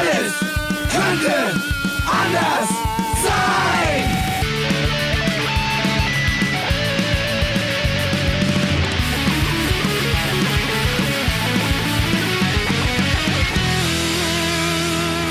Alles 0.00 0.32
könnte 0.90 1.34
anders 2.06 2.68
sein. 3.22 4.04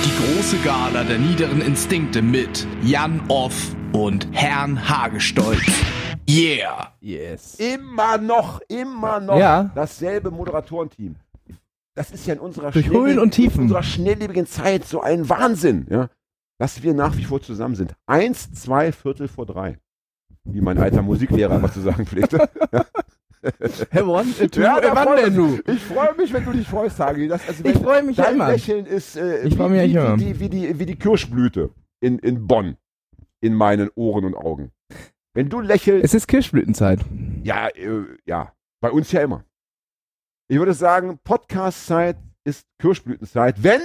Die 0.06 0.34
große 0.36 0.58
Gala 0.64 1.04
der 1.04 1.18
niederen 1.18 1.62
Instinkte 1.62 2.22
mit 2.22 2.66
Jan 2.84 3.22
Off 3.28 3.54
und 3.92 4.28
Herrn 4.32 4.88
Hagestolz. 4.88 5.62
Yeah! 6.30 6.94
Yes. 7.02 7.56
Immer 7.56 8.18
noch, 8.18 8.60
immer 8.68 9.20
noch 9.20 9.38
Ja. 9.38 9.70
dasselbe 9.74 10.30
Moderatorenteam. 10.30 11.16
Das 12.00 12.12
ist 12.12 12.26
ja 12.28 12.34
in 12.36 12.40
unserer, 12.40 12.72
Durch 12.72 12.88
Höhen 12.90 13.20
und 13.20 13.32
Tiefen. 13.32 13.56
in 13.58 13.62
unserer 13.64 13.84
schnelllebigen 13.84 14.46
Zeit 14.46 14.86
so 14.86 15.02
ein 15.02 15.28
Wahnsinn, 15.28 15.86
ja, 15.90 16.10
dass 16.58 16.82
wir 16.82 16.94
nach 16.94 17.18
wie 17.18 17.26
vor 17.26 17.42
zusammen 17.42 17.76
sind. 17.76 17.94
Eins, 18.06 18.54
zwei 18.54 18.94
Viertel 18.94 19.28
vor 19.28 19.46
drei. 19.46 19.80
Wie 20.46 20.62
mein 20.62 20.78
alter 20.78 21.02
Musiklehrer 21.02 21.58
immer 21.58 21.70
zu 21.72 21.82
sagen 21.82 22.06
pflegte. 22.06 22.50
Hey, 23.92 24.04
wann, 24.06 24.28
äh, 24.40 24.50
Ja, 24.62 24.80
äh, 24.80 24.82
da 24.82 24.96
wann 24.96 25.08
freut 25.08 25.26
denn 25.26 25.36
du? 25.36 25.60
Ich 25.72 25.82
freue 25.82 26.14
mich, 26.18 26.34
wenn 26.34 26.44
du 26.44 26.52
dich 26.52 26.68
freust, 26.68 27.00
Hagi. 27.00 27.28
Das, 27.30 27.48
also 27.48 27.64
Ich 27.64 27.78
freue 27.78 28.04
mich 28.04 28.18
Dein 28.18 28.36
immer. 28.36 28.50
Lächeln 28.52 28.86
ist 28.86 29.16
äh, 29.16 29.44
Ich 29.48 29.58
wie, 29.58 29.64
mich 29.64 29.82
wie, 29.90 29.96
immer. 29.96 30.20
wie, 30.20 30.40
wie, 30.42 30.50
die, 30.50 30.78
wie 30.80 30.86
die 30.86 30.96
Kirschblüte 30.98 31.70
in, 32.02 32.20
in 32.20 32.48
Bonn 32.48 32.76
in 33.42 33.54
meinen 33.54 33.90
Ohren 33.96 34.26
und 34.26 34.36
Augen. 34.36 34.72
Wenn 35.34 35.48
du 35.50 35.62
lächelst, 35.62 36.04
Es 36.04 36.14
ist 36.14 36.28
Kirschblütenzeit. 36.28 37.00
ja, 37.44 37.68
äh, 37.70 38.04
ja, 38.26 38.52
bei 38.82 38.92
uns 38.92 39.10
ja 39.14 39.22
immer. 39.22 39.46
Ich 40.52 40.58
würde 40.58 40.74
sagen, 40.74 41.20
Podcast-Zeit 41.24 42.18
ist 42.44 42.66
Kirschblütenzeit, 42.80 43.62
wenn 43.62 43.82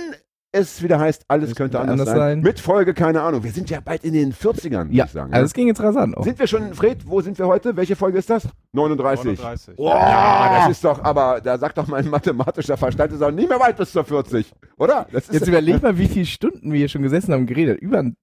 es 0.50 0.82
wieder 0.82 0.98
heißt, 0.98 1.24
alles 1.28 1.50
Es 1.50 1.56
könnte 1.56 1.78
anders, 1.78 1.92
anders 2.00 2.08
sein. 2.08 2.16
sein. 2.18 2.40
Mit 2.40 2.58
Folge, 2.58 2.94
keine 2.94 3.20
Ahnung. 3.20 3.44
Wir 3.44 3.50
sind 3.50 3.68
ja 3.68 3.80
bald 3.80 4.02
in 4.02 4.14
den 4.14 4.32
40ern, 4.32 4.84
würde 4.86 4.94
Ja, 4.94 5.04
ich 5.04 5.10
sagen. 5.10 5.32
also 5.34 5.42
ja. 5.42 5.46
es 5.46 5.52
ging 5.52 5.66
jetzt 5.66 5.82
rasant 5.82 6.16
auch. 6.16 6.24
Sind 6.24 6.38
wir 6.38 6.46
schon, 6.46 6.72
Fred, 6.72 7.06
wo 7.06 7.20
sind 7.20 7.38
wir 7.38 7.46
heute? 7.48 7.76
Welche 7.76 7.96
Folge 7.96 8.16
ist 8.16 8.30
das? 8.30 8.48
39. 8.72 9.38
39. 9.40 9.74
Oh, 9.76 9.88
ja, 9.88 10.60
das 10.60 10.70
ist 10.70 10.84
doch, 10.84 11.04
aber 11.04 11.42
da 11.42 11.58
sagt 11.58 11.76
doch 11.76 11.86
mein 11.88 12.08
mathematischer 12.08 12.78
Verstand, 12.78 13.12
ist 13.12 13.20
auch 13.20 13.30
nicht 13.30 13.48
mehr 13.50 13.60
weit 13.60 13.76
bis 13.76 13.92
zur 13.92 14.04
40, 14.04 14.50
oder? 14.78 15.06
Das 15.12 15.24
ist 15.28 15.34
Jetzt 15.34 15.48
überleg 15.48 15.82
mal, 15.82 15.98
wie 15.98 16.08
viele 16.08 16.24
Stunden 16.24 16.72
wir 16.72 16.78
hier 16.78 16.88
schon 16.88 17.02
gesessen 17.02 17.34
haben 17.34 17.40
und 17.42 17.46
geredet. 17.46 17.78
Über 17.80 17.98
ein- 17.98 18.16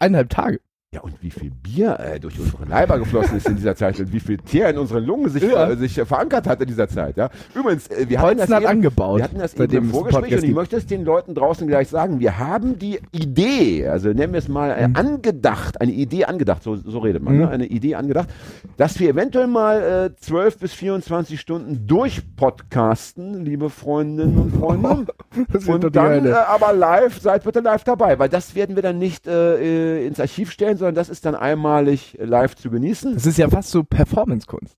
eineinhalb 0.00 0.30
Tage. 0.30 0.58
Ja, 0.94 1.00
und 1.00 1.20
wie 1.20 1.32
viel 1.32 1.50
Bier 1.50 1.98
äh, 1.98 2.20
durch 2.20 2.38
unsere 2.38 2.64
Leiber 2.64 2.96
geflossen 3.00 3.38
ist 3.38 3.48
in 3.48 3.56
dieser 3.56 3.74
Zeit 3.74 3.98
und 3.98 4.12
wie 4.12 4.20
viel 4.20 4.36
Teer 4.38 4.70
in 4.70 4.78
unseren 4.78 5.04
Lungen 5.04 5.28
sich, 5.28 5.42
Ja. 5.42 5.68
äh, 5.70 5.76
sich 5.76 5.98
äh, 5.98 6.06
verankert 6.06 6.46
hat 6.46 6.60
in 6.60 6.68
dieser 6.68 6.86
Zeit. 6.88 7.16
Ja. 7.16 7.28
Übrigens, 7.56 7.88
äh, 7.88 8.08
wir 8.08 8.20
hatten 8.20 8.38
das 8.38 8.48
eben, 8.50 8.66
angebaut. 8.66 9.18
wir 9.18 9.24
hatten 9.24 9.38
das 9.40 9.54
eben 9.54 9.72
im 9.78 9.90
Vorgespräch 9.90 10.22
Podcast 10.22 10.42
und 10.44 10.48
ich 10.48 10.54
möchte 10.54 10.76
es 10.76 10.86
den 10.86 11.04
Leuten 11.04 11.34
draußen 11.34 11.66
gleich 11.66 11.88
sagen. 11.88 12.20
Wir 12.20 12.38
haben 12.38 12.78
die 12.78 13.00
Idee, 13.10 13.88
also 13.88 14.10
nennen 14.10 14.32
wir 14.32 14.38
es 14.38 14.46
mal 14.46 14.70
äh, 14.70 14.86
Mhm. 14.86 14.94
angedacht, 14.96 15.80
eine 15.80 15.90
Idee 15.90 16.24
angedacht, 16.26 16.62
so, 16.62 16.76
so 16.76 17.00
redet 17.00 17.20
man, 17.20 17.34
Mhm. 17.34 17.40
ne? 17.40 17.48
eine 17.48 17.66
Idee 17.66 17.96
angedacht, 17.96 18.28
dass 18.76 19.00
wir 19.00 19.10
eventuell 19.10 19.48
mal 19.48 20.12
äh, 20.12 20.16
12 20.20 20.58
bis 20.60 20.72
24 20.72 21.40
Stunden 21.40 21.88
durchpodcasten, 21.88 23.44
liebe 23.44 23.70
Freundinnen 23.70 24.38
und 24.38 24.56
Freunde. 24.56 25.06
Und 25.66 25.94
dann 25.96 26.26
äh, 26.26 26.30
aber 26.30 26.72
live, 26.72 27.20
seid 27.20 27.42
bitte 27.42 27.58
live 27.60 27.82
dabei, 27.82 28.18
weil 28.20 28.28
das 28.28 28.54
werden 28.54 28.76
wir 28.76 28.82
dann 28.82 28.98
nicht 28.98 29.26
äh, 29.26 30.02
äh, 30.02 30.06
ins 30.06 30.20
Archiv 30.20 30.52
stellen, 30.52 30.75
sondern 30.76 30.94
das 30.94 31.08
ist 31.08 31.24
dann 31.26 31.34
einmalig 31.34 32.16
live 32.20 32.54
zu 32.56 32.70
genießen. 32.70 33.14
Das 33.14 33.26
ist 33.26 33.38
ja 33.38 33.48
fast 33.48 33.70
so 33.70 33.82
Performance-Kunst. 33.84 34.74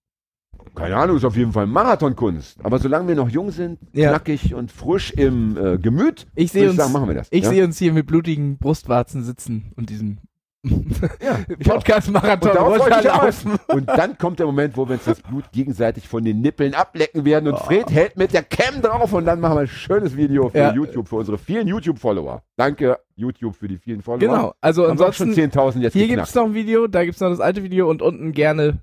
Keine 0.75 0.97
Ahnung, 0.97 1.17
ist 1.17 1.25
auf 1.25 1.37
jeden 1.37 1.53
Fall 1.53 1.67
Marathonkunst. 1.67 2.65
Aber 2.65 2.79
solange 2.79 3.09
wir 3.09 3.15
noch 3.17 3.29
jung 3.29 3.51
sind, 3.51 3.79
Ja. 3.93 4.11
knackig 4.11 4.55
und 4.55 4.71
frisch 4.71 5.11
im 5.13 5.57
äh, 5.57 5.79
Gemüt, 5.79 6.27
Ich 6.35 6.53
sehe 6.53 6.69
uns, 6.69 6.77
sagen, 6.77 6.93
machen 6.93 7.09
wir 7.09 7.15
das. 7.15 7.29
ich 7.31 7.45
ja? 7.45 7.51
sehe 7.51 7.65
uns 7.65 7.79
hier 7.79 7.93
mit 7.93 8.07
blutigen 8.07 8.59
Brustwarzen 8.59 9.25
sitzen 9.25 9.73
und 9.77 9.91
diesem 9.91 10.19
ja. 11.23 11.39
Podcast-Marathon 11.65 12.57
runterlaufen. 12.57 13.53
Und 13.69 13.89
dann 13.89 14.19
kommt 14.19 14.39
der 14.39 14.47
Moment, 14.47 14.77
wo 14.77 14.87
wir 14.89 14.95
uns 14.95 15.05
das 15.05 15.21
Blut 15.21 15.51
gegenseitig 15.53 16.09
von 16.09 16.25
den 16.25 16.41
Nippeln 16.41 16.75
ablecken 16.75 17.25
werden 17.25 17.49
und 17.49 17.55
Oh. 17.55 17.65
Fred 17.65 17.91
hält 17.91 18.17
mit 18.17 18.33
der 18.33 18.43
Cam 18.43 18.81
drauf 18.83 19.13
und 19.13 19.25
dann 19.27 19.41
machen 19.41 19.57
wir 19.57 19.61
ein 19.63 19.67
schönes 19.69 20.17
Video 20.17 20.49
für 20.49 20.59
Ja. 20.59 20.73
YouTube, 20.73 21.09
für 21.09 21.17
unsere 21.17 21.39
vielen 21.39 21.67
YouTube-Follower. 21.69 22.43
Danke, 22.57 22.99
YouTube, 23.17 23.57
für 23.57 23.69
die 23.69 23.79
vielen 23.79 24.03
Follower. 24.03 24.19
Genau, 24.21 24.55
also 24.61 24.89
Haben 24.89 25.01
auch 25.01 25.13
schon 25.13 25.29
ansonsten, 25.31 25.59
10.000 25.59 25.81
jetzt 25.81 25.93
hier 25.95 26.07
geknackt. 26.07 26.27
gibt's 26.29 26.35
noch 26.35 26.45
ein 26.45 26.55
Video, 26.55 26.87
da 26.87 27.05
gibt's 27.05 27.21
noch 27.21 27.31
das 27.31 27.41
alte 27.41 27.63
Video 27.63 27.89
und 27.91 28.03
unten 28.03 28.33
gerne 28.33 28.79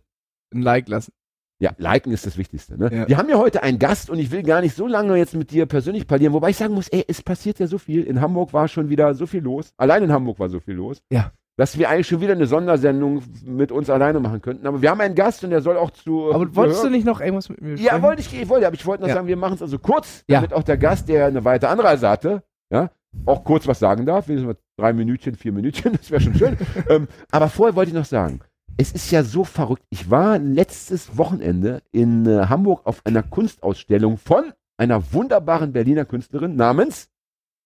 ein 0.54 0.62
Like 0.62 0.88
lassen. 0.90 1.12
Ja, 1.60 1.72
liken 1.78 2.12
ist 2.12 2.26
das 2.26 2.38
Wichtigste. 2.38 2.78
Ne? 2.78 2.90
Ja. 2.94 3.08
Wir 3.08 3.18
haben 3.18 3.30
ja 3.30 3.38
heute 3.38 3.64
einen 3.64 3.80
Gast 3.80 4.10
und 4.10 4.20
ich 4.20 4.30
will 4.32 4.44
gar 4.44 4.60
nicht 4.60 4.76
so 4.76 4.88
lange 4.88 5.16
jetzt 5.16 5.36
mit 5.36 5.52
dir 5.52 5.66
persönlich 5.66 6.06
parlieren, 6.06 6.34
wobei 6.34 6.50
ich 6.50 6.58
sagen 6.58 6.74
muss, 6.74 6.90
ey, 6.90 7.06
es 7.08 7.22
passiert 7.22 7.60
ja 7.60 7.68
so 7.68 7.78
viel. 7.78 8.04
In 8.04 8.20
Hamburg 8.20 8.52
war 8.52 8.68
schon 8.68 8.90
wieder 8.90 9.14
so 9.14 9.26
viel 9.26 9.42
los. 9.42 9.72
Allein 9.78 10.04
in 10.04 10.12
Hamburg 10.12 10.38
war 10.40 10.50
so 10.50 10.60
viel 10.60 10.74
los. 10.76 11.02
Ja. 11.10 11.32
Dass 11.58 11.78
wir 11.78 11.90
eigentlich 11.90 12.08
schon 12.08 12.20
wieder 12.20 12.34
eine 12.34 12.48
Sondersendung 12.48 13.24
mit 13.46 13.72
uns 13.72 13.90
alleine 13.90 14.20
machen 14.20 14.42
könnten. 14.42 14.68
Aber 14.68 14.82
wir 14.82 14.90
haben 14.90 15.00
einen 15.00 15.16
Gast 15.16 15.42
und 15.46 15.52
der 15.52 15.62
soll 15.62 15.78
auch 15.78 15.92
zu. 15.92 16.34
Aber 16.34 16.54
wolltest 16.56 16.84
du 16.84 16.90
nicht 16.90 17.06
noch 17.06 17.22
irgendwas 17.22 17.48
mit 17.48 17.62
mir 17.62 17.76
Ja, 17.76 17.92
sprechen? 17.92 18.04
wollte 18.04 18.22
ich, 18.22 18.42
ich 18.42 18.50
wollte, 18.50 18.68
aber 18.68 18.76
ich 18.76 18.86
wollte 18.86 19.04
noch 19.04 19.08
Ja. 19.08 19.16
sagen, 19.16 19.28
wir 19.28 19.38
machen 19.38 19.54
es 19.54 19.62
also 19.62 19.80
kurz, 19.80 20.24
Ja. 20.28 20.40
damit 20.42 20.54
auch 20.54 20.64
der 20.64 20.76
Gast, 20.78 21.08
der 21.08 21.28
eine 21.28 21.46
weite 21.46 21.70
Anreise 21.70 22.10
hatte, 22.10 22.44
ja, 22.70 22.92
auch 23.26 23.46
kurz 23.46 23.68
was 23.68 23.80
sagen 23.80 24.06
darf. 24.06 24.28
Wenigstens 24.28 24.54
mal 24.54 24.58
drei 24.78 24.92
Minütchen, 24.92 25.36
vier 25.36 25.54
Minütchen, 25.54 25.94
das 25.98 26.12
wäre 26.12 26.20
schon 26.22 26.36
schön. 26.36 26.58
ähm, 26.90 27.08
aber 27.32 27.48
vorher 27.48 27.76
wollte 27.78 27.90
ich 27.92 27.96
noch 27.96 28.04
sagen, 28.06 28.42
es 28.76 28.92
ist 28.92 29.10
ja 29.12 29.24
so 29.24 29.46
verrückt. 29.46 29.84
Ich 29.90 30.12
war 30.12 30.38
letztes 30.38 31.18
Wochenende 31.18 31.82
in 31.94 32.26
äh, 32.26 32.48
Hamburg 32.50 32.82
auf 32.86 33.00
einer 33.06 33.24
Kunstausstellung 33.24 34.18
von 34.18 34.52
einer 34.78 35.14
wunderbaren 35.14 35.72
Berliner 35.72 36.04
Künstlerin 36.04 36.58
namens 36.58 37.08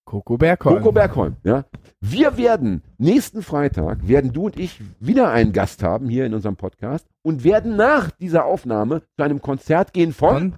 Coco 0.09 0.37
Bergholm. 0.39 0.77
Coco 0.77 0.91
Bergholm. 0.91 1.35
Ja. 1.43 1.65
Wir 2.01 2.35
werden 2.35 2.81
nächsten 2.97 3.43
Freitag, 3.43 4.07
werden 4.07 4.33
du 4.33 4.45
und 4.47 4.57
ich 4.57 4.81
wieder 4.99 5.29
einen 5.29 5.53
Gast 5.53 5.83
haben 5.83 6.09
hier 6.09 6.25
in 6.25 6.33
unserem 6.33 6.55
Podcast 6.55 7.05
und 7.21 7.43
werden 7.43 7.75
nach 7.75 8.09
dieser 8.09 8.45
Aufnahme 8.45 9.03
zu 9.15 9.23
einem 9.23 9.39
Konzert 9.39 9.93
gehen 9.93 10.11
von 10.11 10.29
Von 10.29 10.53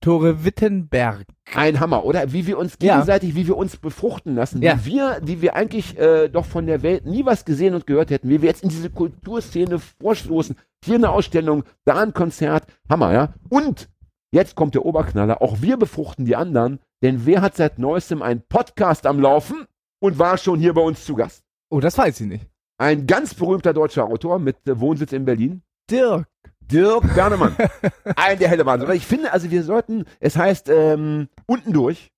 Tore 0.00 0.44
Wittenberg. 0.46 1.24
ein 1.54 1.80
Hammer, 1.80 2.06
oder? 2.06 2.32
Wie 2.32 2.46
wir 2.46 2.56
uns 2.56 2.78
Ja. 2.80 2.94
gegenseitig, 2.94 3.34
wie 3.34 3.46
wir 3.46 3.58
uns 3.58 3.76
befruchten 3.76 4.34
lassen, 4.34 4.62
Ja. 4.62 4.78
wie 4.86 4.92
wir, 4.94 5.20
die 5.20 5.42
wir 5.42 5.54
eigentlich 5.54 5.98
äh, 5.98 6.28
doch 6.28 6.46
von 6.46 6.66
der 6.66 6.82
Welt 6.82 7.04
nie 7.04 7.26
was 7.26 7.44
gesehen 7.44 7.74
und 7.74 7.86
gehört 7.86 8.08
hätten, 8.10 8.30
wie 8.30 8.40
wir 8.40 8.48
jetzt 8.48 8.62
in 8.62 8.70
diese 8.70 8.88
Kulturszene 8.88 9.78
vorstoßen. 10.00 10.56
Hier 10.82 10.94
eine 10.94 11.10
Ausstellung, 11.10 11.64
da 11.84 11.96
ein 12.02 12.14
Konzert, 12.14 12.64
Hammer, 12.88 13.12
ja? 13.12 13.34
Und 13.50 13.90
jetzt 14.32 14.54
kommt 14.54 14.74
der 14.74 14.86
Oberknaller, 14.86 15.42
auch 15.42 15.60
wir 15.60 15.76
befruchten 15.76 16.24
die 16.24 16.36
anderen, 16.36 16.78
denn 17.04 17.26
wer 17.26 17.42
hat 17.42 17.54
seit 17.54 17.78
neuestem 17.78 18.22
einen 18.22 18.40
Podcast 18.48 19.04
am 19.04 19.20
Laufen 19.20 19.66
und 20.00 20.18
war 20.18 20.38
schon 20.38 20.58
hier 20.58 20.72
bei 20.72 20.80
uns 20.80 21.04
zu 21.04 21.14
Gast? 21.14 21.44
Oh, 21.68 21.78
das 21.78 21.98
weiß 21.98 22.18
ich 22.22 22.26
nicht. 22.26 22.46
Ein 22.78 23.06
ganz 23.06 23.34
berühmter 23.34 23.74
deutscher 23.74 24.06
Autor 24.06 24.38
mit 24.38 24.56
äh, 24.66 24.80
Wohnsitz 24.80 25.12
in 25.12 25.26
Berlin. 25.26 25.62
Dirk. 25.90 26.26
Dirk 26.60 27.14
Bernemann. 27.14 27.54
Ein 28.16 28.38
der 28.38 28.48
helle 28.48 28.64
Wahnsinn. 28.64 28.90
Ich 28.92 29.06
finde, 29.06 29.34
also 29.34 29.50
wir 29.50 29.62
sollten, 29.64 30.06
es 30.18 30.38
heißt 30.38 30.70
ähm, 30.70 31.28
unten 31.44 31.74
durch, 31.74 32.10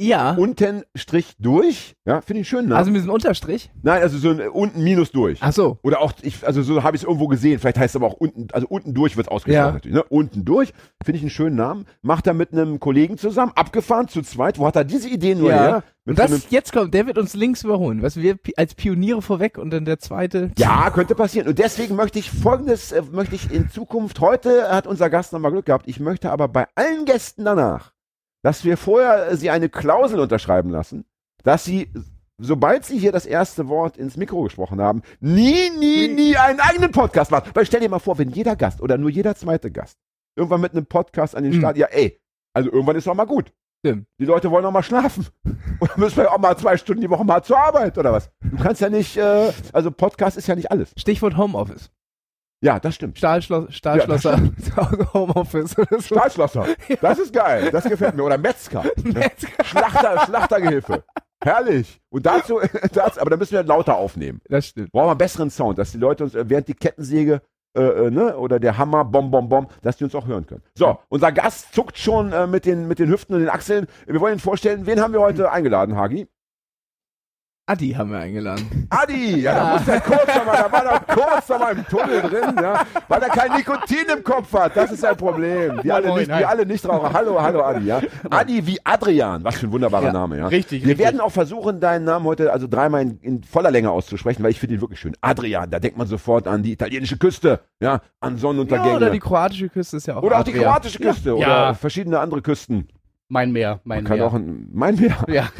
Ja. 0.00 0.32
unten 0.34 0.82
Strich 0.96 1.34
durch. 1.38 1.94
Ja, 2.04 2.20
finde 2.20 2.42
ich 2.42 2.48
schön. 2.48 2.68
Ne? 2.68 2.76
Also 2.76 2.90
mit 2.90 2.98
diesem 2.98 3.12
Unterstrich. 3.12 3.70
Nein, 3.82 4.02
also 4.02 4.18
so 4.18 4.30
ein 4.30 4.40
äh, 4.40 4.48
unten 4.48 4.82
minus 4.82 5.12
durch. 5.12 5.38
Ach 5.40 5.52
so. 5.52 5.78
Oder 5.82 6.00
auch, 6.00 6.12
ich, 6.22 6.44
also 6.46 6.62
so 6.62 6.82
habe 6.82 6.96
ich 6.96 7.02
es 7.02 7.06
irgendwo 7.08 7.28
gesehen. 7.28 7.58
Vielleicht 7.60 7.78
heißt 7.78 7.94
es 7.94 7.96
aber 7.96 8.06
auch 8.08 8.14
unten, 8.14 8.48
also 8.52 8.66
unten 8.68 8.92
durch 8.92 9.16
wird 9.16 9.28
es 9.28 9.30
ausgesprochen 9.30 9.66
Ja. 9.68 9.72
natürlich. 9.72 9.94
Ne? 9.96 10.02
Unten 10.08 10.44
durch, 10.44 10.72
finde 11.04 11.16
ich 11.18 11.22
einen 11.22 11.30
schönen 11.30 11.56
Namen. 11.56 11.86
Macht 12.02 12.26
er 12.26 12.34
mit 12.34 12.52
einem 12.52 12.80
Kollegen 12.80 13.18
zusammen, 13.18 13.52
abgefahren 13.54 14.08
zu 14.08 14.22
zweit. 14.22 14.58
Wo 14.58 14.66
hat 14.66 14.76
er 14.76 14.84
diese 14.84 15.08
Idee 15.08 15.34
nur 15.34 15.50
Ja. 15.50 15.56
her? 15.56 15.82
Und 16.06 16.10
Mit 16.10 16.16
so 16.18 16.22
einem, 16.24 16.32
das 16.42 16.50
jetzt 16.50 16.72
kommt, 16.72 16.92
der 16.92 17.06
wird 17.06 17.16
uns 17.16 17.32
links 17.34 17.64
überholen. 17.64 18.02
Was 18.02 18.16
wir 18.16 18.34
pi- 18.36 18.52
als 18.58 18.74
Pioniere 18.74 19.22
vorweg 19.22 19.56
und 19.56 19.70
dann 19.70 19.86
der 19.86 19.98
zweite. 20.00 20.50
ja, 20.58 20.90
könnte 20.90 21.14
passieren. 21.14 21.48
Und 21.48 21.58
deswegen 21.58 21.96
möchte 21.96 22.18
ich 22.18 22.30
folgendes, 22.30 22.92
äh, 22.92 23.00
möchte 23.10 23.34
ich 23.36 23.50
in 23.50 23.70
Zukunft, 23.70 24.20
heute 24.20 24.68
hat 24.70 24.86
unser 24.86 25.08
Gast 25.08 25.32
nochmal 25.32 25.52
Glück 25.52 25.64
gehabt, 25.64 25.88
ich 25.88 26.00
möchte 26.00 26.30
aber 26.30 26.46
bei 26.48 26.66
allen 26.74 27.06
Gästen 27.06 27.46
danach, 27.46 27.92
dass 28.44 28.64
wir 28.64 28.76
vorher 28.76 29.30
äh, 29.30 29.36
sie 29.36 29.50
eine 29.50 29.68
Klausel 29.68 30.20
unterschreiben 30.20 30.70
lassen, 30.70 31.04
dass 31.42 31.64
sie, 31.64 31.90
sobald 32.38 32.84
sie 32.84 32.98
hier 32.98 33.10
das 33.10 33.26
erste 33.26 33.68
Wort 33.68 33.96
ins 33.96 34.16
Mikro 34.16 34.42
gesprochen 34.42 34.80
haben, 34.80 35.02
nie, 35.20 35.70
nie, 35.78 36.08
nie 36.08 36.36
einen 36.36 36.60
eigenen 36.60 36.92
Podcast 36.92 37.30
machen. 37.30 37.50
Weil 37.54 37.64
stell 37.66 37.80
dir 37.80 37.88
mal 37.88 37.98
vor, 37.98 38.18
wenn 38.18 38.30
jeder 38.30 38.54
Gast 38.54 38.80
oder 38.82 38.98
nur 38.98 39.10
jeder 39.10 39.34
zweite 39.34 39.70
Gast 39.70 39.98
irgendwann 40.36 40.60
mit 40.60 40.72
einem 40.72 40.86
Podcast 40.86 41.34
an 41.34 41.42
den 41.44 41.54
Mhm. 41.54 41.58
Start, 41.58 41.76
ja 41.78 41.86
ey, 41.86 42.20
also 42.52 42.70
irgendwann 42.70 42.96
ist 42.96 43.06
doch 43.06 43.14
mal 43.14 43.24
gut. 43.24 43.52
Stimmt. 43.84 44.06
Die 44.18 44.24
Leute 44.24 44.50
wollen 44.50 44.64
auch 44.64 44.72
mal 44.72 44.82
schlafen. 44.82 45.26
Oder 45.80 45.92
müssen 45.96 46.16
wir 46.16 46.32
auch 46.32 46.38
mal 46.38 46.56
zwei 46.56 46.76
Stunden 46.76 47.02
die 47.02 47.10
Woche 47.10 47.24
mal 47.24 47.42
zur 47.42 47.58
Arbeit 47.58 47.98
oder 47.98 48.12
was? 48.12 48.30
Du 48.40 48.56
kannst 48.56 48.80
ja 48.80 48.88
nicht, 48.88 49.16
äh, 49.18 49.52
also 49.72 49.90
Podcast 49.90 50.38
ist 50.38 50.46
ja 50.46 50.54
nicht 50.54 50.70
alles. 50.70 50.92
Stichwort 50.96 51.36
Homeoffice. 51.36 51.90
Ja, 52.64 52.80
das 52.80 52.94
stimmt. 52.94 53.18
Stahlschloss, 53.18 53.74
Stahlschlosser. 53.74 54.40
Homeoffice 55.12 55.76
oder 55.76 56.00
so. 56.00 56.14
Stahlschlosser. 56.14 56.66
Das 57.02 57.18
ist 57.18 57.30
geil. 57.30 57.68
Das 57.70 57.84
gefällt 57.84 58.16
mir. 58.16 58.24
Oder 58.24 58.38
Metzger. 58.38 58.84
Schlachter, 59.64 60.24
Schlachtergehilfe. 60.24 61.04
Herrlich. 61.42 62.00
Und 62.08 62.24
dazu, 62.24 62.60
dazu, 62.94 63.20
aber 63.20 63.28
da 63.28 63.36
müssen 63.36 63.52
wir 63.52 63.62
lauter 63.64 63.98
aufnehmen. 63.98 64.40
Das 64.48 64.68
stimmt. 64.68 64.92
Brauchen 64.92 65.08
wir 65.08 65.10
einen 65.10 65.18
besseren 65.18 65.50
Sound, 65.50 65.76
dass 65.76 65.92
die 65.92 65.98
Leute 65.98 66.24
uns, 66.24 66.34
äh, 66.34 66.48
während 66.48 66.66
die 66.68 66.72
Kettensäge 66.74 67.42
äh, 67.76 67.82
äh, 67.82 68.10
ne, 68.10 68.34
oder 68.38 68.58
der 68.58 68.78
Hammer, 68.78 69.04
bom, 69.04 69.30
bom, 69.30 69.46
bom, 69.46 69.68
dass 69.82 69.98
die 69.98 70.04
uns 70.04 70.14
auch 70.14 70.26
hören 70.26 70.46
können. 70.46 70.62
So, 70.74 70.98
unser 71.10 71.32
Gast 71.32 71.74
zuckt 71.74 71.98
schon 71.98 72.32
äh, 72.32 72.46
mit, 72.46 72.64
den, 72.64 72.88
mit 72.88 72.98
den 72.98 73.10
Hüften 73.10 73.34
und 73.34 73.40
den 73.40 73.50
Achseln. 73.50 73.88
Wir 74.06 74.20
wollen 74.20 74.36
ihn 74.36 74.40
vorstellen, 74.40 74.86
wen 74.86 75.02
haben 75.02 75.12
wir 75.12 75.20
heute 75.20 75.52
eingeladen, 75.52 75.96
Hagi? 75.96 76.28
Adi 77.66 77.92
haben 77.92 78.10
wir 78.10 78.18
eingeladen. 78.18 78.86
Adi, 78.90 79.40
ja, 79.40 79.54
da 79.54 79.72
muss 79.72 79.86
der 79.86 79.98
kurz 80.02 80.26
nochmal, 80.36 80.56
da 80.68 80.70
war 80.70 80.84
doch 80.84 81.06
kurz 81.06 81.48
nochmal 81.48 81.72
im 81.78 81.86
Tunnel 81.86 82.20
drin, 82.20 82.54
ja, 82.60 82.84
weil 83.08 83.22
er 83.22 83.28
kein 83.30 83.56
Nikotin 83.56 84.04
im 84.18 84.22
Kopf 84.22 84.52
hat. 84.52 84.76
Das 84.76 84.92
ist 84.92 85.02
ein 85.02 85.16
Problem. 85.16 85.80
Die 85.82 85.90
alle 85.90 86.14
nicht, 86.14 86.28
die 86.28 86.44
alle 86.44 86.66
nicht 86.66 86.86
rauchen. 86.86 87.10
Hallo, 87.10 87.40
hallo 87.40 87.62
Adi, 87.62 87.86
ja. 87.86 88.02
Adi 88.28 88.66
wie 88.66 88.78
Adrian, 88.84 89.42
was 89.44 89.54
für 89.56 89.66
ein 89.66 89.72
wunderbarer 89.72 90.04
Ja, 90.08 90.12
Name, 90.12 90.36
ja. 90.36 90.46
richtig, 90.48 90.82
Wir 90.82 90.88
richtig. 90.90 91.06
werden 91.06 91.20
auch 91.20 91.32
versuchen, 91.32 91.80
deinen 91.80 92.04
Namen 92.04 92.26
heute 92.26 92.52
also 92.52 92.66
dreimal 92.68 93.00
in, 93.00 93.18
in 93.22 93.42
voller 93.42 93.70
Länge 93.70 93.90
auszusprechen, 93.90 94.42
weil 94.42 94.50
ich 94.50 94.60
finde 94.60 94.74
ihn 94.74 94.82
wirklich 94.82 95.00
schön. 95.00 95.16
Adrian, 95.22 95.70
da 95.70 95.78
denkt 95.80 95.96
man 95.96 96.06
sofort 96.06 96.46
an 96.46 96.62
die 96.62 96.72
italienische 96.72 97.16
Küste, 97.16 97.60
ja, 97.80 98.02
an 98.20 98.36
Sonnenuntergänge. 98.36 98.90
Ja, 98.90 98.96
oder 98.96 99.08
die 99.10 99.20
kroatische 99.20 99.70
Küste 99.70 99.96
ist 99.96 100.06
ja 100.06 100.16
auch 100.16 100.22
Oder 100.22 100.40
auch 100.40 100.44
die 100.44 100.50
Adria. 100.50 100.68
kroatische 100.68 100.98
Küste 100.98 101.34
oder 101.34 101.46
Ja. 101.48 101.72
verschiedene 101.74 102.18
andere 102.20 102.42
Küsten. 102.42 102.88
Mein 103.28 103.52
Meer, 103.52 103.80
mein 103.84 104.04
Kann 104.04 104.18
Meer. 104.18 104.26
auch 104.26 104.34
ein, 104.34 104.68
mein 104.70 104.96
Meer. 104.96 105.16
ja. 105.28 105.44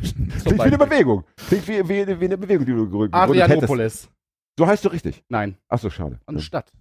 Klingt 0.00 0.58
wie 0.58 0.60
eine 0.62 0.78
Bewegung. 0.78 1.24
Klingt 1.48 1.68
wie, 1.68 1.88
wie, 1.88 2.20
wie 2.20 2.24
eine 2.24 2.38
Bewegung, 2.38 2.64
die 2.66 2.72
du 2.72 2.84
gegründet. 2.84 3.14
Adrianopolis. 3.14 4.08
So 4.58 4.66
heißt 4.66 4.84
du 4.84 4.88
richtig. 4.88 5.22
Nein, 5.28 5.56
Ach 5.68 5.78
so, 5.78 5.88
schade. 5.90 6.18
eine 6.26 6.40
Stadt. 6.40 6.72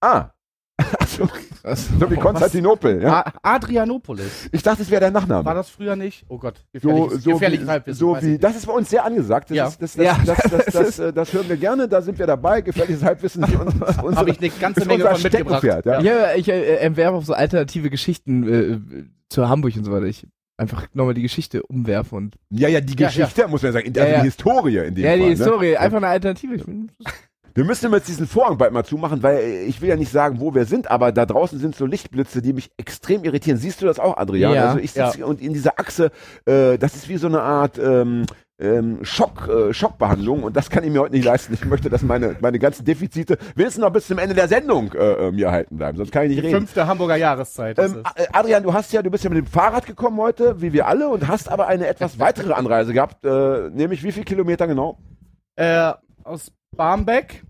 Ah. 0.00 0.30
Achso, 1.00 1.26
Was? 1.62 1.88
so 1.98 2.10
wie 2.10 2.16
Konstantinopel, 2.16 3.02
ja. 3.02 3.24
Adrianopolis. 3.42 4.48
Ich 4.52 4.62
dachte, 4.62 4.82
es 4.82 4.90
wäre 4.90 5.00
dein 5.00 5.12
Nachname. 5.14 5.44
War 5.44 5.54
das 5.54 5.70
früher 5.70 5.96
nicht? 5.96 6.24
Oh 6.28 6.38
Gott, 6.38 6.62
so, 6.74 7.06
gefährliches, 7.06 7.24
so 7.24 7.66
wie, 7.66 7.70
Halbwissen. 7.70 7.98
so 7.98 8.16
wie, 8.20 8.38
das 8.38 8.56
ist 8.56 8.66
bei 8.66 8.72
uns 8.74 8.90
sehr 8.90 9.04
angesagt. 9.04 9.50
Das, 9.50 9.56
Ja. 9.56 9.66
ist, 9.68 9.80
das, 9.82 9.94
das, 9.94 10.04
Ja. 10.04 10.18
das, 10.24 10.36
das, 10.50 10.64
das, 10.66 10.98
äh, 11.00 11.12
das 11.14 11.32
hören 11.32 11.48
wir 11.48 11.56
gerne, 11.56 11.88
da 11.88 12.02
sind 12.02 12.18
wir 12.18 12.26
dabei. 12.26 12.60
Gefährliches 12.60 13.02
Halbwissen. 13.02 13.42
Habe 14.16 14.30
ich 14.30 14.38
eine 14.38 14.50
ganze 14.50 14.84
Menge 14.84 15.04
von 15.08 15.22
mitgebracht. 15.22 15.64
Ja. 15.64 16.00
Ja, 16.00 16.34
ich 16.34 16.48
äh, 16.48 16.76
entwerfe 16.76 17.16
auch 17.16 17.24
so 17.24 17.32
alternative 17.32 17.88
Geschichten 17.88 18.46
äh, 18.46 18.78
zu 19.30 19.48
Hamburg 19.48 19.74
und 19.76 19.84
so 19.84 19.92
weiter. 19.92 20.06
Ich 20.06 20.26
einfach 20.58 20.86
nochmal 20.94 21.14
die 21.14 21.22
Geschichte 21.22 21.62
umwerfe 21.62 22.14
und. 22.16 22.34
ja, 22.50 22.68
ja, 22.68 22.80
die 22.80 22.96
Ja, 22.98 23.08
Geschichte, 23.08 23.46
muss 23.48 23.62
man 23.62 23.72
sagen, 23.72 23.88
also 23.88 24.00
Ja, 24.00 24.06
ja. 24.06 24.18
die 24.20 24.24
Historie 24.24 24.78
in 24.78 24.94
dem 24.94 25.04
Ja, 25.04 25.10
Fall. 25.10 25.18
die 25.18 25.24
ne? 25.24 25.30
Historie, 25.30 25.76
einfach 25.76 25.96
eine 25.98 26.08
Alternative. 26.08 26.64
Wir 27.54 27.64
müssen 27.64 27.90
jetzt 27.90 28.08
diesen 28.08 28.26
Vorhang 28.26 28.58
bald 28.58 28.72
mal 28.72 28.84
zumachen, 28.84 29.22
weil 29.22 29.64
ich 29.66 29.80
will 29.80 29.88
ja 29.88 29.96
nicht 29.96 30.12
sagen, 30.12 30.40
wo 30.40 30.54
wir 30.54 30.66
sind, 30.66 30.90
aber 30.90 31.10
da 31.10 31.24
draußen 31.24 31.58
sind 31.58 31.74
so 31.74 31.86
Lichtblitze, 31.86 32.42
die 32.42 32.52
mich 32.52 32.70
extrem 32.76 33.24
irritieren. 33.24 33.56
Siehst 33.58 33.80
du 33.80 33.86
das 33.86 33.98
auch, 33.98 34.18
Adrian? 34.18 34.52
Ja. 34.54 34.66
Also 34.68 34.78
ich 34.78 34.92
sitze 34.92 35.24
und 35.24 35.40
in 35.40 35.54
dieser 35.54 35.78
Achse, 35.80 36.10
äh, 36.44 36.76
das 36.76 36.94
ist 36.96 37.08
wie 37.08 37.16
so 37.16 37.28
eine 37.28 37.40
Art 37.40 37.78
ähm, 37.78 38.26
ähm, 38.58 39.00
Schock, 39.02 39.48
äh, 39.48 39.74
Schockbehandlung 39.74 40.42
und 40.42 40.56
das 40.56 40.70
kann 40.70 40.82
ich 40.84 40.90
mir 40.90 41.00
heute 41.00 41.14
nicht 41.14 41.24
leisten. 41.24 41.52
Ich 41.54 41.64
möchte, 41.66 41.90
dass 41.90 42.02
meine, 42.02 42.36
meine 42.40 42.58
ganzen 42.58 42.84
Defizite 42.84 43.36
wenigstens 43.54 43.82
noch 43.82 43.90
bis 43.92 44.06
zum 44.06 44.18
Ende 44.18 44.34
der 44.34 44.48
Sendung 44.48 44.92
äh, 44.94 45.28
äh, 45.28 45.30
mir 45.32 45.46
erhalten 45.46 45.76
bleiben, 45.76 45.98
sonst 45.98 46.10
kann 46.10 46.22
ich 46.24 46.30
nicht 46.30 46.42
Die 46.42 46.46
reden. 46.46 46.60
fünfte 46.60 46.86
Hamburger 46.86 47.16
Jahreszeit. 47.16 47.78
ist 47.78 47.94
Ähm, 47.94 48.02
es. 48.16 48.24
äh, 48.24 48.28
Adrian, 48.32 48.62
du 48.62 48.72
hast 48.72 48.92
ja, 48.92 49.02
du 49.02 49.10
bist 49.10 49.24
ja 49.24 49.30
mit 49.30 49.38
dem 49.38 49.46
Fahrrad 49.46 49.84
gekommen 49.86 50.18
heute, 50.18 50.60
wie 50.62 50.72
wir 50.72 50.86
alle, 50.86 51.08
und 51.08 51.28
hast 51.28 51.50
aber 51.50 51.66
eine 51.66 51.86
etwas 51.86 52.18
weitere 52.18 52.52
Anreise 52.54 52.92
gehabt, 52.94 53.24
äh, 53.26 53.68
nämlich 53.70 54.02
wie 54.02 54.12
viel 54.12 54.24
Kilometer 54.24 54.66
genau? 54.66 54.98
Äh, 55.56 55.92
aus 56.24 56.50
Barmbek. 56.76 57.42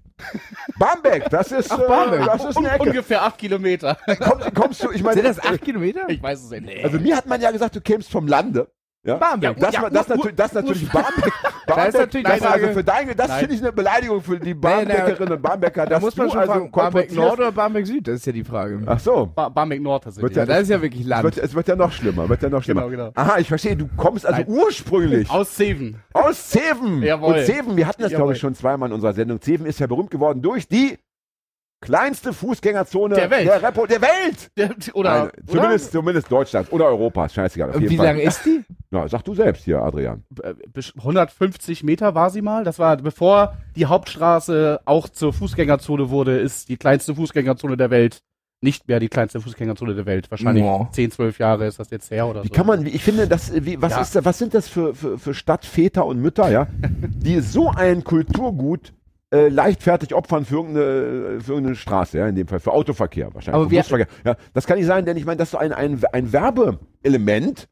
Barmbek, 0.79 1.29
das 1.31 1.53
ist, 1.53 1.71
Ach, 1.71 1.79
Barmbek. 1.87 2.21
Äh, 2.23 2.25
das 2.27 2.45
ist 2.45 2.57
eine 2.57 2.71
Ecke. 2.73 2.83
ungefähr 2.83 3.23
acht 3.23 3.39
Kilometer. 3.39 3.97
Kommst, 4.19 4.55
kommst 4.55 4.83
du, 4.85 4.91
ich 4.91 5.03
meine, 5.03 5.15
sind 5.23 5.27
das 5.29 5.39
acht 5.45 5.63
Kilometer? 5.63 6.09
Ich 6.09 6.23
weiß 6.23 6.43
es 6.43 6.51
nicht. 6.51 6.85
Also 6.85 6.99
mir 6.99 7.17
hat 7.17 7.27
man 7.27 7.41
ja 7.41 7.51
gesagt, 7.51 7.77
du 7.77 7.81
kämst 7.81 8.11
vom 8.11 8.27
Lande. 8.27 8.69
Ja? 9.07 9.15
Barmbek. 9.17 9.57
Das, 9.59 9.75
Ja, 9.75 9.89
das, 9.91 10.09
natürlich, 10.09 10.37
das 10.37 10.53
natürlich 10.53 10.89
Barmbek. 10.91 11.33
Da 11.67 11.85
ist 11.85 11.95
natürlich 11.99 12.27
das, 12.27 12.39
Frage- 12.39 12.63
also 12.67 12.75
für 12.79 12.85
deine, 12.85 13.15
das 13.15 13.29
Nein. 13.29 13.39
finde 13.41 13.55
ich 13.55 13.61
eine 13.63 13.73
Beleidigung 13.73 14.21
für 14.23 14.39
die 14.39 14.55
Nein, 14.55 14.61
Barmbekerinnen 14.61 15.33
und 15.35 15.43
Barmbeker. 15.43 15.87
Da 15.87 16.01
muss 16.01 16.17
man 16.17 16.31
schon 16.31 16.39
also 16.41 16.53
fragen, 16.53 16.71
Barmbek 16.71 17.13
Nord 17.15 17.39
oder 17.39 17.53
Barmbek 17.53 17.87
Süd? 17.87 18.07
Das 18.09 18.15
ist 18.17 18.27
ja 18.27 18.33
die 18.33 18.45
Frage. 18.45 18.81
Ach 18.87 18.99
so. 19.01 19.27
Ba 19.35 19.49
Barmbek 19.49 19.81
Nord 19.83 20.05
tatsächlich. 20.05 20.37
Ja, 20.37 20.45
das 20.47 20.63
ist 20.63 20.69
ja 20.71 20.83
wirklich 20.83 21.03
Es 21.03 21.09
Land. 21.09 21.25
wird, 21.25 21.39
es 21.39 21.55
wird 21.55 21.69
ja 21.69 21.77
noch 21.77 21.93
schlimmer, 21.93 22.29
wird 22.29 22.43
ja 22.43 22.49
noch 22.49 22.63
schlimmer. 22.63 22.89
Genau, 22.89 23.11
genau. 23.11 23.13
Aha, 23.15 23.39
ich 23.39 23.49
verstehe, 23.49 23.77
du 23.77 23.89
kommst 23.97 24.27
also 24.27 24.41
Nein. 24.43 24.49
ursprünglich 24.49 25.31
aus, 25.31 25.37
Aus 25.41 25.55
Zeven. 25.55 26.01
Zeven. 26.33 27.03
Jawohl. 27.03 27.35
Und 27.35 27.45
Zeven, 27.47 27.77
wir 27.77 27.87
hatten 27.87 28.03
das 28.03 28.13
glaube 28.13 28.33
ich 28.33 28.39
schon 28.39 28.55
zweimal 28.55 28.89
in 28.89 28.95
unserer 28.95 29.13
Sendung. 29.13 29.41
Zeven 29.41 29.67
ist 29.67 29.79
ja 29.81 29.87
berühmt 29.87 30.11
geworden 30.11 30.43
durch 30.43 30.69
die 30.69 30.99
kleinste 31.81 32.33
Fußgängerzone 32.33 33.15
Der 33.15 33.31
Welt. 33.31 33.47
der, 33.47 33.63
Repo 33.63 33.87
der 33.87 34.01
Welt. 34.01 34.51
Der, 34.57 34.71
oder, 34.95 35.25
Nein, 35.25 35.31
zumindest, 35.47 35.93
zumindest 35.93 36.33
Deutschlands 36.33 36.73
oder 36.73 36.87
Europas, 36.87 37.35
scheißegal. 37.35 37.71
Auf 37.75 37.81
wie 37.81 37.97
Fall. 37.97 38.07
lange 38.07 38.23
ist 38.23 38.45
die? 38.45 38.63
Na, 38.91 39.07
sag 39.09 39.23
du 39.25 39.35
selbst 39.35 39.65
hier, 39.65 39.81
Adrian. 39.83 40.25
oder? 40.31 40.51
Äh, 40.51 40.55
besch- 40.73 40.97
150 40.97 41.85
Meter 41.85 42.15
war 42.15 42.31
sie 42.31 42.43
mal. 42.43 42.65
Das 42.65 42.79
war, 42.79 42.97
bevor 42.97 43.57
die 43.77 43.87
Hauptstraße 43.87 44.81
auch 44.85 45.09
zur 45.09 45.33
Fußgängerzone 45.33 46.11
wurde, 46.11 46.39
ist 46.39 46.69
die 46.69 46.77
kleinste 46.77 47.15
Fußgängerzone 47.15 47.77
der 47.77 47.91
Welt 47.91 48.23
nicht 48.63 48.89
mehr 48.89 48.99
die 48.99 49.09
kleinste 49.11 49.39
Fußgängerzone 49.41 49.95
der 49.95 50.07
Welt. 50.07 50.31
Wahrscheinlich 50.31 50.65
Boah. 50.65 50.89
10, 50.91 51.11
12 51.11 51.39
Jahre 51.39 51.67
ist 51.67 51.79
das 51.79 51.91
jetzt 51.91 52.11
her 52.11 52.27
oder 52.27 52.43
Wie 52.43 52.49
so. 52.49 52.55
kann 52.55 52.67
man, 52.67 52.87
wie- 52.87 52.91
ich 52.91 53.03
finde, 53.05 53.29
das, 53.29 53.53
wie, 53.55 53.81
was 53.83 53.93
Ja. 53.93 54.01
ist, 54.01 54.25
was 54.25 54.39
sind 54.39 54.55
das 54.55 54.67
für, 54.67 54.95
für, 54.95 55.19
für 55.19 55.35
Stadtväter 55.35 56.07
und 56.07 56.21
Mütter, 56.23 56.51
ja, 56.51 56.67
die 56.81 57.41
so 57.41 57.69
ein 57.71 58.03
Kulturgut 58.03 58.95
äh, 59.37 59.49
leichtfertig 59.49 60.15
opfern 60.15 60.45
für 60.45 60.57
irgendeine, 60.57 61.41
für 61.41 61.53
irgendeine 61.53 61.77
Straße, 61.77 62.19
ja, 62.19 62.27
in 62.29 62.35
dem 62.35 62.49
Fall 62.49 62.61
für 62.61 62.73
Autoverkehr 62.73 63.33
wahrscheinlich. 63.35 63.55
Aber 63.55 63.65
für 63.65 63.71
wir- 63.71 63.81
Busverkehr. 63.81 64.07
Ja, 64.25 64.37
das 64.55 64.67
kann 64.67 64.79
nicht 64.79 64.87
sein, 64.87 65.05
denn 65.05 65.17
ich 65.17 65.25
meine, 65.25 65.37
das 65.39 65.49
ist 65.49 65.53
so 65.53 65.59
ein, 65.59 65.73
ein, 65.73 66.01
ein 66.13 66.33
Werbeelement. 66.33 67.69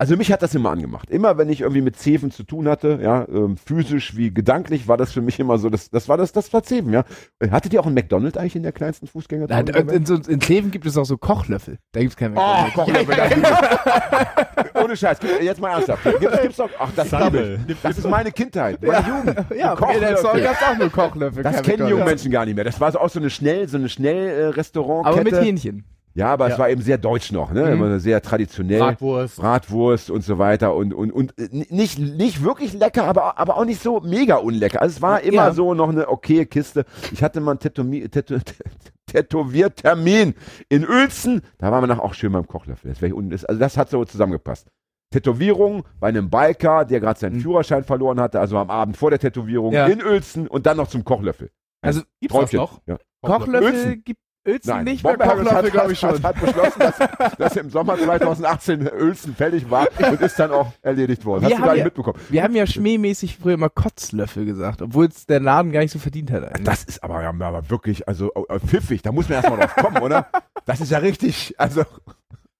Also 0.00 0.16
mich 0.16 0.30
hat 0.30 0.42
das 0.42 0.54
immer 0.54 0.70
angemacht. 0.70 1.10
Immer 1.10 1.38
wenn 1.38 1.48
ich 1.48 1.62
irgendwie 1.62 1.80
mit 1.80 1.96
Zeven 1.98 2.30
zu 2.30 2.44
tun 2.44 2.68
hatte, 2.68 3.00
ja, 3.02 3.26
ähm, 3.28 3.56
physisch 3.56 4.16
wie 4.16 4.32
gedanklich, 4.32 4.86
war 4.86 4.96
das 4.96 5.12
für 5.12 5.20
mich 5.20 5.40
immer 5.40 5.58
so, 5.58 5.70
das, 5.70 5.90
das 5.90 6.08
war 6.08 6.16
das, 6.16 6.30
das 6.30 6.52
war 6.52 6.62
Zeven, 6.62 6.92
ja. 6.92 7.02
Hattet 7.50 7.72
ihr 7.74 7.80
auch 7.80 7.86
einen 7.86 7.96
McDonald's 7.96 8.36
eigentlich 8.38 8.54
in 8.54 8.62
der 8.62 8.70
kleinsten 8.70 9.08
Fußgängerzone? 9.08 9.64
Nein, 9.72 9.88
in, 9.88 10.06
so, 10.06 10.14
in 10.14 10.38
Kleve 10.38 10.68
gibt 10.68 10.86
es 10.86 10.96
auch 10.96 11.04
so 11.04 11.18
Kochlöffel. 11.18 11.78
Da 11.90 11.98
gibt 12.00 12.12
es 12.12 12.16
keinen 12.16 12.38
Oh, 12.38 12.40
McDonald's. 12.40 12.74
Kochlöffel. 12.74 13.16
das- 13.16 14.74
Ohne 14.84 14.96
Scheiß. 14.96 15.18
Jetzt 15.42 15.60
mal 15.60 15.70
ernsthaft. 15.72 16.04
Gibt, 16.20 16.42
gibt's 16.42 16.56
doch, 16.58 16.70
ach, 16.78 16.90
das, 16.94 17.06
ich. 17.06 17.76
das 17.82 17.98
ist 17.98 18.08
meine 18.08 18.30
Kindheit, 18.30 18.80
meine 18.80 19.04
Jugend. 19.06 19.44
Ja, 19.58 19.74
Die 19.74 19.94
in 19.94 20.00
der 20.00 20.16
Zoll 20.16 20.30
Kochlöffel. 20.30 20.42
gab 20.44 20.52
es 20.54 20.62
auch 20.68 20.78
nur 20.78 20.90
Kochlöffel. 20.90 21.42
Das 21.42 21.56
kennen 21.62 21.64
die 21.64 21.70
jungen 21.72 21.82
McDonald's. 22.04 22.22
Menschen 22.22 22.30
gar 22.30 22.44
nicht 22.46 22.54
mehr. 22.54 22.64
Das 22.64 22.80
war 22.80 22.92
so 22.92 23.00
auch 23.00 23.08
so 23.10 23.18
eine 23.18 23.30
schnell, 23.30 23.68
so 23.68 23.76
eine 23.78 23.88
schnell 23.88 24.28
äh, 24.28 24.44
Restaurantkette. 24.50 25.20
Aber 25.20 25.24
mit 25.36 25.42
Hähnchen. 25.44 25.84
Ja, 26.18 26.32
aber 26.32 26.46
es 26.46 26.52
Ja. 26.54 26.58
war 26.58 26.68
eben 26.70 26.82
sehr 26.82 26.98
deutsch 26.98 27.30
noch, 27.32 27.52
ne? 27.52 27.64
Mhm. 27.66 27.72
Immer 27.72 27.98
sehr 28.00 28.20
traditionell. 28.20 28.80
Bratwurst. 28.80 29.36
Bratwurst 29.36 30.10
und 30.10 30.22
so 30.24 30.38
weiter 30.38 30.74
und 30.74 30.92
und 30.92 31.12
und 31.12 31.38
äh, 31.38 31.48
nicht 31.70 31.98
nicht 31.98 32.42
wirklich 32.42 32.72
lecker, 32.72 33.04
aber 33.04 33.38
aber 33.38 33.56
auch 33.56 33.64
nicht 33.64 33.80
so 33.80 34.00
mega 34.00 34.36
unlecker. 34.36 34.82
Also 34.82 34.96
es 34.96 35.02
war 35.02 35.20
immer 35.22 35.34
Ja. 35.46 35.52
so 35.52 35.74
noch 35.74 35.88
eine 35.90 36.08
okaye 36.08 36.44
Kiste. 36.46 36.84
Ich 37.12 37.22
hatte 37.22 37.40
mal 37.40 37.52
einen 37.52 37.60
Tätow 37.60 37.84
Tätowiertermin 39.06 40.34
in 40.68 40.86
Uelzen, 40.88 41.40
da 41.58 41.70
waren 41.72 41.82
wir 41.82 41.86
nach 41.86 41.98
auch 41.98 42.14
schön 42.14 42.32
beim 42.32 42.46
Kochlöffel. 42.46 42.92
Das 42.92 43.02
unten 43.12 43.30
ist, 43.32 43.44
also 43.48 43.58
das 43.58 43.76
hat 43.76 43.88
so 43.90 44.04
zusammengepasst. 44.04 44.68
Tätowierung 45.10 45.84
bei 46.00 46.08
einem 46.08 46.28
Biker, 46.28 46.84
der 46.84 47.00
gerade 47.00 47.18
seinen 47.18 47.36
Mhm. 47.36 47.40
Führerschein 47.40 47.84
verloren 47.84 48.20
hatte, 48.20 48.38
also 48.40 48.58
am 48.58 48.68
Abend 48.70 48.96
vor 48.96 49.10
der 49.10 49.18
Tätowierung 49.18 49.72
Ja. 49.72 49.86
in 49.86 50.02
Uelzen 50.04 50.46
und 50.48 50.66
dann 50.66 50.76
noch 50.76 50.88
zum 50.88 51.04
Kochlöffel. 51.04 51.50
Also 51.80 52.00
Gibt's 52.20 52.36
das 52.36 52.50
Träumchen. 52.50 52.58
noch? 52.58 52.80
Ja. 52.86 52.98
Kochlöffel 53.22 53.72
Uelzen. 53.72 54.02
gibt 54.04 54.20
Uelzen 54.46 54.70
Nein, 54.70 54.84
nicht 54.84 55.04
mehr 55.04 55.12
Bomberharris 55.14 55.44
Kochlöffel, 55.48 55.66
hat, 55.66 55.72
glaube 55.72 55.92
ich 55.92 56.02
hat, 56.04 56.14
schon. 56.16 56.22
hat 56.22 56.40
beschlossen, 56.40 56.78
dass, 56.80 57.36
dass 57.36 57.56
im 57.56 57.70
Sommer 57.70 57.98
2018 57.98 58.88
Uelzen 58.92 59.34
fällig 59.34 59.70
war 59.70 59.86
und 60.10 60.20
ist 60.20 60.38
dann 60.38 60.50
auch 60.52 60.72
erledigt 60.80 61.24
worden. 61.24 61.42
Wir 61.42 61.46
Hast 61.48 61.52
du 61.52 61.58
haben 61.58 61.64
gar 61.66 61.72
nicht 61.72 61.78
ja- 61.80 61.84
mitbekommen. 61.84 62.18
Wir 62.30 62.42
haben 62.42 62.54
ja 62.56 62.66
schmähmäßig 62.66 63.36
früher 63.36 63.54
immer 63.54 63.68
Kotzlöffel 63.68 64.44
gesagt, 64.46 64.80
obwohl 64.80 65.06
es 65.06 65.26
der 65.26 65.40
Laden 65.40 65.72
gar 65.72 65.80
nicht 65.80 65.90
so 65.92 65.98
verdient 65.98 66.30
hat. 66.30 66.44
eigentlich. 66.44 66.64
Das 66.64 66.84
ist 66.84 67.02
aber, 67.04 67.22
ja, 67.22 67.28
aber 67.30 67.68
wirklich, 67.68 68.08
also 68.08 68.30
pfiffig, 68.66 69.02
da 69.02 69.12
muss 69.12 69.28
man 69.28 69.36
erstmal 69.42 69.58
drauf 69.58 69.74
kommen, 69.76 69.98
oder? 69.98 70.28
Das 70.64 70.80
ist 70.80 70.90
ja 70.90 70.98
richtig, 70.98 71.54
also, 71.58 71.84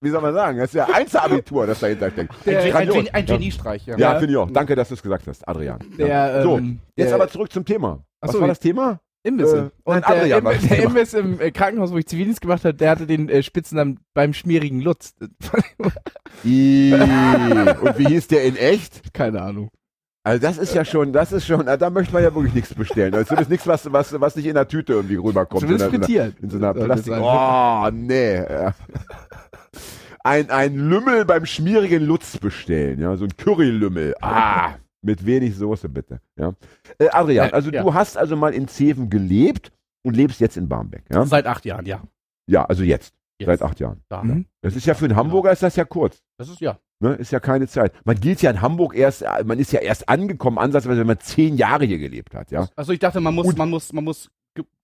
wie 0.00 0.11
soll 0.11 0.20
man 0.20 0.35
sagen, 0.35 0.58
das 0.58 0.70
ist 0.70 0.75
ja 0.75 0.88
Einzelabitur, 0.92 1.66
das 1.66 1.80
dahinter 1.80 2.11
steckt. 2.11 2.35
Der- 2.44 2.58
Ein, 2.58 2.64
Ge- 2.64 2.73
ein, 2.73 2.73
Grandios. 2.87 3.04
Gen- 3.06 3.14
ein 3.14 3.26
Geniestreich, 3.26 3.87
ja. 3.87 3.97
Ja, 3.97 4.12
Ja. 4.14 4.18
finde 4.18 4.32
ich 4.32 4.37
auch. 4.37 4.50
Danke, 4.50 4.75
dass 4.76 4.88
du 4.88 4.94
es 4.94 5.02
gesagt 5.02 5.26
hast, 5.26 5.47
Adrian. 5.49 5.78
Ja. 5.97 6.06
Der, 6.06 6.42
so, 6.42 6.58
ähm, 6.58 6.80
jetzt 6.97 7.08
der- 7.08 7.14
aber 7.14 7.28
zurück 7.28 7.50
zum 7.52 7.64
Thema. 7.64 8.00
Was 8.20 8.32
so, 8.32 8.40
war 8.40 8.49
das 8.49 8.58
Thema? 8.61 9.00
Imbisse. 9.25 9.72
Äh, 9.84 9.90
und 9.90 10.08
der, 10.08 10.38
Im, 10.38 10.44
der 10.44 10.58
Thema. 10.58 10.82
Imbiss 10.84 11.14
im 11.14 11.40
äh, 11.40 11.50
Krankenhaus, 11.50 11.92
wo 11.92 11.98
ich 11.98 12.06
Zivildienst 12.06 12.40
gemacht 12.40 12.64
habe, 12.64 12.75
der 12.75 12.90
hatte 12.90 13.06
den 13.06 13.28
äh, 13.28 13.42
Spitznamen 13.42 14.00
beim 14.14 14.32
schmierigen 14.32 14.80
Lutz. 14.80 15.14
Und 16.44 17.98
wie 17.98 18.06
hieß 18.06 18.28
der 18.28 18.44
in 18.44 18.56
echt? 18.56 19.12
Keine 19.12 19.42
Ahnung. 19.42 19.70
Also 20.25 20.42
das 20.42 20.58
ist 20.58 20.75
ja 20.75 20.84
schon, 20.84 21.12
das 21.12 21.32
ist 21.32 21.46
schon, 21.46 21.64
da 21.66 21.90
möchte 21.90 22.12
man 22.12 22.22
ja 22.22 22.34
wirklich 22.34 22.52
nichts 22.54 22.75
bestellen. 22.75 23.14
Also 23.14 23.34
das 23.34 23.42
ist 23.44 23.50
nichts, 23.50 23.66
was, 23.66 23.90
was, 23.92 24.20
was 24.20 24.37
nicht 24.37 24.46
in 24.46 24.54
der 24.54 24.68
Tüte 24.68 24.92
irgendwie 24.92 25.16
rüberkommt. 25.16 25.62
Zumindest 25.62 25.92
in, 25.92 26.00
der- 26.02 26.26
in, 26.26 26.34
der- 26.42 26.50
so 26.50 26.56
einer 26.58 26.75
Plastik. 26.75 27.14
Oh, 27.16 27.88
nee. 27.92 28.42
Ein, 30.25 30.50
ein 30.50 30.75
Lümmel 30.76 31.25
beim 31.25 31.46
schmierigen 31.46 32.04
Lutz 32.04 32.37
bestellen, 32.37 33.00
ja, 33.00 33.16
so 33.16 33.25
ein 33.25 33.37
Currylümmel. 33.37 34.14
Ah, 34.20 34.72
mit 35.02 35.24
wenig 35.26 35.56
Soße 35.56 35.88
bitte. 35.88 36.20
Ja. 36.36 36.54
Äh, 36.98 37.08
Adrian, 37.10 37.50
Äh, 37.50 37.52
also 37.52 37.70
ja. 37.70 37.82
du 37.82 37.94
hast 37.94 38.16
also 38.16 38.36
mal 38.36 38.52
in 38.52 38.68
Zeven 38.68 39.10
gelebt 39.10 39.70
und 40.04 40.16
lebst 40.16 40.40
jetzt 40.40 40.56
in 40.56 40.68
Barmbek, 40.68 41.04
ja? 41.12 41.24
Seit 41.26 41.46
acht 41.46 41.64
Jahren, 41.64 41.86
ja. 41.86 42.02
Ja, 42.46 42.64
also 42.64 42.82
jetzt, 42.82 43.14
Jetzt. 43.38 43.46
seit 43.48 43.62
acht 43.62 43.78
Jahren. 43.80 44.00
Da. 44.08 44.22
Mhm. 44.22 44.46
Das 44.62 44.74
ist 44.74 44.86
ja 44.86 44.94
für 44.94 45.04
einen 45.04 45.16
Hamburger 45.16 45.52
ist 45.52 45.62
das 45.62 45.76
ja 45.76 45.84
kurz. 45.84 46.22
Das 46.38 46.48
ist 46.48 46.60
ja. 46.60 46.78
Ne, 47.00 47.14
ist 47.14 47.30
ja 47.30 47.38
keine 47.38 47.68
Zeit. 47.68 47.92
Man 48.04 48.18
gilt 48.18 48.42
ja 48.42 48.50
in 48.50 48.60
Hamburg 48.60 48.96
erst, 48.96 49.22
äh, 49.22 49.44
man 49.44 49.60
ist 49.60 49.70
ja 49.72 49.78
erst 49.80 50.08
angekommen, 50.08 50.58
ansatzweise, 50.58 50.98
wenn 51.00 51.06
man 51.06 51.20
zehn 51.20 51.56
Jahre 51.56 51.84
hier 51.84 51.98
gelebt 51.98 52.34
hat, 52.34 52.50
ja. 52.50 52.68
Also 52.74 52.92
ich 52.92 52.98
dachte, 52.98 53.20
man 53.20 53.34
muss, 53.36 53.46
Und- 53.46 53.58
man 53.58 53.70
muss, 53.70 53.92
man 53.92 54.02
muss 54.02 54.28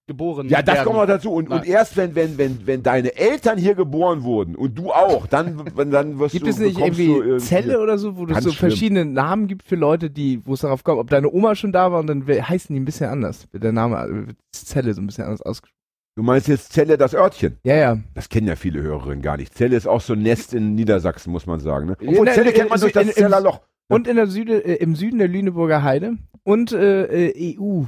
geboren 0.06 0.48
Ja, 0.48 0.62
das 0.62 0.74
werden. 0.76 0.86
kommt 0.86 0.98
noch 0.98 1.06
dazu. 1.06 1.32
Und, 1.32 1.48
und 1.50 1.66
erst 1.66 1.96
wenn, 1.96 2.14
wenn, 2.14 2.36
wenn, 2.36 2.66
wenn 2.66 2.82
deine 2.82 3.16
Eltern 3.16 3.56
hier 3.58 3.74
geboren 3.74 4.22
wurden 4.22 4.54
und 4.54 4.76
du 4.76 4.92
auch, 4.92 5.26
dann, 5.26 5.62
wenn- 5.76 5.90
dann 5.90 6.18
wirst 6.18 6.32
Gibt 6.32 6.46
du, 6.46 6.50
es 6.50 6.58
nicht 6.58 6.78
irgendwie 6.78 7.06
du 7.06 7.22
irgendwie- 7.22 7.44
Zelle 7.44 7.80
oder 7.80 7.96
so, 7.96 8.16
wo 8.16 8.24
es 8.26 8.34
so 8.44 8.50
schlimm. 8.50 8.52
verschiedene 8.54 9.04
Namen 9.06 9.46
gibt 9.46 9.62
für 9.62 9.76
Leute, 9.76 10.10
die, 10.10 10.40
wo 10.44 10.54
es 10.54 10.60
darauf 10.60 10.84
kommt, 10.84 10.98
ob 11.00 11.08
deine 11.10 11.30
Oma 11.32 11.54
schon 11.54 11.72
da 11.72 11.90
war 11.90 12.00
und 12.00 12.06
dann 12.06 12.26
heißen 12.26 12.74
die 12.74 12.80
ein 12.80 12.84
bisschen 12.84 13.08
anders. 13.08 13.46
Der 13.52 13.72
Name, 13.72 14.26
äh, 14.28 14.32
Zelle 14.52 14.92
so 14.94 15.00
ein 15.00 15.06
bisschen 15.06 15.24
anders 15.24 15.40
ausgesprochen. 15.42 15.72
Du 16.16 16.22
meinst 16.22 16.46
jetzt 16.48 16.72
Zelle, 16.72 16.96
das 16.96 17.12
Örtchen. 17.14 17.58
Ja, 17.64 17.74
ja. 17.74 17.98
Das 18.14 18.28
kennen 18.28 18.46
ja 18.46 18.54
viele 18.54 18.82
Hörerinnen 18.82 19.20
gar 19.22 19.36
nicht. 19.36 19.52
Zelle 19.54 19.74
ist 19.76 19.88
auch 19.88 20.00
so 20.00 20.12
ein 20.12 20.22
Nest 20.22 20.54
in 20.54 20.74
Niedersachsen, 20.76 21.32
muss 21.32 21.46
man 21.46 21.58
sagen. 21.60 21.86
Ne? 21.86 21.96
Obwohl 22.00 22.26
nein, 22.26 22.34
Zelle 22.34 22.50
in- 22.50 22.56
kennt 22.56 22.68
man 22.70 22.76
in- 22.78 22.80
durch 22.82 22.92
das 22.92 23.02
in- 23.02 23.08
im- 23.08 23.14
Zeller 23.14 23.40
Loch. 23.40 23.60
Und 23.88 24.06
in 24.06 24.14
der 24.16 24.28
Süde, 24.28 24.64
äh, 24.64 24.74
im 24.76 24.94
Süden 24.94 25.18
der 25.18 25.26
Lüneburger 25.28 25.82
Heide 25.82 26.16
und 26.44 26.70
äh, 26.72 27.30
äh, 27.30 27.56
EU 27.58 27.82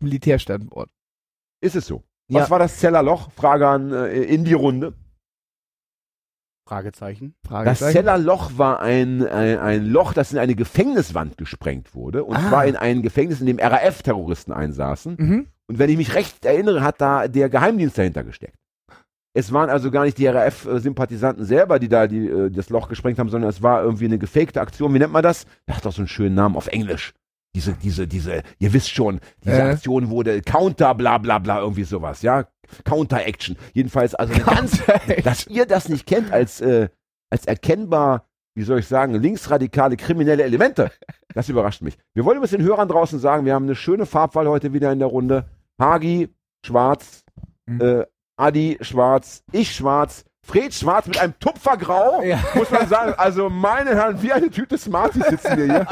Militärstandort. 0.00 0.88
Ist 1.64 1.76
es 1.76 1.86
so? 1.86 2.02
Ja. 2.28 2.40
Was 2.40 2.50
war 2.50 2.58
das 2.58 2.78
Zeller 2.78 3.02
Loch? 3.02 3.30
Frage 3.32 3.66
an 3.68 3.92
äh, 3.92 4.22
in 4.22 4.44
die 4.44 4.52
Runde. 4.52 4.92
Fragezeichen. 6.66 7.34
Das 7.42 7.50
Fragezeichen. 7.50 7.92
Zeller 7.92 8.18
Loch 8.18 8.52
war 8.56 8.80
ein, 8.80 9.26
ein, 9.26 9.58
ein 9.58 9.86
Loch, 9.86 10.14
das 10.14 10.32
in 10.32 10.38
eine 10.38 10.54
Gefängniswand 10.54 11.36
gesprengt 11.36 11.94
wurde. 11.94 12.24
Und 12.24 12.36
Ah. 12.36 12.48
zwar 12.48 12.66
in 12.66 12.76
ein 12.76 13.02
Gefängnis, 13.02 13.40
in 13.40 13.46
dem 13.46 13.58
RAF-Terroristen 13.58 14.52
einsaßen. 14.52 15.16
Mhm. 15.18 15.46
Und 15.66 15.78
wenn 15.78 15.90
ich 15.90 15.96
mich 15.98 16.14
recht 16.14 16.44
erinnere, 16.44 16.82
hat 16.82 17.00
da 17.00 17.28
der 17.28 17.50
Geheimdienst 17.50 17.98
dahinter 17.98 18.24
gesteckt. 18.24 18.56
Es 19.36 19.52
waren 19.52 19.68
also 19.68 19.90
gar 19.90 20.04
nicht 20.04 20.16
die 20.16 20.26
RAF-Sympathisanten 20.26 21.44
selber, 21.44 21.78
die 21.78 21.88
da 21.88 22.06
die, 22.06 22.28
äh, 22.28 22.50
das 22.50 22.70
Loch 22.70 22.88
gesprengt 22.88 23.18
haben, 23.18 23.28
sondern 23.28 23.50
es 23.50 23.62
war 23.62 23.82
irgendwie 23.82 24.04
eine 24.06 24.18
gefakte 24.18 24.60
Aktion. 24.60 24.94
Wie 24.94 24.98
nennt 24.98 25.12
man 25.12 25.22
das? 25.22 25.44
Das 25.66 25.76
hat 25.78 25.84
doch 25.86 25.92
so 25.92 26.00
einen 26.02 26.08
schönen 26.08 26.34
Namen 26.34 26.56
auf 26.56 26.68
Englisch. 26.68 27.12
Diese, 27.54 27.72
diese, 27.74 28.06
diese, 28.08 28.42
ihr 28.58 28.72
wisst 28.72 28.90
schon, 28.90 29.20
diese 29.44 29.58
Äh. 29.62 29.70
Aktion 29.72 30.10
wurde 30.10 30.42
Counter, 30.42 30.94
bla 30.94 31.18
bla 31.18 31.38
bla, 31.38 31.60
irgendwie 31.60 31.84
sowas, 31.84 32.22
ja. 32.22 32.46
Counter-Action. 32.84 33.56
Jedenfalls, 33.72 34.14
also 34.14 34.34
ganz, 34.44 34.82
dass 35.24 35.46
ihr 35.46 35.66
das 35.66 35.88
nicht 35.88 36.06
kennt 36.06 36.32
als, 36.32 36.60
äh, 36.60 36.88
als 37.30 37.46
erkennbar, 37.46 38.26
wie 38.56 38.62
soll 38.64 38.80
ich 38.80 38.86
sagen, 38.88 39.14
linksradikale 39.14 39.96
kriminelle 39.96 40.42
Elemente. 40.44 40.90
Das 41.34 41.48
überrascht 41.48 41.82
mich. 41.82 41.96
Wir 42.14 42.24
wollen 42.24 42.42
es 42.42 42.50
den 42.50 42.62
Hörern 42.62 42.88
draußen 42.88 43.18
sagen, 43.18 43.44
wir 43.44 43.54
haben 43.54 43.64
eine 43.64 43.74
schöne 43.74 44.06
Farbwahl 44.06 44.48
heute 44.48 44.72
wieder 44.72 44.92
in 44.92 44.98
der 45.00 45.08
Runde. 45.08 45.46
Hagi, 45.80 46.28
schwarz, 46.64 47.24
Mhm. 47.66 47.80
äh, 47.80 48.04
Adi, 48.36 48.78
schwarz, 48.80 49.42
ich 49.52 49.74
schwarz, 49.74 50.24
Fred 50.44 50.74
schwarz 50.74 51.06
mit 51.06 51.18
einem 51.18 51.38
Tupfergrau, 51.38 52.22
Ja. 52.22 52.38
muss 52.54 52.70
man 52.70 52.86
sagen. 52.86 53.14
Also 53.16 53.48
meine 53.48 53.90
Herren, 53.94 54.20
wie 54.22 54.32
eine 54.32 54.50
Tüte 54.50 54.76
Smarties 54.78 55.24
sitzen 55.26 55.56
wir 55.56 55.64
hier. 55.64 55.86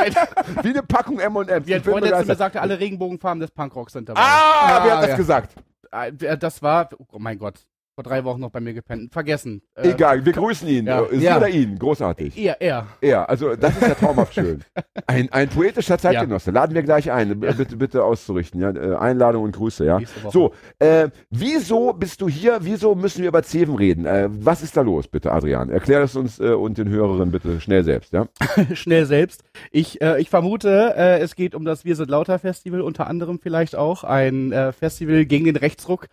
wie 0.63 0.69
eine 0.69 0.83
Packung 0.83 1.19
M&M's. 1.19 1.67
Wie 1.67 1.75
ein 1.75 1.83
Freund 1.83 2.05
letztens 2.05 2.29
mir 2.29 2.37
sagte, 2.37 2.61
alle 2.61 2.79
Regenbogenfarben 2.79 3.41
des 3.41 3.51
Punkrocks 3.51 3.93
sind 3.95 4.09
dabei. 4.09 4.21
Ah, 4.21 4.81
wer 4.85 4.93
Ah, 4.93 4.97
hat 4.97 5.03
das 5.05 5.11
ja. 5.11 5.17
gesagt? 5.17 5.55
Äh, 5.91 6.37
Das 6.39 6.63
war, 6.63 6.89
oh 7.11 7.19
mein 7.19 7.39
Gott, 7.39 7.61
vor 7.95 8.05
drei 8.05 8.25
Wochen 8.25 8.41
noch 8.41 8.51
bei 8.51 8.61
mir 8.61 8.73
gepennt. 8.75 9.13
Vergessen. 9.13 9.63
Äh, 9.75 9.91
Egal, 9.91 10.25
wir 10.25 10.33
grüßen 10.33 10.67
ihn. 10.69 10.87
ja. 10.87 11.03
Äh, 11.03 11.17
Sie 11.19 11.25
Ja. 11.25 11.37
oder 11.37 11.49
ihn, 11.49 11.79
großartig. 11.79 12.37
Er, 12.39 12.61
er. 12.61 12.87
Ja, 13.03 13.25
also 13.25 13.55
das 13.55 13.75
ist 13.77 13.83
ja 13.83 13.95
traumhaft 13.95 14.35
schön. 14.35 14.63
Ein, 15.07 15.31
ein 15.33 15.49
poetischer 15.49 15.99
Zeitgenosse. 15.99 16.51
Laden 16.53 16.75
wir 16.75 16.83
gleich 16.83 17.11
ein. 17.11 17.41
B- 17.41 17.53
Bitte, 17.53 17.77
bitte 17.77 18.05
auszurichten. 18.05 18.61
Ja? 18.61 18.71
Äh, 18.71 18.95
Einladung 18.97 19.43
und 19.43 19.55
Grüße, 19.55 19.85
ja. 19.85 19.99
So, 20.31 20.53
äh, 20.79 21.09
wieso 21.29 21.93
bist 21.93 22.21
du 22.21 22.29
hier? 22.29 22.59
Wieso 22.63 22.95
müssen 22.95 23.21
wir 23.23 23.29
über 23.29 23.43
Zeven 23.43 23.75
reden? 23.75 24.07
Äh, 24.07 24.29
was 24.31 24.63
ist 24.63 24.77
da 24.77 24.81
los, 24.83 25.09
bitte, 25.09 25.33
Adrian? 25.33 25.69
Erklär 25.71 26.01
es 26.03 26.15
uns 26.17 26.39
äh, 26.41 26.53
und 26.53 26.79
den 26.79 26.89
Hörerinnen 26.89 27.31
bitte 27.33 27.61
schnell 27.61 27.85
selbst, 27.85 28.13
ja? 28.13 28.27
Schnell 28.75 29.05
selbst. 29.07 29.43
Ich, 29.71 30.01
äh, 30.01 30.21
ich 30.21 30.31
vermute, 30.31 30.95
äh, 30.97 31.19
es 31.19 31.35
geht 31.35 31.55
um 31.55 31.65
das 31.65 31.85
Wir 31.85 31.97
sind 31.97 32.09
lauter 32.11 32.39
Festival, 32.39 32.81
unter 32.81 33.07
anderem 33.09 33.39
vielleicht 33.41 33.77
auch. 33.77 34.05
Ein 34.05 34.53
äh, 34.53 34.73
Festival 34.73 35.25
gegen 35.27 35.45
den 35.47 35.57
Rechtsruck. 35.57 36.07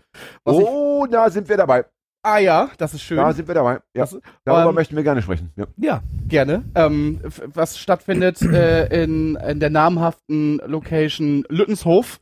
Ich, 0.46 0.54
Oh, 1.00 1.06
da 1.08 1.29
sind 1.29 1.48
wir 1.48 1.56
dabei. 1.58 1.86
ah 2.24 2.38
ja, 2.39 2.70
das 2.77 2.94
ist 2.94 3.01
schön. 3.01 3.18
Da 3.18 3.32
sind 3.32 3.48
wir 3.48 3.56
dabei. 3.56 3.75
Ja. 3.96 4.01
Das- 4.03 4.20
Darüber 4.44 4.70
ähm, 4.70 4.75
möchten 4.75 4.96
wir 4.98 5.03
gerne 5.03 5.22
sprechen. 5.22 5.51
Ja. 5.56 5.65
Ja. 5.77 6.03
Gerne. 6.27 6.63
Ähm, 6.75 7.22
was 7.53 7.77
stattfindet 7.79 8.41
äh, 8.41 9.03
in, 9.03 9.36
in 9.38 9.60
der 9.62 9.70
namhaften 9.70 10.62
Location 10.65 11.46
Lüttenshof, 11.50 12.20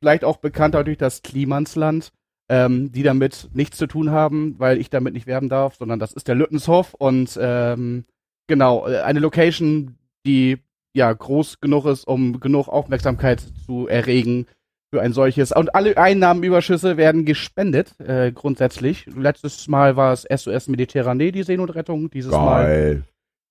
vielleicht 0.00 0.24
auch 0.24 0.36
bekannter 0.36 0.84
durch 0.84 0.96
das 0.98 1.22
Klimansland, 1.22 2.10
ähm, 2.48 2.92
die 2.92 3.02
damit 3.02 3.48
nichts 3.52 3.76
zu 3.78 3.86
tun 3.88 4.10
haben, 4.12 4.54
weil 4.58 4.78
ich 4.78 4.88
damit 4.90 5.14
nicht 5.14 5.26
werben 5.26 5.48
darf, 5.48 5.74
sondern 5.74 5.98
das 5.98 6.12
ist 6.12 6.28
der 6.28 6.36
Lüttenshof 6.36 6.94
und 6.94 7.36
ähm, 7.40 8.04
genau, 8.46 8.86
äh, 8.88 9.00
eine 9.00 9.18
Location, 9.20 9.96
die 10.24 10.58
ja 10.94 11.12
groß 11.12 11.60
genug 11.60 11.86
ist, 11.86 12.06
um 12.06 12.38
genug 12.40 12.68
Aufmerksamkeit 12.68 13.42
zu 13.66 13.88
erregen 13.88 14.46
für 14.90 15.00
ein 15.00 15.12
solches. 15.12 15.52
Und 15.52 15.74
alle 15.74 15.96
Einnahmenüberschüsse 15.96 16.96
werden 16.96 17.24
gespendet, 17.24 17.98
äh, 18.00 18.32
grundsätzlich. 18.32 19.06
Letztes 19.06 19.68
Mal 19.68 19.96
war 19.96 20.12
es 20.12 20.24
SOS 20.24 20.68
Mediterranee, 20.68 21.32
die 21.32 21.44
Seenotrettung. 21.44 22.10
Dieses 22.10 22.32
Mal 22.32 22.64
Geil. 22.64 23.02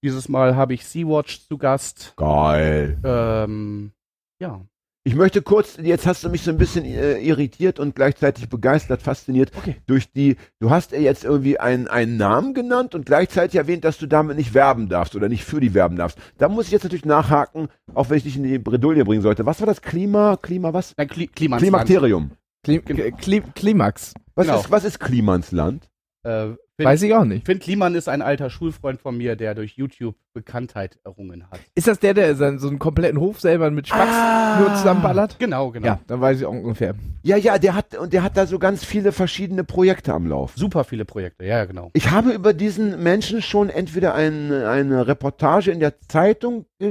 dieses 0.04 0.28
Mal 0.30 0.56
habe 0.56 0.74
ich 0.74 0.86
Sea-Watch 0.86 1.48
zu 1.48 1.58
Gast. 1.58 2.14
Geil. 2.18 2.98
Ähm, 3.04 3.92
ja. 4.40 4.62
Ich 5.10 5.16
möchte 5.16 5.42
kurz, 5.42 5.78
jetzt 5.82 6.06
hast 6.06 6.24
du 6.24 6.30
mich 6.30 6.44
so 6.44 6.52
ein 6.52 6.60
bisschen 6.60 6.86
äh, 6.86 7.18
irritiert 7.18 7.80
und 7.80 7.96
gleichzeitig 7.96 8.48
begeistert, 8.48 9.02
fasziniert 9.02 9.52
Okay. 9.58 9.76
durch 9.88 10.12
die, 10.12 10.36
du 10.60 10.70
hast 10.70 10.92
ja 10.92 11.00
jetzt 11.00 11.24
irgendwie 11.24 11.60
einen, 11.60 11.88
einen 11.88 12.16
Namen 12.18 12.54
genannt 12.54 12.94
und 12.94 13.08
gleichzeitig 13.08 13.56
erwähnt, 13.58 13.84
dass 13.86 13.98
du 13.98 14.06
damit 14.06 14.38
nicht 14.38 14.54
werben 14.54 14.88
darfst 14.88 15.16
oder 15.16 15.28
nicht 15.28 15.44
für 15.46 15.60
die 15.60 15.74
werben 15.74 15.96
darfst. 15.96 16.20
Da 16.38 16.48
muss 16.48 16.68
ich 16.68 16.72
jetzt 16.72 16.84
natürlich 16.84 17.06
nachhaken, 17.06 17.70
auch 17.96 18.12
wenn 18.12 18.18
ich 18.18 18.24
dich 18.24 18.38
in 18.38 18.44
die 18.44 18.60
Bredouille 18.60 19.04
bringen 19.04 19.24
sollte. 19.24 19.48
Was 19.48 19.60
war 19.62 19.66
das? 19.66 19.82
Klima, 19.82 20.38
Klima 20.40 20.74
was? 20.74 20.94
Nein, 20.96 21.08
Kli 21.08 21.26
Klimansland. 21.26 21.72
Klimakterium. 21.88 22.32
Klim 22.64 22.86
Klim 23.18 23.54
Klimax. 23.56 24.14
Was, 24.36 24.46
Genau. 24.46 24.60
ist, 24.60 24.70
was 24.70 24.84
ist 24.84 25.00
Klimansland? 25.00 25.90
Äh, 26.22 26.50
Finn, 26.80 26.86
Weiß 26.86 27.02
ich 27.02 27.14
auch 27.14 27.26
nicht. 27.26 27.46
Finn 27.46 27.60
Kliman 27.60 27.94
ist 27.94 28.08
ein 28.08 28.22
alter 28.22 28.50
Schulfreund 28.50 29.02
von 29.02 29.18
mir, 29.18 29.36
der 29.36 29.54
durch 29.54 29.74
YouTube 29.74 30.16
Bekanntheit 30.34 30.98
errungen 31.04 31.44
hat. 31.52 31.60
Ist 31.76 31.88
das 31.88 32.00
der, 32.00 32.14
der 32.14 32.34
so 32.36 32.58
so 32.58 32.70
einen 32.70 32.80
kompletten 32.80 33.20
Hof 33.20 33.42
selber 33.42 33.70
mit 33.70 33.88
Spacks 33.90 34.14
Ah. 34.14 34.60
nur 34.62 34.74
zusammenballert? 34.76 35.38
Genau, 35.40 35.72
genau. 35.72 35.88
Ja, 35.88 36.00
dann 36.08 36.22
weiß 36.22 36.40
ich 36.40 36.46
auch 36.46 36.52
ungefähr. 36.54 36.96
Ja, 37.24 37.36
ja, 37.36 37.58
der 37.58 37.76
hat, 37.76 37.96
und 37.98 38.14
der 38.14 38.24
hat 38.24 38.38
da 38.38 38.46
so 38.48 38.60
ganz 38.60 38.86
viele 38.86 39.12
verschiedene 39.12 39.66
Projekte 39.66 40.14
am 40.14 40.26
Lauf. 40.28 40.54
Super 40.56 40.86
viele 40.86 41.04
Projekte, 41.04 41.44
ja, 41.44 41.58
ja, 41.58 41.66
genau. 41.66 41.90
Ich 41.94 42.12
habe 42.12 42.32
über 42.32 42.54
diesen 42.54 43.04
Menschen 43.04 43.42
schon 43.42 43.70
entweder 43.70 44.14
ein, 44.16 44.54
eine 44.54 45.06
Reportage 45.06 45.72
in 45.72 45.82
der 45.82 46.00
Zeitung 46.08 46.66
äh, 46.80 46.88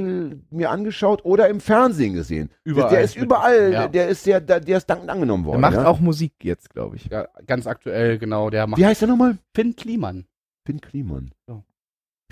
mir 0.50 0.68
angeschaut 0.70 1.24
oder 1.24 1.48
im 1.48 1.60
Fernsehen 1.60 2.12
gesehen. 2.12 2.50
Überall. 2.64 2.90
Der 2.90 3.00
ist 3.00 3.16
überall, 3.16 3.72
Ja. 3.72 3.88
der 3.88 4.08
ist 4.08 4.24
sehr, 4.24 4.42
der, 4.42 4.60
der 4.60 4.76
ist 4.76 4.90
dankend 4.90 5.08
angenommen 5.08 5.44
Er 5.44 5.46
worden. 5.48 5.60
macht 5.62 5.74
ja? 5.74 5.86
auch 5.86 6.00
Musik 6.00 6.32
jetzt, 6.42 6.68
glaube 6.68 6.96
ich. 6.96 7.06
Ja, 7.06 7.26
ganz 7.46 7.66
aktuell, 7.66 8.18
genau. 8.18 8.50
Der 8.50 8.66
macht 8.66 8.78
Wie 8.78 8.84
heißt 8.84 9.00
der 9.00 9.08
nochmal? 9.08 9.38
Finn 9.54 9.74
Kliman. 9.78 10.26
Finn 10.66 10.80
Kliman. 10.80 11.30
So. 11.46 11.64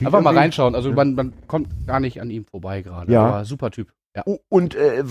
Einfach 0.05 0.21
mal 0.21 0.37
reinschauen. 0.37 0.75
Also 0.75 0.93
man, 0.93 1.15
man 1.15 1.33
kommt 1.47 1.69
gar 1.87 2.01
nicht 2.01 2.21
an 2.21 2.31
ihm 2.31 2.45
vorbei 2.45 2.83
gerade. 2.83 3.11
Ja. 3.11 3.27
Aber 3.27 3.45
super 3.45 3.71
Typ. 3.71 3.93
Ja. 4.15 4.25
Und, 4.49 4.75
äh, 4.75 5.05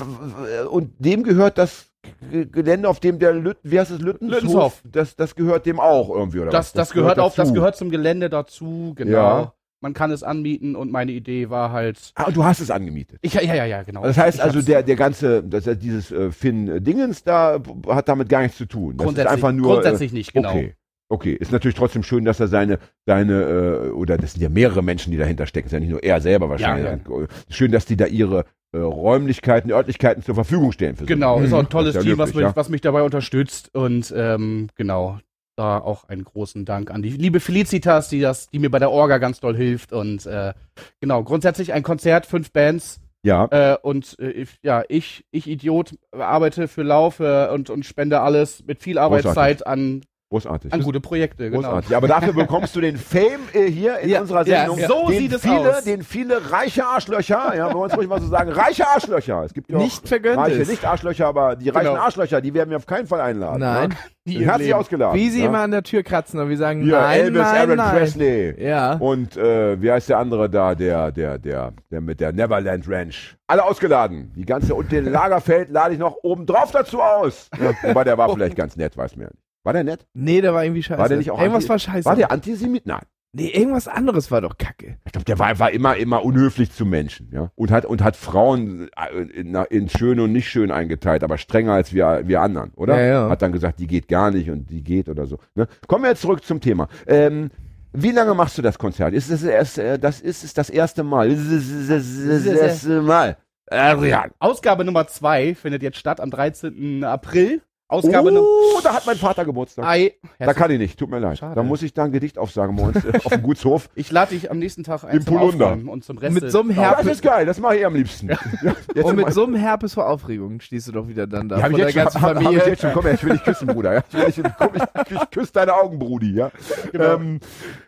und 0.70 0.94
dem 1.00 1.24
gehört 1.24 1.58
das 1.58 1.92
Gelände, 2.32 2.88
auf 2.90 3.00
dem 3.00 3.20
der 3.20 3.34
Lüt, 3.34 3.58
wie 3.64 3.80
heißt 3.80 3.92
es, 3.92 4.00
Lüttenshof? 4.00 4.42
Lüttenshof. 4.42 4.84
Das, 4.84 5.16
das 5.16 5.36
gehört 5.36 5.66
dem 5.66 5.80
auch 5.80 6.10
irgendwie, 6.10 6.40
oder 6.40 6.52
Das, 6.52 6.68
was? 6.68 6.74
das, 6.74 6.92
gehört 6.92 7.20
auf, 7.20 7.36
das 7.36 7.54
gehört 7.54 7.76
zum 7.78 7.90
Gelände 7.90 8.30
dazu, 8.30 8.94
genau. 8.96 9.12
Ja. 9.12 9.54
Man 9.82 9.94
kann 9.94 10.10
es 10.10 10.24
anmieten 10.24 10.76
und 10.76 10.92
meine 10.92 11.12
Idee 11.12 11.50
war 11.50 11.72
halt. 11.72 12.12
Ah, 12.16 12.32
du 12.32 12.44
hast 12.44 12.60
es 12.60 12.72
angemietet. 12.72 13.20
Ich, 13.22 13.34
ja, 13.34 13.42
ja, 13.42 13.66
ja, 13.66 13.84
genau. 13.84 14.02
Das 14.04 14.18
heißt 14.18 14.38
Ich 14.38 14.44
also, 14.44 14.62
der, 14.62 14.82
der 14.82 14.96
ganze, 14.96 15.44
das, 15.44 15.66
dieses 15.78 16.12
äh, 16.12 16.32
Finn-Dingens 16.32 17.24
da 17.24 17.60
hat 17.88 18.08
damit 18.08 18.30
gar 18.30 18.42
nichts 18.42 18.58
zu 18.58 18.66
tun. 18.66 18.98
Das 18.98 19.04
ist 19.04 19.06
grundsätzlich, 19.06 19.34
einfach 19.34 19.52
nur. 19.52 19.74
grundsätzlich 19.74 20.14
nicht, 20.14 20.34
genau. 20.34 20.50
Okay. 20.52 20.76
Okay, 21.08 21.34
ist 21.34 21.52
natürlich 21.52 21.76
trotzdem 21.76 22.02
schön, 22.04 22.26
dass 22.26 22.40
er 22.40 22.48
seine, 22.48 22.80
seine, 23.06 23.42
äh, 23.44 23.90
oder 23.92 24.18
das 24.18 24.34
sind 24.34 24.42
ja 24.42 24.50
mehrere 24.50 24.82
Menschen, 24.82 25.12
die 25.12 25.18
dahinter 25.18 25.46
stecken, 25.46 25.68
ist 25.68 25.72
ja 25.72 25.80
nicht 25.80 25.92
nur 25.92 26.04
er 26.04 26.20
selber 26.20 26.50
wahrscheinlich. 26.50 26.86
Ja, 27.08 27.28
Schön, 27.50 27.72
dass 27.72 27.86
die 27.86 27.96
da 27.96 28.08
ihre 28.08 28.46
äh, 28.72 28.80
Räumlichkeiten, 28.80 29.72
Örtlichkeiten 29.72 30.24
zur 30.24 30.34
Verfügung 30.36 30.72
stellen 30.72 30.96
für. 30.96 31.06
Genau, 31.06 31.40
ist 31.42 31.54
auch 31.54 31.60
ein 31.60 31.70
tolles 31.70 31.94
ja 31.96 32.02
Team, 32.02 32.18
was, 32.18 32.34
mich, 32.34 32.42
ja. 32.42 32.56
was 32.56 32.70
mich 32.70 32.82
dabei 32.82 33.04
unterstützt 33.04 33.74
und 33.76 34.12
ähm, 34.18 34.70
genau, 34.76 35.20
da 35.56 35.78
auch 35.78 36.10
einen 36.10 36.24
großen 36.24 36.66
Dank 36.66 36.90
an 36.92 37.02
die 37.04 37.12
liebe 37.12 37.40
Felicitas, 37.40 38.10
die 38.10 38.20
das, 38.20 38.50
die 38.50 38.58
mir 38.60 38.72
bei 38.72 38.80
der 38.80 38.90
Orga 38.92 39.20
ganz 39.20 39.40
doll 39.40 39.56
hilft 39.56 39.94
und 39.94 40.26
äh, 40.26 40.54
genau, 41.00 41.24
grundsätzlich 41.24 41.72
ein 41.72 41.84
Konzert, 41.84 42.26
fünf 42.26 42.52
Bands 42.52 43.00
Ja, 43.24 43.46
äh, 43.52 43.78
und 43.82 44.18
äh, 44.20 44.32
ich- 44.32 44.58
ja, 44.64 44.84
ich, 44.90 45.24
ich 45.32 45.48
Idiot, 45.48 45.96
arbeite 46.12 46.68
für 46.68 46.82
Lauf 46.84 47.20
äh, 47.20 47.48
und, 47.50 47.70
und 47.70 47.86
spende 47.86 48.22
alles 48.22 48.66
mit 48.66 48.82
viel 48.82 48.98
Arbeitszeit 48.98 49.66
an, 49.68 50.02
Großartig. 50.36 50.74
An 50.74 50.82
gute 50.82 51.00
Projekte, 51.00 51.50
genau. 51.50 51.62
Großartig. 51.62 51.96
Aber 51.96 52.08
dafür 52.10 52.34
bekommst 52.34 52.76
du 52.76 52.82
den 52.82 52.98
Fame 52.98 53.40
äh, 53.54 53.72
hier 53.72 54.00
in 54.00 54.10
Ja, 54.10 54.20
unserer 54.20 54.46
ja, 54.46 54.66
Sendung. 54.66 54.80
so 54.86 55.10
den 55.10 55.20
sieht 55.20 55.34
es 55.34 55.42
viele, 55.42 55.78
aus. 55.78 55.84
Den 55.86 56.04
viele 56.04 56.52
reiche 56.52 56.86
Arschlöcher, 56.86 57.54
ja, 57.56 57.66
wollen 57.68 57.76
wir 57.76 57.82
uns 57.84 57.98
ruhig 57.98 58.08
mal 58.10 58.20
so 58.20 58.28
sagen, 58.28 58.52
reiche 58.52 58.86
Arschlöcher. 58.86 59.44
Es 59.46 59.54
gibt 59.54 59.72
ja 59.72 59.78
auch 59.78 59.82
Nicht 59.82 60.06
vergönnt 60.08 60.38
reiche, 60.38 60.58
ist. 60.58 60.70
nicht 60.70 60.84
Arschlöcher, 60.84 61.28
aber 61.28 61.56
die 61.56 61.70
reichen 61.70 61.92
Genau. 61.92 62.02
Arschlöcher, 62.02 62.42
die 62.42 62.54
werden 62.54 62.70
wir 62.70 62.78
auf 62.78 62.86
keinen 62.86 63.08
Fall 63.08 63.22
einladen. 63.22 63.60
Nein. 63.62 63.92
Ja? 63.92 63.98
Die 64.28 64.44
herzlich 64.46 64.68
Leben. 64.70 64.80
ausgeladen. 64.80 65.20
Wie 65.20 65.30
sie 65.30 65.40
ja? 65.42 65.46
immer 65.46 65.60
an 65.60 65.72
der 65.72 65.84
Tür 65.84 66.02
kratzen 66.04 66.40
und 66.40 66.50
wir 66.50 66.58
sagen, 66.58 66.82
Hier, 66.82 67.00
nein, 67.00 67.20
Elvis 67.22 67.42
nein, 67.42 67.56
Aaron 67.62 67.76
nein. 67.78 67.96
Presley. 67.96 68.66
Ja. 68.68 68.94
Und 68.96 69.38
äh, 69.38 69.80
wie 69.82 69.92
heißt 69.92 70.10
der 70.10 70.18
andere 70.18 70.50
da, 70.50 70.74
der, 70.76 71.12
der, 71.12 71.38
der, 71.38 71.74
der 71.92 72.02
mit 72.02 72.20
der 72.20 72.34
Neverland 72.34 72.90
Ranch? 72.90 73.38
Alle 73.48 73.64
ausgeladen. 73.64 74.34
Die 74.36 74.46
ganze 74.46 74.74
und 74.74 74.92
den 74.92 75.06
Lagerfeld 75.12 75.70
lade 75.70 75.94
ich 75.94 76.00
noch 76.00 76.18
oben 76.24 76.48
drauf 76.48 76.72
dazu 76.72 77.00
aus. 77.02 77.50
Ja, 77.62 77.72
wobei 77.88 78.04
der 78.04 78.18
war 78.18 78.30
vielleicht 78.34 78.56
ganz 78.56 78.76
nett, 78.76 78.98
weiß 78.98 79.16
mir 79.16 79.26
nicht. 79.26 79.45
War 79.66 79.74
der 79.74 79.84
nett? 79.84 80.08
Nee, 80.14 80.40
der 80.40 80.54
war 80.54 80.64
irgendwie 80.64 80.84
scheiße. 80.84 81.00
War 81.02 81.10
der 81.10 81.18
nicht 81.18 81.32
auch 81.32 81.40
Irgendwas 81.40 81.64
anti- 81.64 81.70
war 81.70 81.80
scheiße. 81.80 82.06
War 82.06 82.16
der 82.16 82.32
Antisemit? 82.32 82.86
Nein. 82.86 83.02
nee, 83.34 83.50
irgendwas 83.50 83.90
anderes 83.90 84.32
war 84.32 84.40
doch 84.40 84.58
kacke. 84.58 84.98
Ich 85.06 85.12
glaube, 85.12 85.26
der 85.26 85.38
war, 85.40 85.60
war 85.60 85.72
immer, 85.72 85.98
immer 85.98 86.24
unhöflich 86.24 86.72
zu 86.72 86.86
Menschen, 86.86 87.30
ja. 87.34 87.52
Und 87.56 87.70
hat, 87.72 87.84
und 87.86 88.02
hat 88.02 88.16
Frauen 88.16 88.88
äh, 88.96 89.22
in, 89.42 89.54
in 89.56 89.90
schön 89.90 90.22
und 90.22 90.32
nicht 90.32 90.48
schön 90.48 90.72
eingeteilt, 90.72 91.22
aber 91.24 91.38
strenger 91.38 91.74
als 91.74 91.92
wir, 91.94 92.22
wir 92.26 92.40
anderen, 92.42 92.72
oder? 92.76 92.98
Ja, 92.98 93.06
ja. 93.24 93.30
Hat 93.30 93.42
dann 93.42 93.52
gesagt, 93.52 93.80
die 93.80 93.88
geht 93.88 94.08
gar 94.08 94.32
nicht 94.32 94.50
und 94.50 94.70
die 94.70 94.84
geht 94.84 95.10
oder 95.10 95.26
so. 95.26 95.40
Ne? 95.56 95.68
Kommen 95.88 96.04
wir 96.06 96.12
jetzt 96.12 96.22
zurück 96.22 96.46
zum 96.46 96.62
Thema. 96.62 96.88
Ähm, 97.08 97.50
wie 97.92 98.12
lange 98.12 98.34
machst 98.36 98.58
du 98.58 98.62
das 98.62 98.78
Konzert? 98.78 99.14
Ist 99.14 99.30
es 99.30 99.44
erst, 99.44 99.80
äh, 99.80 99.98
das 100.00 100.22
ist 100.22 100.44
es 100.44 100.54
das 100.54 100.70
erste 100.70 101.04
Mal? 101.04 101.32
Ist 101.32 101.50
es 101.50 101.88
das 101.88 102.46
erste 102.46 103.02
Mal? 103.02 103.38
Adrian. 103.70 104.32
Ausgabe 104.40 104.86
Nummer 104.86 105.08
zwei 105.08 105.56
findet 105.56 105.82
jetzt 105.82 105.98
statt 105.98 106.22
am 106.22 106.30
13. 106.30 107.04
April. 107.04 107.62
Ausgabe 107.88 108.32
Nummer. 108.32 108.48
Oh, 108.48 108.80
da 108.84 108.96
hat 108.96 109.06
mein 109.06 109.16
Vater 109.16 109.46
Geburtstag. 109.46 109.86
Ei. 109.86 110.14
Da 110.40 110.54
kann 110.56 110.72
ich 110.72 110.80
nicht, 110.80 110.98
tut 110.98 111.10
mir 111.12 111.20
leid. 111.20 111.38
Schade. 111.38 111.54
Da 111.54 111.62
muss 111.62 111.84
ich 111.84 111.94
da 111.94 112.06
ein 112.06 112.12
Gedicht 112.12 112.40
aufsagen 112.40 112.76
bei 112.76 112.84
uns 112.84 113.06
äh, 113.06 113.12
auf 113.24 113.32
dem 113.32 113.44
Gutshof. 113.44 113.90
Ich 113.96 114.12
lade 114.12 114.34
dich 114.34 114.50
am 114.50 114.58
nächsten 114.58 114.84
Tag 114.84 115.04
ein 115.04 115.18
Im 115.18 115.26
Polunder. 115.26 115.78
Und 115.88 116.04
zum 116.04 116.18
Rest. 116.18 116.34
Mit 116.34 116.52
so 116.52 116.62
einem 116.62 116.70
Das 116.70 116.78
Herpes, 116.78 117.12
ist 117.12 117.22
geil, 117.22 117.46
das 117.46 117.60
mache 117.60 117.78
ich 117.78 117.86
am 117.86 117.94
liebsten. 117.96 118.30
Ja, 118.64 118.76
jetzt 118.96 119.06
und 119.06 119.16
mit 119.18 119.32
so 119.34 119.44
einem 119.46 119.56
Herpes 119.56 119.94
vor 119.94 120.10
Aufregung 120.10 120.60
stehst 120.62 120.88
du 120.88 120.92
doch 120.94 121.08
wieder 121.08 121.28
dann 121.28 121.48
da 121.48 121.58
Ja, 121.58 121.64
hab 121.64 121.72
ich 121.72 121.78
jetzt 121.78 121.94
ganzen 121.96 122.20
schon, 122.20 122.30
hab, 122.30 122.36
hab 122.38 122.44
Familie. 122.44 122.62
ich 122.64 122.68
jetzt 122.70 122.82
schon, 122.82 122.94
komm 122.94 123.04
her, 123.04 123.14
ich 123.14 123.24
will 123.24 123.34
dich 123.34 123.44
küssen, 123.44 123.68
Bruder. 123.68 123.94
Ja? 123.94 124.04
Ich, 124.28 124.38
will 124.38 124.44
dich, 124.44 124.54
komm, 124.58 124.70
ich, 124.76 125.12
ich 125.12 125.30
küsse 125.30 125.54
deine 125.54 125.74
Augen, 125.76 126.00
Brudi. 126.00 126.34
Ja? 126.34 126.52
Ähm, 126.94 127.40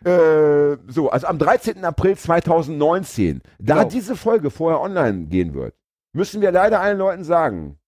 äh, 0.04 0.76
so, 0.86 1.10
also 1.10 1.26
am 1.26 1.38
13. 1.38 1.84
April 1.84 2.16
2019, 2.16 3.40
da 3.58 3.74
Genau. 3.78 3.88
diese 3.88 4.14
Folge 4.16 4.50
vorher 4.50 4.80
online 4.80 5.26
gehen 5.26 5.54
wird, 5.54 5.74
müssen 6.12 6.40
wir 6.40 6.52
leider 6.52 6.80
allen 6.80 6.98
Leuten 6.98 7.24
sagen, 7.24 7.78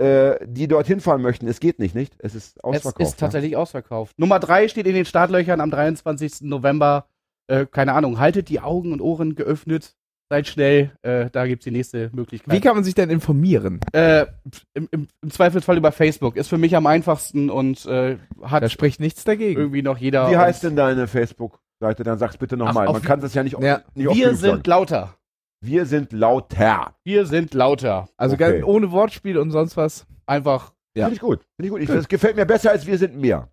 die 0.00 0.68
dorthin 0.68 1.00
fahren 1.00 1.22
möchten, 1.22 1.48
es 1.48 1.58
geht 1.60 1.78
nicht, 1.80 1.94
nicht? 1.94 2.14
Es 2.18 2.34
ist 2.34 2.56
Es 2.58 2.64
ausverkauft. 2.64 3.00
ist 3.00 3.18
tatsächlich 3.18 3.56
ausverkauft. 3.56 4.18
Nummer 4.18 4.38
drei 4.38 4.68
steht 4.68 4.86
in 4.86 4.94
den 4.94 5.04
Startlöchern 5.04 5.60
am 5.60 5.70
23. 5.70 6.42
November. 6.42 7.06
Äh, 7.48 7.66
keine 7.66 7.94
Ahnung, 7.94 8.18
haltet 8.20 8.48
die 8.48 8.60
Augen 8.60 8.92
und 8.92 9.00
Ohren 9.00 9.34
geöffnet. 9.34 9.94
Seid 10.30 10.46
schnell, 10.46 10.92
äh, 11.00 11.30
da 11.32 11.46
gibt's 11.46 11.64
die 11.64 11.70
nächste 11.70 12.10
Möglichkeit. 12.12 12.54
Wie 12.54 12.60
kann 12.60 12.74
man 12.74 12.84
sich 12.84 12.94
denn 12.94 13.08
informieren? 13.08 13.80
äh, 13.92 14.26
im, 14.74 14.86
im, 14.90 15.08
Im 15.22 15.30
Zweifelsfall 15.30 15.78
über 15.78 15.90
Facebook. 15.90 16.36
Ist 16.36 16.48
für 16.48 16.58
mich 16.58 16.76
am 16.76 16.86
einfachsten 16.86 17.48
und 17.48 17.86
äh, 17.86 18.18
hat 18.42 18.62
Da 18.62 18.68
spricht 18.68 19.00
nichts 19.00 19.24
dagegen. 19.24 19.58
irgendwie 19.58 19.80
noch 19.82 19.96
jeder. 19.96 20.24
ja? 20.24 20.30
Wie 20.30 20.36
heißt 20.36 20.62
denn 20.64 20.76
deine 20.76 21.08
Facebook-Seite? 21.08 22.02
Dann 22.04 22.18
sag's 22.18 22.36
bitte 22.36 22.56
nochmal. 22.58 22.86
Man 22.92 23.00
kann 23.02 23.20
das 23.20 23.32
ja 23.34 23.42
nicht, 23.42 23.58
Ja. 23.58 23.80
nicht 23.94 24.06
Wir 24.14 24.26
genug 24.26 24.36
sagen. 24.36 24.36
sind 24.56 24.66
lauter. 24.66 25.14
Wir 25.60 25.86
sind 25.86 26.12
lauter. 26.12 26.94
Wir 27.04 27.26
sind 27.26 27.52
lauter. 27.54 28.08
Also 28.16 28.34
Okay. 28.34 28.52
ganz 28.52 28.64
ohne 28.64 28.92
Wortspiel 28.92 29.38
und 29.38 29.50
sonst 29.50 29.76
was. 29.76 30.06
Einfach. 30.26 30.72
Ja. 30.94 31.04
Finde 31.06 31.14
ich 31.16 31.20
gut. 31.20 31.40
Finde 31.56 31.66
ich 31.66 31.70
gut. 31.70 31.80
Ich, 31.82 31.88
das 31.88 32.08
gefällt 32.08 32.36
mir 32.36 32.46
besser 32.46 32.70
als 32.70 32.86
wir 32.86 32.96
sind 32.98 33.16
mehr. 33.16 33.48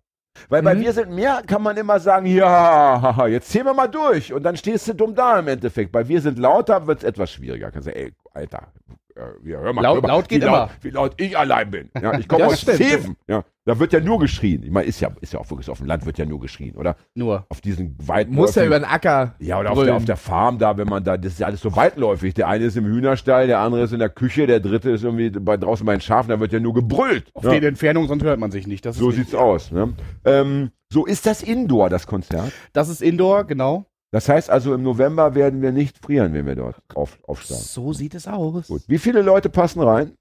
Weil 0.50 0.62
bei 0.62 0.74
Mhm. 0.74 0.80
wir 0.82 0.92
sind 0.92 1.10
mehr 1.10 1.42
kann 1.46 1.62
man 1.62 1.76
immer 1.78 1.98
sagen, 1.98 2.26
ja, 2.26 3.26
jetzt 3.26 3.48
zählen 3.50 3.64
wir 3.66 3.72
mal 3.74 3.86
durch 3.88 4.32
und 4.34 4.42
dann 4.42 4.56
stehst 4.56 4.86
du 4.86 4.92
dumm 4.94 5.14
da 5.14 5.38
im 5.38 5.48
Endeffekt. 5.48 5.92
Bei 5.92 6.06
wir 6.08 6.20
sind 6.20 6.38
lauter 6.38 6.86
wird 6.86 6.98
es 6.98 7.04
etwas 7.04 7.32
schwieriger. 7.32 7.70
Kannst 7.70 7.88
du 7.88 7.92
sagen, 7.92 8.04
ey, 8.04 8.12
Alter, 8.34 8.70
äh, 9.16 9.48
ja, 9.50 9.58
hör 9.60 9.72
mal, 9.72 9.80
Laut- 9.82 9.94
hör 9.96 10.02
mal, 10.02 10.08
laut 10.08 10.28
geht 10.28 10.42
wie 10.42 10.46
laut, 10.46 10.54
immer. 10.56 10.70
wie 10.82 10.90
laut 10.90 11.14
ich 11.20 11.38
allein 11.38 11.70
bin. 11.70 11.90
Ja, 12.00 12.18
ich 12.18 12.28
komme 12.28 12.44
Das 12.44 12.52
aus 12.52 12.60
stimmt. 12.60 12.76
Zeven. 12.76 13.16
Ja, 13.26 13.44
da 13.66 13.80
wird 13.80 13.92
ja 13.92 14.00
nur 14.00 14.20
geschrien. 14.20 14.62
Ich 14.62 14.70
meine, 14.70 14.86
ist 14.86 15.00
ja, 15.00 15.10
ist 15.20 15.32
ja 15.32 15.40
auch 15.40 15.50
wirklich 15.50 15.68
auf 15.68 15.78
dem 15.78 15.88
Land 15.88 16.06
wird 16.06 16.18
ja 16.18 16.24
nur 16.24 16.40
geschrien, 16.40 16.76
oder? 16.76 16.96
Nur. 17.14 17.46
Auf 17.48 17.60
diesen 17.60 17.96
weiten 17.98 18.32
Muss 18.32 18.54
ja 18.54 18.64
über 18.64 18.78
den 18.78 18.84
Acker. 18.84 19.34
ja, 19.40 19.58
oder 19.58 19.72
auf 19.72 19.82
der, 19.82 19.96
auf 19.96 20.04
der 20.04 20.16
Farm 20.16 20.58
da, 20.58 20.78
wenn 20.78 20.86
man 20.86 21.02
da, 21.02 21.16
das 21.16 21.32
ist 21.32 21.40
ja 21.40 21.48
alles 21.48 21.60
so 21.60 21.74
weitläufig. 21.74 22.32
Der 22.34 22.46
eine 22.46 22.64
ist 22.64 22.76
im 22.76 22.86
Hühnerstall, 22.86 23.48
der 23.48 23.58
andere 23.58 23.82
ist 23.82 23.92
in 23.92 23.98
der 23.98 24.08
Küche, 24.08 24.46
der 24.46 24.60
dritte 24.60 24.90
ist 24.90 25.02
irgendwie 25.02 25.30
bei, 25.30 25.56
draußen 25.56 25.84
bei 25.84 25.94
den 25.94 26.00
Schafen, 26.00 26.30
da 26.30 26.38
wird 26.38 26.52
ja 26.52 26.60
nur 26.60 26.74
gebrüllt. 26.74 27.26
Auf 27.34 27.42
ja. 27.42 27.50
den 27.50 27.64
Entfernungen, 27.64 28.08
sonst 28.08 28.22
hört 28.22 28.38
man 28.38 28.52
sich 28.52 28.68
nicht. 28.68 28.84
So 28.84 29.06
richtig. 29.06 29.26
sieht's 29.26 29.34
aus. 29.34 29.72
Ne? 29.72 29.94
Ähm, 30.24 30.70
so 30.92 31.04
ist 31.04 31.26
das 31.26 31.42
Indoor, 31.42 31.90
das 31.90 32.06
Konzert. 32.06 32.52
Das 32.72 32.88
ist 32.88 33.02
Indoor, 33.02 33.44
genau. 33.44 33.86
Das 34.12 34.28
heißt 34.28 34.48
also, 34.48 34.74
im 34.74 34.84
November 34.84 35.34
werden 35.34 35.60
wir 35.60 35.72
nicht 35.72 35.98
frieren, 35.98 36.32
wenn 36.34 36.46
wir 36.46 36.54
dort 36.54 36.76
auf, 36.94 37.18
aufsteigen. 37.26 37.62
So 37.62 37.92
sieht 37.92 38.14
es 38.14 38.28
aus. 38.28 38.68
Gut. 38.68 38.82
Wie 38.86 38.98
viele 38.98 39.22
Leute 39.22 39.48
passen 39.48 39.82
rein? 39.82 40.12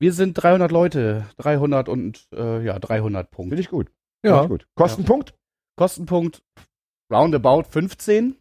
Wir 0.00 0.12
sind 0.12 0.34
300 0.34 0.70
Leute. 0.70 1.26
300 1.38 1.88
und, 1.88 2.28
äh, 2.34 2.64
ja, 2.64 2.78
300 2.78 3.30
Punkte. 3.30 3.50
Finde 3.50 3.60
ich 3.62 3.68
gut. 3.70 3.90
Ja. 4.24 4.42
Ich 4.42 4.48
gut. 4.48 4.66
Kostenpunkt? 4.76 5.34
Kostenpunkt 5.76 6.42
roundabout 7.12 7.64
15. 7.70 8.36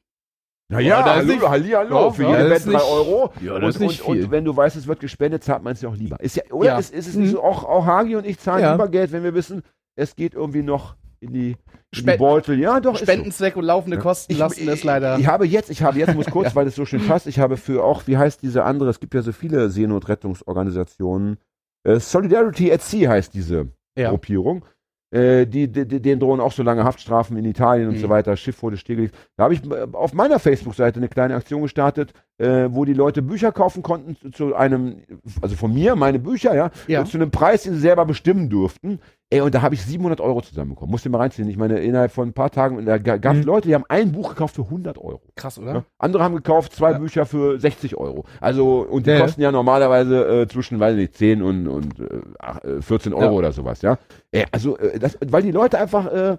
Na 0.69 0.79
Ja, 0.79 0.99
ja, 0.99 1.15
hallo, 1.15 1.25
nicht- 1.34 1.47
halli, 1.47 1.69
hallo. 1.71 1.95
Ja, 2.08 2.12
Für 2.12 2.23
ja, 2.23 2.29
jeden 2.29 2.39
das 2.41 2.49
Bett 2.49 2.58
ist 2.58 2.65
drei 2.67 2.71
nicht- 2.73 2.91
Euro. 2.91 3.34
Ja, 3.41 3.60
das 3.60 3.75
ist 3.75 3.81
und, 3.81 3.88
nicht 3.88 4.01
und, 4.01 4.15
viel. 4.15 4.25
und 4.25 4.31
wenn 4.31 4.43
du 4.45 4.55
weißt, 4.55 4.75
es 4.75 4.86
wird 4.88 4.99
gespendet, 4.99 5.43
zahlt 5.43 5.63
man 5.63 5.73
es 5.73 5.81
ja 5.81 5.89
auch 5.89 5.95
lieber. 5.95 6.19
Ist 6.19 6.36
ja, 6.36 6.43
oder? 6.51 6.65
Ja. 6.67 6.77
Ist, 6.79 6.93
ist 6.93 7.08
es 7.08 7.15
nicht 7.15 7.31
so, 7.31 7.41
auch, 7.41 7.63
auch 7.63 7.86
Hagi 7.86 8.15
und 8.17 8.25
ich 8.25 8.38
zahlen 8.39 8.63
Ja. 8.63 8.71
lieber 8.73 8.89
Geld, 8.89 9.12
wenn 9.13 9.23
wir 9.23 9.34
wissen, 9.34 9.63
es 9.95 10.15
geht 10.15 10.34
irgendwie 10.34 10.63
noch 10.63 10.95
in 11.21 11.31
die, 11.34 11.55
in 11.97 12.05
die 12.05 12.17
Beutel. 12.17 12.60
Ja, 12.60 12.79
doch. 12.81 12.97
Spendenzweck 12.97 13.55
und 13.55 13.63
laufende 13.63 13.97
Kosten 13.97 14.36
lassen 14.36 14.67
es 14.67 14.84
leider. 14.84 15.17
Ich 15.19 15.27
habe 15.27 15.45
jetzt, 15.47 15.69
ich 15.69 15.81
habe 15.84 15.97
jetzt, 15.99 16.13
muss 16.15 16.25
kurz, 16.31 16.53
weil 16.53 16.67
es 16.67 16.75
so 16.75 16.86
schön 16.86 17.08
passt, 17.08 17.27
ich 17.27 17.39
habe 17.39 17.55
für 17.58 17.84
auch, 17.84 18.05
wie 18.08 18.17
heißt 18.17 18.41
diese 18.41 18.63
andere, 18.65 18.89
es 18.89 18.99
gibt 18.99 19.13
ja 19.13 19.21
so 19.21 19.31
viele 19.31 19.69
Seenotrettungsorganisationen, 19.69 21.38
äh, 21.83 21.99
Solidarity 21.99 22.71
at 22.71 22.81
Sea 22.81 23.09
heißt 23.09 23.33
diese 23.33 23.67
Ja. 23.97 24.09
Gruppierung. 24.09 24.65
Äh, 25.09 25.47
die, 25.47 25.69
die, 25.71 25.85
denen 26.01 26.19
drohen 26.19 26.41
auch 26.41 26.51
so 26.51 26.63
lange 26.63 26.83
Haftstrafen 26.83 27.37
in 27.37 27.45
Italien 27.45 27.87
und 27.87 27.95
Mhm. 27.95 27.99
so 28.01 28.09
weiter. 28.09 28.35
Schiff 28.35 28.61
wurde 28.61 28.75
stillgelegt. 28.75 29.15
Da 29.37 29.45
habe 29.45 29.53
ich 29.53 29.63
äh, 29.63 29.87
auf 29.93 30.13
meiner 30.13 30.37
Facebook-Seite 30.37 30.97
eine 30.99 31.07
kleine 31.07 31.35
Aktion 31.35 31.61
gestartet, 31.61 32.11
äh, 32.39 32.67
wo 32.69 32.83
die 32.83 32.93
Leute 32.93 33.21
Bücher 33.21 33.53
kaufen 33.53 33.83
konnten 33.83 34.17
zu, 34.17 34.31
zu 34.31 34.55
einem, 34.55 35.03
also 35.41 35.55
von 35.55 35.73
mir, 35.73 35.95
meine 35.95 36.19
Bücher, 36.19 36.53
ja, 36.55 36.71
Ja. 36.87 37.05
zu 37.05 37.17
einem 37.17 37.31
Preis, 37.31 37.63
den 37.63 37.75
sie 37.75 37.79
selber 37.79 38.05
bestimmen 38.05 38.49
durften. 38.49 38.99
Ey, 39.29 39.41
und 39.41 39.53
da 39.53 39.61
habe 39.61 39.75
ich 39.75 39.81
700 39.83 40.21
Euro 40.21 40.41
zusammenbekommen. 40.41 40.89
Musst 40.89 41.03
du 41.05 41.09
mal 41.09 41.17
reinziehen. 41.17 41.49
Ich 41.49 41.57
meine, 41.57 41.79
innerhalb 41.79 42.13
von 42.13 42.29
ein 42.29 42.33
paar 42.33 42.49
Tagen, 42.49 42.85
da 42.85 42.97
gab 42.97 43.25
es 43.33 43.39
Mhm. 43.41 43.43
Leute, 43.43 43.67
die 43.67 43.75
haben 43.75 43.83
ein 43.89 44.13
Buch 44.13 44.29
gekauft 44.29 44.55
für 44.55 44.69
100 44.69 44.97
Euro. 44.97 45.21
Krass, 45.35 45.57
Ja. 45.57 45.63
oder? 45.63 45.85
Andere 45.97 46.23
haben 46.23 46.35
gekauft 46.35 46.71
zwei 46.73 46.91
Ja. 46.91 46.97
Bücher 46.97 47.25
für 47.25 47.59
60 47.59 47.97
Euro. 47.97 48.23
Also, 48.39 48.87
und 48.89 49.05
die 49.05 49.11
Ja. 49.11 49.19
kosten 49.19 49.41
ja 49.41 49.51
normalerweise 49.51 50.43
äh, 50.43 50.47
zwischen, 50.47 50.79
weiß 50.79 50.95
nicht, 50.95 51.17
10 51.17 51.41
und, 51.41 51.67
und 51.67 51.99
äh, 51.99 52.21
ach, 52.39 52.63
äh, 52.63 52.81
14 52.81 53.13
Euro 53.13 53.35
oder 53.35 53.51
sowas, 53.51 53.81
ja. 53.81 53.97
Äh, 54.31 54.45
also, 54.53 54.77
äh, 54.77 54.97
das, 54.97 55.17
weil 55.27 55.43
die 55.43 55.51
Leute 55.51 55.77
einfach 55.77 56.05
äh, 56.09 56.37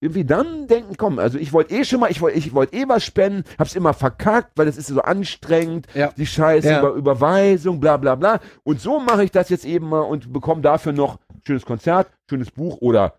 irgendwie 0.00 0.24
dann 0.24 0.68
denken, 0.68 0.94
komm, 0.96 1.18
also 1.18 1.38
ich 1.38 1.52
wollte 1.52 1.74
eh 1.74 1.82
schon 1.82 1.98
mal, 1.98 2.08
ich 2.08 2.20
wollte 2.20 2.38
ich 2.38 2.54
wollte 2.54 2.76
eh 2.76 2.84
was 2.86 3.02
spenden, 3.02 3.42
hab's 3.58 3.74
immer 3.74 3.92
verkackt, 3.94 4.52
weil 4.54 4.66
das 4.66 4.76
ist 4.76 4.86
so 4.86 5.00
anstrengend, 5.00 5.88
Ja. 5.92 6.12
die 6.16 6.24
Scheiße 6.26 6.68
Ja. 6.70 6.78
über 6.78 6.92
Überweisung, 6.92 7.80
bla 7.80 7.96
bla 7.96 8.14
bla. 8.14 8.38
Und 8.62 8.80
so 8.80 9.00
mache 9.00 9.24
ich 9.24 9.32
das 9.32 9.48
jetzt 9.48 9.64
eben 9.64 9.88
mal 9.88 10.02
und 10.02 10.32
bekomme 10.32 10.60
dafür 10.62 10.92
noch 10.92 11.18
schönes 11.48 11.64
Konzert, 11.64 12.10
schönes 12.28 12.50
Buch 12.50 12.78
oder 12.80 13.14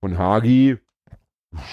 von 0.00 0.18
Hagi 0.18 0.78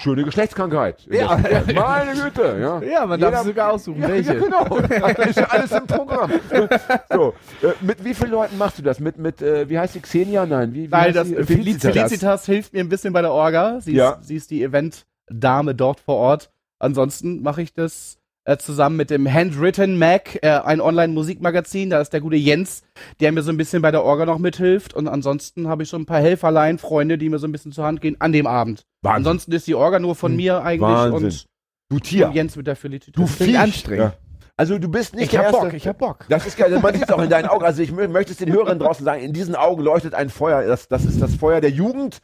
schöne 0.00 0.24
Geschlechtskrankheit. 0.24 1.06
Ja. 1.10 1.38
Schule. 1.38 1.74
Meine 1.74 2.14
Güte, 2.14 2.56
ja. 2.60 2.80
Ja, 2.92 3.04
man 3.04 3.20
darf 3.20 3.44
sogar 3.44 3.72
aussuchen, 3.72 4.00
Ja, 4.00 4.08
welche. 4.08 4.34
ja, 4.38 4.40
genau. 4.40 4.78
Das 4.80 5.26
ist 5.26 5.36
ja 5.38 5.44
alles 5.46 5.72
im 5.72 5.86
Programm. 5.86 6.30
So, 7.12 7.34
äh, 7.62 7.72
mit 7.80 8.02
wie 8.04 8.14
vielen 8.14 8.30
Leuten 8.30 8.56
machst 8.58 8.78
du 8.78 8.82
das? 8.82 9.00
Mit, 9.00 9.18
mit 9.18 9.42
äh, 9.42 9.68
wie 9.68 9.78
heißt 9.78 9.94
die 9.96 10.00
Xenia? 10.00 10.46
Nein, 10.46 10.72
wie, 10.72 10.84
wie 10.84 10.88
Nein, 10.88 11.12
das 11.12 11.28
die? 11.28 11.36
Äh, 11.36 11.44
Felicitas. 11.44 11.92
Felicitas 11.92 12.46
hilft 12.46 12.72
mir 12.72 12.80
ein 12.80 12.88
bisschen 12.88 13.12
bei 13.12 13.20
der 13.22 13.32
Orga. 13.32 13.80
Sie, 13.80 13.92
Ja. 13.94 14.12
ist, 14.12 14.28
sie 14.28 14.36
ist 14.36 14.50
die 14.50 14.62
Event-Dame 14.62 15.74
dort 15.74 16.00
vor 16.00 16.16
Ort. 16.16 16.50
Ansonsten 16.78 17.42
mache 17.42 17.60
ich 17.62 17.74
das 17.74 18.18
äh, 18.44 18.56
zusammen 18.56 18.96
mit 18.96 19.10
dem 19.10 19.32
Handwritten 19.32 19.98
Mac, 19.98 20.38
äh, 20.42 20.48
ein 20.48 20.80
Online-Musikmagazin. 20.80 21.90
Da 21.90 22.00
ist 22.00 22.12
der 22.12 22.20
gute 22.20 22.36
Jens, 22.36 22.82
der 23.20 23.32
mir 23.32 23.42
so 23.42 23.50
ein 23.50 23.56
bisschen 23.56 23.82
bei 23.82 23.90
der 23.90 24.02
Orga 24.04 24.26
noch 24.26 24.38
mithilft. 24.38 24.94
Und 24.94 25.08
ansonsten 25.08 25.68
habe 25.68 25.82
ich 25.84 25.88
so 25.88 25.96
ein 25.96 26.06
paar 26.06 26.20
Helferlein, 26.20 26.78
Freunde, 26.78 27.18
die 27.18 27.28
mir 27.28 27.38
so 27.38 27.46
ein 27.46 27.52
bisschen 27.52 27.72
zur 27.72 27.84
Hand 27.84 28.00
gehen 28.00 28.16
an 28.20 28.32
dem 28.32 28.46
Abend. 28.46 28.82
Wahnsinn. 29.02 29.16
Ansonsten 29.16 29.52
ist 29.52 29.66
die 29.66 29.74
Orga 29.74 29.98
nur 29.98 30.14
von 30.14 30.32
Hm. 30.32 30.36
mir 30.36 30.62
eigentlich 30.62 30.80
Wahnsinn. 30.80 31.24
und 31.26 31.46
Du 31.90 31.98
Tier. 31.98 32.30
Jens 32.32 32.56
mit 32.56 32.66
der 32.66 32.74
Felicitas. 32.76 33.14
Du 33.20 33.26
Viech. 33.26 33.58
anstrengend. 33.58 34.14
Ja. 34.14 34.14
Also 34.62 34.78
du 34.78 34.88
bist 34.88 35.12
nicht 35.16 35.24
ich 35.24 35.30
der 35.30 35.40
hab 35.40 35.46
Erste. 35.46 35.60
Bock, 35.66 35.74
ich 35.74 35.88
hab 35.88 35.98
Bock. 35.98 36.24
Das 36.28 36.46
ist 36.46 36.56
geil. 36.56 36.78
Man 36.80 36.94
sieht 36.94 37.02
es 37.02 37.10
auch 37.10 37.20
in 37.20 37.28
deinen 37.28 37.46
Augen. 37.48 37.64
Also 37.64 37.82
ich 37.82 37.90
mö- 37.90 38.06
möchte 38.06 38.30
es 38.30 38.38
den 38.38 38.52
Hörern 38.52 38.78
draußen 38.78 39.04
sagen, 39.04 39.20
in 39.20 39.32
diesen 39.32 39.56
Augen 39.56 39.82
leuchtet 39.82 40.14
ein 40.14 40.30
Feuer. 40.30 40.62
Das, 40.64 40.86
das 40.86 41.04
ist 41.04 41.20
das 41.20 41.34
Feuer 41.34 41.60
der 41.60 41.70
Jugend 41.70 42.18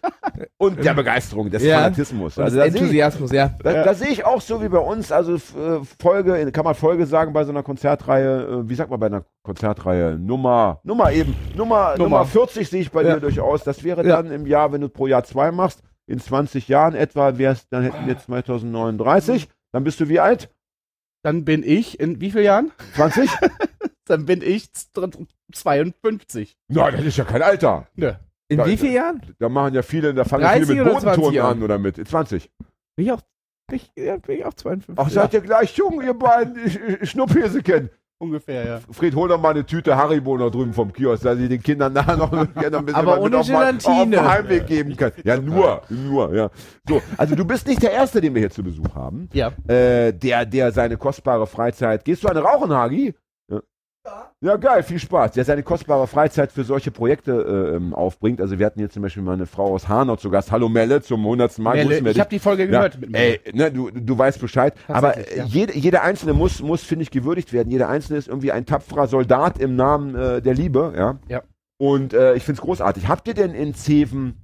und 0.57 0.85
der 0.85 0.94
Begeisterung, 0.94 1.51
des 1.51 1.64
Ja. 1.64 1.79
Fanatismus. 1.81 2.38
Also 2.38 2.57
das 2.59 2.66
da 2.66 2.70
sehe 2.70 2.77
ich, 2.77 2.81
Enthusiasmus, 2.83 3.33
ja. 3.33 3.51
da, 3.61 3.83
da 3.83 3.92
sehe 3.94 4.11
ich 4.11 4.24
auch 4.24 4.40
so 4.40 4.62
wie 4.62 4.68
bei 4.68 4.79
uns, 4.79 5.11
also 5.11 5.35
äh, 5.35 5.81
Folge, 6.01 6.53
kann 6.53 6.64
man 6.64 6.77
Folge 6.77 7.07
sagen 7.07 7.33
bei 7.33 7.42
so 7.42 7.51
einer 7.51 7.64
Konzertreihe, 7.64 8.42
äh, 8.64 8.68
wie 8.68 8.74
sagt 8.77 8.90
man 8.92 9.01
bei 9.01 9.07
einer 9.07 9.24
Konzertreihe? 9.42 10.16
Nummer, 10.16 10.79
Nummer 10.85 11.11
eben, 11.11 11.35
Nummer, 11.57 11.94
Nummer, 11.96 12.18
Nummer. 12.18 12.24
40 12.24 12.68
sehe 12.70 12.83
ich 12.83 12.92
bei 12.92 13.03
Ja. 13.03 13.14
dir 13.14 13.20
durchaus. 13.20 13.64
Das 13.64 13.83
wäre 13.83 14.07
Ja. 14.07 14.22
dann 14.22 14.31
im 14.31 14.46
Jahr, 14.46 14.70
wenn 14.72 14.81
du 14.83 14.88
pro 14.88 15.09
Jahr 15.09 15.24
zwei 15.24 15.51
machst, 15.51 15.81
in 16.07 16.20
20 16.20 16.68
Jahren 16.68 16.94
etwa 16.94 17.37
wär's, 17.37 17.66
dann 17.68 17.83
hätten 17.83 18.07
wir 18.07 18.16
2039. 18.16 19.48
Dann 19.72 19.83
bist 19.83 19.98
du 19.98 20.09
wie 20.09 20.20
alt? 20.20 20.48
Dann 21.29 21.45
bin 21.45 21.62
ich 21.62 22.01
in 22.01 22.23
wie 22.23 22.31
vielen 22.31 22.45
Jahren? 22.45 22.73
20? 22.95 23.29
Dann 24.07 24.25
bin 24.25 24.41
ich 24.41 24.73
z- 24.73 24.88
52. 25.53 26.57
Nein, 26.69 26.95
das 26.97 27.05
ist 27.05 27.19
ja 27.19 27.25
kein 27.25 27.43
Alter. 27.43 27.87
Nö. 27.97 28.14
In 28.49 28.61
Ja, 28.61 28.67
wie 28.67 28.79
vielen 28.79 28.95
Jahren? 28.95 29.21
Da 29.38 29.51
machen 29.51 29.75
ja 29.75 29.83
viele, 29.83 30.14
da 30.14 30.25
fangen 30.25 30.45
30 30.45 30.67
viele 30.69 30.85
mit 30.85 30.93
oder 30.93 31.01
20 31.03 31.23
Bodenton 31.23 31.47
an 31.51 31.62
oder 31.62 31.79
mit 31.79 32.09
20. 32.09 32.51
Bin 32.97 33.05
ich 33.07 33.12
auch, 33.12 33.21
bin 33.67 33.77
ich, 33.77 33.93
ja, 33.95 34.17
bin 34.17 34.38
ich 34.38 34.45
auch 34.47 34.55
52. 34.55 34.95
Ach, 34.99 35.11
seid 35.11 35.35
ihr 35.35 35.43
gleich 35.43 35.77
jung, 35.77 36.01
ihr 36.01 36.14
beiden 36.14 36.57
Sch- 36.67 37.05
Schnuppkäse 37.05 37.62
kennt. 37.62 37.91
Ungefähr, 38.21 38.67
ja. 38.67 38.81
Fred, 38.91 39.15
hol 39.15 39.29
doch 39.29 39.41
mal 39.41 39.51
eine 39.51 39.65
Tüte 39.65 39.97
Haribo 39.97 40.37
noch 40.37 40.51
drüben 40.51 40.73
vom 40.73 40.93
Kiosk, 40.93 41.23
dass 41.23 41.39
sie 41.39 41.49
den 41.49 41.63
Kindern 41.63 41.93
nachher 41.93 42.17
noch, 42.17 42.33
ja, 42.61 42.69
noch 42.69 42.81
ein 42.81 42.87
bisschen 42.87 42.95
Aber 42.97 43.21
ohne 43.21 43.39
auf, 43.39 43.49
mal- 43.49 43.71
auf 43.77 43.85
Gelatine. 43.85 44.17
dem 44.17 44.29
Heimweg 44.29 44.67
geben 44.67 44.97
kann. 44.97 45.13
Ja, 45.23 45.37
nur, 45.41 45.83
nur, 45.89 46.35
ja. 46.35 46.51
So, 46.89 47.01
also 47.17 47.37
du 47.37 47.45
bist 47.45 47.69
nicht 47.69 47.81
der 47.81 47.93
Erste, 47.93 48.21
den 48.21 48.35
wir 48.35 48.41
hier 48.41 48.51
zu 48.51 48.65
Besuch 48.65 48.93
haben, 48.97 49.29
Ja. 49.33 49.53
äh, 49.69 50.13
der, 50.13 50.45
der 50.47 50.73
seine 50.73 50.97
kostbare 50.97 51.47
Freizeit, 51.47 52.05
gehst 52.05 52.25
du 52.25 52.29
eine 52.29 52.41
rauchen, 52.41 52.73
Hagi? 52.73 53.15
Ja. 54.40 54.57
Geil, 54.57 54.83
viel 54.83 54.99
Spaß. 54.99 55.33
Der 55.33 55.44
seine 55.44 55.62
kostbare 55.62 56.07
Freizeit 56.07 56.53
für 56.53 56.62
solche 56.64 56.90
Projekte 56.90 57.33
äh, 57.33 57.77
ähm, 57.77 57.92
aufbringt. 57.94 58.40
Also 58.40 58.59
wir 58.59 58.66
hatten 58.66 58.79
hier 58.79 58.88
zum 58.88 59.03
Beispiel 59.03 59.23
mal 59.23 59.33
eine 59.33 59.47
Frau 59.47 59.75
aus 59.75 59.88
Hanau 59.88 60.16
zu 60.16 60.31
Gast. 60.31 60.53
Hallo 60.53 60.68
Melle, 60.68 61.03
zum 61.03 61.21
100. 61.21 61.59
Mal. 61.59 61.85
Melle, 61.85 62.11
ich 62.11 62.21
habe 62.21 62.31
die 62.31 62.38
Folge 62.38 62.64
Ja, 62.64 62.68
gehört 62.71 63.01
mit 63.01 63.11
Melle. 63.11 63.40
ey, 63.44 63.53
ne, 63.53 63.73
du, 63.73 63.90
du 63.90 64.16
weißt 64.18 64.40
Bescheid. 64.40 64.75
Aber 64.87 65.18
ja. 65.18 65.44
jede, 65.44 65.77
jeder 65.77 66.03
Einzelne 66.03 66.35
muss, 66.35 66.62
muss 66.62 66.83
finde 66.83 67.03
ich, 67.03 67.11
gewürdigt 67.11 67.53
werden. 67.53 67.71
Jeder 67.71 67.88
Einzelne 67.88 68.18
ist 68.18 68.29
irgendwie 68.29 68.53
ein 68.53 68.64
tapferer 68.64 69.09
Soldat 69.09 69.59
im 69.59 69.75
Namen 69.77 70.14
äh, 70.14 70.40
der 70.40 70.55
Liebe. 70.55 70.92
Ja. 70.97 71.18
Ja. 71.29 71.42
Und 71.79 72.12
äh, 72.12 72.35
ich 72.35 72.44
finde 72.44 72.61
es 72.61 72.64
großartig. 72.64 73.09
Habt 73.09 73.29
ihr 73.29 73.35
denn 73.35 73.55
in 73.55 73.75
Zeven, 73.75 74.37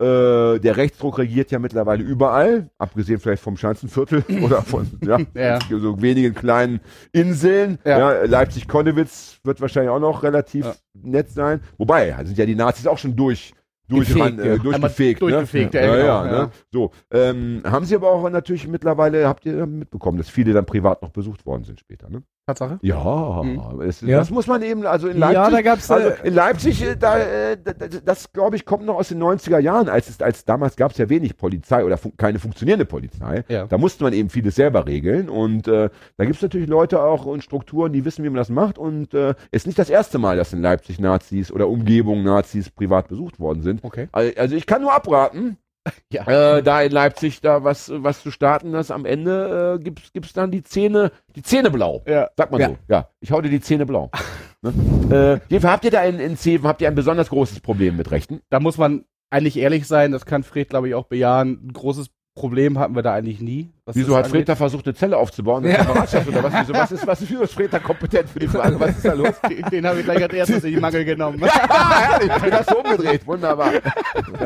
äh, 0.00 0.58
der 0.60 0.76
Rechtsdruck 0.76 1.18
regiert 1.18 1.50
ja 1.50 1.58
mittlerweile 1.58 2.02
überall, 2.04 2.70
abgesehen 2.78 3.18
vielleicht 3.18 3.42
vom 3.42 3.56
Schanzenviertel 3.56 4.22
oder 4.42 4.62
von 4.62 4.86
ja, 5.04 5.18
Ja. 5.34 5.58
so 5.68 6.00
wenigen 6.00 6.34
kleinen 6.34 6.80
Inseln. 7.12 7.78
Ja. 7.84 8.24
Leipzig-Konnewitz 8.24 9.40
wird 9.44 9.60
wahrscheinlich 9.60 9.90
auch 9.90 9.98
noch 10.00 10.22
relativ 10.22 10.66
nett 10.94 11.30
sein. 11.30 11.60
Wobei, 11.78 12.14
sind 12.24 12.38
ja 12.38 12.46
die 12.46 12.54
Nazis 12.54 12.86
auch 12.86 12.98
schon 12.98 13.16
durch. 13.16 13.54
Durch, 13.90 14.08
Gefegt, 14.08 14.38
äh, 14.38 14.48
ja. 14.48 14.56
durchgefegt, 14.58 15.22
ne? 15.22 15.30
durchgefegt, 15.30 15.72
ja, 15.72 15.80
ja, 15.80 15.96
genau, 15.96 16.04
ja, 16.04 16.26
ja. 16.26 16.42
Ne? 16.42 16.50
So, 16.70 16.90
ähm, 17.10 17.62
haben 17.64 17.86
sie 17.86 17.94
aber 17.94 18.10
auch 18.10 18.28
natürlich 18.28 18.68
mittlerweile, 18.68 19.26
habt 19.26 19.46
ihr 19.46 19.64
mitbekommen, 19.64 20.18
dass 20.18 20.28
viele 20.28 20.52
dann 20.52 20.66
privat 20.66 21.00
noch 21.00 21.08
besucht 21.08 21.46
worden 21.46 21.64
sind 21.64 21.80
später, 21.80 22.10
ne? 22.10 22.22
Tatsache. 22.48 22.78
Ja, 22.80 23.42
Mhm. 23.44 23.80
es, 23.82 24.00
Ja. 24.00 24.18
das 24.18 24.30
muss 24.30 24.46
man 24.46 24.62
eben, 24.62 24.86
also 24.86 25.08
in 25.08 25.18
Leipzig, 25.18 25.34
Ja, 25.36 25.50
da 25.50 25.60
gab's, 25.62 25.90
also 25.90 26.08
äh, 26.08 26.26
in 26.28 26.34
Leipzig, 26.34 26.82
äh, 26.82 26.96
da, 26.96 27.18
äh, 27.18 27.58
da- 27.62 27.74
da- 27.74 27.86
das 28.04 28.32
glaube 28.32 28.56
ich 28.56 28.64
kommt 28.64 28.86
noch 28.86 28.94
aus 28.96 29.08
den 29.08 29.18
90er 29.18 29.58
Jahren, 29.58 29.88
als 29.90 30.08
es, 30.08 30.20
als 30.22 30.44
damals 30.46 30.76
gab 30.76 30.92
es 30.92 30.98
ja 30.98 31.08
wenig 31.10 31.36
Polizei 31.36 31.84
oder 31.84 31.98
fun 31.98 32.12
keine 32.16 32.38
funktionierende 32.38 32.86
Polizei. 32.86 33.44
Ja. 33.48 33.66
Da 33.66 33.76
musste 33.76 34.02
man 34.02 34.14
eben 34.14 34.30
vieles 34.30 34.54
selber 34.54 34.86
regeln 34.86 35.28
und 35.28 35.68
äh, 35.68 35.90
da 36.16 36.24
gibt 36.24 36.36
es 36.36 36.42
natürlich 36.42 36.68
Leute 36.68 37.02
auch 37.02 37.26
und 37.26 37.44
Strukturen, 37.44 37.92
die 37.92 38.04
wissen, 38.06 38.24
wie 38.24 38.30
man 38.30 38.36
das 38.38 38.48
macht 38.48 38.78
und 38.78 39.12
äh, 39.12 39.30
es 39.50 39.62
ist 39.62 39.66
nicht 39.66 39.78
das 39.78 39.90
erste 39.90 40.16
Mal, 40.18 40.36
dass 40.38 40.52
in 40.54 40.62
Leipzig 40.62 40.98
Nazis 40.98 41.52
oder 41.52 41.68
Umgebung 41.68 42.22
Nazis 42.24 42.70
privat 42.70 43.08
besucht 43.08 43.38
worden 43.38 43.62
sind. 43.62 43.84
Okay. 43.84 44.08
Al- 44.12 44.32
Also 44.38 44.56
ich 44.56 44.64
kann 44.66 44.80
nur 44.80 44.94
abraten, 44.94 45.58
Ja. 46.12 46.56
äh, 46.56 46.62
da 46.62 46.82
in 46.82 46.92
Leipzig 46.92 47.40
da 47.40 47.64
was, 47.64 47.90
was 47.94 48.22
zu 48.22 48.30
starten, 48.30 48.72
dass 48.72 48.90
am 48.90 49.04
Ende 49.04 49.76
äh, 49.78 49.82
gibt's, 49.82 50.12
gibt's 50.12 50.32
dann 50.32 50.50
die 50.50 50.62
Zähne, 50.62 51.12
die 51.36 51.42
Zähne 51.42 51.70
blau. 51.70 52.02
Ja. 52.06 52.30
Sagt 52.36 52.50
man 52.52 52.60
Ja. 52.60 52.68
so. 52.68 52.76
Ja, 52.88 53.08
ich 53.20 53.30
hau 53.30 53.40
dir 53.40 53.50
die 53.50 53.60
Zähne 53.60 53.84
blau. 53.86 54.10
ne? 54.62 55.40
äh, 55.50 55.60
habt 55.60 55.84
ihr 55.84 55.90
da 55.90 56.02
in, 56.04 56.18
in 56.18 56.36
Zeven, 56.36 56.66
habt 56.66 56.80
ihr 56.80 56.88
ein 56.88 56.94
besonders 56.94 57.28
großes 57.28 57.60
Problem 57.60 57.96
mit 57.96 58.10
Rechten? 58.10 58.40
Da 58.48 58.60
muss 58.60 58.78
man 58.78 59.04
eigentlich 59.30 59.58
ehrlich 59.58 59.86
sein, 59.86 60.12
das 60.12 60.24
kann 60.24 60.42
Fred, 60.42 60.70
glaube 60.70 60.88
ich, 60.88 60.94
auch 60.94 61.06
bejahen. 61.06 61.60
Ein 61.66 61.72
großes 61.72 62.08
Problem 62.38 62.78
hatten 62.78 62.94
wir 62.94 63.02
da 63.02 63.14
eigentlich 63.14 63.40
nie. 63.40 63.70
was 63.84 63.96
Wieso 63.96 64.16
hat 64.16 64.24
angeht. 64.26 64.30
Fred 64.40 64.48
da 64.48 64.56
versucht, 64.56 64.86
eine 64.86 64.94
Zelle 64.94 65.16
aufzubauen? 65.16 65.64
Eine 65.64 65.74
Ja. 65.74 65.84
Kameradschaft 65.84 66.28
oder 66.28 66.42
was? 66.44 66.52
Wieso, 66.54 66.72
was 66.74 66.92
ist, 66.92 67.06
was 67.06 67.20
ist, 67.22 67.30
wieso 67.30 67.42
ist 67.42 67.52
Fred 67.54 67.72
da 67.72 67.78
kompetent 67.78 68.28
für 68.28 68.38
die 68.38 68.48
Frage? 68.48 68.78
Was 68.80 68.90
ist 68.96 69.04
da 69.04 69.12
los? 69.12 69.34
Den, 69.48 69.62
den 69.70 69.86
habe 69.86 69.98
ich 69.98 70.04
gleich 70.04 70.22
als 70.22 70.32
erstes 70.34 70.64
in 70.64 70.74
die 70.74 70.80
Mangel 70.80 71.04
genommen. 71.04 71.38
ja, 71.44 72.00
herrlich. 72.00 72.32
Fred 72.32 72.52
hast 72.52 72.70
du 72.70 72.76
umgedreht. 72.78 73.26
Wunderbar. 73.26 73.72
nein, 73.72 73.80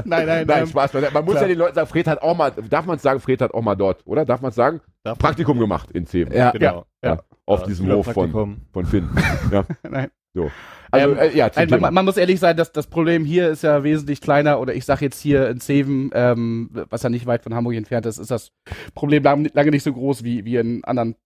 nein, 0.05 0.27
Nein, 0.27 0.47
nein. 0.47 0.67
Spaß. 0.67 0.93
beiseite. 0.93 1.13
Man 1.15 1.25
muss 1.25 1.35
klar. 1.35 1.43
ja 1.45 1.49
den 1.49 1.59
Leuten 1.59 1.75
sagen, 1.75 1.89
Fred 1.89 2.07
hat 2.09 2.23
auch 2.23 2.37
mal, 2.37 2.51
darf 2.71 2.87
man 2.87 2.99
sagen, 2.99 3.21
Fred 3.21 3.41
hat 3.43 3.53
auch 3.55 3.63
mal 3.63 3.75
dort, 3.77 4.07
oder? 4.07 4.25
Darf 4.25 4.41
man 4.41 4.53
sagen? 4.53 4.81
Darf 5.05 5.19
man. 5.19 5.29
Praktikum 5.29 5.59
gemacht 5.59 5.91
in 5.93 6.07
Zeven. 6.07 6.33
Ja. 6.35 6.51
Genau. 6.51 6.85
Ja. 7.05 7.19
Auf 7.47 7.61
Ja, 7.61 7.67
diesem 7.67 7.87
wieder 7.87 7.97
Hof 7.97 8.07
von, 8.13 8.63
von 8.73 8.87
Finn. 8.87 9.09
Ja. 9.51 9.65
Nein. 9.89 10.09
So. 10.35 10.51
Also, 10.93 11.13
Ähm, 11.13 11.19
äh, 11.19 11.37
ja, 11.37 11.51
Nein, 11.57 11.81
man, 11.81 11.95
man 11.95 12.05
muss 12.05 12.19
ehrlich 12.19 12.39
sein, 12.39 12.57
dass 12.57 12.71
das 12.71 12.87
Problem 12.87 13.25
hier 13.25 13.49
ist 13.49 13.63
ja 13.63 13.83
wesentlich 13.83 14.21
kleiner. 14.21 14.61
Oder 14.61 14.75
ich 14.75 14.85
sage 14.85 15.05
jetzt 15.05 15.21
hier 15.21 15.49
in 15.49 15.59
Zeven, 15.59 16.11
ähm, 16.15 16.71
was 16.91 17.03
ja 17.03 17.09
nicht 17.09 17.27
weit 17.27 17.43
von 17.43 17.55
Hamburg 17.55 17.75
entfernt 17.75 18.07
ist, 18.07 18.19
ist 18.19 18.31
das 18.31 18.53
Problem 18.95 19.23
lang, 19.23 19.49
lange 19.55 19.71
nicht 19.71 19.83
so 19.83 19.93
groß 19.93 20.23
wie, 20.23 20.45
wie 20.45 20.57
in 20.57 20.85
anderen 20.85 21.17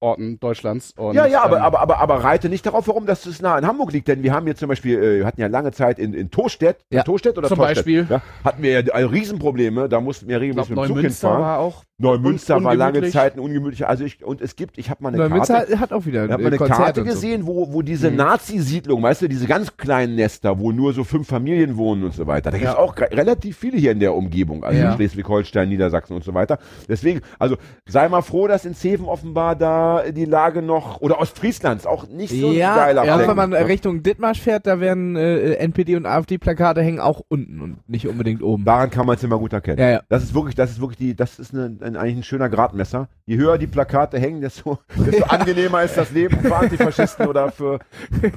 Orten 0.00 0.40
Deutschlands. 0.40 0.92
Und, 0.96 1.14
Ja, 1.14 1.26
ja, 1.26 1.42
aber, 1.42 1.58
ähm, 1.58 1.62
aber, 1.62 1.80
aber, 1.80 1.98
aber 1.98 2.24
reite 2.24 2.48
nicht 2.48 2.64
darauf 2.64 2.86
herum, 2.86 3.04
dass 3.06 3.26
es 3.26 3.42
nah 3.42 3.58
in 3.58 3.66
Hamburg 3.66 3.92
liegt, 3.92 4.08
denn 4.08 4.22
wir 4.22 4.32
haben 4.32 4.46
hier 4.46 4.56
zum 4.56 4.68
Beispiel, 4.68 4.98
äh, 5.02 5.18
wir 5.18 5.26
hatten 5.26 5.40
ja 5.40 5.46
lange 5.46 5.72
Zeit 5.72 5.98
in, 5.98 6.14
in 6.14 6.30
Tostedt, 6.30 6.78
Ja. 6.90 7.02
Tostedt 7.02 7.36
oder 7.36 7.48
Zum 7.48 7.58
Tostedt, 7.58 7.76
Beispiel. 7.76 8.06
Ja, 8.08 8.22
hatten 8.44 8.62
wir 8.62 8.70
ja 8.72 8.80
äh, 8.80 9.02
Riesenprobleme, 9.04 9.88
da 9.88 10.00
mussten 10.00 10.26
wir 10.28 10.40
regelmäßig 10.40 10.70
mit 10.70 10.78
dem 10.78 10.86
Zug 10.86 10.96
Neumünster 10.96 11.28
hinfahren. 11.28 11.44
war 11.44 11.58
auch. 11.58 11.84
Neumünster 11.98 12.56
un- 12.56 12.64
war 12.64 12.74
lange. 12.74 13.10
Zeit 13.10 13.34
ein 13.36 13.40
ungemütlicher, 13.40 13.90
also 13.90 14.04
ich, 14.04 14.24
und 14.24 14.40
es 14.40 14.56
gibt, 14.56 14.78
ich 14.78 14.88
habe 14.88 15.02
mal 15.02 15.10
eine 15.10 15.18
Neumünster 15.18 15.54
Karte, 15.58 15.72
hat, 15.72 15.80
hat 15.80 15.92
auch 15.92 16.06
wieder 16.06 16.24
äh, 16.24 16.28
mal 16.28 16.46
eine 16.46 16.56
Konzerte 16.56 16.82
Karte 16.82 17.00
und 17.02 17.08
so. 17.08 17.12
gesehen, 17.14 17.46
wo, 17.46 17.72
wo 17.74 17.82
diese 17.82 18.10
Mhm. 18.10 18.16
Nazi-Siedlung, 18.16 19.02
weißt 19.02 19.20
du, 19.22 19.28
diese 19.28 19.46
ganz 19.46 19.76
kleinen 19.76 20.14
Nester, 20.16 20.58
wo 20.58 20.72
nur 20.72 20.94
so 20.94 21.04
fünf 21.04 21.28
Familien 21.28 21.76
wohnen 21.76 22.04
und 22.04 22.14
so 22.14 22.26
weiter. 22.26 22.50
Da 22.50 22.56
gibt 22.56 22.68
es 22.70 22.74
Ja. 22.74 22.80
auch 22.80 22.96
re- 22.96 23.08
relativ 23.12 23.58
viele 23.58 23.76
hier 23.76 23.92
in 23.92 24.00
der 24.00 24.14
Umgebung, 24.14 24.64
also 24.64 24.80
Ja. 24.80 24.94
Schleswig-Holstein, 24.94 25.68
Niedersachsen 25.68 26.14
und 26.16 26.24
so 26.24 26.32
weiter. 26.32 26.58
Deswegen, 26.88 27.20
also 27.38 27.56
sei 27.86 28.08
mal 28.08 28.22
froh, 28.22 28.46
dass 28.48 28.64
in 28.64 28.74
Zeven 28.74 29.04
offenbar 29.04 29.54
da 29.56 29.89
die 30.10 30.24
Lage 30.24 30.62
noch, 30.62 31.00
oder 31.00 31.20
Ostfriesland 31.20 31.80
ist 31.80 31.86
auch 31.86 32.06
nicht 32.08 32.30
so 32.30 32.52
ja, 32.52 32.74
geiler 32.76 33.04
ja, 33.04 33.18
wenn 33.26 33.36
man? 33.36 33.52
Richtung 33.52 34.02
Dithmarsch 34.02 34.40
fährt, 34.40 34.66
da 34.66 34.80
werden 34.80 35.16
äh, 35.16 35.54
NPD 35.54 35.96
und 35.96 36.06
AfD-Plakate 36.06 36.82
hängen 36.82 37.00
auch 37.00 37.22
unten 37.28 37.60
und 37.60 37.88
nicht 37.88 38.06
unbedingt 38.06 38.42
oben. 38.42 38.64
Daran 38.64 38.90
kann 38.90 39.06
man 39.06 39.16
es 39.16 39.22
immer 39.22 39.38
gut 39.38 39.52
erkennen. 39.52 39.78
Ja, 39.78 39.90
ja. 39.90 40.00
Das 40.08 40.22
ist 40.22 40.34
wirklich, 40.34 40.54
das 40.54 40.70
ist 40.70 40.80
wirklich 40.80 40.98
die, 40.98 41.14
das 41.14 41.38
ist 41.38 41.54
eine, 41.54 41.76
ein, 41.80 41.96
eigentlich 41.96 42.16
ein 42.16 42.22
schöner 42.22 42.48
Gradmesser. 42.48 43.08
Je 43.26 43.36
höher 43.36 43.58
die 43.58 43.66
Plakate 43.66 44.18
hängen, 44.18 44.40
desto, 44.40 44.78
desto 44.96 45.24
angenehmer 45.24 45.82
ist 45.82 45.96
das 45.96 46.10
Leben 46.10 46.38
für 46.40 46.54
Antifaschisten 46.54 47.26
oder 47.28 47.50
für, 47.50 47.78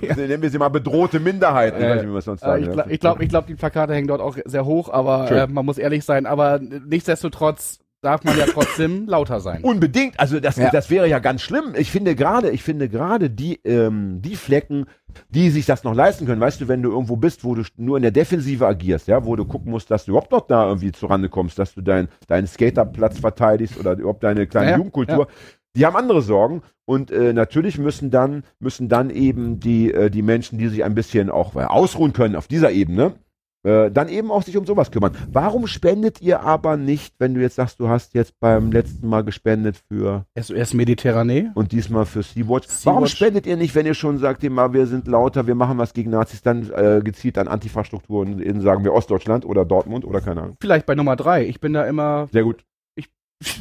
nennen 0.02 0.42
wir 0.42 0.50
sie 0.50 0.58
mal 0.58 0.70
bedrohte 0.70 1.20
Minderheiten, 1.20 1.78
ich 1.78 1.84
Ja, 1.84 1.90
weiß 1.90 2.02
nicht, 2.02 2.44
wie 2.44 2.50
man 2.50 2.58
Äh, 2.58 2.62
ich 2.62 2.72
glaube, 2.72 2.92
ich 2.92 3.00
glaub, 3.00 3.22
ich 3.22 3.30
glaub, 3.30 3.48
die 3.48 3.56
Plakate 3.56 3.94
hängen 3.94 4.08
dort 4.08 4.22
auch 4.22 4.38
sehr 4.46 4.66
hoch, 4.66 4.90
aber 4.90 5.32
äh, 5.32 5.48
man 5.48 5.66
muss 5.66 5.78
ehrlich 5.78 6.06
sein. 6.06 6.26
Aber 6.26 6.60
nichtsdestotrotz 6.60 7.83
darf 8.04 8.24
man 8.24 8.38
ja 8.38 8.46
trotzdem 8.46 9.08
lauter 9.08 9.40
sein. 9.40 9.64
Unbedingt, 9.64 10.20
also 10.20 10.40
das, 10.40 10.58
Ja. 10.58 10.70
das 10.72 10.90
wäre 10.90 11.08
ja 11.08 11.20
ganz 11.20 11.42
schlimm. 11.42 11.74
Ich 11.78 11.90
finde 11.92 12.16
gerade, 12.16 12.50
ich 12.52 12.62
finde 12.64 12.90
gerade 12.90 13.30
die, 13.30 13.60
ähm, 13.64 14.22
die 14.22 14.36
Flecken, 14.36 14.86
die 15.30 15.50
sich 15.50 15.66
das 15.66 15.84
noch 15.84 15.96
leisten 15.96 16.26
können, 16.26 16.42
weißt 16.42 16.62
du, 16.62 16.68
wenn 16.68 16.82
du 16.82 16.92
irgendwo 16.92 17.16
bist, 17.16 17.44
wo 17.44 17.56
du 17.56 17.64
nur 17.78 17.98
in 17.98 18.04
der 18.04 18.12
Defensive 18.12 18.66
agierst, 18.68 19.08
ja, 19.08 19.26
wo 19.26 19.36
du 19.36 19.46
gucken 19.46 19.72
musst, 19.72 19.90
dass 19.92 20.06
du 20.06 20.12
überhaupt 20.12 20.32
noch 20.32 20.48
da 20.48 20.68
irgendwie 20.68 20.92
zurande 20.92 21.30
kommst, 21.30 21.58
dass 21.60 21.74
du 21.74 21.82
dein, 21.82 22.08
deinen 22.28 22.48
Skaterplatz 22.48 23.20
verteidigst 23.20 23.78
oder 23.80 23.94
überhaupt 23.94 24.24
deine 24.24 24.48
kleine 24.48 24.66
Ja, 24.68 24.72
ja. 24.72 24.78
Jugendkultur. 24.78 25.28
Die 25.76 25.86
haben 25.88 25.96
andere 25.96 26.22
Sorgen 26.22 26.62
und 26.86 27.10
äh, 27.10 27.34
natürlich 27.34 27.80
müssen 27.80 28.12
dann 28.12 28.44
müssen 28.60 28.90
dann 28.90 29.10
eben 29.10 29.60
die 29.60 29.92
äh, 29.92 30.12
die 30.12 30.22
Menschen, 30.22 30.60
die 30.60 30.68
sich 30.68 30.84
ein 30.84 30.94
bisschen 30.94 31.32
auch 31.32 31.56
äh, 31.56 31.62
ausruhen 31.64 32.14
können 32.14 32.36
auf 32.36 32.48
dieser 32.48 32.72
Ebene, 32.72 33.14
äh, 33.64 33.92
dann 33.92 34.10
eben 34.10 34.32
auch 34.32 34.44
sich 34.44 34.58
um 34.58 34.66
sowas 34.66 34.92
kümmern. 34.92 35.16
Warum 35.32 35.68
spendet 35.68 36.22
ihr 36.22 36.42
aber 36.42 36.78
nicht, 36.78 37.16
wenn 37.20 37.34
du 37.34 37.42
jetzt 37.42 37.56
sagst, 37.56 37.80
du 37.80 37.90
hast 37.90 38.14
jetzt 38.14 38.40
beim 38.40 38.72
letzten 38.72 39.08
Mal 39.08 39.24
gespendet 39.24 39.82
für 39.88 40.26
SOS 40.40 40.74
Mediterranee. 40.74 41.48
und 41.56 41.72
diesmal 41.72 42.06
für 42.06 42.24
Sea-Watch. 42.24 42.68
Warum 42.84 43.08
spendet 43.08 43.46
ihr 43.46 43.58
nicht, 43.58 43.74
wenn 43.76 43.86
ihr 43.86 43.94
schon 43.94 44.18
sagt, 44.18 44.44
immer, 44.44 44.74
wir 44.74 44.86
sind 44.86 45.08
lauter, 45.08 45.48
wir 45.48 45.56
machen 45.56 45.78
was 45.78 45.94
gegen 45.94 46.12
Nazis, 46.12 46.42
dann 46.42 46.70
äh, 46.72 47.02
gezielt 47.04 47.38
an 47.38 47.48
Antifastrukturen 47.48 48.40
in, 48.40 48.62
sagen 48.62 48.84
wir, 48.84 48.94
Ostdeutschland 48.94 49.46
oder 49.46 49.66
Dortmund 49.66 50.06
oder 50.06 50.22
keine 50.22 50.42
Ahnung. 50.42 50.58
Vielleicht 50.60 50.86
bei 50.86 50.96
Nummer 50.96 51.16
drei. 51.16 51.46
Ich 51.46 51.60
bin 51.60 51.74
da 51.74 51.86
immer 51.86 52.28
Sehr 52.32 52.44
gut. 52.44 52.64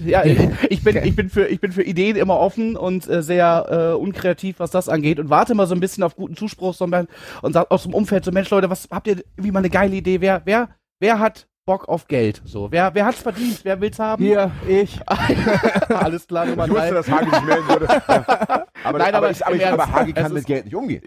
Ja, 0.05 0.25
ich, 0.25 0.39
ich 0.69 0.83
bin, 0.83 0.97
ich 1.03 1.17
bin 1.17 1.29
für, 1.29 1.47
ich 1.47 1.61
bin 1.61 1.73
für 1.73 1.83
Ideen 1.83 2.17
immer 2.17 2.39
offen 2.39 2.77
und 2.77 3.09
äh, 3.09 3.23
sehr 3.23 3.93
äh, 3.95 3.97
unkreativ, 3.97 4.59
was 4.59 4.71
das 4.71 4.89
angeht 4.89 5.19
und 5.19 5.31
warte 5.31 5.55
mal 5.55 5.67
so 5.67 5.75
ein 5.75 5.81
bisschen 5.81 6.05
auf 6.05 6.17
guten 6.17 6.37
Zuspruch 6.37 6.75
sondern, 6.75 7.09
und 7.43 7.53
sag 7.53 7.71
aus 7.71 7.85
dem 7.85 7.95
Umfeld 7.95 8.25
so, 8.25 8.33
Mensch, 8.33 8.51
Leute, 8.51 8.71
was 8.71 8.89
habt 8.91 9.07
ihr 9.07 9.17
irgendwie 9.37 9.51
mal 9.51 9.61
eine 9.61 9.71
geile 9.71 9.97
Idee? 9.97 10.21
Wer, 10.21 10.43
wer, 10.45 10.69
wer 11.01 11.19
hat 11.19 11.47
Bock 11.65 11.89
auf 11.89 12.09
Geld? 12.09 12.43
So, 12.45 12.73
wer, 12.73 12.95
wer 12.95 13.07
hat's 13.07 13.21
verdient? 13.21 13.61
Wer 13.63 13.81
will's 13.81 13.99
haben? 13.99 14.25
Hier, 14.25 14.51
ich. 14.69 14.99
Alles 15.89 16.27
klar, 16.27 16.47
Nummer 16.47 16.67
Ich 16.67 16.73
wusste, 16.73 16.95
dass 16.95 17.11
Hagi 17.11 17.31
sich 17.31 17.43
melden 17.43 17.69
würde. 17.69 18.67
Aber, 18.85 18.99
Nein, 18.99 19.15
aber, 19.15 19.27
aber 19.29 19.31
ich, 19.31 19.47
aber, 19.47 19.57
ich, 19.57 19.67
aber 19.67 19.93
Hagi 19.93 20.13
kann 20.13 20.33
mit 20.33 20.47
Geld 20.47 20.65
nicht 20.65 20.75
umgehen. 20.75 21.03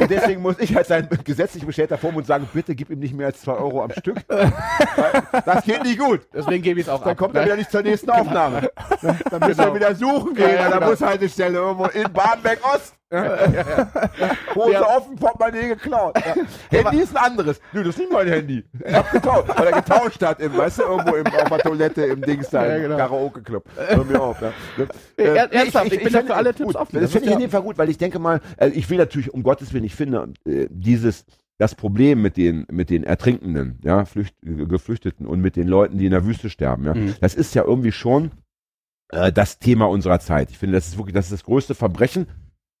Und 0.00 0.10
deswegen 0.10 0.42
muss 0.42 0.56
ich 0.58 0.76
als 0.76 0.88
sein 0.88 1.08
gesetzlich 1.24 1.64
bestellter 1.64 1.98
Vormund 1.98 2.26
sagen, 2.26 2.48
bitte 2.52 2.74
gib 2.74 2.90
ihm 2.90 2.98
nicht 2.98 3.14
mehr 3.14 3.26
als 3.26 3.40
2 3.42 3.52
Euro 3.52 3.82
am 3.84 3.92
Stück. 3.92 4.18
Das 5.44 5.64
geht 5.64 5.82
nicht 5.82 5.98
gut. 5.98 6.20
Deswegen 6.34 6.62
gebe 6.62 6.80
ich 6.80 6.86
es 6.86 6.92
auch 6.92 7.00
Dann 7.00 7.12
ab. 7.12 7.16
kommt 7.18 7.34
er 7.36 7.44
wieder 7.44 7.56
nicht 7.56 7.70
zur 7.70 7.82
nächsten 7.82 8.10
Aufnahme. 8.10 8.70
Dann 9.00 9.40
müssen 9.40 9.58
wir 9.58 9.64
Genau. 9.64 9.74
wieder 9.74 9.94
suchen 9.94 10.34
gehen 10.34 10.48
Ja, 10.48 10.54
ja, 10.54 10.60
an 10.64 10.70
der 10.70 10.78
genau. 10.80 10.90
Bushaltestelle 10.90 11.58
irgendwo 11.58 11.86
in 11.86 12.12
Badenberg-Ost. 12.12 12.94
Hose 14.54 14.72
Ja. 14.72 14.86
offen, 14.96 15.16
Portemonnaie 15.16 15.68
geklaut. 15.68 16.16
Handy 16.70 17.00
ist 17.00 17.14
ein 17.16 17.22
anderes. 17.24 17.60
Nö, 17.72 17.80
das 17.84 17.90
ist 17.94 17.98
nicht 17.98 18.12
mein 18.12 18.26
Handy. 18.28 18.64
Ich 18.86 18.94
hab 18.94 19.10
getauscht, 19.12 19.48
weil 19.54 19.66
er 19.66 19.82
getauscht 19.82 20.22
hat, 20.22 20.40
im, 20.40 20.56
weißt 20.56 20.78
du, 20.78 20.82
irgendwo 20.84 21.16
im, 21.16 21.26
auf 21.26 21.48
der 21.48 21.58
Toilette 21.58 22.02
im 22.06 22.22
Dings 22.22 22.48
da, 22.50 22.64
im 22.64 22.82
genau. 22.82 22.96
Karaoke-Club. 22.96 23.64
Hör 23.76 24.04
mir 24.04 24.20
auf. 24.20 24.40
Ja. 24.40 24.48
Äh, 25.18 25.24
er- 25.24 25.52
ernsthaft, 25.52 25.86
ich 25.92 26.02
bin 26.02 26.10
fände 26.10 26.18
dafür 26.28 26.36
alle 26.36 26.50
es 26.50 26.56
Tipps 26.56 26.74
offen. 26.74 26.96
Das, 27.12 27.20
finde 27.22 27.28
ich 27.30 27.34
in 27.34 27.40
dem 27.40 27.50
Fall 27.50 27.62
gut, 27.62 27.78
weil 27.78 27.88
ich 27.90 27.98
denke 27.98 28.18
mal, 28.18 28.40
äh, 28.56 28.68
ich 28.68 28.88
will 28.90 28.98
natürlich, 28.98 29.32
um 29.32 29.42
Gottes 29.42 29.72
Willen, 29.72 29.84
ich 29.84 29.94
finde, 29.94 30.32
äh, 30.46 30.66
dieses, 30.70 31.24
das 31.58 31.74
Problem 31.74 32.22
mit 32.22 32.36
den, 32.36 32.66
mit 32.70 32.90
den 32.90 33.04
Ertrinkenden, 33.04 33.78
ja, 33.84 34.04
Flücht, 34.04 34.34
Ge- 34.42 34.66
Geflüchteten 34.66 35.26
und 35.26 35.40
mit 35.40 35.56
den 35.56 35.68
Leuten, 35.68 35.98
die 35.98 36.06
in 36.06 36.10
der 36.12 36.24
Wüste 36.26 36.50
sterben, 36.50 36.84
ja, 36.84 36.94
Mhm. 36.94 37.14
das 37.20 37.34
ist 37.34 37.54
ja 37.54 37.64
irgendwie 37.64 37.92
schon 37.92 38.30
äh, 39.12 39.30
das 39.32 39.58
Thema 39.58 39.86
unserer 39.88 40.18
Zeit. 40.20 40.50
Ich 40.50 40.58
finde, 40.58 40.74
das 40.76 40.88
ist 40.88 40.96
wirklich, 40.96 41.14
das 41.14 41.26
ist 41.26 41.32
das 41.32 41.44
größte 41.44 41.74
Verbrechen. 41.74 42.26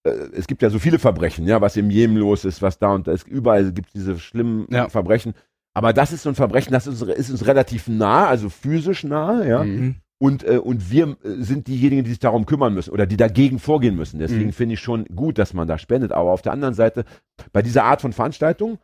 Äh, 0.04 0.10
es 0.34 0.46
gibt 0.46 0.62
ja 0.62 0.70
so 0.70 0.78
viele 0.78 0.98
Verbrechen, 0.98 1.46
ja, 1.46 1.60
was 1.60 1.76
im 1.76 1.90
Jemen 1.90 2.16
los 2.16 2.44
ist, 2.44 2.62
was 2.62 2.78
da 2.78 2.92
und 2.94 3.06
da 3.06 3.12
ist. 3.12 3.28
Überall 3.28 3.72
gibt 3.72 3.88
es 3.88 3.92
diese 3.92 4.18
schlimmen 4.18 4.66
Ja. 4.70 4.88
Verbrechen. 4.88 5.34
Aber 5.74 5.92
das 5.92 6.12
ist 6.12 6.22
so 6.22 6.28
ein 6.28 6.34
Verbrechen, 6.34 6.72
das 6.72 6.86
ist, 6.86 7.00
ist 7.02 7.30
uns 7.30 7.46
relativ 7.46 7.88
nah, 7.88 8.26
also 8.26 8.48
physisch 8.50 9.04
nah, 9.04 9.44
ja. 9.44 9.62
Mhm. 9.64 9.96
Und, 10.22 10.44
äh, 10.44 10.58
und 10.58 10.90
wir 10.92 11.16
äh, 11.24 11.42
sind 11.42 11.66
diejenigen, 11.66 12.04
die 12.04 12.10
sich 12.10 12.20
darum 12.20 12.46
kümmern 12.46 12.72
müssen 12.74 12.90
oder 12.92 13.06
die 13.06 13.16
dagegen 13.16 13.58
vorgehen 13.58 13.96
müssen. 13.96 14.20
Deswegen 14.20 14.46
Mhm. 14.46 14.52
finde 14.52 14.74
ich 14.74 14.80
schon 14.80 15.04
gut, 15.06 15.36
dass 15.36 15.52
man 15.52 15.66
da 15.66 15.78
spendet. 15.78 16.12
Aber 16.12 16.30
auf 16.30 16.42
der 16.42 16.52
anderen 16.52 16.74
Seite, 16.74 17.04
bei 17.52 17.60
dieser 17.60 17.82
Art 17.84 18.00
von 18.02 18.12
Veranstaltung, 18.12 18.78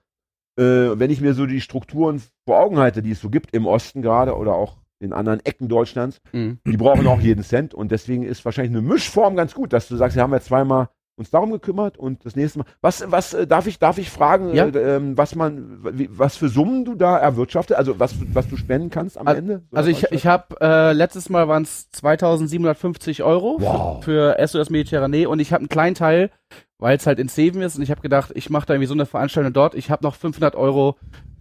äh, 0.59 0.63
wenn 0.65 1.11
ich 1.11 1.21
mir 1.21 1.35
so 1.35 1.47
die 1.47 1.61
Strukturen 1.61 2.21
vor 2.45 2.59
Augen 2.59 2.79
halte, 2.79 3.03
die 3.03 3.13
es 3.13 3.21
so 3.21 3.31
gibt 3.31 3.55
im 3.55 3.67
Osten 3.67 4.03
gerade 4.03 4.37
oder 4.37 4.55
auch 4.55 4.79
in 4.99 5.13
anderen 5.13 5.39
Ecken 5.45 5.69
Deutschlands, 5.69 6.21
Mhm. 6.33 6.59
die 6.67 6.77
brauchen 6.77 7.07
auch 7.07 7.21
jeden 7.21 7.45
Cent. 7.45 7.73
Und 7.73 7.93
deswegen 7.93 8.25
ist 8.25 8.45
wahrscheinlich 8.45 8.77
eine 8.77 8.83
Mischform 8.87 9.37
ganz 9.37 9.55
gut, 9.55 9.73
dass 9.73 9.87
du 9.87 9.95
sagst, 9.95 10.17
wir 10.17 10.25
haben 10.25 10.33
ja 10.33 10.41
zweimal 10.41 10.89
uns 11.19 11.31
darum 11.31 11.51
gekümmert 11.51 11.99
und 11.99 12.25
das 12.25 12.37
nächste 12.37 12.61
Mal. 12.61 12.65
Was, 12.81 13.05
was 13.11 13.35
äh, 13.35 13.47
darf 13.47 13.67
ich, 13.67 13.79
darf 13.79 13.99
ich 13.99 14.09
fragen, 14.11 14.55
Ja. 14.55 14.67
äh, 14.67 14.97
ähm, 14.97 15.19
was 15.19 15.35
man, 15.35 15.81
wie, 15.99 16.09
was 16.13 16.37
für 16.37 16.49
Summen 16.49 16.85
du 16.85 16.95
da 16.95 17.19
erwirtschaftet, 17.19 17.77
also 17.77 17.99
was, 18.01 18.15
was 18.33 18.49
du 18.49 18.57
spenden 18.57 18.89
kannst 18.91 19.19
am 19.19 19.27
Al- 19.29 19.37
Ende? 19.37 19.63
So 19.71 19.77
Also 19.77 19.91
ich, 19.91 20.05
ich 20.13 20.27
habe 20.27 20.55
äh, 20.61 20.93
letztes 20.93 21.29
Mal 21.29 21.49
waren 21.49 21.65
es 21.65 21.91
2750 21.91 23.23
Euro 23.23 23.57
Wow. 23.61 24.05
für, 24.05 24.37
für 24.39 24.47
SOS 24.47 24.71
Mediterranee 24.71 25.27
und 25.27 25.41
ich 25.41 25.53
habe 25.53 25.61
einen 25.61 25.69
kleinen 25.69 25.95
Teil, 25.95 26.31
weil 26.79 26.97
es 26.97 27.07
halt 27.07 27.19
in 27.19 27.29
Seven 27.29 27.63
ist 27.63 27.77
und 27.77 27.83
ich 27.83 27.91
habe 27.91 28.01
gedacht, 28.01 28.33
ich 28.35 28.51
mache 28.51 28.67
da 28.67 28.75
irgendwie 28.75 28.87
so 28.89 28.95
eine 28.95 29.07
Veranstaltung 29.07 29.53
dort. 29.53 29.75
Ich 29.75 29.91
habe 29.91 30.05
noch 30.05 30.15
500 30.15 30.55
Euro 30.55 30.97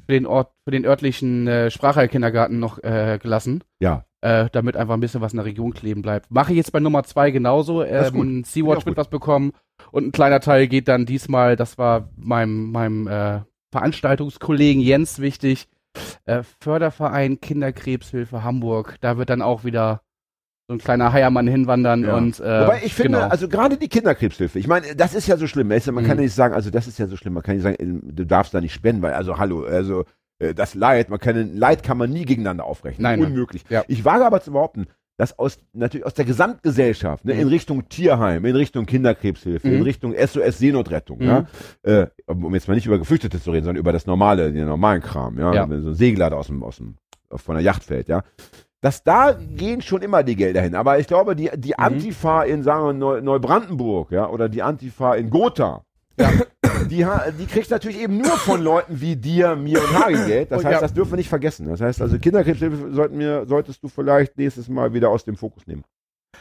für 0.06 0.13
den 0.13 0.26
Ort, 0.26 0.52
für 0.63 0.72
den 0.72 0.86
örtlichen 0.86 1.48
äh, 1.48 1.70
Sprachheilkindergarten 1.70 2.60
noch 2.60 2.82
äh, 2.84 3.20
gelassen, 3.22 3.63
Ja. 3.80 4.06
äh, 4.22 4.48
damit 4.52 4.78
einfach 4.78 4.94
ein 4.94 5.00
bisschen 5.02 5.22
was 5.22 5.34
in 5.34 5.38
der 5.38 5.46
Region 5.46 5.74
kleben 5.74 6.02
bleibt. 6.02 6.32
Mache 6.32 6.52
ich 6.54 6.58
jetzt 6.58 6.72
bei 6.72 6.80
Nummer 6.80 7.04
zwei 7.04 7.30
genauso. 7.32 7.84
Ähm, 7.84 8.44
Sea-Watch 8.46 8.86
wird 8.86 8.98
was 8.98 9.10
bekommen 9.10 9.52
und 9.91 10.06
ein 10.08 10.12
kleiner 10.12 10.39
Teil 10.39 10.67
geht 10.67 10.88
dann 10.88 11.06
diesmal, 11.06 11.56
das 11.56 11.78
war 11.78 12.10
meinem, 12.15 12.71
meinem 12.71 13.08
äh, 13.08 13.39
Veranstaltungskollegen 13.71 14.82
Jens 14.82 15.19
wichtig, 15.19 15.67
äh, 16.26 16.43
Förderverein 16.60 17.39
Kinderkrebshilfe 17.41 18.43
Hamburg. 18.43 18.95
Da 19.02 19.17
wird 19.17 19.30
dann 19.30 19.41
auch 19.41 19.63
wieder 19.63 20.02
so 20.67 20.73
ein 20.76 20.80
kleiner 20.80 21.13
Heiermann 21.13 21.47
hinwandern 21.47 22.04
Ja. 22.04 22.15
und 22.17 22.39
äh, 22.39 22.62
Wobei 22.63 22.82
ich 22.84 22.93
finde, 22.93 23.19
genau. 23.19 23.30
also 23.30 23.47
gerade 23.47 23.78
die 23.78 23.88
Kinderkrebshilfe, 23.88 24.60
ich 24.60 24.67
meine, 24.67 24.95
das 24.95 25.13
ist 25.15 25.28
ja 25.28 25.38
so 25.38 25.47
schlimm. 25.47 25.67
Man 25.69 25.80
kann 25.80 25.93
Mhm. 26.04 26.08
ja 26.10 26.15
nicht 26.15 26.34
sagen, 26.36 26.54
also 26.54 26.69
das 26.69 26.88
ist 26.88 27.00
ja 27.00 27.08
so 27.08 27.15
schlimm, 27.15 27.34
man 27.34 27.43
kann 27.43 27.56
nicht 27.56 27.63
sagen, 27.63 28.02
du 28.04 28.26
darfst 28.26 28.54
da 28.54 28.60
nicht 28.62 28.73
spenden, 28.73 29.02
weil, 29.02 29.13
also 29.13 29.38
hallo, 29.38 29.63
also 29.63 30.04
äh, 30.39 30.54
das 30.54 30.76
Leid, 30.76 31.10
man 31.10 31.19
kann, 31.19 31.56
Leid 31.56 31.84
kann 31.84 31.97
man 31.97 32.10
nie 32.12 32.26
gegeneinander 32.26 32.65
aufrechnen. 32.65 33.04
Nein, 33.04 33.19
nein. 33.21 33.32
Unmöglich. 33.32 33.63
Ja. 33.69 33.84
Ich 33.88 34.04
wage 34.04 34.26
aber 34.26 34.41
zu 34.41 34.52
behaupten, 34.52 34.88
dass 35.18 35.38
aus, 35.40 35.60
natürlich 35.74 36.06
aus 36.06 36.14
der 36.14 36.26
Gesamtgesellschaft, 36.26 37.26
ne, 37.26 37.34
Mhm. 37.34 37.40
in 37.42 37.48
Richtung 37.48 37.90
Tierheim, 37.90 38.46
in 38.46 38.56
Richtung 38.56 38.86
Kinderkrebshilfe, 38.86 39.68
in 39.68 39.78
Mhm. 39.78 39.82
Richtung 39.82 40.14
SOS 40.14 40.60
Seenotrettung, 40.60 41.18
Mhm. 41.20 41.26
ja, 41.26 41.46
äh, 41.84 42.08
um 42.28 42.54
jetzt 42.54 42.68
mal 42.68 42.76
nicht 42.76 42.86
über 42.86 43.00
Geflüchtete 43.00 43.42
zu 43.42 43.52
reden, 43.52 43.66
sondern 43.66 43.80
über 43.82 43.92
das 43.92 44.06
normale, 44.06 44.52
den 44.54 44.66
normalen 44.68 45.02
Kram, 45.02 45.40
ja, 45.40 45.54
Ja. 45.54 45.70
wenn 45.70 45.82
so 45.82 45.90
ein 45.90 45.96
Segler 45.96 46.32
aus 46.38 46.48
dem, 46.48 46.64
aus 46.64 46.78
dem, 46.78 46.98
von 47.36 47.56
der 47.56 47.64
Yacht 47.64 47.84
fällt, 47.84 48.08
ja, 48.10 48.24
dass 48.82 49.04
da 49.04 49.32
gehen 49.34 49.82
schon 49.82 50.04
immer 50.04 50.22
die 50.22 50.36
Gelder 50.36 50.62
hin. 50.62 50.76
Aber 50.76 51.00
ich 51.00 51.08
glaube, 51.08 51.36
die, 51.36 51.50
die 51.58 51.70
Mhm. 51.70 51.84
Antifa 51.84 52.44
in, 52.44 52.62
sagen 52.62 52.86
wir, 52.86 52.94
Neu 52.94 53.22
Neubrandenburg, 53.22 54.12
ja, 54.12 54.30
oder 54.30 54.50
die 54.50 54.62
Antifa 54.62 55.16
in 55.16 55.30
Gotha, 55.32 55.84
die, 56.88 57.06
die 57.39 57.45
kriegt 57.45 57.69
natürlich 57.69 58.00
eben 58.02 58.17
nur 58.17 58.38
von 58.38 58.62
Leuten 58.62 59.00
wie 59.02 59.15
dir, 59.15 59.56
mir 59.56 59.80
und 59.82 59.93
Hagi 60.00 60.26
Geld. 60.26 60.52
Das 60.52 60.60
Und 60.60 60.65
heißt, 60.65 60.73
ja. 60.76 60.82
das 60.82 60.93
dürfen 60.93 61.12
wir 61.12 61.17
nicht 61.17 61.30
vergessen. 61.30 61.67
Das 61.69 61.82
heißt, 61.82 62.02
also 62.02 62.17
Kinderkrebshilfe 62.19 62.91
sollten 62.93 63.19
wir, 63.19 63.45
solltest 63.45 63.84
du 63.84 63.88
vielleicht 63.89 64.38
nächstes 64.38 64.67
Mal 64.69 64.93
wieder 64.93 65.10
aus 65.10 65.23
dem 65.26 65.36
Fokus 65.36 65.65
nehmen. 65.67 65.84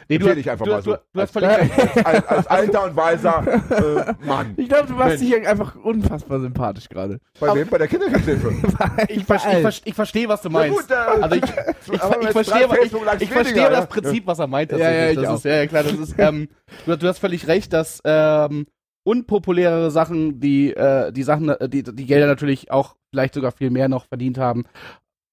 nee, 0.09 0.17
empfehle 0.17 0.39
ich 0.41 0.51
einfach 0.51 0.67
du, 0.67 0.73
mal 0.73 0.83
so. 0.83 0.93
du, 0.95 1.01
du 1.15 1.21
hast 1.21 1.31
völlig 1.33 1.49
recht. 1.59 2.07
Als, 2.07 2.27
als 2.27 2.47
alter 2.49 2.85
und 2.85 2.97
weiser 2.97 3.43
äh, 3.71 4.27
Mann. 4.27 4.55
Ich 4.57 4.69
glaube, 4.69 4.87
du 4.89 4.95
machst 4.95 5.21
dich 5.21 5.29
hier 5.29 5.49
einfach 5.49 5.75
unfassbar 5.77 6.41
sympathisch 6.41 6.89
gerade. 6.89 7.19
Bei 7.41 7.55
wem? 7.55 7.69
Bei 7.69 7.79
der 7.79 7.89
Kinderkrebshilfe. 7.89 8.53
Ich, 9.09 9.25
ver 9.25 9.37
ich, 9.37 9.43
ver 9.43 9.73
ich 9.85 9.95
verstehe, 9.95 10.29
was 10.29 10.43
du 10.43 10.51
meinst. 10.51 10.91
äh, 10.91 10.95
Also 10.95 11.37
ich, 11.37 11.43
ich, 11.93 12.33
verstehe, 12.33 12.69
weniger, 12.71 13.71
das 13.71 13.81
ja. 13.81 13.87
Prinzip, 13.87 14.27
was 14.27 14.39
er 14.39 14.47
meint. 14.47 14.73
Ja, 14.73 14.79
ja, 14.79 14.85
tatsächlich. 14.85 15.17
ich 15.17 15.23
das 15.23 15.31
auch. 15.31 15.37
ist, 15.37 15.45
ja, 15.45 15.55
ja, 15.57 15.67
klar, 15.67 15.83
das 15.83 15.93
ist, 15.93 16.15
ähm, 16.19 16.49
du, 16.85 16.97
du 16.99 17.09
hast 17.09 17.19
völlig 17.19 17.47
recht, 17.47 17.73
dass 17.73 18.01
ähm, 18.05 18.67
unpopulärere 19.07 19.91
Sachen, 19.91 20.41
die 20.41 20.75
äh, 20.75 21.13
die 21.13 21.23
Sachen, 21.23 21.49
äh, 21.49 21.69
die 21.69 21.85
die 21.85 22.07
Gelder 22.07 22.27
natürlich 22.27 22.71
auch 22.73 22.97
vielleicht 23.11 23.35
sogar 23.35 23.53
viel 23.53 23.71
mehr 23.71 23.89
noch 23.89 24.07
verdient 24.07 24.37
haben. 24.37 24.65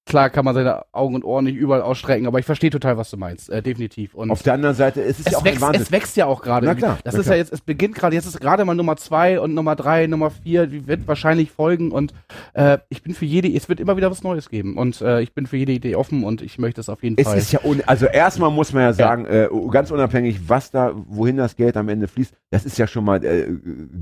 Klar 0.06 0.30
kann 0.30 0.44
man 0.44 0.54
seine 0.54 0.84
Augen 0.92 1.16
und 1.16 1.24
Ohren 1.24 1.46
nicht 1.46 1.56
überall 1.56 1.82
ausstrecken, 1.82 2.28
aber 2.28 2.38
ich 2.38 2.46
verstehe 2.46 2.70
total, 2.70 2.98
was 2.98 3.10
du 3.10 3.16
meinst, 3.16 3.50
äh, 3.50 3.62
definitiv. 3.62 4.13
Und 4.13 4.32
Auf 4.32 4.44
der 4.44 4.54
anderen 4.54 4.76
Seite 4.76 5.00
ist 5.00 5.20
es, 5.20 5.26
ja 5.28 5.32
es 5.32 5.38
auch 5.38 5.46
wächst, 5.46 5.62
Wahnsinn. 5.62 5.82
es 5.82 5.92
wächst 5.94 6.18
ja 6.18 6.26
auch 6.26 6.42
gerade. 6.42 6.66
Na 6.68 6.76
klar, 6.76 6.98
Das 7.06 7.13
na 7.13 7.22
ist 7.22 7.26
klar. 7.28 7.36
ja 7.38 7.39
jetzt, 7.42 7.54
es 7.54 7.62
beginnt 7.62 7.96
gerade, 7.96 8.13
jetzt 8.13 8.26
ist 8.26 8.42
gerade 8.42 8.66
mal 8.66 8.76
Nummer 8.76 8.98
zwei 8.98 9.39
und 9.39 9.54
Nummer 9.54 9.78
drei, 9.78 10.08
Nummer 10.08 10.30
vier, 10.30 10.68
die 10.68 10.88
wird 10.88 11.08
wahrscheinlich 11.08 11.52
folgen 11.52 11.92
und 11.92 12.13
äh, 12.54 12.80
ich 12.89 13.02
bin 13.02 13.13
für 13.13 13.24
jede, 13.26 13.48
es 13.48 13.70
wird 13.70 13.80
immer 13.80 13.96
wieder 13.96 14.12
was 14.12 14.24
Neues 14.24 14.50
geben 14.50 14.78
und 14.78 15.00
äh, 15.02 15.22
ich 15.22 15.34
bin 15.34 15.48
für 15.48 15.56
jede 15.56 15.72
Idee 15.72 15.96
offen 15.96 16.26
und 16.26 16.42
ich 16.42 16.60
möchte 16.60 16.82
es 16.82 16.89
auf 16.89 17.02
jeden 17.02 17.16
Es 17.18 17.28
Fall. 17.30 17.38
ist 17.38 17.54
ja, 17.54 17.62
also 17.86 18.06
erstmal 18.06 18.52
muss 18.52 18.74
man 18.74 18.84
ja 18.84 18.92
sagen, 18.94 19.26
Äh, 19.26 19.48
ganz 19.72 19.89
unabhängig, 19.89 20.50
was 20.50 20.70
da, 20.70 20.92
wohin 21.08 21.38
das 21.38 21.56
Geld 21.56 21.78
am 21.78 21.88
Ende 21.88 22.10
fließt, 22.10 22.34
das 22.52 22.66
ist 22.66 22.78
ja 22.78 22.88
schon 22.88 23.06
mal 23.06 23.24
äh, 23.24 23.48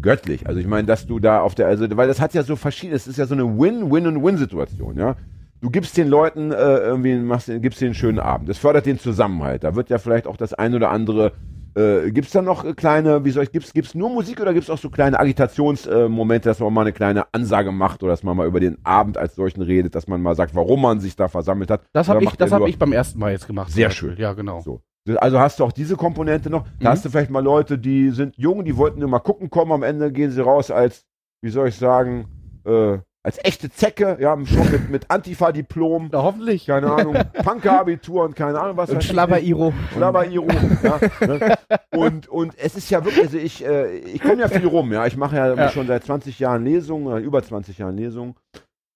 göttlich. 0.02 0.48
Also 0.48 0.60
ich 0.60 0.66
meine, 0.68 0.88
dass 0.88 1.06
du 1.06 1.20
da 1.20 1.42
auf 1.42 1.54
der, 1.54 1.68
also 1.68 1.86
weil 1.96 2.08
das 2.08 2.20
hat 2.20 2.34
ja 2.34 2.42
so 2.42 2.56
verschiedene, 2.56 2.96
es 2.96 3.06
ist 3.06 3.18
ja 3.18 3.28
so 3.28 3.36
eine 3.36 3.46
Win-Win-und-Win-Situation, 3.46 4.98
ja. 4.98 5.16
Du 5.62 5.70
gibst 5.70 5.96
den 5.96 6.08
Leuten 6.08 6.52
äh, 6.52 6.56
irgendwie, 6.80 7.16
machst, 7.16 7.48
den- 7.48 7.62
gibst 7.62 7.80
denen 7.82 7.90
einen 7.90 7.96
schönen 7.96 8.20
Abend. 8.20 8.50
Das 8.50 8.58
fördert 8.58 8.86
den 8.88 8.98
Zusammenhalt. 9.00 9.64
Da 9.64 9.76
wird 9.76 9.90
ja 9.90 10.00
vielleicht 10.00 10.26
auch 10.28 10.38
das 10.38 10.54
ein 10.54 10.74
oder 10.74 10.90
andere. 10.90 11.34
Äh, 11.76 12.12
gibt's 12.12 12.32
da 12.32 12.42
noch 12.42 12.66
äh, 12.66 12.74
kleine, 12.74 13.24
wie 13.24 13.32
soll 13.32 13.44
ich, 13.44 13.52
gibt's, 13.52 13.72
gibt's 13.72 13.96
nur 13.96 14.10
Musik 14.10 14.42
oder 14.42 14.54
gibt's 14.54 14.70
auch 14.70 14.78
so 14.80 14.90
kleine 14.90 15.20
Agitationsmomente, 15.20 16.50
äh, 16.50 16.52
dass 16.52 16.60
man 16.60 16.74
mal 16.74 16.82
eine 16.82 16.92
kleine 16.94 17.26
Ansage 17.34 17.72
macht 17.72 18.04
oder 18.04 18.12
dass 18.12 18.24
man 18.24 18.36
mal 18.36 18.48
über 18.48 18.60
den 18.60 18.78
Abend 18.84 19.18
als 19.18 19.36
solchen 19.36 19.62
redet, 19.62 19.96
dass 19.96 20.08
man 20.08 20.22
mal 20.22 20.36
sagt, 20.36 20.54
warum 20.56 20.82
man 20.82 21.00
sich 21.00 21.16
da 21.16 21.28
versammelt 21.28 21.70
hat? 21.72 21.82
Das 21.94 22.10
habe 22.10 22.24
ich, 22.24 22.32
das 22.32 22.52
hab 22.52 22.68
ich 22.68 22.78
beim 22.78 22.92
ersten 22.92 23.20
Mal 23.20 23.32
jetzt 23.32 23.48
gemacht. 23.48 23.72
Sehr 23.72 23.90
schön. 23.92 24.18
Ja, 24.18 24.34
genau. 24.34 24.60
So. 24.62 24.82
Also 25.18 25.40
hast 25.40 25.60
du 25.60 25.64
auch 25.64 25.72
diese 25.72 25.96
Komponente 25.96 26.50
noch. 26.50 26.64
Da 26.80 26.90
Mhm. 26.90 26.92
hast 26.94 27.06
du 27.06 27.10
vielleicht 27.10 27.32
mal 27.32 27.44
Leute, 27.44 27.78
die 27.78 28.10
sind 28.10 28.36
jung, 28.38 28.66
die 28.66 28.76
wollten 28.78 29.00
nur 29.00 29.10
mal 29.10 29.20
gucken 29.20 29.50
kommen. 29.50 29.72
Am 29.72 29.84
Ende 29.84 30.12
gehen 30.12 30.32
sie 30.32 30.42
raus 30.42 30.72
als, 30.72 31.06
wie 31.42 31.50
soll 31.50 31.70
ich 31.70 31.76
sagen, 31.78 32.26
äh, 32.66 32.98
als 33.24 33.38
echte 33.44 33.70
Zecke, 33.70 34.18
ja, 34.20 34.36
schon 34.46 34.72
mit, 34.72 34.90
mit 34.90 35.12
Antifa-Diplom, 35.12 36.10
Na, 36.12 36.24
hoffentlich. 36.24 36.66
keine 36.66 36.92
Ahnung, 36.92 37.14
Punker-Abitur 37.44 38.24
und 38.26 38.36
keine 38.36 38.60
Ahnung 38.60 38.78
was. 38.78 38.90
Und. 38.90 39.04
Schlabber-Iro. 39.04 39.74
Schlabber-Iro. 39.94 40.48
ja, 40.82 41.00
ne? 41.28 41.56
und, 41.92 42.28
und 42.28 42.58
es 42.58 42.76
ist 42.76 42.90
ja 42.90 43.04
wirklich, 43.06 43.26
also 43.26 43.38
ich, 43.38 43.64
äh, 43.66 43.98
ich 44.00 44.22
komme 44.22 44.42
ja 44.42 44.48
viel 44.48 44.66
rum, 44.66 44.92
ja. 44.92 45.06
Ich 45.06 45.18
mache 45.18 45.36
ja, 45.36 45.54
Ja. 45.54 45.70
schon 45.70 45.86
seit 45.88 46.04
20 46.04 46.40
Jahren 46.40 46.64
Lesungen, 46.64 47.06
oder 47.08 47.20
über 47.20 47.44
20 47.44 47.78
Jahren 47.78 47.96
Lesungen. 47.96 48.34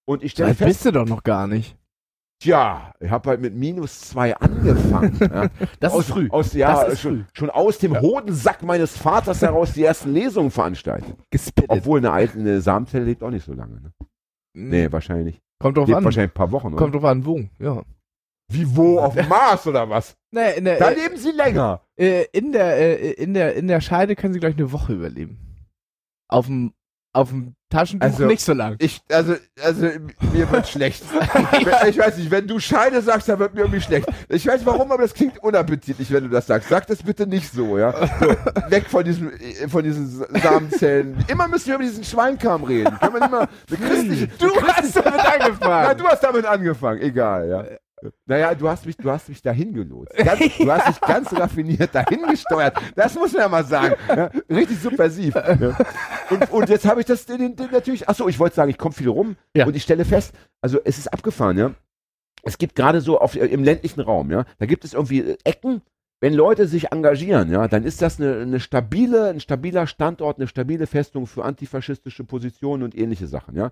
Und 0.08 0.22
ich 0.24 0.32
stelle 0.32 0.48
Das 0.50 0.58
fest, 0.58 0.68
bist 0.68 0.84
du 0.86 0.90
doch 0.92 1.06
noch 1.06 1.22
gar 1.22 1.46
nicht. 1.46 1.76
tja, 2.42 2.92
ich 3.00 3.10
habe 3.10 3.28
halt 3.30 3.40
mit 3.40 3.54
minus 3.54 4.00
zwei 4.00 4.36
angefangen. 4.36 5.18
ja. 5.20 5.46
Das 5.80 5.92
aus, 5.92 6.00
ist 6.00 6.10
früh. 6.12 6.28
Aus, 6.30 6.52
ja, 6.52 6.84
Das 6.84 6.94
ist 6.94 7.00
schon, 7.00 7.16
früh. 7.18 7.24
schon 7.32 7.50
aus 7.50 7.78
dem 7.78 8.00
Hodensack 8.00 8.62
meines 8.64 8.96
Vaters 8.96 9.40
heraus 9.42 9.72
die 9.72 9.84
ersten 9.84 10.12
Lesungen 10.12 10.50
veranstaltet. 10.50 11.14
Gespittet. 11.30 11.70
Obwohl 11.70 11.98
eine 12.00 12.10
alte 12.10 12.38
eine 12.40 12.60
Samenzelle 12.60 13.04
lebt 13.04 13.22
auch 13.22 13.30
nicht 13.30 13.44
so 13.46 13.52
lange. 13.52 13.80
Ne? 13.80 13.92
Nee, 14.58 14.90
wahrscheinlich 14.90 15.26
nicht. 15.34 15.40
Kommt 15.60 15.76
drauf 15.76 15.86
Lebt 15.86 15.98
an. 15.98 16.04
wahrscheinlich 16.04 16.30
ein 16.30 16.34
paar 16.34 16.50
Wochen. 16.52 16.68
Oder? 16.68 16.76
Kommt 16.76 16.94
drauf 16.94 17.04
an, 17.04 17.24
wo. 17.26 17.42
Ja. 17.58 17.82
Wie 18.50 18.76
wo? 18.76 19.00
Auf 19.00 19.14
dem 19.14 19.28
Mars 19.28 19.66
oder 19.66 19.88
was? 19.90 20.16
Nee, 20.30 20.56
in 20.58 20.64
der, 20.64 20.78
Da 20.78 20.90
äh, 20.90 20.94
leben 20.94 21.16
sie 21.16 21.30
länger. 21.32 21.82
äh, 21.96 22.24
in 22.32 22.52
der, 22.52 22.76
äh, 22.78 23.12
in 23.12 23.34
der, 23.34 23.54
in 23.54 23.66
der 23.68 23.80
Scheide 23.80 24.16
können 24.16 24.32
sie 24.34 24.40
gleich 24.40 24.54
eine 24.56 24.72
Woche 24.72 24.94
überleben. 24.94 25.38
Auf 26.28 26.46
dem, 26.46 26.72
Auf 27.16 27.30
dem 27.30 27.54
Taschentuch 27.70 28.06
Also- 28.06 28.26
nicht 28.26 28.42
so 28.42 28.52
lang. 28.52 28.76
Ich, 28.78 29.00
also, 29.10 29.36
also, 29.64 29.86
mir 30.32 30.50
wird 30.50 30.68
schlecht. 30.68 31.02
ich 31.88 31.96
weiß 31.98 32.18
nicht, 32.18 32.30
wenn 32.30 32.46
du 32.46 32.60
Scheide 32.60 33.00
sagst, 33.00 33.26
dann 33.30 33.38
wird 33.38 33.54
mir 33.54 33.60
irgendwie 33.62 33.80
schlecht. 33.80 34.06
Ich 34.28 34.46
weiß 34.46 34.66
warum, 34.66 34.92
aber 34.92 35.02
das 35.02 35.14
klingt 35.14 35.38
unappetitlich, 35.42 36.12
wenn 36.12 36.24
du 36.24 36.28
das 36.30 36.46
sagst. 36.46 36.68
Sag 36.68 36.86
das 36.88 37.02
bitte 37.02 37.26
nicht 37.26 37.50
so, 37.50 37.78
ja. 37.78 37.94
So, 38.20 38.28
weg 38.70 38.84
von 38.90 39.02
diesem, 39.02 39.30
äh, 39.32 39.66
von 39.66 39.82
diesen 39.82 40.06
Samenzellen. 40.42 41.24
Immer 41.28 41.48
müssen 41.48 41.68
wir 41.68 41.76
über 41.76 41.84
diesen 41.84 42.04
Schweinkram 42.04 42.64
reden. 42.64 42.92
Nicht 43.00 43.12
mal 43.30 43.48
eine 43.48 43.88
christliche, 43.88 44.28
Du 44.38 44.54
hast 44.62 44.94
damit 44.94 45.14
Nein, 45.16 45.40
angefangen. 45.40 45.98
du 45.98 46.04
hast 46.04 46.22
damit 46.22 46.44
angefangen. 46.44 47.00
Egal, 47.00 47.48
ja. 47.48 47.64
Naja, 48.26 48.54
du 48.54 48.68
hast 48.68 48.84
mich, 48.86 48.96
du 48.96 49.10
hast 49.10 49.28
mich 49.28 49.40
dahin 49.40 49.72
gelotst. 49.72 50.14
Ganz, 50.16 50.40
du 50.58 50.70
hast 50.70 50.88
dich 50.88 51.00
ganz 51.00 51.32
raffiniert 51.38 51.94
dahin 51.94 52.22
gesteuert. 52.28 52.76
Das 52.94 53.14
muss 53.14 53.32
man 53.32 53.42
ja 53.42 53.48
mal 53.48 53.64
sagen. 53.64 53.94
Ja, 54.08 54.30
richtig 54.50 54.78
subversiv. 54.80 55.34
Ja. 55.34 55.76
Und, 56.30 56.50
und 56.50 56.68
jetzt 56.68 56.86
habe 56.86 57.00
ich 57.00 57.06
das 57.06 57.24
den, 57.26 57.56
den 57.56 57.70
natürlich. 57.72 58.08
Achso, 58.08 58.28
ich 58.28 58.38
wollte 58.38 58.56
sagen, 58.56 58.70
ich 58.70 58.78
komme 58.78 58.92
viel 58.94 59.08
rum 59.08 59.36
Ja. 59.56 59.66
und 59.66 59.74
ich 59.74 59.82
stelle 59.82 60.04
fest, 60.04 60.34
also 60.60 60.78
es 60.84 60.98
ist 60.98 61.08
abgefahren, 61.08 61.56
ja. 61.58 61.74
Es 62.42 62.58
gibt 62.58 62.76
gerade 62.76 63.00
so 63.00 63.18
auf, 63.18 63.34
im 63.34 63.64
ländlichen 63.64 64.00
Raum, 64.00 64.30
ja, 64.30 64.44
da 64.58 64.66
gibt 64.66 64.84
es 64.84 64.94
irgendwie 64.94 65.36
Ecken, 65.42 65.82
wenn 66.20 66.32
Leute 66.32 66.68
sich 66.68 66.92
engagieren, 66.92 67.50
ja, 67.50 67.66
dann 67.66 67.82
ist 67.82 68.02
das 68.02 68.20
eine, 68.20 68.40
eine 68.40 68.60
stabile, 68.60 69.30
ein 69.30 69.40
stabiler 69.40 69.86
Standort, 69.86 70.38
eine 70.38 70.46
stabile 70.46 70.86
Festung 70.86 71.26
für 71.26 71.44
antifaschistische 71.44 72.24
Positionen 72.24 72.82
und 72.84 72.96
ähnliche 72.96 73.26
Sachen, 73.26 73.56
ja. 73.56 73.70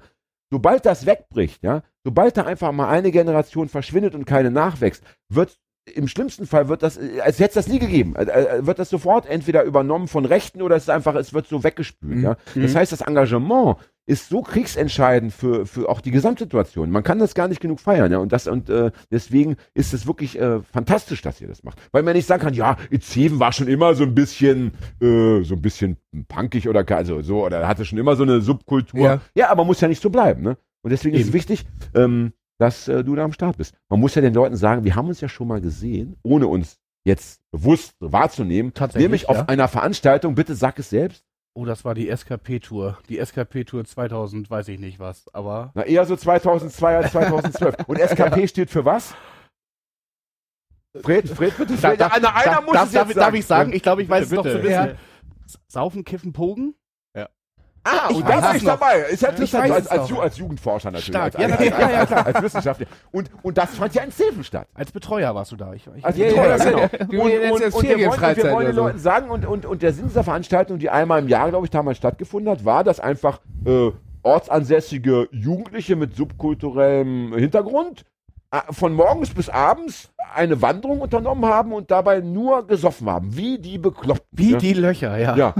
Sobald 0.54 0.86
das 0.86 1.04
wegbricht, 1.04 1.64
ja, 1.64 1.82
sobald 2.04 2.36
da 2.36 2.44
einfach 2.44 2.70
mal 2.70 2.88
eine 2.88 3.10
Generation 3.10 3.68
verschwindet 3.68 4.14
und 4.14 4.24
keine 4.24 4.52
nachwächst, 4.52 5.02
wird 5.28 5.58
im 5.96 6.06
schlimmsten 6.06 6.46
Fall 6.46 6.68
wird 6.68 6.84
das, 6.84 6.96
äh, 6.96 7.20
als 7.20 7.40
hätte 7.40 7.58
es 7.58 7.66
das 7.66 7.68
nie 7.68 7.80
gegeben, 7.80 8.14
äh, 8.14 8.22
äh, 8.22 8.64
wird 8.64 8.78
das 8.78 8.88
sofort 8.88 9.26
entweder 9.26 9.64
übernommen 9.64 10.06
von 10.06 10.24
Rechten 10.26 10.62
oder 10.62 10.76
es 10.76 10.84
ist 10.84 10.90
einfach, 10.90 11.16
es 11.16 11.34
wird 11.34 11.48
so 11.48 11.64
weggespült, 11.64 12.18
Mhm. 12.18 12.22
ja. 12.22 12.36
Das 12.54 12.76
heißt, 12.76 12.92
das 12.92 13.00
Engagement 13.00 13.78
ist 14.06 14.28
so 14.28 14.42
kriegsentscheidend 14.42 15.32
für, 15.32 15.66
für 15.66 15.88
auch 15.88 16.00
die 16.00 16.10
Gesamtsituation. 16.10 16.90
Man 16.90 17.02
kann 17.02 17.18
das 17.18 17.34
gar 17.34 17.48
nicht 17.48 17.60
genug 17.60 17.80
feiern, 17.80 18.12
ja. 18.12 18.18
Und 18.18 18.32
das 18.32 18.46
und 18.46 18.68
äh, 18.68 18.90
deswegen 19.10 19.56
ist 19.74 19.94
es 19.94 20.06
wirklich 20.06 20.38
äh, 20.38 20.60
fantastisch, 20.62 21.22
dass 21.22 21.40
ihr 21.40 21.48
das 21.48 21.64
macht. 21.64 21.78
Weil 21.92 22.02
man 22.02 22.14
nicht 22.14 22.26
sagen 22.26 22.42
kann, 22.42 22.54
ja, 22.54 22.76
Itzeven 22.90 23.40
war 23.40 23.52
schon 23.52 23.68
immer 23.68 23.94
so 23.94 24.04
ein 24.04 24.14
bisschen, 24.14 24.72
äh, 25.00 25.42
so 25.42 25.54
ein 25.54 25.62
bisschen 25.62 25.96
punkig 26.28 26.68
oder 26.68 26.84
also 26.94 27.22
so 27.22 27.44
oder 27.44 27.66
hatte 27.66 27.84
schon 27.84 27.98
immer 27.98 28.16
so 28.16 28.22
eine 28.22 28.40
Subkultur. 28.40 29.00
Ja. 29.00 29.20
Ja, 29.34 29.50
aber 29.50 29.64
muss 29.64 29.80
ja 29.80 29.88
nicht 29.88 30.02
so 30.02 30.10
bleiben, 30.10 30.42
ne? 30.42 30.56
Und 30.82 30.90
deswegen 30.90 31.14
ist 31.14 31.22
es 31.22 31.28
Eben. 31.28 31.34
wichtig, 31.34 31.66
ähm, 31.94 32.32
dass 32.58 32.88
äh, 32.88 33.02
du 33.02 33.14
da 33.14 33.24
am 33.24 33.32
Start 33.32 33.56
bist. 33.56 33.74
Man 33.88 34.00
muss 34.00 34.14
ja 34.14 34.22
den 34.22 34.34
Leuten 34.34 34.56
sagen, 34.56 34.84
wir 34.84 34.94
haben 34.96 35.08
uns 35.08 35.20
ja 35.20 35.28
schon 35.28 35.48
mal 35.48 35.60
gesehen, 35.60 36.16
ohne 36.22 36.46
uns 36.46 36.78
jetzt 37.04 37.40
bewusst 37.50 37.94
wahrzunehmen. 38.00 38.74
Tatsächlich, 38.74 39.04
Nämlich 39.04 39.22
ja. 39.22 39.28
auf 39.30 39.48
einer 39.48 39.68
Veranstaltung, 39.68 40.34
bitte 40.34 40.54
sag 40.54 40.78
es 40.78 40.90
selbst. 40.90 41.24
Oh, 41.56 41.64
das 41.64 41.84
war 41.84 41.94
die 41.94 42.08
SKP-Tour. 42.08 42.98
Die 43.08 43.18
SKP-Tour 43.24 43.84
2000, 43.84 44.50
weiß 44.50 44.66
ich 44.68 44.80
nicht 44.80 44.98
was, 44.98 45.32
aber. 45.32 45.70
Na, 45.74 45.84
eher 45.84 46.04
so 46.04 46.16
2002 46.16 46.96
als 46.96 47.12
2012. 47.12 47.76
Und 47.86 47.98
SKP 48.00 48.48
steht 48.48 48.70
für 48.70 48.84
was? 48.84 49.14
Fred, 51.00 51.28
Fred, 51.28 51.56
bitte, 51.56 51.76
Fred, 51.76 52.00
Da- 52.00 52.08
da- 52.08 52.14
einer, 52.14 52.34
einer 52.34 52.54
da- 52.56 52.60
muss 52.60 52.72
darf, 52.74 52.86
es 52.86 52.92
darf, 52.92 53.08
jetzt 53.08 53.16
darf 53.18 53.34
ich 53.34 53.46
sagen? 53.46 53.72
Ich 53.72 53.82
glaube, 53.82 54.02
ich 54.02 54.08
weiß 54.08 54.28
Bitte, 54.28 54.40
es 54.40 54.44
doch 54.44 54.50
so 54.50 54.56
ein 54.58 54.62
bitte. 54.62 54.98
bisschen. 55.46 55.60
Saufen, 55.68 56.04
Kiffen, 56.04 56.32
Pogen? 56.32 56.74
Ah, 57.86 58.08
Ich 58.10 58.16
und 58.16 58.28
da 58.28 58.36
bin 58.36 58.44
es 58.50 58.56
ich 58.56 58.62
noch. 58.62 58.78
dabei. 58.78 58.98
Ist 59.10 59.22
ja 59.22 59.28
interessant, 59.28 59.64
weiß 59.64 59.72
als, 59.72 59.88
als, 59.88 60.10
noch. 60.10 60.22
Als 60.22 60.38
Jugendforscher 60.38 60.90
natürlich. 60.90 61.06
Stark. 61.06 61.34
Als, 61.34 61.34
Ja, 61.34 61.40
als, 61.42 61.50
natürlich. 61.50 61.74
als, 61.74 61.82
Ja, 61.92 61.98
ja, 61.98 62.06
klar. 62.06 62.26
als 62.26 62.42
Wissenschaftler. 62.42 62.86
Und, 63.12 63.30
und 63.42 63.58
das 63.58 63.74
fand 63.74 63.94
ja 63.94 64.02
in 64.02 64.10
Zeven 64.10 64.42
statt. 64.42 64.66
Als 64.74 64.90
Betreuer 64.90 65.34
warst 65.34 65.52
du 65.52 65.56
da. 65.56 65.72
Ich, 65.74 65.86
ich, 65.96 66.04
Also 66.04 66.18
Ja, 66.22 66.28
ja, 66.28 66.34
teuer, 66.34 66.48
das- 66.56 66.64
genau. 66.64 66.78
ja, 66.78 66.84
Und, 66.84 67.12
ja, 67.12 67.22
und, 67.22 67.30
jetzt 67.30 67.52
und, 67.52 67.62
als 67.62 67.82
wir 67.82 67.90
wollen, 67.90 68.10
und 68.10 68.36
wir 68.44 68.52
wollen 68.52 68.66
den. 68.68 68.76
Leuten 68.76 68.98
sagen, 68.98 69.30
und, 69.30 69.46
und, 69.46 69.66
und 69.66 69.82
der 69.82 69.92
Sinn 69.92 70.06
dieser 70.08 70.24
Veranstaltung, 70.24 70.78
die 70.78 70.88
einmal 70.88 71.20
im 71.20 71.28
Jahr, 71.28 71.48
glaube 71.50 71.66
ich, 71.66 71.70
damals 71.70 71.98
stattgefunden 71.98 72.50
hat, 72.50 72.64
war, 72.64 72.84
dass 72.84 73.00
einfach 73.00 73.40
äh, 73.66 73.90
ortsansässige 74.22 75.28
Jugendliche 75.30 75.96
mit 75.96 76.16
subkulturellem 76.16 77.34
Hintergrund 77.36 78.04
von 78.70 78.94
morgens 78.94 79.30
bis 79.30 79.48
abends 79.48 80.10
eine 80.34 80.60
Wanderung 80.62 81.00
unternommen 81.00 81.44
haben 81.44 81.72
und 81.72 81.90
dabei 81.90 82.20
nur 82.20 82.66
gesoffen 82.66 83.08
haben. 83.08 83.36
Wie 83.36 83.58
die 83.58 83.78
Bekloppten. 83.78 84.26
Wie 84.32 84.52
ja. 84.52 84.58
die 84.58 84.72
Löcher, 84.74 85.16
ja. 85.16 85.36
Ja. 85.36 85.54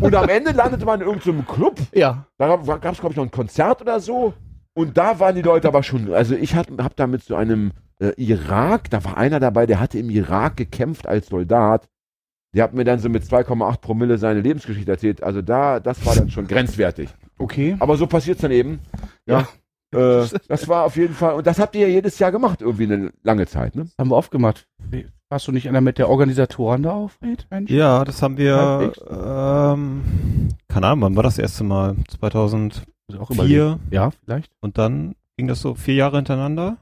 Und 0.00 0.14
am 0.14 0.28
Ende 0.28 0.52
landete 0.52 0.84
man 0.84 1.00
in 1.00 1.06
irgendeinem 1.06 1.46
Club 1.46 1.80
Ja. 1.92 2.26
da 2.38 2.46
gab 2.46 2.60
es, 2.60 3.00
glaube 3.00 3.12
ich, 3.12 3.16
noch 3.16 3.24
ein 3.24 3.30
Konzert 3.30 3.80
oder 3.80 4.00
so. 4.00 4.34
Und 4.74 4.96
da 4.96 5.18
waren 5.18 5.34
die 5.34 5.42
Leute 5.42 5.68
aber 5.68 5.82
schon, 5.82 6.12
also 6.12 6.34
ich 6.34 6.54
habe 6.54 6.82
hab 6.82 6.94
da 6.96 7.06
mit 7.06 7.24
so 7.24 7.34
einem 7.34 7.72
äh, 8.00 8.12
Irak, 8.16 8.88
da 8.90 9.04
war 9.04 9.16
einer 9.16 9.40
dabei, 9.40 9.66
der 9.66 9.80
hatte 9.80 9.98
im 9.98 10.10
Irak 10.10 10.56
gekämpft 10.56 11.06
als 11.06 11.28
Soldat. 11.28 11.88
Der 12.54 12.64
hat 12.64 12.74
mir 12.74 12.84
dann 12.84 12.98
so 12.98 13.08
mit 13.08 13.22
2,8 13.24 13.80
Promille 13.80 14.18
seine 14.18 14.40
Lebensgeschichte 14.40 14.90
erzählt. 14.90 15.22
Also 15.22 15.42
da, 15.42 15.78
das 15.78 16.04
war 16.04 16.16
dann 16.16 16.30
schon 16.30 16.46
grenzwertig. 16.48 17.08
Okay. 17.38 17.76
Aber 17.78 17.96
so 17.96 18.06
passiert's 18.06 18.42
dann 18.42 18.50
eben. 18.50 18.80
Ja. 19.26 19.46
Äh, 19.92 20.26
das 20.48 20.68
war 20.68 20.84
auf 20.84 20.96
jeden 20.96 21.14
Fall, 21.14 21.34
und 21.34 21.46
das 21.46 21.58
habt 21.58 21.74
ihr 21.74 21.82
ja 21.82 21.88
jedes 21.88 22.18
Jahr 22.18 22.32
gemacht, 22.32 22.62
irgendwie 22.62 22.84
eine 22.84 23.12
lange 23.22 23.46
Zeit, 23.46 23.74
ne? 23.74 23.88
Haben 23.98 24.10
wir 24.10 24.16
oft 24.16 24.30
gemacht. 24.30 24.66
Warst 25.28 25.46
du 25.46 25.52
nicht 25.52 25.68
einer 25.68 25.80
mit 25.80 25.98
der 25.98 26.08
Organisatoren 26.08 26.82
da 26.82 26.92
auf, 26.92 27.12
Fred? 27.12 27.46
Mensch? 27.50 27.70
Ja, 27.70 28.04
das 28.04 28.20
haben 28.22 28.36
wir, 28.36 28.92
ähm, 29.08 30.02
keine 30.68 30.86
Ahnung, 30.88 31.02
wann 31.02 31.16
war 31.16 31.22
das 31.22 31.38
erste 31.38 31.64
Mal? 31.64 31.96
2004 32.08 32.84
Muss 33.08 33.20
auch 33.20 33.30
überlegen. 33.30 33.80
Ja, 33.90 34.10
vielleicht. 34.10 34.50
und 34.60 34.78
dann 34.78 35.14
ging 35.36 35.46
das 35.48 35.60
so 35.60 35.74
vier 35.74 35.94
Jahre 35.94 36.16
hintereinander. 36.16 36.78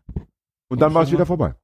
Und 0.69 0.81
dann 0.81 0.95
war 0.95 1.03
es 1.03 1.13
wieder 1.13 1.27
vorbei. 1.27 1.55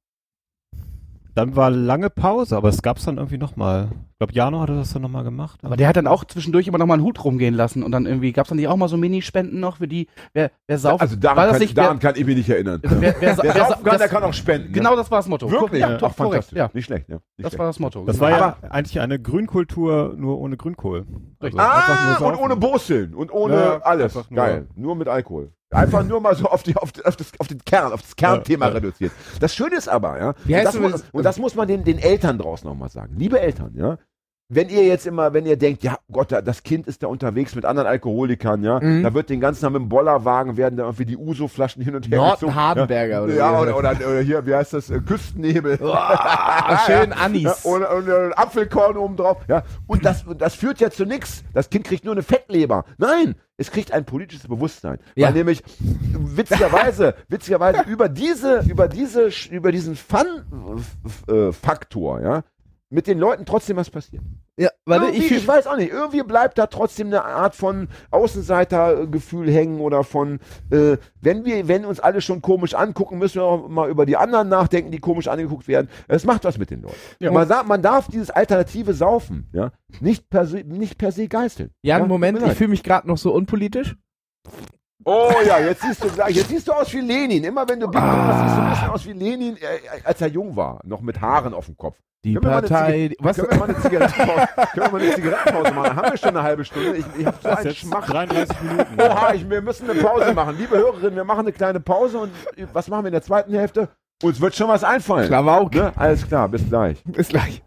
Dann 1.35 1.55
war 1.55 1.69
lange 1.69 2.09
Pause, 2.09 2.55
aber 2.55 2.69
es 2.69 2.81
gab's 2.81 3.03
dann 3.03 3.17
irgendwie 3.17 3.37
nochmal. 3.37 3.89
Ich 4.15 4.19
glaube, 4.19 4.31
Jano 4.33 4.61
hatte 4.61 4.73
das 4.77 4.93
dann 4.93 5.01
nochmal 5.01 5.25
gemacht. 5.25 5.59
Aber 5.61 5.75
der 5.75 5.89
hat 5.89 5.97
dann 5.97 6.07
auch 6.07 6.23
zwischendurch 6.23 6.67
immer 6.67 6.77
noch 6.77 6.85
mal 6.85 6.93
einen 6.93 7.03
Hut 7.03 7.21
rumgehen 7.25 7.53
lassen 7.53 7.83
und 7.83 7.91
dann 7.91 8.05
irgendwie, 8.05 8.31
gab's 8.31 8.47
dann 8.47 8.55
nicht 8.55 8.69
auch 8.69 8.77
mal 8.77 8.87
so 8.87 8.95
Minispenden 8.95 9.59
noch 9.59 9.75
für 9.75 9.89
die, 9.89 10.07
wer, 10.33 10.51
wer 10.67 10.77
sauft? 10.77 11.01
Also 11.01 11.17
daran, 11.17 11.35
war 11.35 11.43
das 11.47 11.53
kann, 11.55 11.61
nicht, 11.61 11.77
daran 11.77 11.99
kann 11.99 12.15
ich 12.15 12.25
mich 12.25 12.37
nicht 12.37 12.49
erinnern. 12.49 12.79
wer, 12.81 13.01
wer, 13.01 13.15
wer, 13.19 13.37
Wer 13.37 13.43
wer, 13.43 13.53
saufen 13.53 13.83
kann, 13.83 13.91
das, 13.91 13.97
der 13.97 14.07
kann 14.07 14.23
auch 14.23 14.33
spenden. 14.33 14.67
ne? 14.67 14.73
Genau 14.73 14.95
das 14.95 15.11
war 15.11 15.19
das 15.19 15.27
Motto. 15.27 15.51
Wirklich? 15.51 15.81
Ja, 15.81 15.97
doch, 15.97 16.15
korrekt. 16.15 16.15
fantastisch. 16.45 16.57
Ja, 16.57 16.69
Nicht 16.71 16.85
schlecht, 16.85 17.09
ja. 17.09 17.15
Nicht 17.15 17.23
das 17.39 17.47
schlecht. 17.49 17.59
war 17.59 17.65
das 17.67 17.79
Motto. 17.79 18.05
Das 18.05 18.19
war 18.21 18.29
ja 18.29 18.37
Aber- 18.61 18.71
eigentlich 18.73 19.01
eine 19.01 19.19
Grünkultur, 19.19 20.13
nur 20.17 20.39
ohne 20.39 20.55
Grünkohl. 20.55 21.05
Also 21.39 21.57
Ah, 21.57 22.15
und 22.21 22.35
ohne 22.37 22.55
Boseln 22.55 23.13
und 23.15 23.33
ohne 23.33 23.55
Ja, 23.55 23.77
alles. 23.81 24.17
Geil. 24.33 24.67
Nur 24.77 24.95
mit 24.95 25.09
Alkohol. 25.09 25.51
Einfach 25.71 26.05
nur 26.05 26.21
mal 26.21 26.35
so 26.35 26.45
auf, 26.45 26.63
die, 26.63 26.73
auf, 26.77 26.91
auf, 27.03 27.15
das, 27.17 27.31
auf 27.37 27.47
den 27.49 27.59
Kern, 27.65 27.91
auf 27.91 28.01
das 28.01 28.15
Kernthema 28.15 28.67
Ja, 28.67 28.71
ja. 28.71 28.75
reduziert. 28.77 29.11
Das 29.41 29.53
Schöne 29.53 29.75
ist 29.75 29.89
aber, 29.89 30.17
ja, 30.17 30.33
Wie 30.45 30.53
und, 30.53 30.57
heißt 30.59 30.67
das, 30.67 30.73
du 30.75 30.81
muss, 30.81 31.03
und 31.11 31.23
das 31.23 31.37
muss 31.37 31.55
man 31.55 31.67
den, 31.67 31.83
den 31.83 31.97
Eltern 31.97 32.37
draußen 32.37 32.69
nochmal 32.69 32.87
sagen. 32.89 33.15
Liebe 33.17 33.41
Eltern, 33.41 33.73
ja, 33.75 33.97
wenn 34.47 34.69
ihr 34.69 34.83
jetzt 34.85 35.07
immer, 35.07 35.33
wenn 35.33 35.45
ihr 35.47 35.57
denkt, 35.57 35.81
ja 35.83 35.97
Gott, 36.11 36.31
da- 36.31 36.41
das 36.41 36.61
Kind 36.61 36.85
ist 36.87 37.01
da 37.01 37.07
unterwegs 37.07 37.55
mit 37.55 37.65
anderen 37.65 37.87
Alkoholikern, 37.87 38.63
ja, 38.63 38.79
Mhm. 38.79 39.01
da 39.01 39.13
wird 39.13 39.29
den 39.31 39.39
ganzen 39.39 39.61
Tag 39.63 39.71
mit 39.71 39.81
dem 39.81 39.89
Bollerwagen 39.89 40.55
werden 40.55 40.77
da 40.77 40.83
irgendwie 40.83 41.05
die 41.05 41.17
Uso-Flaschen 41.17 41.81
hin 41.81 41.95
und 41.95 42.07
her 42.09 42.17
Norton 42.17 42.49
gezogen. 42.49 42.55
Hardenberger 42.55 43.23
oder 43.23 43.33
ja, 43.33 43.59
oder, 43.59 43.75
oder, 43.75 43.91
oder 43.91 44.19
hier, 44.21 44.45
wie 44.45 44.53
heißt 44.53 44.73
das, 44.73 44.89
äh, 44.91 44.99
Küstennebel. 44.99 45.77
Schön 45.79 45.89
Ja, 45.89 47.15
Anis. 47.23 47.65
und, 47.65 47.83
und, 47.83 48.07
und 48.07 48.33
Apfelkorn 48.37 48.97
oben 48.97 49.15
drauf. 49.17 49.37
Ja. 49.47 49.63
Und, 49.87 50.05
das, 50.05 50.23
und 50.23 50.39
das 50.41 50.53
führt 50.53 50.79
ja 50.79 50.91
zu 50.91 51.05
nichts. 51.05 51.43
Das 51.53 51.69
Kind 51.71 51.85
kriegt 51.85 52.05
nur 52.05 52.13
eine 52.13 52.21
Fettleber. 52.23 52.85
Nein, 52.99 53.33
es 53.57 53.71
kriegt 53.71 53.91
ein 53.93 54.05
politisches 54.05 54.47
Bewusstsein. 54.47 54.99
Ja. 55.15 55.27
Weil 55.27 55.33
nämlich 55.33 55.63
witzigerweise, 55.79 57.15
witzigerweise 57.29 57.81
über 57.87 58.09
diese, 58.09 58.59
über 58.69 58.87
diese, 58.87 59.29
über 59.49 59.71
diesen 59.71 59.95
Fun-Faktor, 61.25 62.21
ja, 62.21 62.43
mit 62.89 63.07
den 63.07 63.17
Leuten 63.19 63.45
trotzdem 63.45 63.77
was 63.77 63.89
passiert. 63.89 64.23
Ja, 64.57 64.69
warte, 64.85 65.09
ich, 65.11 65.31
ich, 65.31 65.47
weiß 65.47 65.67
auch 65.67 65.75
nicht. 65.75 65.91
Irgendwie 65.91 66.23
bleibt 66.23 66.57
da 66.57 66.67
trotzdem 66.67 67.07
eine 67.07 67.25
Art 67.25 67.55
von 67.55 67.89
Außenseitergefühl 68.11 69.51
hängen 69.51 69.81
oder 69.81 70.03
von, 70.03 70.39
äh, 70.71 70.97
wenn 71.19 71.43
wir, 71.45 71.67
wenn 71.67 71.83
uns 71.85 71.99
alle 71.99 72.21
schon 72.21 72.41
komisch 72.41 72.73
angucken, 72.73 73.17
müssen 73.17 73.35
wir 73.35 73.43
auch 73.43 73.67
mal 73.67 73.89
über 73.89 74.05
die 74.05 74.15
anderen 74.15 74.47
nachdenken, 74.47 74.91
die 74.91 74.99
komisch 74.99 75.27
angeguckt 75.27 75.67
werden. 75.67 75.89
Es 76.07 76.23
macht 76.25 76.45
was 76.45 76.57
mit 76.57 76.69
den 76.69 76.83
Leuten. 76.83 76.95
Ja. 77.19 77.31
Man, 77.31 77.47
sagt, 77.47 77.67
man 77.67 77.81
darf 77.81 78.07
dieses 78.07 78.29
alternative 78.29 78.93
Saufen, 78.93 79.49
ja, 79.51 79.71
nicht 79.99 80.29
per 80.29 80.45
se, 80.45 80.57
nicht 80.59 80.97
per 80.97 81.11
se 81.11 81.27
geißeln. 81.27 81.71
Jan, 81.81 82.01
Ja, 82.01 82.07
Moment, 82.07 82.41
ich 82.41 82.53
fühle 82.53 82.69
mich 82.69 82.83
gerade 82.83 83.07
noch 83.07 83.17
so 83.17 83.33
unpolitisch. 83.33 83.95
Oh 85.07 85.31
ja, 85.45 85.59
jetzt 85.59 85.83
siehst 85.83 86.03
du 86.03 86.09
gleich, 86.09 86.35
jetzt 86.35 86.49
siehst 86.49 86.67
du 86.67 86.71
aus 86.71 86.91
wie 86.93 86.99
Lenin. 87.01 87.43
Immer 87.43 87.67
wenn 87.69 87.79
du 87.79 87.87
Big 87.87 88.01
Ah. 88.01 88.43
siehst 88.43 88.57
du 88.57 88.61
ein 88.61 88.69
bisschen 88.71 88.89
aus 88.89 89.05
wie 89.05 89.13
Lenin, 89.13 89.57
äh, 89.57 90.03
als 90.03 90.19
er 90.19 90.27
jung 90.27 90.55
war, 90.55 90.81
noch 90.83 91.01
mit 91.01 91.21
Haaren 91.21 91.53
auf 91.53 91.67
dem 91.67 91.77
Kopf. 91.77 91.99
Die 92.25 92.33
können 92.33 92.51
Partei. 92.51 93.11
Wir 93.11 93.15
was? 93.19 93.37
Können 93.37 93.51
wir 93.51 93.57
mal 93.59 93.69
eine 93.69 93.79
Zigarettenpause, 93.79 94.47
können 94.73 94.85
wir 94.85 94.91
mal 94.91 95.01
eine 95.01 95.13
Zigarettenpause 95.13 95.71
machen? 95.73 95.95
Haben 95.95 96.11
wir 96.11 96.17
schon 96.17 96.29
eine 96.29 96.41
halbe 96.41 96.65
Stunde? 96.65 96.97
Ich, 96.97 97.05
ich 97.19 97.25
habe 97.27 97.37
so 97.39 97.49
einen 97.49 97.75
Schmach. 97.75 98.07
33 98.07 98.61
Minuten. 98.61 98.99
Oha, 98.99 99.33
ich, 99.35 99.47
wir 99.47 99.61
müssen 99.61 99.87
eine 99.87 100.01
Pause 100.01 100.33
machen. 100.33 100.57
Liebe 100.57 100.75
Hörerinnen, 100.75 101.15
wir 101.15 101.23
machen 101.23 101.41
eine 101.41 101.51
kleine 101.51 101.79
Pause 101.79 102.17
und 102.17 102.31
was 102.73 102.87
machen 102.87 103.03
wir 103.03 103.09
in 103.09 103.13
der 103.13 103.21
zweiten 103.21 103.53
Hälfte? 103.53 103.89
Uns 104.23 104.41
wird 104.41 104.55
schon 104.55 104.67
was 104.67 104.83
einfallen. 104.83 105.27
Klar, 105.27 105.47
auch. 105.47 105.69
Ne? 105.69 105.93
Alles 105.95 106.27
klar, 106.27 106.49
bis 106.49 106.67
gleich. 106.67 107.03
Bis 107.03 107.27
gleich. 107.27 107.61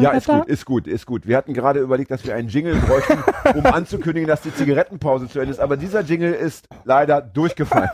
Ja, 0.00 0.10
ist 0.10 0.26
gut, 0.26 0.48
ist 0.48 0.64
gut, 0.66 0.86
ist 0.88 1.06
gut. 1.06 1.28
Wir 1.28 1.36
hatten 1.36 1.54
gerade 1.54 1.78
überlegt, 1.78 2.10
dass 2.10 2.24
wir 2.26 2.34
einen 2.34 2.48
Jingle 2.48 2.74
bräuchten, 2.74 3.22
um 3.56 3.64
anzukündigen, 3.66 4.26
dass 4.26 4.40
die 4.40 4.52
Zigarettenpause 4.52 5.28
zu 5.28 5.38
Ende 5.38 5.52
ist. 5.52 5.60
Aber 5.60 5.76
dieser 5.76 6.00
Jingle 6.00 6.32
ist 6.32 6.66
leider 6.84 7.20
durchgefallen. 7.20 7.90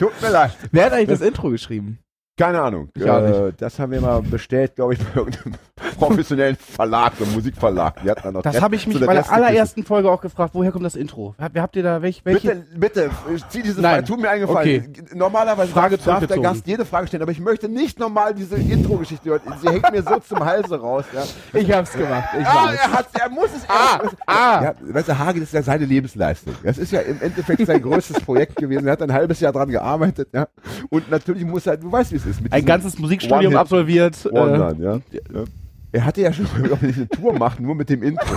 Tut 0.00 0.22
mir 0.22 0.30
leid. 0.30 0.56
Wer 0.72 0.86
hat 0.86 0.94
eigentlich 0.94 1.18
das 1.18 1.20
Intro 1.20 1.50
geschrieben? 1.50 1.98
Keine 2.38 2.62
Ahnung. 2.62 2.88
Ich 2.96 3.04
auch 3.04 3.48
Äh, 3.48 3.52
das 3.54 3.78
haben 3.78 3.92
wir 3.92 4.00
mal 4.00 4.22
bestellt, 4.22 4.74
glaube 4.76 4.94
ich, 4.94 4.98
bei 4.98 5.20
irgendeinem 5.20 5.56
professionellen 6.00 6.56
Verlag, 6.56 7.12
so 7.18 7.24
Musikverlag. 7.26 8.02
Die 8.02 8.10
hatten 8.10 8.22
dann 8.24 8.34
noch 8.34 8.42
Das 8.42 8.60
habe 8.60 8.74
ich 8.76 8.86
mich 8.86 8.98
bei 9.00 9.14
der 9.14 9.30
allerersten 9.32 9.84
Folge 9.84 10.10
auch 10.10 10.20
gefragt, 10.20 10.54
woher 10.54 10.72
kommt 10.72 10.84
das 10.84 10.96
Intro? 10.96 11.34
Hab- 11.38 11.56
Habt 11.58 11.76
ihr 11.76 11.82
da 11.82 12.02
welch, 12.02 12.22
welche? 12.24 12.48
Bitte, 12.54 12.66
bitte, 12.76 13.10
zieh 13.50 13.62
diese. 13.62 13.80
Frage, 13.80 14.04
tut 14.04 14.20
mir 14.20 14.30
eingefallen. 14.30 14.92
Normalerweise 15.14 15.72
Frage 15.72 15.96
darf, 15.98 16.20
darf 16.20 16.26
der. 16.26 16.38
Gast 16.40 16.66
jede 16.66 16.84
Frage 16.84 17.06
stellen, 17.06 17.22
aber 17.22 17.32
ich 17.32 17.40
möchte 17.40 17.68
nicht 17.68 17.98
normal 17.98 18.34
diese 18.34 18.56
Intro-Geschichte 18.56 19.28
hören. 19.30 19.40
Sie 19.60 19.68
hängt 19.68 19.90
mir 19.92 20.02
so 20.02 20.18
zum 20.20 20.44
Halse 20.44 20.80
raus. 20.80 21.04
Ja. 21.14 21.22
Ich 21.60 21.70
hab's 21.72 21.92
gemacht. 21.92 22.28
Ich 22.40 22.46
Ah, 22.46 22.66
weiß. 22.68 22.78
er, 22.82 22.92
hat, 22.92 23.06
er 23.20 23.28
muss 23.30 23.44
es. 23.56 23.62
Ah, 23.68 24.00
er, 24.02 24.10
ah. 24.26 24.62
Ja, 24.64 24.74
weißt 24.94 25.08
du, 25.08 25.18
Hage, 25.18 25.40
das 25.40 25.48
ist 25.50 25.52
ja 25.54 25.62
seine 25.62 25.84
Lebensleistung. 25.84 26.54
Das 26.64 26.78
ist 26.78 26.92
ja 26.92 27.00
im 27.00 27.20
Endeffekt 27.20 27.66
sein 27.66 27.82
größtes 27.82 28.20
Projekt 28.20 28.56
gewesen. 28.56 28.86
Er 28.86 28.92
hat 28.92 29.02
ein 29.02 29.12
halbes 29.12 29.40
Jahr 29.40 29.52
dran 29.52 29.68
gearbeitet. 29.68 30.28
Ja. 30.32 30.48
Und 30.88 31.10
natürlich 31.10 31.44
muss 31.44 31.66
er, 31.66 31.76
du 31.76 31.90
weißt, 31.92 32.12
wie 32.12 32.16
es 32.16 32.26
ist. 32.26 32.40
Mit 32.40 32.52
Ein 32.52 32.64
ganzes 32.64 32.98
Musikstudium 32.98 33.56
absolviert. 33.56 34.16
Äh, 34.24 34.32
Wondern, 34.32 34.80
ja. 34.82 34.94
ja. 35.12 35.44
Er 35.92 36.04
hatte 36.04 36.20
ja 36.20 36.32
schon 36.32 36.44
mal 36.60 36.78
eine 36.80 37.08
Tour 37.08 37.32
macht, 37.38 37.60
nur 37.60 37.74
mit 37.74 37.90
dem 37.90 38.02
Intro. 38.02 38.26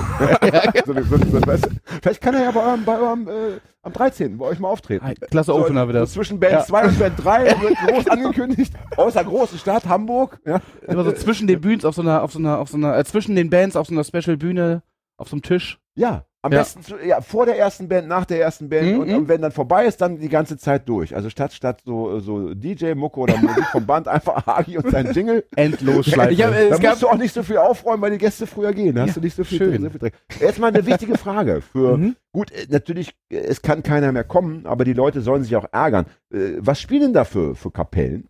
so, 0.85 0.93
so, 0.93 1.17
so, 1.17 1.47
weißt 1.47 1.65
du, 1.65 1.69
vielleicht 2.01 2.21
kann 2.21 2.33
er 2.35 2.43
ja 2.43 2.51
bei 2.51 2.61
eurem, 2.63 2.85
bei 2.85 2.97
eurem 2.99 3.27
äh, 3.27 3.59
am 3.83 3.93
13. 3.93 4.37
bei 4.37 4.45
euch 4.45 4.59
mal 4.59 4.69
auftreten. 4.69 5.05
klasse 5.29 5.53
Opener 5.53 5.87
wird 5.87 5.97
So 5.97 6.01
das. 6.01 6.13
zwischen 6.13 6.39
Band 6.39 6.53
Ja. 6.53 6.63
2 6.65 6.85
und 6.87 6.99
Band 6.99 7.23
3 7.23 7.45
wird 7.61 7.75
groß 7.87 8.07
angekündigt, 8.07 8.73
außer 8.97 9.23
großen 9.23 9.57
Stadt 9.59 9.85
Hamburg. 9.87 10.39
Ja. 10.45 10.61
Immer 10.87 11.03
so 11.03 11.11
zwischen 11.11 11.47
den 11.47 11.61
Bühnen 11.61 11.83
auf 11.85 11.95
so 11.95 12.01
einer, 12.01 12.23
auf 12.23 12.31
so 12.31 12.39
einer, 12.39 12.59
auf 12.59 12.69
so 12.69 12.77
einer, 12.77 12.97
äh, 12.97 13.03
zwischen 13.03 13.35
den 13.35 13.49
Bands 13.49 13.75
auf 13.75 13.87
so 13.87 13.93
einer 13.93 14.03
Special 14.03 14.37
Bühne, 14.37 14.81
auf 15.17 15.29
so 15.29 15.35
einem 15.35 15.41
Tisch. 15.43 15.79
Ja, 15.95 16.25
am 16.43 16.51
Ja. 16.51 16.59
besten 16.59 16.83
zu, 16.83 16.95
ja, 17.03 17.21
vor 17.21 17.45
der 17.45 17.57
ersten 17.57 17.87
Band, 17.87 18.07
nach 18.07 18.25
der 18.25 18.39
ersten 18.41 18.67
Band 18.69 18.91
Mhm, 18.93 18.99
und, 18.99 19.07
mhm. 19.07 19.15
und 19.15 19.27
wenn 19.29 19.41
dann 19.41 19.51
vorbei 19.53 19.85
ist, 19.85 20.01
dann 20.01 20.19
die 20.19 20.27
ganze 20.29 20.57
Zeit 20.57 20.87
durch. 20.89 21.15
Also 21.15 21.29
statt 21.29 21.53
statt 21.53 21.81
so 21.85 22.19
so 22.19 22.53
DJ 22.53 22.93
Mucke 22.95 23.19
oder 23.21 23.37
Musik 23.37 23.63
vom 23.71 23.85
Band 23.85 24.07
einfach 24.09 24.45
Hagi 24.45 24.77
und 24.77 24.91
sein 24.91 25.11
Jingle. 25.13 25.45
Endlos 25.55 26.05
Schleife. 26.05 26.33
Ich 26.33 26.43
hab, 26.43 26.53
äh, 26.53 26.69
Da 26.69 26.77
musst 26.89 27.01
du 27.01 27.07
auch 27.07 27.17
nicht 27.17 27.33
so 27.33 27.43
viel 27.43 27.57
aufräumen, 27.57 28.01
weil 28.01 28.11
die 28.11 28.17
Gäste 28.17 28.45
früher 28.45 28.73
gehen. 28.73 28.93
Da 28.93 29.01
hast 29.03 29.09
Ja, 29.09 29.13
du 29.15 29.21
nicht 29.21 29.35
so 29.37 29.43
viel, 29.45 29.57
schön. 29.57 29.81
so 29.81 29.89
viel 29.89 29.99
Dreck. 29.99 30.13
Jetzt 30.39 30.59
mal 30.59 30.67
eine 30.67 30.85
wichtige 30.85 31.17
Frage 31.17 31.61
für 31.61 31.97
Mhm. 31.97 32.15
gut, 32.33 32.51
äh, 32.51 32.67
natürlich 32.69 33.15
äh, 33.29 33.37
es 33.37 33.61
kann 33.61 33.81
keiner 33.81 34.11
mehr 34.11 34.25
kommen, 34.25 34.65
aber 34.65 34.83
die 34.83 34.93
Leute 34.93 35.21
sollen 35.21 35.43
sich 35.43 35.55
auch 35.55 35.65
ärgern. 35.71 36.05
Äh, 36.33 36.57
Was 36.59 36.79
spielen 36.81 37.01
denn 37.01 37.13
da 37.13 37.23
für, 37.23 37.55
für 37.55 37.71
Kapellen? 37.71 38.27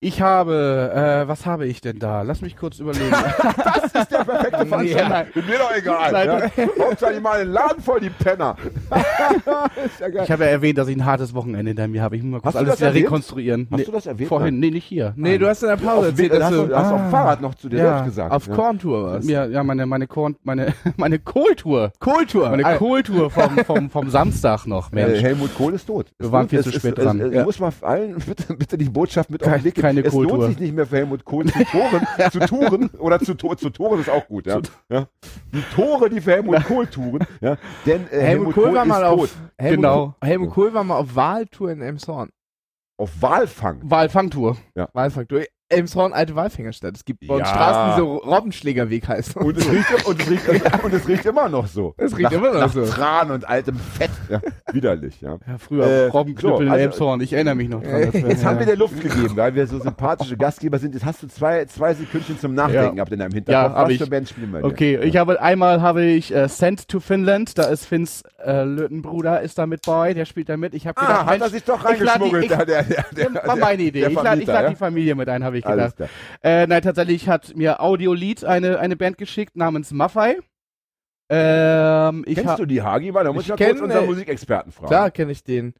Ich 0.00 0.20
habe, 0.20 0.92
äh, 1.24 1.26
was 1.26 1.46
habe 1.46 1.66
ich 1.66 1.80
denn 1.80 1.98
da? 1.98 2.20
Lass 2.20 2.42
mich 2.42 2.56
kurz 2.56 2.78
überlegen. 2.80 3.06
Das 3.56 4.02
ist 4.02 4.10
der 4.12 4.24
perfekte 4.24 4.58
Ja, 4.58 4.64
Veranstalter. 4.66 5.08
nein. 5.08 5.26
Mir 5.34 5.58
doch 5.58 5.74
egal. 5.74 6.12
Nein, 6.12 6.50
Ja? 6.56 6.84
Hauptsache 6.84 7.14
die 7.14 7.20
mal 7.20 7.38
den 7.44 7.52
Laden 7.52 7.82
voll, 7.82 8.00
die 8.00 8.10
Penner. 8.10 8.56
ist 9.86 10.00
ja 10.00 10.08
geil. 10.08 10.24
ich 10.24 10.30
habe 10.30 10.44
ja 10.44 10.50
erwähnt, 10.50 10.76
dass 10.78 10.88
ich 10.88 10.96
ein 10.96 11.04
hartes 11.06 11.32
Wochenende 11.34 11.70
hinter 11.70 11.88
mir 11.88 12.02
habe. 12.02 12.16
Ich 12.16 12.22
muss 12.22 12.32
mal 12.32 12.40
kurz 12.40 12.56
alles 12.56 12.76
wieder 12.76 12.88
erwähnt? 12.88 13.06
rekonstruieren. 13.06 13.68
Hast 13.70 13.78
Nee, 13.78 13.84
du 13.84 13.92
das 13.92 14.06
erwähnt? 14.06 14.28
vorhin, 14.28 14.58
nee, 14.60 14.70
nicht 14.70 14.84
hier. 14.84 15.14
nee, 15.16 15.30
Nein. 15.30 15.40
du 15.40 15.48
hast 15.48 15.62
in 15.62 15.68
der 15.70 15.76
Pause 15.76 15.98
Auf, 15.98 16.06
erzählt, 16.08 16.42
hast 16.42 16.52
du, 16.52 16.66
du 16.66 16.76
hast 16.76 16.92
auf 16.92 17.00
Ah. 17.00 17.10
Fahrrad 17.10 17.40
noch 17.40 17.54
zu 17.54 17.68
dir 17.70 17.78
Ja, 17.78 17.84
selbst 17.96 18.04
gesagt. 18.06 18.32
auf 18.32 18.46
ja. 18.48 18.54
Korntour 18.54 19.02
warst. 19.04 19.28
Ja, 19.30 19.46
ja, 19.46 19.62
meine, 19.64 19.86
meine, 19.86 20.06
Korn, 20.06 20.36
meine, 20.42 20.74
meine 20.96 21.18
Kohltour. 21.18 21.92
Kohltour. 22.00 22.50
Meine 22.50 22.64
Ah, 22.66 22.76
Kohltour 22.76 23.30
vom, 23.30 23.56
vom, 23.64 23.90
vom 23.90 24.10
Samstag 24.10 24.66
noch, 24.66 24.92
Äh, 24.92 24.96
Mensch. 25.06 25.22
Helmut 25.22 25.54
Kohl 25.56 25.72
ist 25.74 25.86
tot. 25.86 26.12
Wir 26.18 26.30
waren 26.32 26.48
viel 26.48 26.62
zu 26.62 26.70
spät 26.72 26.98
dran. 26.98 27.32
Ja. 27.32 27.44
muss 27.44 27.58
mal 27.60 27.72
allen 27.80 28.16
bitte, 28.16 28.54
bitte 28.54 28.76
die 28.76 28.88
Botschaft 28.90 29.30
mit 29.30 29.42
auf 29.42 29.52
den 29.52 29.64
Weg 29.64 29.74
geben. 29.74 29.85
Keine 29.86 30.00
Es 30.04 30.12
Kohltour. 30.12 30.38
lohnt 30.38 30.48
sich 30.50 30.58
nicht 30.60 30.74
mehr 30.74 30.86
für 30.86 30.96
Helmut 30.96 31.24
Kohl 31.24 31.46
zu 31.46 31.64
touren, 31.64 32.06
zu 32.32 32.40
touren 32.40 32.90
oder 32.98 33.18
zu, 33.20 33.34
zu 33.34 33.70
touren 33.70 34.00
ist 34.00 34.10
auch 34.10 34.26
gut. 34.28 34.46
Ja. 34.46 34.60
Ja. 34.88 35.06
Die 35.52 35.62
Tore, 35.74 36.10
die 36.10 36.20
für 36.20 36.32
Helmut 36.32 36.64
Kohl 36.64 36.86
touren. 36.86 37.26
Ja. 37.40 37.56
Denn 37.84 38.06
äh, 38.10 38.20
Helmut 38.20 38.54
Kohl 38.54 38.74
war 38.74 38.82
ist 38.82 38.88
mal 38.88 39.02
tot. 39.02 39.20
auf 39.20 39.36
Helmut, 39.58 39.76
Genau. 39.76 40.14
Helmut 40.22 40.50
Kohl 40.50 40.74
war 40.74 40.84
mal 40.84 40.96
auf 40.98 41.14
Wahltour 41.16 41.70
in 41.70 41.80
Elmshorn. 41.82 42.30
Auf 42.98 43.10
Walfang. 43.20 43.80
Walfangtour. 43.82 44.56
Walfangtour. 44.94 45.42
Elmshorn, 45.68 46.12
alte 46.12 46.36
Walfängerstadt. 46.36 46.96
Es 46.96 47.04
gibt 47.04 47.26
bei 47.26 47.34
uns 47.34 47.40
Ja. 47.40 47.46
Straßen, 47.54 47.94
die 47.94 48.00
so 48.00 48.16
Robbenschlägerweg 48.18 49.08
heißen. 49.08 49.42
Und 49.42 49.56
es, 49.58 49.68
riecht, 49.70 50.04
und, 50.06 50.20
es 50.20 50.30
riecht, 50.30 50.84
und 50.84 50.92
es 50.94 51.08
riecht 51.08 51.26
immer 51.26 51.48
noch 51.48 51.66
so. 51.66 51.94
Es 51.96 52.12
riecht 52.16 52.22
nach, 52.22 52.32
immer 52.32 52.52
noch 52.52 52.60
nach 52.60 52.72
so. 52.72 52.84
Tran 52.86 53.30
und 53.32 53.48
altem 53.48 53.76
Fett. 53.76 54.10
Ja. 54.30 54.40
Widerlich. 54.72 55.20
Ja. 55.20 55.38
Ja, 55.46 55.58
früher 55.58 55.84
Äh, 55.86 56.06
Robbenknüppel 56.06 56.56
so, 56.58 56.62
in 56.62 56.68
also- 56.68 56.82
Elmshorn. 56.84 57.20
Ich 57.20 57.32
erinnere 57.32 57.56
mich 57.56 57.68
noch 57.68 57.82
dran. 57.82 58.12
War- 58.12 58.30
Jetzt 58.30 58.44
haben 58.44 58.58
wir 58.60 58.66
dir 58.66 58.76
Luft 58.76 59.00
gegeben, 59.00 59.36
weil 59.36 59.54
wir 59.56 59.66
so 59.66 59.78
sympathische 59.80 60.36
Gastgeber 60.36 60.78
sind. 60.78 60.94
Jetzt 60.94 61.04
hast 61.04 61.22
du 61.22 61.26
zwei, 61.28 61.64
zwei 61.64 61.94
Sekündchen 61.94 62.38
zum 62.38 62.54
Nachdenken 62.54 62.84
Ja. 62.84 62.90
gehabt 62.92 63.12
in 63.12 63.18
deinem 63.18 63.32
Hinterkopf. 63.32 63.70
Ja, 63.72 63.76
hab 63.76 63.86
Was 63.86 63.92
ich. 63.92 63.98
für 63.98 64.06
Band 64.08 64.28
spielen 64.28 64.52
wir 64.52 64.60
denn? 64.62 64.70
Okay, 64.70 64.98
ich 65.02 65.16
habe 65.16 65.40
einmal 65.42 65.80
habe 65.82 66.04
ich 66.04 66.32
äh, 66.34 66.48
Sent 66.48 66.86
to 66.88 67.00
Finland, 67.00 67.58
da 67.58 67.64
ist 67.64 67.86
Finns 67.86 68.22
äh, 68.46 68.62
Lötenbruder 68.64 69.40
ist 69.40 69.58
da 69.58 69.66
mit 69.66 69.82
bei, 69.84 70.14
der 70.14 70.24
spielt 70.24 70.48
da 70.48 70.56
mit. 70.56 70.72
Ich 70.74 70.86
habe 70.86 70.98
Ah, 71.00 71.06
gedacht, 71.06 71.26
hat 71.26 71.40
er 71.40 71.50
sich 71.50 71.64
doch 71.64 71.90
ich 71.90 71.98
die- 71.98 72.04
reingeschmuggelt, 72.04 72.44
ich- 72.44 72.48
der, 72.56 72.64
der, 72.64 72.82
der, 72.84 73.04
der, 73.12 73.30
ja, 73.32 73.46
war 73.46 73.56
meine 73.56 73.82
Idee. 73.82 74.00
der 74.00 74.10
Ich 74.10 74.22
lade 74.22 74.40
ich 74.40 74.46
lade 74.46 74.64
ja? 74.64 74.70
die 74.70 74.76
Familie 74.76 75.14
mit 75.14 75.28
ein, 75.28 75.42
habe 75.44 75.58
ich 75.58 75.64
gedacht. 75.64 75.94
Äh, 76.42 76.66
nein, 76.66 76.80
tatsächlich 76.82 77.28
hat 77.28 77.56
mir 77.56 77.80
Audiolied 77.80 78.44
eine, 78.44 78.78
eine 78.78 78.96
Band 78.96 79.18
geschickt 79.18 79.56
namens 79.56 79.90
Maffei. 79.90 80.36
Ähm, 81.28 82.22
ich 82.26 82.36
Kennst 82.36 82.58
du 82.60 82.66
die 82.66 82.82
Hagi? 82.82 83.12
Weil 83.12 83.24
da 83.24 83.32
muss 83.32 83.42
ich 83.42 83.48
Ich 83.48 83.50
mal 83.50 83.56
kurz 83.66 83.76
kenn, 83.78 83.84
unseren 83.84 84.04
äh, 84.04 84.06
Musicexperten 84.06 84.70
fragen. 84.72 84.86
Klar 84.88 85.10
kenne 85.10 85.32
ich 85.32 85.42
den. 85.42 85.74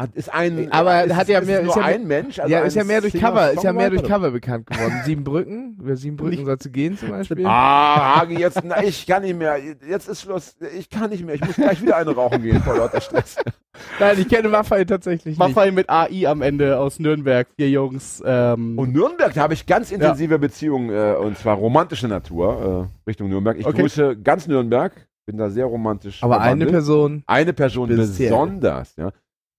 Hat- 0.00 0.14
Ist 0.14 0.32
ein, 0.32 0.72
Aber 0.72 1.04
ist, 1.04 1.14
hat 1.14 1.28
ja 1.28 1.38
ist 1.40 1.46
mehr- 1.46 1.62
nur 1.62 1.68
ist 1.70 1.76
ja 1.76 1.82
mehr- 1.86 1.94
ein 1.94 2.06
Mensch? 2.06 2.38
Also 2.40 2.50
ja, 2.52 2.60
ist 2.60 2.74
ja 2.74 2.82
mehr 2.82 3.00
durch 3.02 3.12
Singer, 3.12 3.28
Cover, 3.28 3.52
ist 3.52 3.62
ja 3.62 3.72
mehr 3.72 3.90
durch? 3.90 4.02
Cover 4.02 4.30
bekannt 4.30 4.66
geworden. 4.66 4.94
Siebenbrücken, 5.04 5.76
über 5.80 5.96
Siebenbrücken 5.96 6.44
soll 6.46 6.58
zu 6.58 6.70
gehen 6.70 6.96
zum 6.98 7.10
Beispiel. 7.10 7.44
Ah, 7.46 8.20
Hagi, 8.20 8.38
jetzt, 8.40 8.60
na, 8.64 8.82
ich 8.82 9.06
kann 9.06 9.22
nicht 9.22 9.36
mehr. 9.38 9.58
Jetzt 9.86 10.08
ist 10.08 10.22
Schluss. 10.22 10.56
Ich 10.76 10.88
kann 10.88 11.10
nicht 11.10 11.24
mehr. 11.24 11.34
Ich 11.34 11.44
muss 11.44 11.56
gleich 11.56 11.80
wieder 11.82 11.96
eine 11.98 12.10
rauchen 12.14 12.42
gehen 12.42 12.60
vor 12.62 12.76
lauter 12.76 13.00
Stress. 13.02 13.36
Nein, 14.00 14.16
ich 14.18 14.28
kenne 14.28 14.48
Maffei 14.48 14.84
tatsächlich 14.84 15.24
nicht. 15.26 15.38
Maffei 15.38 15.70
mit 15.70 15.88
AI 15.88 16.26
am 16.26 16.42
Ende 16.42 16.78
aus 16.78 16.98
Nürnberg, 16.98 17.46
vier 17.56 17.68
Jungs. 17.70 18.22
Ähm, 18.26 18.78
Und 18.78 18.92
Nürnberg, 18.92 19.32
da 19.34 19.42
habe 19.42 19.54
ich 19.54 19.66
ganz 19.66 19.92
intensive 19.92 20.38
Beziehungen, 20.38 20.90
äh, 20.90 21.14
und 21.16 21.36
zwar 21.38 21.56
romantische 21.56 22.08
Natur, 22.08 22.88
äh, 23.06 23.08
Richtung 23.10 23.28
Nürnberg. 23.28 23.58
Ich 23.58 23.66
Okay. 23.66 23.82
grüße 23.82 24.16
ganz 24.16 24.48
Nürnberg, 24.48 24.92
bin 25.26 25.36
da 25.36 25.48
sehr 25.50 25.66
romantisch. 25.66 26.22
Aber 26.22 26.36
eine 26.40 26.42
verwandelt. 26.66 26.70
Person. 26.72 27.22
Eine 27.26 27.52
Person 27.52 27.90
Speziell. 27.90 28.30
besonders, 28.30 28.96
ja. 28.96 29.10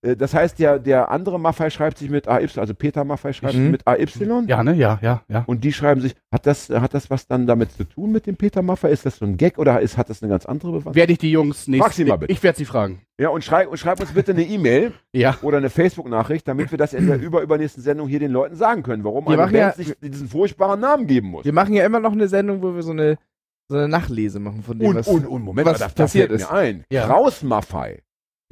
Äh, 0.04 0.16
Das 0.16 0.34
heißt, 0.34 0.60
der, 0.60 0.80
der 0.80 1.10
andere 1.12 1.40
Maffei 1.40 1.70
schreibt 1.70 1.98
sich 1.98 2.10
mit 2.10 2.28
AY, 2.28 2.48
also 2.58 2.74
Peter 2.76 3.04
Maffei 3.04 3.34
schreibt 3.34 3.56
Mhm. 3.56 3.62
sich 3.64 3.72
mit 3.72 3.88
AY. 3.88 4.06
ja, 4.48 4.64
ne? 4.64 4.74
Ja, 4.76 5.00
ja, 5.02 5.24
ja. 5.30 5.44
Und 5.48 5.64
die 5.64 5.74
schreiben 5.74 6.02
sich, 6.02 6.14
hat 6.32 6.46
das, 6.46 6.70
hat 6.70 6.94
das 6.94 7.10
was 7.10 7.26
dann 7.28 7.48
damit 7.48 7.72
zu 7.72 7.84
tun 7.86 8.12
mit 8.12 8.28
dem 8.28 8.36
Peter 8.36 8.62
Maffei? 8.62 8.90
Ist 8.92 9.06
das 9.06 9.18
so 9.18 9.26
ein 9.26 9.38
Gag 9.38 9.58
oder 9.58 9.80
ist, 9.80 9.98
hat 9.98 10.10
das 10.10 10.22
eine 10.22 10.30
ganz 10.30 10.46
andere 10.46 10.72
Bewandtnis? 10.72 10.96
Werde 10.96 11.14
ich 11.14 11.20
die 11.20 11.32
Jungs 11.32 11.68
nicht. 11.68 11.82
Frag 11.82 11.94
sie 11.94 12.06
mal 12.06 12.18
bitte. 12.18 12.32
Ich 12.34 12.44
werde 12.44 12.58
sie 12.58 12.66
fragen. 12.66 13.02
Ja, 13.20 13.30
und 13.30 13.44
schreib, 13.44 13.70
und 13.70 13.78
schreib 13.78 14.00
uns 14.02 14.12
bitte 14.12 14.32
eine 14.34 14.44
E-Mail 14.44 14.92
Ja. 15.14 15.38
oder 15.42 15.58
eine 15.58 15.70
Facebook-Nachricht, 15.70 16.48
damit 16.48 16.72
wir 16.72 16.78
das 16.78 16.94
in 16.94 17.08
der 17.08 17.20
über 17.22 17.42
übernächsten 17.42 17.82
Sendung 17.84 18.08
hier 18.10 18.20
den 18.20 18.32
Leuten 18.32 18.56
sagen 18.56 18.84
können, 18.84 19.04
warum 19.04 19.26
Wir 19.26 19.34
eine 19.34 19.44
Band 19.44 19.54
ja- 19.54 19.72
sich 19.74 19.94
diesen 20.02 20.28
furchtbaren 20.28 20.80
Namen 20.80 21.08
geben 21.08 21.28
muss. 21.30 21.46
Wir 21.46 21.54
machen 21.54 21.74
ja 21.74 21.86
immer 21.86 22.00
noch 22.00 22.12
eine 22.12 22.28
Sendung, 22.28 22.62
wo 22.62 22.76
wir 22.76 22.82
so 22.84 22.92
eine, 22.92 23.18
so 23.70 23.78
eine 23.78 23.88
Nachlese 23.88 24.40
machen 24.40 24.64
von 24.64 24.78
dem, 24.80 24.90
Und, 24.90 24.96
was 24.98 25.08
und, 25.08 25.26
und, 25.28 25.44
Moment, 25.44 25.68
was 25.68 25.80
da, 25.80 25.88
passiert 25.88 26.32
ist. 26.32 26.50
mir 26.52 26.58
ein. 26.58 26.84
Ja. 26.92 27.06
Kraus 27.06 27.44
Maffei, 27.44 28.02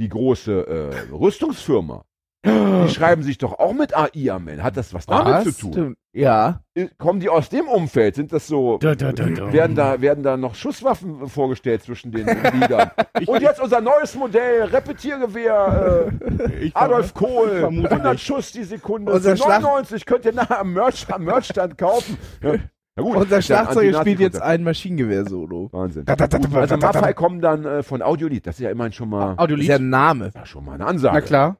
die 0.02 0.10
große 0.10 0.68
äh, 0.68 1.14
Rüstungsfirma, 1.14 2.04
die 2.44 2.90
schreiben 2.94 3.22
sich 3.22 3.38
doch 3.38 3.60
auch 3.60 3.74
mit 3.74 3.96
AI 3.96 4.32
am 4.32 4.48
Ende. 4.48 4.64
Hat 4.64 4.76
das 4.76 4.94
was 4.94 5.06
damit 5.06 5.34
Was? 5.34 5.44
zu 5.44 5.62
tun? 5.62 5.72
Stimmt. 5.74 5.98
Ja. 6.14 6.62
Kommen 6.98 7.20
die 7.20 7.30
aus 7.30 7.50
dem 7.50 7.68
Umfeld? 7.68 8.16
Sind 8.16 8.34
das 8.34 8.48
so, 8.48 8.80
Da, 8.80 8.96
da, 8.96 9.14
da, 9.14 9.54
werden 9.54 9.76
da, 9.76 10.02
werden 10.02 10.24
da 10.24 10.36
noch 10.38 10.56
Schusswaffen 10.56 11.30
vorgestellt 11.30 11.84
zwischen 11.84 12.12
den 12.12 12.26
Liedern? 12.54 12.92
Und 13.28 13.42
jetzt 13.42 13.62
unser 13.62 13.80
neues 13.80 14.16
Modell, 14.16 14.64
Repetiergewehr, 14.64 16.12
äh, 16.62 16.72
Adolf 16.74 17.14
Kohl, 17.14 17.60
vermute 17.60 17.92
100 17.92 18.14
nicht. 18.14 18.26
Schuss 18.26 18.52
die 18.52 18.64
Sekunde, 18.64 19.14
Unser 19.14 19.38
für 19.38 19.44
99 19.48 20.06
könnt 20.06 20.26
ihr 20.26 20.34
nachher 20.34 20.60
am, 20.60 20.74
Merch, 20.74 21.06
am 21.14 21.24
Merchstand 21.24 21.78
kaufen. 21.78 22.18
Ja. 22.42 22.56
Na 22.98 23.04
gut, 23.04 23.16
Unser 23.16 23.42
Schlagzeuger 23.42 24.02
spielt 24.02 24.20
jetzt 24.20 24.42
ein 24.42 24.64
Maschinengewehr-Solo. 24.64 25.70
Wahnsinn. 25.72 26.04
Da, 26.06 26.16
da, 26.16 26.28
da, 26.28 26.40
da, 26.40 26.60
Also. 26.60 26.78
Maffei 26.78 27.14
kommen 27.14 27.40
dann 27.42 27.64
äh, 27.66 27.84
von 27.84 28.02
Audiolied, 28.02 28.46
das 28.46 28.56
ist 28.56 28.64
ja 28.64 28.70
immerhin 28.70 28.92
schon 28.92 29.10
mal, 29.10 29.30
Das 29.32 29.40
Audiolied. 29.40 29.64
ist 29.64 29.70
ja 29.70 29.76
ein 29.78 29.90
Name. 29.90 30.32
ja, 30.36 30.46
schon 30.46 30.66
mal 30.66 30.74
eine 30.74 30.86
Ansage. 30.86 31.16
Na 31.16 31.22
klar. 31.22 31.58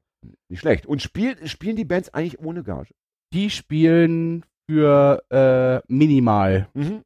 Nicht 0.50 0.60
schlecht. 0.60 0.86
Und 0.86 1.02
spielt, 1.02 1.50
spielen 1.50 1.76
die 1.78 1.86
Bands 1.86 2.14
eigentlich 2.14 2.40
ohne 2.40 2.64
Gage? 2.64 2.94
Die 3.34 3.50
spielen 3.50 4.44
für 4.70 5.24
äh, 5.30 5.82
minimal. 5.88 6.68
Mhm. 6.74 7.02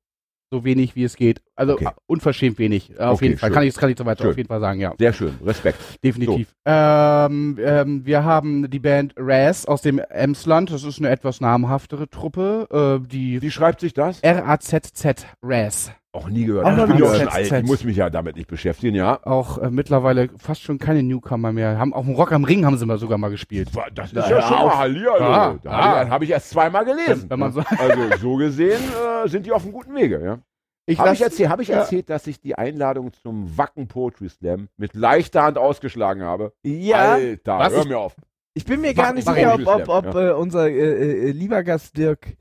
So 0.56 0.64
wenig 0.64 0.96
wie 0.96 1.04
es 1.04 1.18
geht. 1.18 1.42
Also 1.58 1.74
Okay. 1.74 1.86
äh, 1.88 1.92
unverschämt 2.08 2.58
wenig. 2.60 2.92
Äh, 2.92 3.00
auf 3.04 3.16
Okay, 3.18 3.26
jeden 3.28 3.38
Fall. 3.40 3.50
schön. 3.50 3.54
Kann 3.56 3.64
ich, 3.64 3.74
das 3.74 3.80
kann 3.82 3.90
ich 3.90 3.98
so 3.98 4.06
weiter 4.06 4.24
Schön. 4.24 4.32
auf 4.32 4.38
jeden 4.38 4.48
Fall 4.48 4.62
sagen, 4.62 4.80
ja. 4.80 4.94
Sehr 4.98 5.12
schön, 5.12 5.34
Respekt. 5.46 5.78
Definitiv. 6.02 6.56
Ähm, 6.66 7.58
ähm, 7.62 8.06
wir 8.06 8.24
haben 8.24 8.70
die 8.70 8.80
Band 8.80 9.14
Raz 9.18 9.66
aus 9.66 9.82
dem 9.82 10.00
Emsland. 10.00 10.72
Das 10.72 10.84
ist 10.86 11.00
eine 11.00 11.10
etwas 11.10 11.42
namhaftere 11.42 12.10
Truppe. 12.10 13.02
Äh, 13.04 13.06
die 13.08 13.42
Wie 13.42 13.52
schreibt 13.52 13.82
sich 13.82 13.94
das? 13.94 14.22
R-A-Z-Z 14.22 15.26
Raz. 15.42 15.92
Auch 16.16 16.30
nie 16.30 16.46
gehört. 16.46 16.66
Auch 16.66 16.78
ich 16.78 16.86
bin 16.96 17.04
ja 17.04 17.16
schon 17.16 17.28
alt, 17.28 17.52
ich 17.52 17.64
muss 17.64 17.84
mich 17.84 17.98
ja 17.98 18.10
damit 18.10 18.38
nicht 18.38 18.48
beschäftigen, 18.48 18.96
ja. 18.96 19.20
Auch 19.26 19.58
äh, 19.58 19.70
mittlerweile 19.70 20.30
fast 20.38 20.62
schon 20.62 20.78
keine 20.80 21.04
Newcomer 21.04 21.52
mehr. 21.52 21.78
Haben 21.78 21.94
auf 21.94 22.06
dem 22.06 22.16
Rock 22.16 22.32
am 22.32 22.46
Ring 22.46 22.66
haben 22.66 22.78
sie 22.78 22.86
mal 22.86 22.98
sogar 22.98 23.18
mal 23.18 23.30
gespielt. 23.30 23.70
Das 23.94 24.14
ist 24.14 24.16
Ja, 24.16 24.30
ja, 24.30 24.42
schon 24.42 24.58
mal 24.66 24.78
Hallihallo. 24.78 25.26
Ah, 25.26 25.60
da 25.62 25.70
ah. 25.72 26.10
habe 26.10 26.24
ich 26.24 26.30
erst 26.32 26.52
zweimal 26.52 26.86
gelesen. 26.86 27.30
Wenn 27.30 27.40
man 27.40 27.52
so- 27.52 27.60
also 27.78 28.18
so 28.22 28.36
gesehen 28.38 28.82
äh, 29.26 29.28
sind 29.28 29.46
die 29.46 29.52
auf 29.52 29.64
einem 29.64 29.74
guten 29.74 29.94
Wege, 29.94 30.22
ja. 30.24 30.40
Ich 30.88 31.00
Habe 31.00 31.14
ich, 31.14 31.22
erzählt, 31.22 31.50
hab 31.50 31.60
ich 31.60 31.68
ja. 31.70 31.80
erzählt, 31.80 32.10
dass 32.10 32.28
ich 32.28 32.40
die 32.40 32.56
Einladung 32.56 33.12
zum 33.12 33.58
Wacken 33.58 33.88
Poetry 33.88 34.30
Slam 34.30 34.70
mit 34.78 34.94
leichter 34.94 35.42
Hand 35.44 35.58
ausgeschlagen 35.58 36.22
habe? 36.24 36.54
Ja. 36.64 37.14
Alter, 37.14 37.58
Was? 37.60 37.74
hör 37.74 37.82
Ich- 37.82 37.88
mir 37.90 37.98
auf. 37.98 38.16
Ich 38.54 38.64
bin 38.64 38.80
mir 38.80 38.94
gar 38.94 39.12
nicht 39.12 39.28
sicher, 39.28 39.56
ob, 39.56 39.68
ob, 39.68 39.90
ob 39.90 40.16
äh, 40.16 40.32
unser 40.32 40.70
äh, 40.70 41.28
äh, 41.28 41.32
lieber 41.32 41.62
Gast 41.64 41.98
Dirk 41.98 42.38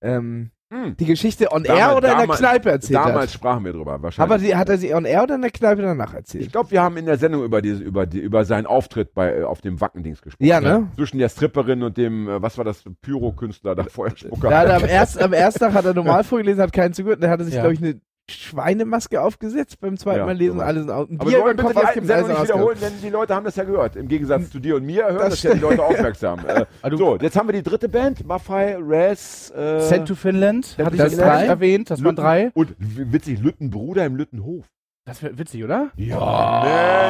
ähm, 0.00 0.22
Hm. 0.22 0.50
Die 0.98 1.06
Geschichte 1.06 1.50
on 1.50 1.62
Damals- 1.64 1.80
air 1.80 1.96
oder 1.96 2.08
in 2.08 2.12
der 2.18 2.20
damals- 2.26 2.38
Kneipe 2.40 2.70
erzählt 2.70 2.98
Damals 2.98 3.22
hat. 3.24 3.30
sprachen 3.30 3.64
wir 3.64 3.72
drüber, 3.72 4.02
wahrscheinlich. 4.02 4.32
Aber 4.34 4.38
die, 4.42 4.54
hat 4.54 4.68
er 4.68 4.76
sie 4.76 4.94
on 4.94 5.06
air 5.06 5.22
oder 5.22 5.36
in 5.36 5.40
der 5.40 5.50
Kneipe 5.50 5.80
danach 5.80 6.10
ich 6.10 6.16
erzählt? 6.16 6.52
glaube, 6.52 6.70
wir 6.70 6.82
haben 6.82 6.96
in 6.98 7.06
der 7.06 7.16
Sendung 7.16 7.42
über, 7.42 7.62
diese, 7.62 7.82
über, 7.82 8.04
die, 8.04 8.18
über 8.20 8.44
seinen 8.44 8.66
Auftritt 8.66 9.14
bei, 9.14 9.38
äh, 9.38 9.42
auf 9.44 9.62
dem 9.62 9.80
Wackendings 9.80 10.20
gesprochen. 10.20 10.46
Ja, 10.46 10.60
ne? 10.60 10.88
Zwischen 10.96 11.18
der 11.18 11.30
Stripperin 11.30 11.82
und 11.82 11.96
dem, 11.96 12.28
äh, 12.28 12.42
was 12.42 12.58
war 12.58 12.64
das, 12.66 12.84
Pyro-Künstler, 13.00 13.74
da 13.74 13.84
Feuerspucker. 13.84 14.50
Er 14.50 14.76
am, 14.76 14.84
ersten, 14.84 15.22
am 15.22 15.32
ersten 15.32 15.60
Tag 15.60 15.72
hat 15.72 15.86
er 15.86 15.94
normal 15.94 16.22
vorgelesen, 16.22 16.60
hat 16.62 16.72
keinen 16.72 16.92
zugehört. 16.92 17.22
Dann 17.22 17.30
hat 17.30 17.40
er 17.40 17.46
sich, 17.46 17.54
Ja. 17.54 17.60
glaube 17.62 17.74
ich, 17.74 17.82
eine 17.82 18.00
Schweinemaske 18.30 19.20
aufgesetzt 19.22 19.80
beim 19.80 19.96
zweiten 19.96 20.18
Ja, 20.20 20.26
Mal 20.26 20.36
lesen. 20.36 20.60
Alles 20.60 20.88
aus. 20.88 21.08
Ein 21.08 21.20
Aber 21.20 21.30
wir 21.30 21.40
wollen 21.40 21.56
bitte 21.56 21.72
die 21.72 21.76
alten 21.84 22.06
Sendungen 22.06 22.32
nicht 22.32 22.42
wiederholen, 22.44 22.78
denn 22.80 22.92
die 23.02 23.10
Leute 23.10 23.34
haben 23.34 23.44
das 23.44 23.56
ja 23.56 23.64
gehört. 23.64 23.96
Im 23.96 24.08
Gegensatz 24.08 24.50
zu 24.50 24.58
dir 24.58 24.76
und 24.76 24.84
mir 24.84 25.04
hören 25.06 25.16
das, 25.18 25.30
Das 25.30 25.42
ja 25.44 25.54
die 25.54 25.60
Leute 25.60 25.82
aufmerksam. 25.82 26.40
Äh, 26.46 26.64
Also- 26.82 26.96
so, 26.96 27.16
jetzt 27.16 27.36
haben 27.36 27.48
wir 27.48 27.52
die 27.54 27.62
dritte 27.62 27.88
Band, 27.88 28.26
Maffei, 28.26 28.76
Raz, 28.80 29.50
äh, 29.56 29.80
Send 29.80 30.08
to 30.08 30.14
Finland, 30.14 30.76
hatte 30.78 30.94
ich 30.96 31.00
jetzt 31.02 31.18
gar 31.18 31.38
nicht 31.40 31.48
erwähnt, 31.48 31.90
das 31.90 32.00
waren 32.04 32.14
Lütten- 32.16 32.22
drei. 32.22 32.50
Und 32.54 32.74
witzig, 32.78 33.40
Lüttenbruder 33.40 34.04
im 34.06 34.16
Lüttenhof. 34.16 34.66
Das 35.06 35.22
wäre 35.22 35.38
witzig, 35.38 35.64
oder? 35.64 35.88
Ja, 35.96 36.16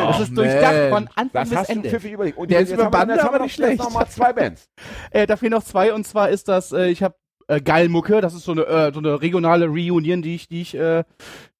Das 0.06 0.16
Ach, 0.16 0.20
ist 0.20 0.36
durchdacht 0.38 0.88
von 0.90 1.08
Anfang 1.16 1.30
Das 1.32 1.48
bis 1.48 1.58
hast 1.58 1.68
du 1.68 1.72
Ende. 1.72 1.88
pfiffig 1.90 2.12
überlegt. 2.12 2.38
Und 2.38 2.48
Der 2.50 2.60
jetzt 2.60 2.70
ist 2.70 2.78
haben 2.80 2.88
über 2.88 3.06
wir- 3.08 3.14
jetzt 3.16 3.24
haben 3.24 3.34
wir 3.34 3.40
nicht 3.42 3.58
noch- 3.58 3.66
jetzt 3.66 3.76
schlecht. 3.76 3.78
noch 3.80 3.90
mal 3.92 4.06
zwei 4.08 4.32
Bands. 4.32 4.68
Äh, 5.10 5.26
da 5.26 5.36
fehlen 5.36 5.50
noch 5.50 5.64
zwei 5.64 5.92
und 5.92 6.06
zwar 6.06 6.28
ist 6.28 6.46
das, 6.46 6.70
äh, 6.72 6.86
ich 6.90 7.02
habe 7.02 7.16
äh, 7.48 7.60
Geilmucke, 7.60 8.20
das 8.20 8.34
ist 8.34 8.44
so 8.44 8.52
eine, 8.52 8.62
äh, 8.66 8.92
so 8.92 9.00
eine 9.00 9.20
regionale 9.20 9.66
Reunion, 9.66 10.22
die 10.22 10.34
ich, 10.36 10.48
die 10.48 10.60
ich, 10.60 10.74
äh, 10.76 11.02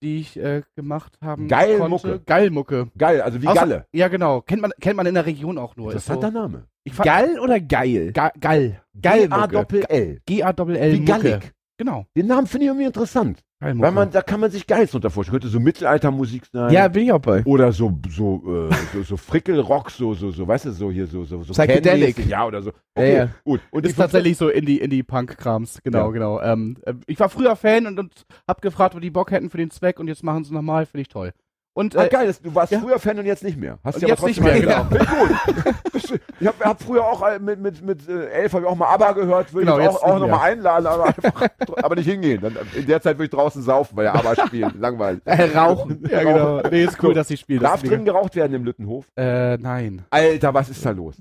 die 0.03 0.21
ich 0.21 0.37
äh, 0.39 0.63
gemacht 0.77 1.19
haben 1.21 1.49
Geilmucke. 1.49 2.09
konnte. 2.09 2.25
Geilmucke. 2.27 2.89
Geil, 2.97 3.21
also 3.23 3.43
wie 3.43 3.47
Außer- 3.49 3.55
Galle. 3.55 3.87
Ja, 3.93 4.09
genau. 4.09 4.41
Kennt 4.43 4.63
man, 4.63 4.71
kennt 4.81 4.97
man 4.97 5.07
in 5.07 5.15
der 5.15 5.27
Region 5.27 5.59
auch 5.59 5.75
nur. 5.77 5.89
Ist 5.89 5.95
Interessanter 6.09 6.31
so, 6.33 6.39
Name. 6.39 6.65
ich 6.85 6.93
fand, 6.95 7.07
Geil 7.07 7.39
oder 7.41 7.59
geil? 7.61 8.13
Ga 8.13 8.31
Gall. 8.39 8.81
G-A-Doppel-L. 8.95 10.21
G-A-L-L. 10.27 10.93
Wie 10.93 11.01
Mucke. 11.01 11.13
gallig. 11.13 11.53
Genau. 11.79 12.07
Den 12.17 12.27
Namen 12.27 12.47
finde 12.47 12.65
ich 12.67 12.69
irgendwie 12.69 12.87
interessant. 12.87 13.43
Geilmucke. 13.61 13.87
Weil 13.87 13.93
man, 13.93 14.11
da 14.11 14.21
kann 14.23 14.41
man 14.41 14.51
sich 14.51 14.67
Geiz 14.67 14.95
unter 14.95 15.11
vorstellen. 15.11 15.35
Könnte 15.41 15.49
so 15.49 15.59
Mittelaltermusik 15.61 16.47
sein. 16.47 16.73
Ja, 16.73 16.87
bin 16.89 17.05
ich 17.05 17.13
auch 17.13 17.21
bei. 17.21 17.45
Oder 17.45 17.73
so, 17.73 17.97
so, 18.09 18.69
äh, 18.71 18.75
so, 18.93 19.03
so 19.03 19.17
Frickelrock, 19.17 19.91
so, 19.91 20.13
so, 20.15 20.31
so, 20.31 20.47
weißt 20.47 20.67
du, 20.67 20.73
so 20.73 20.91
hier, 20.91 21.07
so, 21.07 21.25
so, 21.25 21.43
so. 21.43 21.53
Psychedelic. 21.53 22.27
Ja, 22.27 22.47
oder 22.47 22.63
so. 22.63 22.71
Ja, 22.71 22.75
Okay, 22.97 23.17
ja. 23.17 23.29
gut. 23.45 23.61
Und 23.71 23.87
ist 23.87 23.97
tatsächlich 23.97 24.37
so 24.37 24.49
Indie, 24.49 24.79
Indie-Punk-Krams. 24.79 25.81
Genau, 25.83 26.07
Ja. 26.07 26.11
genau. 26.11 26.41
Ähm, 26.43 26.77
äh, 26.83 26.95
ich 27.07 27.19
war 27.19 27.29
früher 27.29 27.57
Fan 27.57 27.87
und, 27.87 27.99
und 27.99 28.27
hab 28.47 28.61
gefragt, 28.61 28.95
ob 28.95 29.01
die 29.01 29.11
Bock 29.11 29.31
hätten 29.31 29.51
für 29.51 29.59
den 29.59 29.71
Zweck 29.71 29.99
und 30.01 30.09
jetzt 30.09 30.23
machen 30.23 30.45
sie 30.45 30.53
nochmal. 30.53 30.85
Finde 30.87 31.03
ich 31.03 31.09
toll. 31.09 31.33
Und 31.79 31.95
Ah, 31.97 32.07
äh, 32.07 32.09
geil, 32.09 32.35
du 32.43 32.53
warst 32.57 32.73
ja. 32.73 32.81
früher 32.81 32.99
Fan 32.99 33.21
und 33.21 33.27
jetzt 33.27 33.45
nicht 33.45 33.57
mehr. 33.57 33.79
Hast 33.85 34.03
du 34.03 34.07
jetzt 34.09 34.21
nicht 34.25 34.41
mehr, 34.41 34.85
mal- 34.85 34.97
ich 35.01 36.03
gut. 36.03 36.21
Ich 36.41 36.47
habe 36.49 36.65
hab 36.65 36.83
früher 36.83 37.05
auch 37.05 37.25
äh, 37.25 37.39
mit, 37.39 37.61
mit, 37.61 37.83
mit 37.83 38.09
äh, 38.09 38.31
elf 38.31 38.53
hab 38.53 38.63
ich 38.63 38.67
auch 38.67 38.75
mal 38.75 38.89
ABBA 38.95 39.13
gehört, 39.13 39.55
würde 39.55 39.67
Genau, 39.67 39.79
ich 39.79 39.87
auch, 39.87 40.03
auch 40.03 40.19
nochmal 40.19 40.51
einladen, 40.51 40.87
aber, 40.89 41.05
einfach, 41.07 41.47
aber 41.77 41.95
nicht 41.95 42.07
hingehen. 42.09 42.41
Dann, 42.41 42.57
in 42.75 42.85
der 42.85 43.01
Zeit 43.01 43.17
würde 43.17 43.27
ich 43.27 43.31
draußen 43.31 43.63
saufen, 43.63 43.97
weil 43.97 44.07
ja 44.07 44.15
ABBA 44.15 44.47
spielen. 44.47 44.73
Langweilig. 44.81 45.21
Äh, 45.25 45.57
rauchen. 45.57 46.03
ja, 46.11 46.25
genau. 46.25 46.63
Nee, 46.69 46.83
ist 46.83 47.01
cool, 47.01 47.15
dass 47.15 47.29
sie 47.29 47.37
spielen. 47.37 47.61
Darf 47.63 47.81
drin 47.85 48.05
geraucht 48.05 48.35
werden 48.35 48.55
im 48.55 48.65
Lüttenhof? 48.65 49.07
Äh, 49.17 49.57
nein. 49.59 50.05
Alter, 50.11 50.53
was 50.55 50.71
ist 50.71 50.85
da 50.85 50.91
los? 50.91 51.15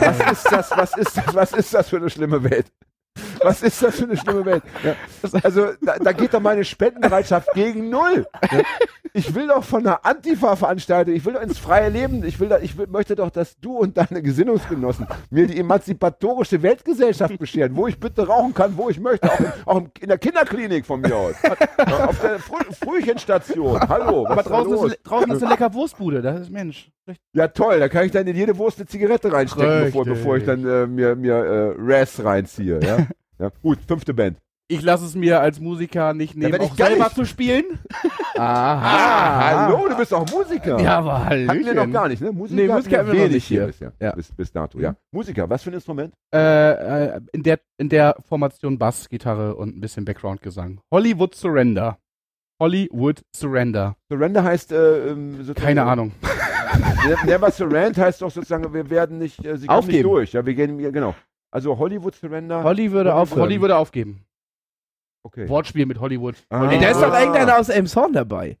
Was 0.00 0.18
ist 0.32 0.50
das, 0.52 0.70
was 0.76 0.96
ist 0.96 1.16
das, 1.16 1.34
was 1.36 1.52
ist 1.52 1.72
das 1.72 1.88
für 1.88 1.98
eine 1.98 2.10
schlimme 2.10 2.42
Welt? 2.42 2.66
Was 3.42 3.62
ist 3.62 3.82
das 3.82 3.96
für 3.96 4.04
eine 4.04 4.16
schlimme 4.16 4.44
Welt? 4.44 4.62
Ja. 4.82 4.94
Also, 5.42 5.68
da, 5.82 5.96
da 5.98 6.12
geht 6.12 6.34
doch 6.34 6.40
meine 6.40 6.64
Spendenbereitschaft 6.64 7.48
gegen 7.54 7.90
null. 7.90 8.26
Ja. 8.50 8.60
Ich 9.14 9.34
will 9.34 9.48
doch 9.48 9.64
von 9.64 9.86
einer 9.86 10.04
Antifa-Veranstaltung, 10.04 11.14
ich 11.14 11.24
will 11.24 11.32
doch 11.32 11.42
ins 11.42 11.58
freie 11.58 11.88
Leben, 11.88 12.24
ich 12.24 12.38
will, 12.38 12.48
da, 12.48 12.58
ich 12.58 12.76
will, 12.76 12.86
möchte 12.88 13.16
doch, 13.16 13.30
dass 13.30 13.58
du 13.58 13.78
und 13.78 13.96
deine 13.96 14.22
Gesinnungsgenossen 14.22 15.06
mir 15.30 15.46
die 15.46 15.58
emanzipatorische 15.58 16.62
Weltgesellschaft 16.62 17.38
bescheren, 17.38 17.74
wo 17.74 17.86
ich 17.86 17.98
bitte 17.98 18.26
rauchen 18.26 18.54
kann, 18.54 18.76
wo 18.76 18.90
ich 18.90 19.00
möchte, 19.00 19.32
auch 19.32 19.40
in, 19.40 19.52
auch 19.64 19.82
in 20.00 20.08
der 20.08 20.18
Kinderklinik 20.18 20.84
von 20.84 21.00
mir 21.00 21.16
aus. 21.16 21.34
Auf 22.06 22.20
der 22.20 22.38
Früh 22.38 22.58
Frühchenstation. 22.72 23.80
Hallo, 23.88 24.24
was 24.24 24.30
Aber 24.30 24.42
da 24.42 24.48
draußen 24.50 24.72
los? 24.72 24.92
ist, 24.92 25.00
draußen 25.04 25.30
ist 25.32 25.42
eine 25.42 25.52
lecker 25.52 25.72
Wurstbude. 25.74 26.22
Das 26.22 26.40
ist 26.40 26.50
Mensch. 26.50 26.90
Ja, 27.32 27.48
toll, 27.48 27.78
da 27.80 27.88
kann 27.88 28.04
ich 28.04 28.12
dann 28.12 28.26
in 28.26 28.36
jede 28.36 28.56
Wurst 28.58 28.78
eine 28.78 28.86
Zigarette 28.86 29.32
reinstecken, 29.32 29.86
bevor, 29.86 30.04
bevor 30.04 30.36
ich 30.36 30.44
dann 30.44 30.66
äh, 30.66 30.86
mir, 30.86 31.16
mir 31.16 31.34
äh, 31.34 31.74
Raz 31.78 32.20
reinziehe. 32.22 32.80
Ja? 32.82 33.06
Ja? 33.38 33.50
Gut, 33.62 33.78
fünfte 33.86 34.14
Band. 34.14 34.38
Ich 34.70 34.82
lasse 34.82 35.06
es 35.06 35.14
mir 35.14 35.40
als 35.40 35.60
Musiker 35.60 36.12
nicht 36.12 36.36
nehmen, 36.36 36.54
ich 36.56 36.60
auch 36.60 36.74
selber 36.76 37.04
nicht- 37.04 37.14
zu 37.16 37.24
spielen. 37.24 37.64
Aha. 38.36 39.66
hallo, 39.66 39.88
du 39.88 39.96
bist 39.96 40.12
auch 40.12 40.26
Musiker. 40.30 40.78
Ja, 40.80 40.98
aber 40.98 41.24
Hatten 41.24 41.64
wir 41.64 41.74
noch 41.74 41.90
gar 41.90 42.08
nicht, 42.08 42.20
ne? 42.20 42.32
Musiker, 42.32 42.60
Nee, 42.62 42.68
Musiker 42.68 42.98
haben 42.98 43.12
wir 43.12 43.14
wenig 43.30 43.44
hier. 43.46 43.66
bisher, 43.66 43.92
Ja. 44.00 44.12
Bis, 44.12 44.30
bis 44.32 44.52
dato, 44.52 44.78
ja. 44.78 44.94
Musiker, 45.12 45.48
was 45.48 45.62
für 45.62 45.70
ein 45.70 45.74
Instrument? 45.74 46.12
Äh, 46.34 46.36
äh, 47.16 47.20
in, 47.32 47.42
der, 47.42 47.60
in 47.78 47.88
der 47.88 48.16
Formation 48.28 48.78
Bass, 48.78 49.08
Gitarre 49.08 49.56
und 49.56 49.76
ein 49.76 49.80
bisschen 49.80 50.04
Background-Gesang. 50.04 50.80
Hollywood 50.92 51.34
Surrender. 51.34 51.98
Hollywood 52.60 53.22
Surrender. 53.34 53.96
Surrender 54.12 54.44
heißt, 54.44 54.72
äh, 54.72 55.08
ähm, 55.10 55.52
Keine 55.54 55.84
Ahnung. 55.84 56.12
Ne- 57.06 57.16
Never 57.24 57.50
Surrender 57.50 58.02
heißt 58.02 58.20
doch 58.22 58.30
sozusagen, 58.30 58.72
wir 58.74 58.90
werden 58.90 59.18
nicht, 59.18 59.44
äh, 59.44 59.56
sie 59.56 59.66
kommen 59.66 59.88
nicht 59.88 60.04
durch. 60.04 60.32
Ja, 60.34 60.44
wir 60.44 60.54
gehen, 60.54 60.78
ja, 60.78 60.90
genau. 60.90 61.14
Also 61.50 61.78
Hollywood 61.78 62.14
Surrender. 62.14 62.62
Holly 62.62 62.92
würde 62.92 63.14
aufhören. 63.14 63.40
Holly 63.42 63.60
würde 63.60 63.76
aufgeben. 63.76 64.24
okay. 65.22 65.48
Wortspiel 65.48 65.86
mit 65.86 66.00
Hollywood. 66.00 66.34
Ah. 66.50 66.68
Ey, 66.70 66.78
da 66.80 66.88
ist 66.90 67.00
doch 67.00 67.12
Ah. 67.12 67.20
irgendeiner 67.20 67.58
aus 67.58 67.68
Elmshorn 67.68 68.12
dabei. 68.12 68.58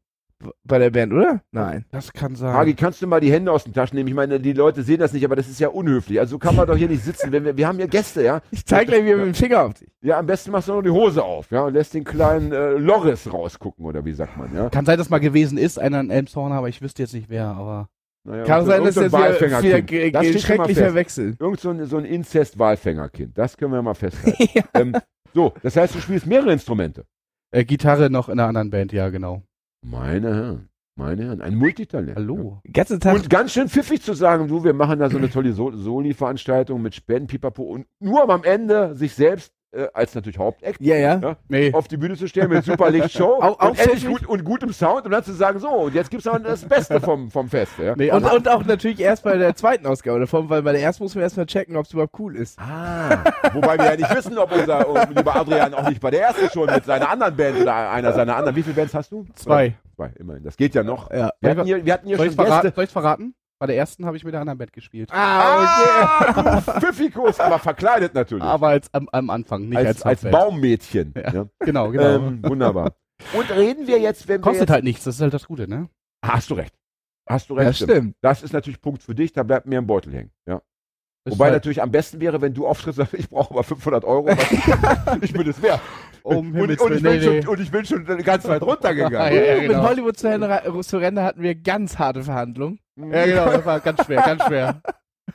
Bei 0.62 0.78
der 0.78 0.90
Band, 0.90 1.12
oder? 1.12 1.40
Nein. 1.50 1.84
Das 1.90 2.12
kann 2.12 2.36
sein. 2.36 2.52
Hagi, 2.54 2.74
kannst 2.74 3.02
du 3.02 3.08
mal 3.08 3.18
die 3.20 3.32
Hände 3.32 3.50
aus 3.50 3.64
den 3.64 3.72
Taschen 3.72 3.96
nehmen? 3.96 4.08
Ich 4.08 4.14
meine, 4.14 4.38
die 4.38 4.52
Leute 4.52 4.84
sehen 4.84 5.00
das 5.00 5.12
nicht, 5.12 5.24
aber 5.24 5.34
das 5.34 5.48
ist 5.48 5.58
ja 5.58 5.66
unhöflich. 5.66 6.20
Also 6.20 6.32
so 6.36 6.38
kann 6.38 6.54
man 6.54 6.68
doch 6.68 6.76
hier 6.76 6.88
nicht 6.88 7.02
sitzen. 7.02 7.32
Wenn 7.32 7.44
wir, 7.44 7.56
wir 7.56 7.66
haben 7.66 7.76
hier 7.78 7.88
Gäste, 7.88 8.22
ja? 8.22 8.40
Ich 8.52 8.64
zeig 8.64 8.86
gleich 8.86 9.04
wieder 9.04 9.16
mit 9.16 9.26
dem 9.26 9.34
Finger 9.34 9.64
auf 9.64 9.74
dich. 9.74 9.88
Ja, 10.00 10.16
am 10.20 10.26
besten 10.26 10.52
machst 10.52 10.68
du 10.68 10.74
noch 10.74 10.82
die 10.82 10.90
Hose 10.90 11.24
auf, 11.24 11.50
ja, 11.50 11.62
und 11.64 11.72
lässt 11.74 11.92
den 11.92 12.04
kleinen 12.04 12.52
äh, 12.52 12.74
Loris 12.74 13.32
rausgucken, 13.32 13.84
oder 13.84 14.04
wie 14.04 14.12
sagt 14.12 14.36
man, 14.36 14.54
ja? 14.54 14.70
Kann 14.70 14.86
sein, 14.86 14.96
dass 14.96 15.10
mal 15.10 15.18
gewesen 15.18 15.58
ist, 15.58 15.76
einer 15.76 15.98
in 15.98 16.10
Elmshorn, 16.10 16.52
aber 16.52 16.68
ich 16.68 16.80
wüsste 16.82 17.02
jetzt 17.02 17.14
nicht 17.14 17.28
wer, 17.28 17.46
aber. 17.48 17.88
Naja, 18.24 18.44
Kann 18.44 18.66
sein, 18.66 18.80
so- 18.80 18.86
dass 18.86 18.94
das 18.96 19.14
ein 19.14 19.34
wieder, 19.34 19.62
wieder 19.62 19.80
Das 19.80 19.86
ge- 19.86 20.10
steht 20.10 20.42
schon 20.42 20.56
mal 20.56 20.64
schrecklich 20.64 20.76
fest. 20.78 20.86
verwechseln. 20.86 21.36
Irgend 21.40 21.60
so 21.60 21.70
ein, 21.70 21.84
so 21.86 21.96
ein 21.96 22.04
Inzest-Walfängerkind. 22.04 23.36
Das 23.38 23.56
können 23.56 23.72
wir 23.72 23.82
mal 23.82 23.94
festhalten. 23.94 24.48
ähm, 24.74 24.96
so, 25.34 25.54
das 25.62 25.76
heißt, 25.76 25.94
du 25.94 26.00
spielst 26.00 26.26
mehrere 26.26 26.52
Instrumente. 26.52 27.04
Äh, 27.50 27.64
Gitarre 27.64 28.10
noch 28.10 28.28
in 28.28 28.38
einer 28.38 28.48
anderen 28.48 28.70
Band, 28.70 28.92
ja, 28.92 29.08
genau. 29.08 29.42
Meine 29.86 30.34
Herren, 30.34 30.68
meine 30.96 31.24
Herren, 31.24 31.40
ein 31.40 31.54
Multitalent. 31.54 32.16
Hallo. 32.16 32.60
Ganzen 32.72 33.00
Tag. 33.00 33.14
Und 33.14 33.30
ganz 33.30 33.52
schön 33.52 33.68
pfiffig 33.68 34.02
zu 34.02 34.12
sagen, 34.14 34.48
du, 34.48 34.64
wir 34.64 34.74
machen 34.74 34.98
da 34.98 35.08
so 35.08 35.16
eine 35.16 35.30
tolle 35.30 35.52
so 35.52 35.70
Soli-Veranstaltung 35.70 36.82
mit 36.82 36.94
Spenden, 36.94 37.28
Pipapo 37.28 37.62
und 37.62 37.86
nur 38.00 38.28
am 38.28 38.44
Ende 38.44 38.94
sich 38.96 39.14
selbst 39.14 39.52
äh, 39.72 39.86
als 39.92 40.14
natürlich 40.14 40.38
Hauptact 40.38 40.80
ja, 40.80 40.96
ja. 40.96 41.18
Ja. 41.18 41.36
Nee. 41.48 41.72
auf 41.74 41.88
die 41.88 41.96
Bühne 41.96 42.16
zu 42.16 42.26
stellen 42.26 42.48
mit 42.50 42.64
super 42.64 42.90
Lichtshow 42.90 43.38
Auch- 43.42 43.60
auch 43.60 43.68
und 43.70 43.76
pfiffig? 43.78 44.06
gut 44.06 44.26
und 44.26 44.44
gutem 44.44 44.72
Sound 44.72 45.04
und 45.04 45.10
dann 45.10 45.22
zu 45.24 45.32
sagen, 45.32 45.58
so, 45.58 45.68
und 45.68 45.94
jetzt 45.94 46.10
gibt's 46.10 46.24
noch 46.26 46.38
das 46.42 46.64
Beste 46.64 47.00
vom, 47.00 47.30
vom 47.30 47.48
Fest. 47.48 47.72
Ja? 47.78 47.94
Nee, 47.96 48.10
Und, 48.10 48.24
aber, 48.24 48.36
und 48.36 48.48
auch 48.48 48.64
natürlich 48.64 49.00
erst 49.00 49.24
bei 49.24 49.36
der 49.36 49.54
zweiten 49.54 49.86
Ausgabe 49.86 50.20
davon, 50.20 50.48
weil 50.48 50.62
bei 50.62 50.72
der 50.72 50.80
ersten 50.82 51.02
muss 51.02 51.14
man 51.14 51.22
erstmal 51.22 51.46
checken, 51.46 51.76
ob 51.76 51.86
es 51.86 51.92
überhaupt 51.92 52.18
cool 52.18 52.36
ist. 52.36 52.58
Ah, 52.58 53.24
wobei 53.52 53.76
wir 53.78 53.84
ja 53.86 53.96
nicht 53.96 54.14
wissen, 54.16 54.38
ob 54.38 54.50
unser 54.52 54.86
lieber 55.14 55.36
Adrian 55.36 55.74
auch 55.74 55.88
nicht 55.88 56.00
bei 56.00 56.10
der 56.10 56.22
ersten 56.22 56.48
schon 56.50 56.66
mit 56.72 56.84
seiner 56.84 57.10
anderen 57.10 57.36
Band 57.36 57.60
oder 57.60 57.90
einer 57.90 58.12
seiner 58.12 58.36
anderen. 58.36 58.56
Wie 58.56 58.62
viele 58.62 58.74
Bands 58.76 58.94
hast 58.94 59.12
du? 59.12 59.26
zwei. 59.34 59.74
Zwei, 59.96 60.12
immerhin. 60.18 60.44
Das 60.44 60.56
geht 60.56 60.74
ja 60.76 60.82
noch. 60.84 61.10
Ja. 61.10 61.30
Wir 61.40 61.50
hatten 61.50 61.64
hier, 61.64 61.84
wir 61.84 61.92
hatten 61.92 62.06
hier 62.06 62.16
Soll 62.16 62.26
schon 62.26 62.30
ich 62.32 62.36
verraten? 62.36 62.62
Gäste. 62.62 62.74
Soll 62.76 62.84
ich's 62.84 62.92
verraten? 62.92 63.34
Bei 63.60 63.66
der 63.66 63.76
ersten 63.76 64.06
habe 64.06 64.16
ich 64.16 64.24
mit 64.24 64.32
der 64.32 64.40
anderen 64.40 64.58
Band 64.58 64.72
gespielt. 64.72 65.10
Ah, 65.12 66.30
okay. 66.30 66.80
Pfiffikus, 66.80 67.40
aber 67.40 67.58
verkleidet 67.58 68.14
natürlich. 68.14 68.44
Aber 68.44 68.68
als 68.68 68.92
am, 68.94 69.08
am 69.10 69.30
Anfang, 69.30 69.68
nicht 69.68 69.78
als, 69.78 70.02
als, 70.02 70.24
als. 70.24 70.32
Baummädchen. 70.32 71.12
Ja. 71.16 71.32
Ja. 71.32 71.48
Genau, 71.58 71.90
genau. 71.90 72.16
Ähm, 72.16 72.44
wunderbar. 72.44 72.94
Und 73.32 73.50
reden 73.50 73.88
wir 73.88 73.98
jetzt, 73.98 74.28
wenn 74.28 74.40
wir 74.40 74.42
Kostet 74.42 74.68
jetzt, 74.68 74.70
halt 74.70 74.84
nichts, 74.84 75.02
das 75.02 75.16
ist 75.16 75.22
halt 75.22 75.34
das 75.34 75.46
Gute, 75.46 75.66
ne? 75.68 75.88
Hast 76.24 76.50
du 76.50 76.54
recht. 76.54 76.72
Hast 77.28 77.50
du 77.50 77.54
recht. 77.54 77.80
Ja, 77.80 77.86
stimmt. 77.86 78.14
Das 78.20 78.44
ist 78.44 78.52
natürlich 78.52 78.80
Punkt 78.80 79.02
für 79.02 79.14
dich, 79.14 79.32
da 79.32 79.42
bleibt 79.42 79.66
mir 79.66 79.78
im 79.78 79.86
Beutel 79.88 80.12
hängen. 80.14 80.30
Ja. 80.46 80.62
Wobei 81.32 81.46
halt, 81.46 81.54
natürlich 81.54 81.82
am 81.82 81.90
besten 81.90 82.20
wäre, 82.20 82.40
wenn 82.40 82.54
du 82.54 82.66
auftrittst, 82.66 82.98
sagst, 82.98 83.14
ich 83.18 83.28
brauche 83.28 83.50
aber 83.52 83.62
500 83.64 84.04
Euro. 84.04 84.28
ich 85.20 85.32
bin 85.32 85.48
es 85.48 85.60
wert. 85.62 85.80
um 86.22 86.54
Und, 86.54 86.80
und, 86.80 86.92
ich 86.94 87.02
nee, 87.02 87.20
schon, 87.20 87.48
und 87.48 87.60
ich 87.60 87.70
bin 87.70 87.84
schon 87.84 88.04
ganz 88.24 88.46
weit 88.48 88.62
runtergegangen. 88.62 89.18
Ja, 89.36 89.42
ja, 89.54 89.60
genau. 89.60 89.80
Mit 89.80 89.88
Hollywood 89.90 90.18
Surrender, 90.18 90.62
Surrender 90.82 91.24
hatten 91.24 91.42
wir 91.42 91.54
ganz 91.54 91.98
harte 91.98 92.22
Verhandlungen. 92.22 92.78
nee. 92.96 93.14
Ja, 93.16 93.26
genau, 93.26 93.56
das 93.56 93.64
war 93.66 93.80
ganz 93.80 94.04
schwer, 94.04 94.22
ganz 94.22 94.44
schwer. 94.44 94.80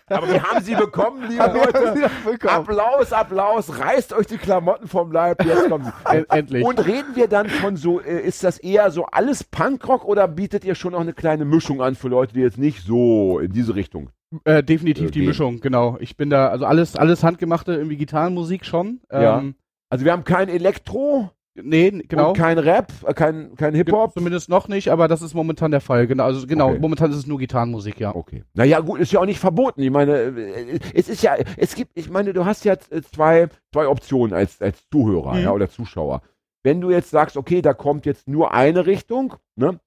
Aber 0.08 0.28
wir 0.28 0.44
haben 0.44 0.64
sie 0.64 0.76
bekommen, 0.76 1.24
liebe 1.30 1.46
Leute. 1.46 2.10
bekommen. 2.26 2.54
Applaus, 2.54 3.14
Applaus, 3.14 3.80
reißt 3.80 4.14
euch 4.14 4.26
die 4.28 4.38
Klamotten 4.38 4.88
vom 4.88 5.12
Leib, 5.12 5.44
jetzt 5.46 5.70
kommen 5.70 5.86
sie. 5.86 6.16
End- 6.18 6.30
Endlich. 6.32 6.66
Und 6.66 6.86
reden 6.86 7.16
wir 7.16 7.28
dann 7.28 7.48
von 7.48 7.78
so, 7.78 8.00
äh, 8.02 8.20
ist 8.20 8.44
das 8.44 8.58
eher 8.58 8.90
so 8.92 9.06
alles 9.06 9.44
Punkrock 9.44 10.04
oder 10.06 10.28
bietet 10.28 10.66
ihr 10.66 10.76
schon 10.76 10.94
noch 10.94 11.00
eine 11.02 11.14
kleine 11.14 11.46
Mischung 11.46 11.82
an 11.82 11.96
für 11.96 12.08
Leute, 12.10 12.34
die 12.34 12.42
jetzt 12.42 12.58
nicht 12.58 12.84
so 12.86 13.40
in 13.40 13.52
diese 13.54 13.76
Richtung? 13.76 14.10
Äh, 14.46 14.64
definitiv 14.64 15.12
die 15.12 15.20
Okay. 15.20 15.28
Mischung, 15.28 15.60
genau. 15.60 15.98
Ich 16.00 16.18
bin 16.18 16.30
da, 16.30 16.48
also 16.50 16.66
alles, 16.66 16.96
alles 16.96 17.24
handgemachte 17.24 17.74
irgendwie 17.74 17.98
Gitarrenmusik 17.98 18.66
schon. 18.66 19.00
Ja. 19.12 19.40
Ähm, 19.40 19.56
Also 19.90 20.06
wir 20.06 20.12
haben 20.12 20.24
kein 20.24 20.50
Elektro, 20.50 21.30
Nee, 21.56 21.92
genau. 22.08 22.30
Und 22.30 22.38
kein 22.38 22.58
Rap, 22.58 22.92
äh, 23.06 23.14
kein, 23.14 23.56
kein 23.56 23.76
Hip-Hop? 23.76 24.14
Zumindest 24.14 24.50
noch 24.50 24.68
nicht, 24.68 24.90
aber 24.90 25.08
das 25.08 25.22
ist 25.22 25.36
momentan 25.36 25.70
der 25.70 25.82
Fall. 25.82 26.08
Genau, 26.08 26.24
also 26.24 26.48
genau, 26.48 26.70
Okay. 26.70 26.80
momentan 26.80 27.12
ist 27.12 27.18
es 27.18 27.28
nur 27.28 27.38
Gitarrenmusik, 27.38 28.00
ja. 28.00 28.16
Okay. 28.16 28.44
Naja, 28.56 28.80
gut, 28.80 29.00
ist 29.00 29.12
ja 29.12 29.20
auch 29.20 29.26
nicht 29.28 29.40
verboten. 29.40 29.84
Ich 29.84 29.92
meine, 29.92 30.14
äh, 30.18 30.80
es 30.96 31.10
ist 31.10 31.22
ja, 31.22 31.36
es 31.58 31.76
gibt, 31.76 31.92
ich 31.96 32.10
meine, 32.10 32.34
du 32.34 32.44
hast 32.44 32.66
ja 32.66 32.74
äh, 32.90 33.04
zwei, 33.04 33.50
zwei 33.72 33.88
Optionen 33.88 34.34
als, 34.34 34.60
als 34.64 34.90
Zuhörer, 34.90 35.36
Mhm. 35.36 35.44
ja, 35.44 35.52
oder 35.52 35.70
Zuschauer. 35.70 36.24
Wenn 36.64 36.82
du 36.82 36.90
jetzt 36.90 37.12
sagst, 37.12 37.38
okay, 37.38 37.62
da 37.62 37.76
kommt 37.76 38.08
jetzt 38.08 38.28
nur 38.28 38.52
eine 38.52 38.88
Richtung, 38.88 39.36
ne, 39.56 39.80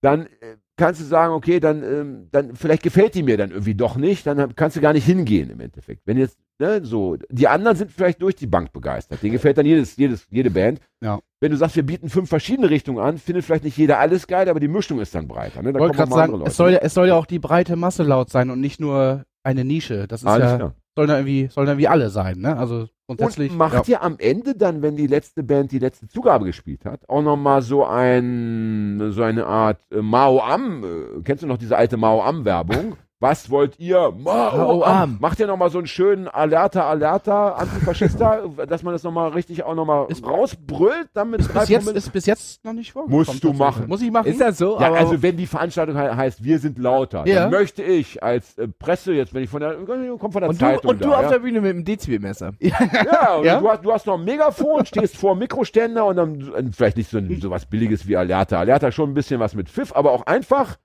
dann 0.00 0.24
äh, 0.24 0.56
kannst 0.76 1.00
du 1.00 1.04
sagen, 1.04 1.32
okay, 1.32 1.60
dann, 1.60 1.82
ähm, 1.82 2.28
dann 2.32 2.56
vielleicht 2.56 2.82
gefällt 2.82 3.14
die 3.14 3.22
mir 3.22 3.36
dann 3.36 3.50
irgendwie 3.50 3.74
doch 3.74 3.96
nicht, 3.96 4.26
dann 4.26 4.54
kannst 4.56 4.76
du 4.76 4.80
gar 4.80 4.92
nicht 4.92 5.04
hingehen 5.04 5.50
im 5.50 5.60
Endeffekt. 5.60 6.02
Wenn 6.04 6.18
jetzt, 6.18 6.38
ne, 6.58 6.84
so, 6.84 7.16
die 7.30 7.48
anderen 7.48 7.76
sind 7.76 7.92
vielleicht 7.92 8.20
durch 8.22 8.34
die 8.34 8.46
Bank 8.46 8.72
begeistert. 8.72 9.22
Denen 9.22 9.32
gefällt 9.32 9.58
dann 9.58 9.66
jedes, 9.66 9.96
jedes, 9.96 10.26
jede 10.30 10.50
Band. 10.50 10.80
Ja. 11.00 11.20
Wenn 11.40 11.52
du 11.52 11.56
sagst, 11.56 11.76
wir 11.76 11.84
bieten 11.84 12.08
fünf 12.08 12.28
verschiedene 12.28 12.70
Richtungen 12.70 12.98
an, 12.98 13.18
findet 13.18 13.44
vielleicht 13.44 13.64
nicht 13.64 13.76
jeder 13.76 13.98
alles 13.98 14.26
geil, 14.26 14.48
aber 14.48 14.60
die 14.60 14.68
Mischung 14.68 15.00
ist 15.00 15.14
dann 15.14 15.28
breiter. 15.28 15.62
Ne? 15.62 15.72
Da 15.72 15.78
wollte 15.78 15.96
kommen 15.96 16.10
gerade 16.10 16.20
sagen, 16.20 16.34
andere 16.34 16.48
es 16.48 16.56
soll, 16.56 16.72
ja, 16.72 16.78
es 16.78 16.94
soll 16.94 17.08
ja 17.08 17.14
auch 17.14 17.26
die 17.26 17.38
breite 17.38 17.76
Masse 17.76 18.02
laut 18.02 18.30
sein 18.30 18.50
und 18.50 18.60
nicht 18.60 18.80
nur 18.80 19.24
eine 19.42 19.64
Nische. 19.64 20.08
Das 20.08 20.22
ist 20.22 20.26
Alles 20.26 20.50
ja, 20.50 20.56
klar. 20.56 20.74
Soll 20.96 21.06
da 21.06 21.16
irgendwie, 21.16 21.48
soll 21.48 21.66
da 21.66 21.72
irgendwie 21.72 21.88
alle 21.88 22.10
sein, 22.10 22.38
ne? 22.38 22.56
Also 22.56 22.88
grundsätzlich. 23.06 23.52
Und 23.52 23.58
macht 23.58 23.88
ja. 23.88 23.96
ihr 23.96 24.02
am 24.02 24.16
Ende 24.18 24.54
dann, 24.54 24.82
wenn 24.82 24.96
die 24.96 25.06
letzte 25.06 25.42
Band 25.42 25.72
die 25.72 25.78
letzte 25.78 26.08
Zugabe 26.08 26.44
gespielt 26.44 26.84
hat, 26.84 27.08
auch 27.08 27.22
nochmal 27.22 27.62
so 27.62 27.84
ein, 27.84 29.10
so 29.10 29.22
eine 29.22 29.46
Art 29.46 29.80
äh, 29.90 30.00
Mao 30.00 30.40
Am, 30.40 30.84
äh, 30.84 31.22
kennst 31.22 31.42
du 31.42 31.46
noch 31.46 31.58
diese 31.58 31.76
alte 31.76 31.96
Mao 31.96 32.22
Am 32.22 32.44
Werbung? 32.44 32.96
Was 33.24 33.48
wollt 33.48 33.80
ihr? 33.80 34.12
Mao 34.18 34.54
Mao 34.54 34.82
Am. 34.84 35.16
Macht 35.18 35.40
ihr 35.40 35.46
nochmal 35.46 35.70
so 35.70 35.78
einen 35.78 35.86
schönen 35.86 36.28
Alerta, 36.28 36.86
Alerta, 36.90 37.52
Antifaschista, 37.52 38.42
dass 38.68 38.82
man 38.82 38.92
das 38.92 39.02
nochmal 39.02 39.30
richtig 39.30 39.62
auch 39.62 39.74
nochmal 39.74 40.08
rausbrüllt, 40.22 41.08
damit 41.14 41.40
ist, 41.40 41.54
bis 41.54 41.70
jetzt, 41.70 41.88
ist 41.88 42.12
bis 42.12 42.26
jetzt 42.26 42.62
noch 42.66 42.74
nicht 42.74 42.92
vorgekommen. 42.92 43.26
Musst 43.26 43.42
du 43.42 43.54
machen. 43.54 43.88
Muss 43.88 44.02
ich 44.02 44.10
machen? 44.10 44.26
Ist 44.26 44.42
das 44.42 44.58
so? 44.58 44.78
ja, 44.78 44.88
aber 44.88 44.98
also 44.98 45.22
wenn 45.22 45.38
die 45.38 45.46
Veranstaltung 45.46 45.96
he 45.96 46.06
heißt, 46.06 46.44
wir 46.44 46.58
sind 46.58 46.78
lauter, 46.78 47.26
Ja. 47.26 47.44
dann 47.44 47.50
möchte 47.50 47.82
ich 47.82 48.22
als 48.22 48.58
äh, 48.58 48.68
Presse, 48.68 49.14
jetzt 49.14 49.32
wenn 49.32 49.42
ich 49.42 49.48
von 49.48 49.60
der, 49.60 49.74
komm 50.18 50.30
von 50.30 50.42
der 50.42 50.50
und 50.50 50.60
du, 50.60 50.66
Zeitung 50.66 50.90
und 50.90 51.02
du 51.02 51.08
da, 51.08 51.16
auf 51.16 51.22
ja. 51.22 51.30
der 51.30 51.38
Bühne 51.38 51.62
mit 51.62 51.70
dem 51.70 51.82
Dezibelmesser. 51.82 52.52
Ja, 52.60 53.36
und 53.38 53.44
Ja? 53.46 53.58
Du, 53.58 53.70
hast, 53.70 53.84
du 53.86 53.90
hast 53.90 54.06
noch 54.06 54.18
ein 54.18 54.24
Megafon, 54.26 54.84
stehst 54.84 55.16
vor 55.16 55.34
Mikroständer 55.34 56.04
und 56.04 56.16
dann 56.16 56.72
vielleicht 56.74 56.98
nicht 56.98 57.08
so, 57.08 57.16
ein, 57.16 57.40
so 57.40 57.48
was 57.48 57.64
Billiges 57.64 58.06
wie 58.06 58.18
Alerta. 58.18 58.58
Alerta 58.58 58.92
schon 58.92 59.12
ein 59.12 59.14
bisschen 59.14 59.40
was 59.40 59.54
mit 59.54 59.70
Pfiff, 59.70 59.96
aber 59.96 60.12
auch 60.12 60.26
einfach. 60.26 60.76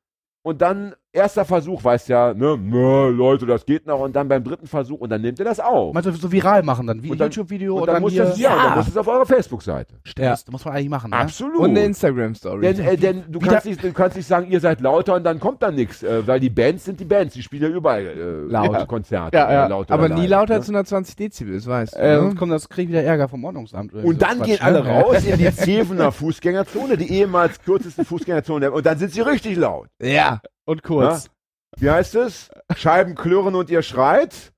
Und 0.41 0.61
dann 0.61 0.95
erster 1.11 1.43
Versuch, 1.43 1.83
weißt 1.83 2.07
ja, 2.09 2.33
ne, 2.33 2.55
ne, 2.57 3.09
Leute, 3.09 3.45
das 3.45 3.65
geht 3.65 3.87
noch. 3.87 3.99
Und 3.99 4.15
dann 4.15 4.27
beim 4.27 4.43
dritten 4.43 4.67
Versuch 4.67 4.99
und 4.99 5.09
dann 5.09 5.21
nehmt 5.21 5.39
ihr 5.39 5.45
das 5.45 5.59
auf. 5.59 5.93
Meinst 5.93 6.07
du, 6.07 6.11
so 6.13 6.31
viral 6.31 6.61
machen 6.63 6.85
dann? 6.87 7.01
Wie 7.01 7.09
Und 7.11 7.19
dann- 7.19 7.29
YouTube-Video 7.31 7.75
und 7.77 7.81
oder 7.83 7.93
dann 7.93 8.01
muss 8.03 8.11
hier? 8.13 8.25
das, 8.25 8.39
ja, 8.39 8.51
und 8.53 8.57
dann 8.59 8.69
Ja. 8.71 8.75
muss 8.75 8.87
es 8.89 8.97
auf 8.97 9.07
eurer 9.07 9.25
Facebook-Seite. 9.25 9.95
Stimmt, 10.03 10.23
Ja. 10.23 10.31
das 10.31 10.45
muss 10.51 10.63
man 10.65 10.75
eigentlich 10.75 10.89
machen, 10.89 11.09
ne? 11.11 11.17
Absolut. 11.17 11.57
Und 11.61 11.69
eine 11.71 11.83
Instagram-Story. 11.85 12.61
denn, 12.61 12.79
äh, 12.85 12.95
denn 12.97 13.23
du, 13.27 13.39
kannst 13.39 13.65
nicht, 13.65 13.83
du 13.83 13.91
kannst 13.91 14.17
nicht 14.17 14.27
sagen, 14.27 14.51
ihr 14.51 14.59
seid 14.59 14.81
lauter 14.81 15.15
und 15.15 15.23
dann 15.23 15.39
kommt 15.39 15.63
dann 15.63 15.75
nichts, 15.75 16.03
äh, 16.03 16.25
weil 16.27 16.39
die 16.39 16.49
Bands 16.51 16.85
sind 16.85 16.99
die 16.99 17.05
Bands, 17.05 17.33
die 17.33 17.41
spielen 17.41 17.63
ja 17.63 17.69
überall 17.69 18.05
äh, 18.05 18.51
Laut. 18.51 18.71
ja, 18.73 18.85
Konzerte. 18.85 19.35
Ja, 19.37 19.51
ja. 19.51 19.65
äh, 19.65 19.69
laut 19.69 19.91
aber 19.91 20.09
nie 20.09 20.21
live, 20.27 20.29
lauter 20.29 20.53
ne? 20.53 20.59
als 20.59 20.67
120 20.67 21.15
Dezibel, 21.15 21.55
das 21.55 21.65
weißt 21.65 21.95
du. 21.95 21.99
Äh, 21.99 22.07
ne? 22.15 22.19
sonst 22.21 22.35
kommt 22.37 22.51
das, 22.51 22.69
krieg 22.69 22.83
ich 22.85 22.89
wieder 22.89 23.03
Ärger 23.03 23.27
vom 23.27 23.43
Ordnungsamt. 23.45 23.93
oder 23.93 24.03
Und 24.03 24.19
so 24.19 24.25
dann 24.27 24.37
Quatsch, 24.37 24.45
gehen 24.47 24.55
ne? 24.59 24.61
alle 24.63 24.85
raus 24.85 25.23
in 25.25 25.37
die 25.39 25.51
Zevener 25.51 26.11
Fußgängerzone, 26.11 26.97
die 26.97 27.11
ehemals 27.11 27.59
kürzeste 27.61 28.05
Fußgängerzone. 28.05 28.59
der- 28.61 28.73
Und 28.73 28.85
dann 28.85 28.97
sind 28.99 29.11
sie 29.11 29.21
richtig 29.21 29.57
laut. 29.57 29.87
Ja. 30.01 30.41
Und 30.69 30.83
kurz. 30.83 31.31
Wie 31.77 31.89
heißt 31.89 32.13
es? 32.15 32.51
Scheiben 32.75 33.15
klirren 33.15 33.55
und 33.55 33.69
ihr 33.71 33.81
schreit, 33.81 34.53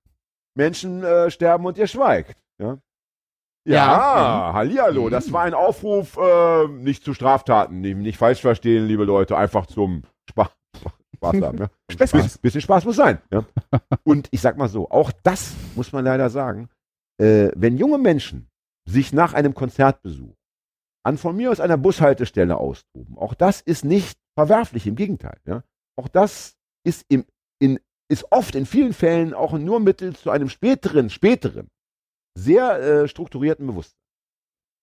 Menschen 0.55 1.03
äh, 1.03 1.32
sterben 1.32 1.66
und 1.66 1.78
ihr 1.78 1.88
schweigt. 1.88 2.38
Ja, 2.59 2.78
ja, 3.66 3.76
Ja. 3.76 4.53
Hallihallo. 4.53 5.09
Das 5.09 5.32
war 5.32 5.43
ein 5.43 5.53
Aufruf, 5.53 6.18
äh, 6.18 6.68
nicht 6.68 7.05
zu 7.05 7.14
Straftaten, 7.14 7.80
nicht, 7.80 7.95
nicht 7.95 8.18
falsch 8.18 8.41
verstehen, 8.41 8.88
liebe 8.88 9.05
Leute, 9.05 9.38
einfach 9.38 9.68
zum 9.68 10.03
Spaß, 10.30 10.49
Spaß 11.16 11.41
haben. 11.41 11.57
Ja? 11.59 11.68
Bisschen, 11.97 12.30
bisschen 12.41 12.62
Spaß 12.62 12.84
muss 12.84 12.97
sein. 12.97 13.22
Ja? 13.32 13.45
Und 14.03 14.28
ich 14.32 14.41
sag 14.41 14.57
mal 14.57 14.68
so, 14.68 14.89
auch 14.89 15.12
das 15.24 15.53
muss 15.76 15.93
man 15.93 16.03
leider 16.03 16.30
sagen, 16.30 16.70
äh, 17.20 17.51
wenn 17.55 17.78
junge 17.78 17.99
Menschen 17.99 18.49
sich 18.86 19.14
nach 19.14 19.34
einem 19.34 19.53
Konzertbesuch 19.53 20.36
an 21.03 21.18
von 21.18 21.38
mir 21.38 21.51
aus 21.51 21.62
einer 21.62 21.78
Bushaltestelle 21.78 22.57
austoben, 22.57 23.18
auch 23.18 23.34
das 23.34 23.62
ist 23.62 23.86
nicht 23.86 24.20
verwerflich, 24.36 24.88
im 24.88 24.95
Gegenteil. 24.95 25.38
Ja? 25.45 25.64
Auch 26.02 26.08
das 26.08 26.56
ist, 26.84 27.06
im, 27.10 27.26
in, 27.60 27.80
ist 28.10 28.26
oft 28.32 28.56
in 28.56 28.66
vielen 28.66 28.93
Fällen 28.93 29.36
auch 29.36 29.54
nur 29.54 29.80
Mittel 29.80 30.16
zu 30.16 30.32
einem 30.32 30.49
späteren, 30.49 31.12
späteren, 31.12 31.70
sehr 32.36 32.80
äh, 32.80 33.08
strukturierten 33.08 33.68
Bewusstsein. 33.68 33.99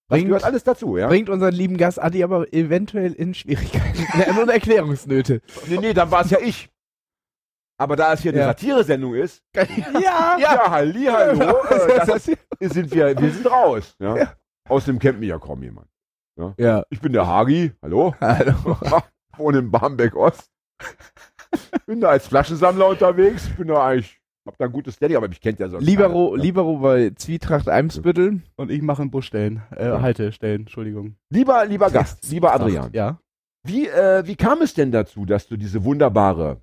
Das 0.08 0.16
Bringt- 0.18 0.28
gehört 0.28 0.44
alles 0.44 0.62
dazu, 0.62 0.96
ja? 0.96 1.08
Bringt 1.08 1.28
unseren 1.28 1.52
lieben 1.54 1.76
Gast 1.76 2.00
Adi 2.00 2.22
aber 2.22 2.52
eventuell 2.54 3.12
in 3.14 3.34
Schwierigkeiten 3.34 4.38
und 4.40 4.48
Erklärungsnöte. 4.48 5.42
Nee, 5.66 5.78
nee, 5.78 5.92
dann 5.92 6.10
war 6.12 6.24
es 6.24 6.30
ja 6.30 6.38
ich. 6.40 6.70
Aber 7.80 7.96
da 7.96 8.12
es 8.12 8.20
hier 8.22 8.30
eine 8.32 8.40
Ja. 8.40 8.46
Satire-Sendung 8.46 9.14
ist, 9.16 9.42
Ja, 9.54 10.36
ja, 10.38 10.70
Hallihallo, 10.70 11.62
äh, 11.68 12.06
das 12.06 12.24
sind 12.26 12.94
wir, 12.94 13.18
wir 13.20 13.30
sind 13.32 13.46
raus. 13.50 13.96
Ja? 13.98 14.34
Außerdem 14.68 14.98
kennt 15.00 15.18
mich 15.18 15.28
ja 15.30 15.38
kaum 15.38 15.62
jemand. 15.64 15.88
Ja. 16.56 16.84
Ich 16.90 17.00
bin 17.00 17.12
der 17.12 17.26
Hagi, 17.26 17.72
hallo, 17.82 18.14
Hallo. 18.20 18.76
wohne 19.36 19.58
in 19.58 19.70
Barmbek 19.72 20.14
Ost. 20.14 20.48
Bin 21.86 22.00
da 22.00 22.08
als 22.10 22.26
Flaschensammler 22.26 22.86
unterwegs, 22.88 23.48
bin 23.56 23.68
da 23.68 23.86
eigentlich, 23.86 24.20
hab 24.46 24.56
da 24.58 24.66
ein 24.66 24.72
gutes 24.72 24.94
Steady, 24.94 25.16
aber 25.16 25.28
mich 25.28 25.40
kennt 25.40 25.58
ja 25.60 25.68
sonst 25.68 25.84
Libero, 25.84 26.30
keiner, 26.30 26.36
ja. 26.38 26.42
Libero 26.42 26.76
bei 26.78 27.10
Zwietracht 27.16 27.68
Eimsbüttel. 27.68 28.42
Und 28.56 28.70
ich 28.70 28.82
mache 28.82 29.04
Busstellen. 29.06 29.62
Äh, 29.74 29.88
Ja. 29.88 30.00
Haltestellen, 30.02 30.62
Entschuldigung. 30.62 31.16
Lieber, 31.30 31.64
lieber 31.66 31.90
Gast, 31.90 32.30
lieber 32.30 32.52
Adrian, 32.52 32.90
Ja. 32.92 33.18
wie, 33.66 33.88
äh, 33.88 34.26
wie 34.26 34.36
kam 34.36 34.62
es 34.62 34.74
denn 34.74 34.92
dazu, 34.92 35.24
dass 35.24 35.46
du 35.48 35.56
diese 35.56 35.84
wunderbare 35.84 36.60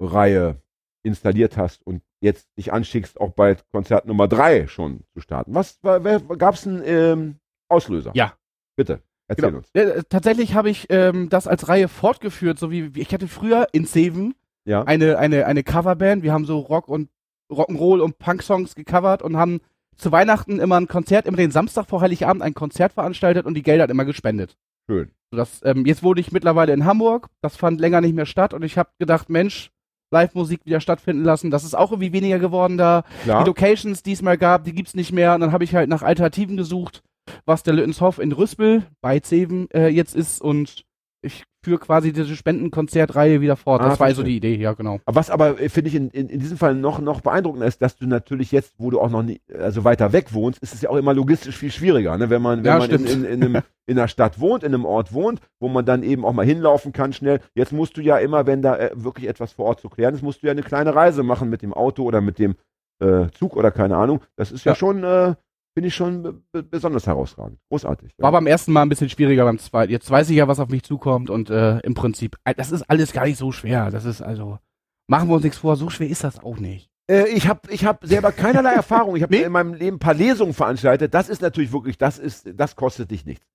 Reihe 0.00 0.56
installiert 1.04 1.56
hast 1.56 1.86
und 1.86 2.02
jetzt 2.20 2.48
dich 2.58 2.72
anschickst, 2.72 3.20
auch 3.20 3.30
bei 3.32 3.56
Konzert 3.72 4.06
Nummer 4.06 4.26
drei 4.28 4.66
schon 4.66 5.04
zu 5.14 5.20
starten? 5.20 5.54
Was 5.54 5.80
gab 5.82 6.54
es 6.54 6.66
einen 6.66 6.82
ähm, 6.84 7.36
Auslöser? 7.68 8.10
Ja. 8.14 8.34
Bitte, 8.76 9.00
erzähl 9.28 9.46
Genau. 9.46 9.58
uns. 9.58 9.68
Äh, 9.74 10.02
tatsächlich 10.08 10.54
habe 10.54 10.70
ich 10.70 10.86
ähm, 10.90 11.28
das 11.28 11.46
als 11.46 11.68
Reihe 11.68 11.88
fortgeführt, 11.88 12.58
so 12.58 12.70
wie 12.70 12.90
ich 12.96 13.12
hatte 13.14 13.28
früher 13.28 13.68
in 13.72 13.84
Seven 13.84 14.34
Ja. 14.64 14.82
eine, 14.82 15.18
eine, 15.18 15.46
eine 15.46 15.62
Coverband. 15.62 16.22
Wir 16.22 16.32
haben 16.32 16.44
so 16.44 16.58
Rock 16.58 16.88
und 16.88 17.08
Rock'n'Roll 17.52 18.00
und 18.00 18.18
Punk-Songs 18.18 18.74
gecovert 18.74 19.22
und 19.22 19.36
haben 19.36 19.60
zu 19.96 20.12
Weihnachten 20.12 20.58
immer 20.60 20.76
ein 20.78 20.86
Konzert, 20.88 21.26
immer 21.26 21.36
den 21.38 21.50
Samstag 21.50 21.86
vor 21.86 22.00
Heiligabend 22.00 22.42
ein 22.42 22.54
Konzert 22.54 22.92
veranstaltet 22.92 23.46
und 23.46 23.54
die 23.54 23.62
Gelder 23.62 23.84
hat 23.84 23.90
immer 23.90 24.04
gespendet. 24.04 24.56
Schön. 24.90 25.10
Das, 25.30 25.60
ähm, 25.64 25.84
jetzt 25.86 26.02
wurde 26.02 26.20
ich 26.20 26.32
mittlerweile 26.32 26.72
in 26.72 26.84
Hamburg, 26.84 27.28
das 27.42 27.56
fand 27.56 27.80
länger 27.80 28.00
nicht 28.00 28.14
mehr 28.14 28.26
statt 28.26 28.54
und 28.54 28.62
ich 28.62 28.78
habe 28.78 28.90
gedacht, 28.98 29.28
Mensch, 29.28 29.70
Live-Musik 30.10 30.60
wieder 30.64 30.80
stattfinden 30.80 31.22
lassen. 31.24 31.50
Das 31.50 31.64
ist 31.64 31.74
auch 31.76 31.90
irgendwie 31.92 32.12
weniger 32.14 32.38
geworden 32.38 32.78
da. 32.78 33.04
Klar. 33.24 33.42
Die 33.42 33.46
Locations, 33.48 34.02
die 34.02 34.12
es 34.12 34.22
mal 34.22 34.38
gab, 34.38 34.64
die 34.64 34.72
gibt's 34.72 34.94
nicht 34.94 35.12
mehr. 35.12 35.34
Und 35.34 35.42
dann 35.42 35.52
habe 35.52 35.64
ich 35.64 35.74
halt 35.74 35.90
nach 35.90 36.02
Alternativen 36.02 36.56
gesucht, 36.56 37.02
was 37.46 37.62
der 37.62 37.74
Lüttenshof 37.74 38.18
in 38.18 38.32
Rüspel 38.32 38.82
bei 39.00 39.20
Zeven 39.20 39.68
äh, 39.72 39.88
jetzt 39.88 40.14
ist 40.16 40.40
und 40.40 40.84
ich 41.20 41.42
führe 41.64 41.80
quasi 41.80 42.12
diese 42.12 42.36
Spendenkonzertreihe 42.36 43.40
wieder 43.40 43.56
fort. 43.56 43.80
Ah, 43.82 43.88
das 43.88 43.98
war 43.98 44.08
so 44.10 44.14
verstehe. 44.22 44.40
die 44.40 44.48
Idee, 44.54 44.62
ja 44.62 44.72
genau. 44.74 45.00
Was 45.06 45.30
aber, 45.30 45.60
äh, 45.60 45.68
finde 45.68 45.88
ich, 45.88 45.96
in, 45.96 46.10
in, 46.10 46.28
in 46.28 46.38
diesem 46.38 46.56
Fall 46.56 46.76
noch, 46.76 47.00
noch 47.00 47.20
beeindruckender 47.22 47.66
ist, 47.66 47.82
dass 47.82 47.96
du 47.96 48.06
natürlich 48.06 48.52
jetzt, 48.52 48.74
wo 48.78 48.90
du 48.90 49.00
auch 49.00 49.10
noch 49.10 49.24
nie, 49.24 49.40
also 49.58 49.82
weiter 49.82 50.12
weg 50.12 50.32
wohnst, 50.32 50.62
ist 50.62 50.74
es 50.74 50.82
ja 50.82 50.90
auch 50.90 50.96
immer 50.96 51.14
logistisch 51.14 51.56
viel 51.56 51.72
schwieriger, 51.72 52.16
ne? 52.16 52.30
wenn 52.30 52.40
man, 52.40 52.60
wenn 52.60 52.66
Ja, 52.66 52.78
man 52.78 52.90
in, 52.90 53.04
in, 53.04 53.24
in, 53.24 53.42
einem, 53.44 53.62
in 53.86 53.98
einer 53.98 54.06
Stadt 54.06 54.38
wohnt, 54.38 54.62
in 54.62 54.72
einem 54.72 54.84
Ort 54.84 55.12
wohnt, 55.12 55.40
wo 55.58 55.68
man 55.68 55.84
dann 55.84 56.04
eben 56.04 56.24
auch 56.24 56.32
mal 56.32 56.46
hinlaufen 56.46 56.92
kann 56.92 57.12
schnell. 57.12 57.40
Jetzt 57.54 57.72
musst 57.72 57.96
du 57.96 58.00
ja 58.02 58.18
immer, 58.18 58.46
wenn 58.46 58.62
da 58.62 58.76
äh, 58.76 58.90
wirklich 58.94 59.26
etwas 59.28 59.52
vor 59.52 59.64
Ort 59.66 59.80
zu 59.80 59.88
klären 59.88 60.14
ist, 60.14 60.22
musst 60.22 60.44
du 60.44 60.46
ja 60.46 60.52
eine 60.52 60.62
kleine 60.62 60.94
Reise 60.94 61.24
machen 61.24 61.50
mit 61.50 61.62
dem 61.62 61.74
Auto 61.74 62.04
oder 62.04 62.20
mit 62.20 62.38
dem 62.38 62.54
äh, 63.00 63.26
Zug 63.36 63.56
oder 63.56 63.72
keine 63.72 63.96
Ahnung. 63.96 64.20
Das 64.36 64.52
ist 64.52 64.64
ja, 64.64 64.72
Ja. 64.72 64.76
schon, 64.76 65.02
äh, 65.02 65.34
finde 65.78 65.88
ich 65.88 65.94
schon 65.94 66.22
be- 66.24 66.42
be- 66.52 66.62
besonders 66.64 67.06
herausragend. 67.06 67.58
Großartig. 67.70 68.10
Ja. 68.18 68.24
War 68.24 68.32
beim 68.32 68.48
ersten 68.48 68.72
Mal 68.72 68.82
ein 68.82 68.88
bisschen 68.88 69.08
schwieriger 69.08 69.44
beim 69.44 69.58
zweiten. 69.60 69.92
Jetzt 69.92 70.10
weiß 70.10 70.28
ich 70.30 70.36
ja, 70.36 70.48
was 70.48 70.58
auf 70.58 70.68
mich 70.70 70.82
zukommt 70.82 71.30
und 71.30 71.50
äh, 71.50 71.78
im 71.80 71.94
Prinzip, 71.94 72.36
äh, 72.44 72.52
das 72.54 72.72
ist 72.72 72.82
alles 72.90 73.12
gar 73.12 73.26
nicht 73.26 73.38
so 73.38 73.52
schwer. 73.52 73.92
Das 73.92 74.04
ist 74.04 74.20
also, 74.20 74.58
machen 75.06 75.28
wir 75.28 75.34
uns 75.36 75.44
nichts 75.44 75.58
vor, 75.58 75.76
so 75.76 75.88
schwer 75.88 76.08
ist 76.08 76.24
das 76.24 76.40
auch 76.40 76.58
nicht. 76.58 76.90
Äh, 77.08 77.28
ich 77.28 77.46
habe 77.48 77.60
ich 77.70 77.84
hab 77.84 78.04
selber 78.04 78.32
keinerlei 78.32 78.72
Erfahrung. 78.74 79.14
Ich 79.14 79.22
habe 79.22 79.32
Nee? 79.36 79.42
in 79.44 79.52
meinem 79.52 79.74
Leben 79.74 79.96
ein 79.96 80.00
paar 80.00 80.14
Lesungen 80.14 80.52
veranstaltet. 80.52 81.14
Das 81.14 81.28
ist 81.28 81.42
natürlich 81.42 81.72
wirklich, 81.72 81.96
das 81.96 82.18
ist, 82.18 82.50
das 82.56 82.74
kostet 82.74 83.10
dich 83.12 83.24
nichts. 83.24 83.46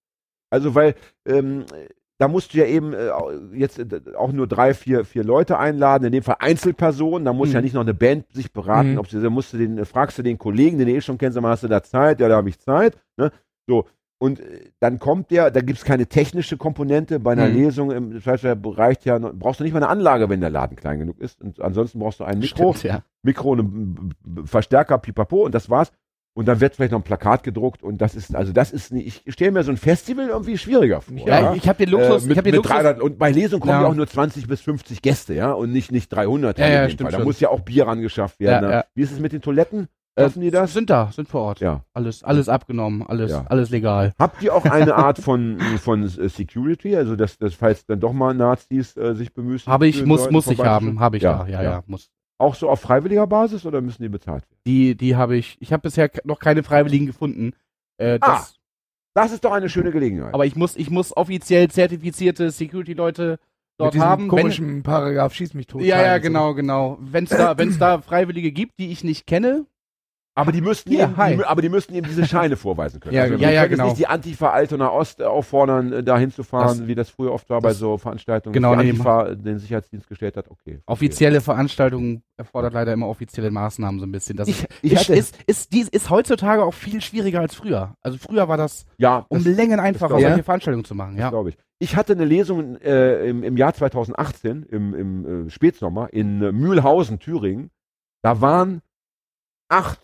Also 0.50 0.74
weil 0.76 0.96
ähm, 1.28 1.66
da 2.24 2.30
musst 2.30 2.54
du 2.54 2.58
ja 2.58 2.66
eben 2.66 2.94
äh, 2.94 3.10
jetzt 3.54 3.78
äh, 3.80 3.86
auch 4.18 4.32
nur 4.32 4.48
drei, 4.48 4.74
vier, 4.74 5.04
vier 5.04 5.26
Leute 5.26 5.60
einladen, 5.60 6.06
in 6.06 6.14
dem 6.14 6.24
Fall 6.24 6.38
Einzelpersonen. 6.40 7.26
Da 7.26 7.34
muss 7.34 7.50
Mhm. 7.50 7.56
ja 7.56 7.62
nicht 7.62 7.74
noch 7.74 7.82
eine 7.82 7.94
Band 7.94 8.32
sich 8.32 8.54
beraten, 8.54 8.94
Mhm. 8.94 8.98
ob 9.00 9.10
sie, 9.10 9.22
da 9.22 9.30
musst 9.30 9.52
du 9.52 9.58
den, 9.58 9.78
äh, 9.78 9.84
fragst 9.84 10.18
du 10.18 10.24
den 10.24 10.38
Kollegen, 10.38 10.78
den 10.78 10.88
du 10.88 10.94
eh 10.94 11.02
schon 11.02 11.18
kennst, 11.18 11.36
sag 11.36 11.42
mal, 11.42 11.50
hast 11.52 11.64
du 11.64 11.68
da 11.68 11.84
Zeit? 11.84 12.22
Ja, 12.22 12.30
da 12.30 12.38
habe 12.38 12.48
ich 12.48 12.60
Zeit. 12.60 12.96
Ne? 13.18 13.32
So. 13.68 13.86
Und 14.20 14.40
äh, 14.40 14.72
dann 14.80 15.00
kommt 15.00 15.32
der, 15.32 15.52
da 15.52 15.60
gibt 15.60 15.80
es 15.80 15.84
keine 15.84 16.08
technische 16.08 16.56
Komponente 16.56 17.20
bei 17.20 17.34
einer 17.34 17.50
Mhm. 17.50 17.56
Lesung, 17.56 17.92
im, 17.92 18.14
das 18.14 18.26
heißt, 18.26 18.46
da 18.46 18.56
reicht 18.64 19.04
ja, 19.04 19.20
brauchst 19.20 19.60
du 19.60 19.66
nicht 19.66 19.74
mal 19.74 19.80
eine 19.84 19.90
Anlage, 19.90 20.30
wenn 20.30 20.40
der 20.40 20.50
Laden 20.50 20.78
klein 20.78 21.00
genug 21.00 21.20
ist. 21.20 21.42
Und 21.42 21.60
ansonsten 21.62 22.00
brauchst 22.00 22.22
du 22.22 22.24
ein 22.24 22.40
Mikro, 22.40 22.72
Stimmt, 22.74 22.84
ja. 22.94 23.04
Mikro, 23.22 23.52
einen 23.52 24.14
Verstärker, 24.46 24.98
pipapo 24.98 25.44
und 25.44 25.54
das 25.54 25.70
war's. 25.70 25.92
Und 26.36 26.48
dann 26.48 26.60
wird 26.62 26.76
vielleicht 26.76 26.92
noch 26.92 27.00
ein 27.00 27.04
Plakat 27.04 27.44
gedruckt 27.44 27.84
und 27.84 28.00
das 28.02 28.16
ist, 28.16 28.36
also 28.36 28.52
das 28.54 28.72
ist, 28.72 28.92
nicht- 28.92 29.22
ich 29.26 29.34
stelle 29.34 29.52
mir 29.52 29.64
so 29.64 29.72
ein 29.72 29.78
Festival 29.78 30.28
irgendwie 30.30 30.58
schwieriger 30.58 31.02
vor. 31.02 31.16
Ja, 31.28 31.54
ich 31.54 31.68
habe 31.70 31.78
den 31.86 31.90
Luxus, 31.90 32.24
Äh, 32.24 32.28
mit, 32.28 32.32
ich 32.32 32.38
habe 32.38 32.52
den 32.52 32.56
Luxus. 32.56 32.72
300, 32.72 33.02
und 33.02 33.18
bei 33.20 33.32
Lesungen 33.32 33.62
kommen 33.62 33.74
Ja. 33.74 33.82
ja 33.84 33.88
auch 33.88 33.96
nur 33.96 34.08
20 34.08 34.48
bis 34.48 34.62
50 34.62 35.02
Gäste, 35.02 35.34
ja, 35.34 35.52
und 35.52 35.72
nicht, 35.72 35.92
nicht 35.92 36.10
300. 36.10 36.58
Ja, 36.60 36.68
ja, 36.68 36.90
stimmt. 36.90 37.14
Da 37.14 37.20
muss 37.24 37.40
ja 37.40 37.50
auch 37.50 37.62
Bier 37.62 37.88
rangeschafft 37.88 38.40
werden. 38.40 38.64
Ja, 38.64 38.70
ne? 38.70 38.74
ja. 38.78 38.86
Wie 38.96 39.02
ist 39.04 39.12
es 39.12 39.20
mit 39.20 39.32
den 39.32 39.42
Toiletten? 39.42 39.88
Äh, 40.16 40.24
Schaffen 40.26 40.42
die 40.42 40.52
das? 40.52 40.74
Sind 40.74 40.92
da, 40.92 41.10
sind 41.12 41.28
vor 41.28 41.42
Ort. 41.42 41.60
Ja. 41.60 41.86
Alles, 41.94 42.24
alles 42.24 42.48
abgenommen, 42.48 43.02
alles, 43.02 43.32
Ja. 43.32 43.46
alles 43.50 43.72
legal. 43.72 44.14
Habt 44.20 44.44
ihr 44.44 44.54
auch 44.56 44.64
eine 44.66 44.94
Art 44.94 45.18
von, 45.18 45.58
von 45.82 46.04
äh, 46.04 46.30
Security, 46.30 46.96
also 46.96 47.16
dass, 47.16 47.38
dass 47.40 47.56
falls 47.56 47.86
dann 47.88 48.00
doch 48.00 48.14
mal 48.14 48.34
Nazis 48.36 48.96
äh, 48.96 49.16
sich 49.16 49.34
bemüßen? 49.34 49.72
Habe 49.72 49.88
ich, 49.88 50.06
muss, 50.06 50.30
muss 50.30 50.46
ich 50.48 50.60
haben, 50.64 51.00
habe 51.00 51.18
ich 51.18 51.24
Ja, 51.24 51.40
da, 51.40 51.48
ja, 51.48 51.64
ja. 51.64 51.72
ja, 51.72 51.84
muss. 51.88 52.12
Auch 52.40 52.56
so 52.56 52.70
auf 52.70 52.82
freiwilliger 52.82 53.28
Basis 53.28 53.66
oder 53.66 53.82
müssen 53.82 54.04
die 54.04 54.10
bezahlt 54.10 54.44
werden? 54.50 54.60
Die, 54.66 54.96
die 54.96 55.16
habe 55.16 55.38
ich, 55.38 55.58
ich 55.60 55.72
habe 55.72 55.82
bisher 55.82 56.10
noch 56.24 56.40
keine 56.40 56.64
Freiwilligen 56.64 57.06
gefunden. 57.06 57.54
Äh, 57.98 58.18
Ah. 58.22 58.44
das, 59.14 59.32
ist 59.32 59.46
doch 59.46 59.52
eine 59.52 59.70
schöne 59.70 59.92
Gelegenheit. 59.92 60.34
Aber 60.34 60.46
ich 60.46 60.56
muss, 60.56 60.76
ich 60.76 60.90
muss 60.90 61.16
offiziell 61.16 61.70
zertifizierte 61.70 62.50
Security-Leute 62.52 63.40
dort 63.78 63.98
haben. 63.98 64.24
Wenn, 64.24 64.30
komischen 64.30 64.84
Paragraph 64.84 65.34
schieß 65.34 65.54
mich 65.54 65.68
tot. 65.68 65.82
ja, 65.82 65.88
ja, 65.88 66.04
Schein 66.04 66.16
und 66.16 66.22
so. 66.22 66.28
genau, 66.28 66.54
genau. 66.56 66.98
Wenn 67.02 67.24
es 67.26 67.30
da, 67.30 67.58
wenn's 67.58 67.78
da 67.78 68.02
Freiwillige 68.02 68.52
gibt, 68.52 68.80
die 68.80 68.92
ich 68.92 69.04
nicht 69.04 69.26
kenne, 69.26 69.66
Aber 70.36 70.52
die 70.52 70.62
müssten 70.62 70.90
Hier, 70.90 71.04
eben, 71.04 71.38
die, 71.38 71.46
aber 71.46 71.62
die 71.62 71.70
müssten 71.70 71.94
eben 71.94 72.08
diese 72.08 72.26
Scheine 72.26 72.56
vorweisen 72.58 73.00
können. 73.00 73.14
Ja, 73.14 73.24
also, 73.24 73.36
genau. 73.36 73.46
Ja, 73.48 73.52
ja, 73.54 73.68
genau. 73.68 73.86
nicht 73.86 74.00
die 74.00 74.08
Antifa 74.08 74.50
Altona 74.50 74.90
Ost 74.92 75.22
auffordern, 75.22 75.94
äh, 75.94 76.04
da 76.04 76.18
hinzufahren, 76.18 76.88
wie 76.88 76.96
das 76.96 77.10
früher 77.12 77.32
oft 77.32 77.50
war 77.52 77.62
bei 77.62 77.74
so 77.74 78.00
Veranstaltungen, 78.00 78.54
Genau, 78.54 78.76
die 78.76 78.84
nee, 78.84 78.90
Antifa 78.90 79.36
den 79.36 79.60
Sicherheitsdienst 79.60 80.08
gestellt 80.10 80.36
hat. 80.36 80.50
Okay. 80.50 80.80
offizielle 80.88 81.40
Veranstaltungen 81.40 82.24
erfordert 82.36 82.74
leider 82.74 82.94
immer 82.94 83.08
offizielle 83.10 83.52
Maßnahmen 83.52 84.00
so 84.00 84.08
ein 84.08 84.12
bisschen. 84.12 84.36
Das 84.36 84.48
Ich, 84.48 84.64
ist, 84.64 84.70
ich 84.82 84.94
ist, 84.94 85.00
hatte, 85.02 85.16
ist, 85.16 85.44
ist, 85.46 85.72
dies 85.74 85.88
ist 85.90 86.10
heutzutage 86.10 86.64
auch 86.64 86.74
viel 86.74 87.02
schwieriger 87.02 87.42
als 87.42 87.54
früher. 87.54 87.96
Also 88.02 88.18
früher 88.18 88.48
war 88.48 88.58
das 88.58 88.88
ja, 88.98 89.26
um 89.30 89.44
das, 89.44 89.56
Längen 89.56 89.80
einfacher, 89.80 90.20
solche 90.20 90.38
Ja. 90.38 90.44
Veranstaltungen 90.44 90.86
zu 90.86 90.96
machen. 90.96 91.16
Ja. 91.16 91.30
glaube 91.30 91.50
ich. 91.50 91.58
Ich 91.78 91.96
hatte 91.96 92.14
eine 92.14 92.26
Lesung 92.26 92.78
äh, 92.78 93.28
im, 93.28 93.44
im 93.44 93.56
Jahr 93.58 93.74
2018, 93.74 94.64
im, 94.64 94.94
im 94.96 95.48
äh, 95.48 95.50
Spätsommer, 95.52 96.12
in 96.12 96.42
äh, 96.42 96.52
Mühlhausen, 96.52 97.20
Thüringen. 97.20 97.70
Da 98.24 98.42
waren 98.42 98.82
acht 99.70 100.00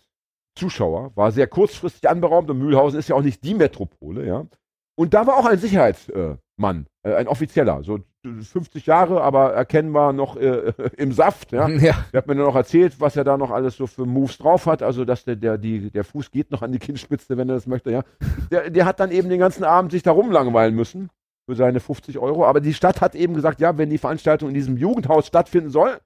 Zuschauer, 0.60 1.12
war 1.14 1.32
sehr 1.32 1.46
kurzfristig 1.46 2.08
anberaumt 2.08 2.50
und 2.50 2.58
Mühlhausen 2.58 2.98
ist 2.98 3.08
ja 3.08 3.16
auch 3.16 3.22
nicht 3.22 3.42
die 3.42 3.54
Metropole, 3.54 4.26
ja. 4.26 4.46
Und 4.94 5.14
da 5.14 5.26
war 5.26 5.38
auch 5.38 5.46
ein 5.46 5.58
Sicherheitsmann, 5.58 6.86
äh, 7.02 7.10
äh, 7.10 7.14
ein 7.14 7.26
Offizieller, 7.26 7.82
so 7.82 8.00
50 8.22 8.84
Jahre, 8.84 9.22
aber 9.22 9.54
erkennbar 9.54 10.12
noch 10.12 10.36
äh, 10.36 10.74
im 10.98 11.12
Saft, 11.12 11.52
ja. 11.52 11.66
Ja. 11.68 12.04
Der 12.12 12.18
hat 12.18 12.26
mir 12.26 12.34
dann 12.34 12.44
noch 12.44 12.54
erzählt, 12.54 13.00
was 13.00 13.16
er 13.16 13.24
da 13.24 13.38
noch 13.38 13.50
alles 13.50 13.76
so 13.76 13.86
für 13.86 14.04
Moves 14.04 14.36
drauf 14.36 14.66
hat. 14.66 14.82
Also, 14.82 15.06
dass 15.06 15.24
der, 15.24 15.36
der, 15.36 15.56
die, 15.56 15.90
der 15.90 16.04
Fuß 16.04 16.30
geht 16.30 16.50
noch 16.50 16.60
an 16.60 16.72
die 16.72 16.78
Kinnspitze, 16.78 17.38
wenn 17.38 17.48
er 17.48 17.54
das 17.54 17.66
möchte, 17.66 17.90
ja. 17.90 18.02
Der, 18.50 18.68
der 18.68 18.84
hat 18.84 19.00
dann 19.00 19.10
eben 19.10 19.30
den 19.30 19.40
ganzen 19.40 19.64
Abend 19.64 19.92
sich 19.92 20.02
da 20.02 20.10
rumlangweilen 20.10 20.74
müssen 20.74 21.08
für 21.48 21.54
seine 21.56 21.80
50 21.80 22.18
Euro. 22.18 22.44
Aber 22.44 22.60
die 22.60 22.74
Stadt 22.74 23.00
hat 23.00 23.14
eben 23.14 23.32
gesagt, 23.32 23.60
ja, 23.60 23.78
wenn 23.78 23.88
die 23.88 23.96
Veranstaltung 23.96 24.50
in 24.50 24.54
diesem 24.54 24.76
Jugendhaus 24.76 25.26
stattfinden 25.26 25.70
soll, 25.70 25.98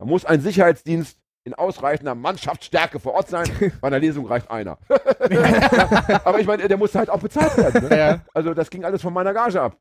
dann 0.00 0.08
muss 0.08 0.24
ein 0.24 0.40
Sicherheitsdienst 0.40 1.20
in 1.44 1.54
ausreichender 1.54 2.14
Mannschaftsstärke 2.14 3.00
vor 3.00 3.14
Ort 3.14 3.28
sein. 3.28 3.48
Bei 3.80 3.88
einer 3.88 3.98
Lesung 3.98 4.26
reicht 4.26 4.50
einer. 4.50 4.78
Aber 6.24 6.40
ich 6.40 6.46
meine, 6.46 6.66
der 6.68 6.76
muss 6.76 6.94
halt 6.94 7.10
auch 7.10 7.20
bezahlt 7.20 7.56
werden. 7.56 7.88
Ne? 7.88 7.98
Ja. 7.98 8.20
Also, 8.34 8.54
das 8.54 8.70
ging 8.70 8.84
alles 8.84 9.02
von 9.02 9.12
meiner 9.12 9.32
Gage 9.34 9.60
ab. 9.60 9.76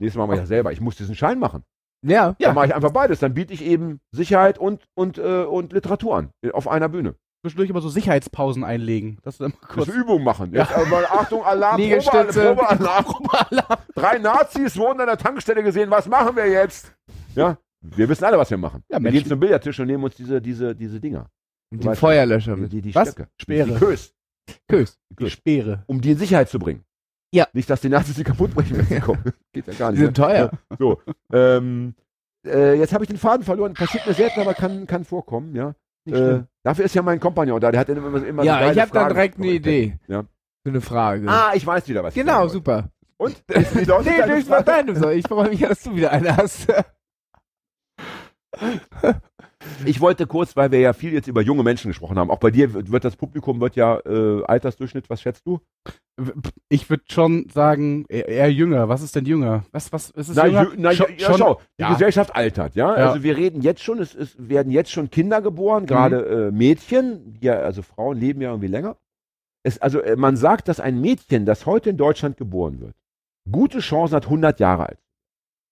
Nächstes 0.00 0.18
Mal 0.18 0.26
mache 0.26 0.36
ich 0.36 0.42
das 0.42 0.48
selber. 0.48 0.72
Ich 0.72 0.80
muss 0.80 0.96
diesen 0.96 1.14
Schein 1.14 1.38
machen. 1.38 1.64
Ja. 2.06 2.34
Dann 2.38 2.54
mache 2.54 2.66
ich 2.66 2.74
einfach 2.74 2.90
beides. 2.90 3.18
Dann 3.20 3.32
biete 3.34 3.54
ich 3.54 3.64
eben 3.64 4.00
Sicherheit 4.12 4.58
und, 4.58 4.84
und, 4.94 5.18
äh, 5.18 5.44
und 5.44 5.72
Literatur 5.72 6.16
an. 6.16 6.30
äh, 6.42 6.50
Auf 6.50 6.68
einer 6.68 6.88
Bühne. 6.88 7.14
Zwischendurch 7.42 7.68
immer 7.70 7.80
so 7.82 7.90
Sicherheitspausen 7.90 8.64
einlegen. 8.64 9.18
Das 9.22 9.34
ist 9.34 9.40
immer 9.40 9.50
Das 9.60 9.68
kurz. 9.68 9.88
eine 9.90 9.98
Übung 9.98 10.24
machen. 10.24 10.52
Jetzt, 10.54 10.72
also 10.72 10.96
Achtung, 10.96 11.44
Alarm. 11.44 11.76
Probealarm, 11.76 13.04
Probealarm. 13.04 13.78
Drei 13.94 14.18
Nazis 14.18 14.76
wurden 14.78 15.00
an 15.00 15.06
der 15.08 15.18
Tankstelle 15.18 15.62
gesehen. 15.62 15.90
Was 15.90 16.08
machen 16.08 16.36
wir 16.36 16.48
jetzt? 16.48 16.92
Ja, 17.34 17.58
wir 17.96 18.08
wissen 18.08 18.24
alle, 18.24 18.38
was 18.38 18.50
wir 18.50 18.58
machen. 18.58 18.82
Ja, 18.88 18.96
wir 18.98 19.00
Menschen- 19.02 19.18
gehen 19.20 19.28
zum 19.28 19.40
Billardtisch 19.40 19.78
und 19.80 19.86
nehmen 19.86 20.04
uns 20.04 20.14
diese, 20.16 20.40
diese, 20.40 20.74
diese 20.74 21.00
Dinger. 21.00 21.28
Und 21.72 21.84
weißt 21.84 22.00
Feuerlöscher 22.00 22.54
Die, 22.56 22.60
mit. 22.62 22.72
die, 22.72 22.82
die 22.82 22.94
Was? 22.94 23.08
Stöcke. 23.12 23.28
Speere. 23.40 23.66
Die 23.66 23.74
Kös. 23.74 24.14
Kös. 24.68 24.98
Die 25.18 25.30
Speere. 25.30 25.82
Um 25.86 26.00
die 26.00 26.12
in 26.12 26.18
Sicherheit 26.18 26.48
zu 26.48 26.58
bringen. 26.58 26.84
Ja. 27.32 27.48
Nicht, 27.52 27.68
dass 27.68 27.80
die 27.80 27.88
Nazis 27.88 28.14
sie 28.16 28.24
kaputt 28.24 28.54
brechen, 28.54 28.76
wenn 28.78 28.86
sie 28.86 29.00
kommen. 29.00 29.22
Geht 29.52 29.66
ja 29.66 29.72
gar 29.74 29.90
Die 29.92 29.98
nicht. 29.98 30.06
sind 30.06 30.16
teuer. 30.16 30.50
So, 30.78 31.00
ähm, 31.32 31.94
äh, 32.46 32.74
jetzt 32.78 32.92
habe 32.92 33.02
ich 33.04 33.08
den 33.08 33.16
Faden 33.18 33.44
verloren. 33.44 33.74
Passiert 33.74 34.06
mir 34.06 34.14
selten, 34.14 34.40
aber 34.40 34.54
kann, 34.54 34.86
kann 34.86 35.04
vorkommen, 35.04 35.54
ja. 35.56 35.74
Nicht 36.04 36.16
Äh, 36.18 36.42
dafür 36.62 36.84
ist 36.84 36.94
ja 36.94 37.02
mein 37.02 37.18
Kompagnon 37.18 37.58
da. 37.60 37.70
Der 37.72 37.80
hat 37.80 37.88
immer, 37.88 38.22
immer 38.22 38.42
so 38.42 38.46
Ja, 38.46 38.60
geile 38.60 38.72
ich 38.72 38.80
habe 38.80 38.90
da 38.92 39.08
direkt 39.08 39.38
eine 39.38 39.46
Idee. 39.48 39.98
Ja. 40.06 40.22
Für 40.62 40.68
eine 40.70 40.80
Frage. 40.80 41.26
Ah, 41.28 41.52
ich 41.54 41.66
weiß 41.66 41.88
wieder 41.88 42.04
was. 42.04 42.14
genau, 42.14 42.46
super. 42.48 42.90
Und? 43.16 43.42
Nee, 43.48 43.64
durch 44.26 44.44
Frage? 44.44 44.64
deine 44.64 44.94
so. 44.96 45.08
Ich 45.10 45.26
freue 45.26 45.48
mich, 45.48 45.60
dass 45.60 45.82
du 45.82 45.94
wieder 45.96 46.12
eine 46.12 46.36
hast. 46.36 46.66
Ich 49.86 50.00
wollte 50.00 50.26
kurz, 50.26 50.56
weil 50.56 50.70
wir 50.70 50.80
ja 50.80 50.92
viel 50.92 51.12
jetzt 51.12 51.26
über 51.26 51.40
junge 51.40 51.62
Menschen 51.62 51.88
gesprochen 51.88 52.18
haben. 52.18 52.30
Auch 52.30 52.38
bei 52.38 52.50
dir 52.50 52.74
wird, 52.90 53.04
das 53.04 53.16
Publikum 53.16 53.60
wird 53.60 53.76
ja 53.76 53.98
äh, 54.04 54.42
Altersdurchschnitt. 54.44 55.08
Was 55.08 55.22
schätzt 55.22 55.46
du? 55.46 55.60
Ich 56.68 56.90
würde 56.90 57.02
schon 57.10 57.48
sagen, 57.52 58.04
eher, 58.08 58.28
eher 58.28 58.52
jünger. 58.52 58.88
Was 58.88 59.02
ist 59.02 59.16
denn 59.16 59.24
jünger? 59.24 59.64
Was, 59.72 59.92
was, 59.92 60.10
ist 60.10 60.28
es 60.28 60.36
Na, 60.36 60.46
jünger? 60.46 60.62
jü- 60.64 60.74
na, 60.76 60.92
Schon- 60.92 61.06
ja, 61.18 61.26
schon- 61.26 61.38
schau, 61.38 61.60
die 61.78 61.82
ja. 61.82 61.92
Gesellschaft 61.92 62.36
altert, 62.36 62.74
ja? 62.74 62.96
Ja. 62.96 63.06
Also 63.08 63.22
wir 63.22 63.36
reden 63.36 63.62
jetzt 63.62 63.82
schon, 63.82 63.98
es, 64.00 64.14
es 64.14 64.36
werden 64.38 64.70
jetzt 64.70 64.92
schon 64.92 65.10
Kinder 65.10 65.40
geboren, 65.42 65.86
gerade 65.86 66.48
äh, 66.48 66.50
Mädchen, 66.52 67.38
ja, 67.40 67.54
also 67.54 67.82
Frauen 67.82 68.18
leben 68.18 68.40
ja 68.42 68.50
irgendwie 68.50 68.68
länger. 68.68 68.96
Es, 69.64 69.78
also 69.78 70.00
äh, 70.00 70.14
man 70.16 70.36
sagt, 70.36 70.68
dass 70.68 70.78
ein 70.78 71.00
Mädchen, 71.00 71.46
das 71.46 71.64
heute 71.66 71.90
in 71.90 71.96
Deutschland 71.96 72.36
geboren 72.36 72.80
wird, 72.80 72.94
gute 73.50 73.80
Chancen 73.80 74.14
hat, 74.14 74.24
100 74.24 74.60
Jahre 74.60 74.88
alt. 74.90 74.98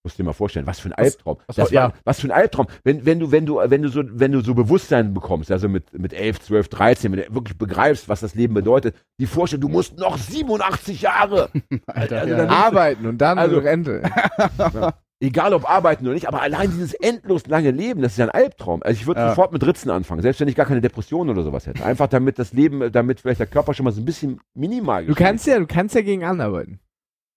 Musst 0.05 0.19
dir 0.19 0.25
mal 0.25 0.33
vorstellen, 0.33 0.67
was 0.67 0.81
für 0.81 0.89
ein 0.89 0.95
Was- 0.97 1.15
Albtraum. 1.15 1.37
was- 1.47 1.57
das 1.57 1.71
ja. 1.71 1.93
was 2.05 2.19
für 2.19 2.27
ein 2.27 2.33
Albtraum. 2.33 2.67
Wenn, 2.83 3.07
wenn 3.07 3.21
du, 3.21 3.31
wenn 3.31 3.47
du, 3.47 3.61
wenn 3.65 3.83
du 3.83 3.89
so, 3.89 4.03
wenn 4.05 4.33
du 4.33 4.41
so 4.41 4.53
Bewusstsein 4.55 5.15
bekommst, 5.15 5.53
also 5.53 5.69
mit, 5.69 5.97
mit 5.97 6.13
11, 6.13 6.41
12, 6.41 6.69
13, 6.69 7.13
wenn 7.13 7.21
du 7.21 7.35
wirklich 7.35 7.57
begreifst, 7.57 8.09
was 8.09 8.19
das 8.21 8.35
Leben 8.35 8.53
bedeutet, 8.53 8.97
die 9.21 9.27
Vorstellung, 9.27 9.61
du 9.61 9.69
musst 9.69 9.97
noch 9.99 10.19
87 10.19 11.03
Jahre, 11.03 11.51
Alter, 11.87 12.21
also 12.21 12.35
ja. 12.35 12.49
Arbeiten 12.49 13.07
und 13.07 13.19
dann 13.19 13.39
Also- 13.39 13.59
Rente. 13.59 14.03
egal 15.21 15.55
ob 15.55 15.71
arbeiten 15.71 16.05
oder 16.05 16.15
nicht, 16.15 16.27
aber 16.27 16.43
allein 16.43 16.73
dieses 16.73 16.95
endlos 16.95 17.47
lange 17.47 17.71
Leben, 17.71 18.03
das 18.03 18.13
ist 18.13 18.19
ja 18.19 18.25
ein 18.25 18.31
Albtraum. 18.33 18.83
Also 18.83 19.01
ich 19.01 19.07
würde 19.07 19.21
Ja. 19.21 19.29
sofort 19.29 19.53
mit 19.53 19.65
Ritzen 19.65 19.89
anfangen, 19.89 20.21
selbst 20.21 20.41
wenn 20.41 20.49
ich 20.49 20.57
gar 20.57 20.67
keine 20.67 20.81
Depression 20.81 21.31
oder 21.31 21.45
sowas 21.45 21.65
hätte. 21.69 21.85
Einfach 21.85 22.09
damit 22.09 22.41
das 22.41 22.53
Leben, 22.53 22.91
damit 22.91 23.21
vielleicht 23.21 23.39
der 23.39 23.47
Körper 23.47 23.73
schon 23.73 23.85
mal 23.85 23.93
so 23.93 24.01
ein 24.01 24.05
bisschen 24.05 24.41
minimal 24.55 25.07
Du 25.07 25.15
kannst 25.15 25.47
ja, 25.47 25.61
du 25.61 25.67
kannst 25.69 25.95
ja 25.95 26.01
gegen 26.03 26.25
anarbeiten. 26.25 26.81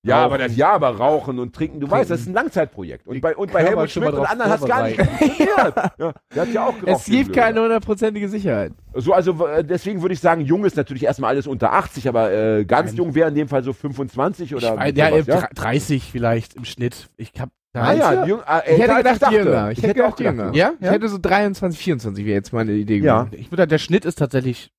Ja, 0.05 0.17
Rauchen. 0.19 0.25
aber 0.25 0.37
das 0.37 0.55
ja, 0.55 0.71
aber 0.71 0.89
rauchen 0.97 1.39
und 1.39 1.55
trinken, 1.55 1.79
du 1.79 1.89
weißt, 1.89 2.11
das 2.11 2.21
ist 2.21 2.27
ein 2.27 2.33
Langzeitprojekt. 2.33 3.07
Und 3.07 3.19
bei, 3.21 3.35
und 3.35 3.51
bei 3.51 3.63
Helmut 3.63 3.89
schon 3.89 4.03
mal 4.03 4.11
Schmidt 4.11 4.19
und 4.21 4.29
anderen 4.29 4.51
hat 4.51 4.61
es 4.61 4.67
gar 4.67 4.83
nicht 4.87 5.01
funktioniert. 5.01 5.75
Ja, 5.97 6.13
der 6.35 6.41
hat 6.43 6.53
ja 6.53 6.65
auch 6.67 6.79
geraucht. 6.79 7.01
Es 7.01 7.05
gibt 7.05 7.33
keine 7.33 7.61
hundertprozentige 7.61 8.29
Sicherheit. 8.29 8.71
So, 8.93 9.13
also 9.13 9.47
äh, 9.47 9.63
deswegen 9.63 10.01
würde 10.01 10.13
ich 10.13 10.19
sagen, 10.19 10.41
jung 10.41 10.63
ist 10.63 10.77
natürlich 10.77 11.03
erstmal 11.03 11.31
alles 11.31 11.47
unter 11.47 11.73
80, 11.73 12.07
aber 12.07 12.31
äh, 12.31 12.65
ganz 12.65 12.91
Nein. 12.91 12.97
jung 12.97 13.15
wäre 13.15 13.29
in 13.29 13.35
dem 13.35 13.47
Fall 13.47 13.63
so 13.63 13.73
25 13.73 14.53
oder 14.55 14.73
Ich 14.73 14.79
weiß, 14.79 14.93
ja, 14.95 15.09
sowas, 15.09 15.25
ja? 15.27 15.35
dr- 15.41 15.49
30 15.55 16.03
vielleicht 16.11 16.53
im 16.55 16.65
Schnitt. 16.65 17.09
Ich 17.17 17.31
hab 17.39 17.49
da 17.73 17.81
Ah 17.81 17.93
ja, 17.93 18.25
jung, 18.25 18.39
äh, 18.41 18.73
Ich 18.75 18.81
hätte 18.81 18.95
gedacht 18.95 19.21
dachte. 19.21 19.35
jünger. 19.35 19.71
Ich, 19.71 19.81
hätte 19.83 19.93
gedacht 19.95 20.19
jünger. 20.19 20.51
Ja? 20.53 20.73
Ich 20.79 20.87
hätte 20.89 21.09
so 21.09 21.17
23, 21.19 21.79
24 21.81 22.25
wäre 22.25 22.35
jetzt 22.35 22.53
meine 22.53 22.71
Idee 22.73 22.99
Ja. 22.99 23.23
gewesen. 23.23 23.41
Ich 23.41 23.51
würde, 23.51 23.67
der 23.67 23.79
Schnitt 23.79 24.05
ist 24.05 24.19
tatsächlich 24.19 24.69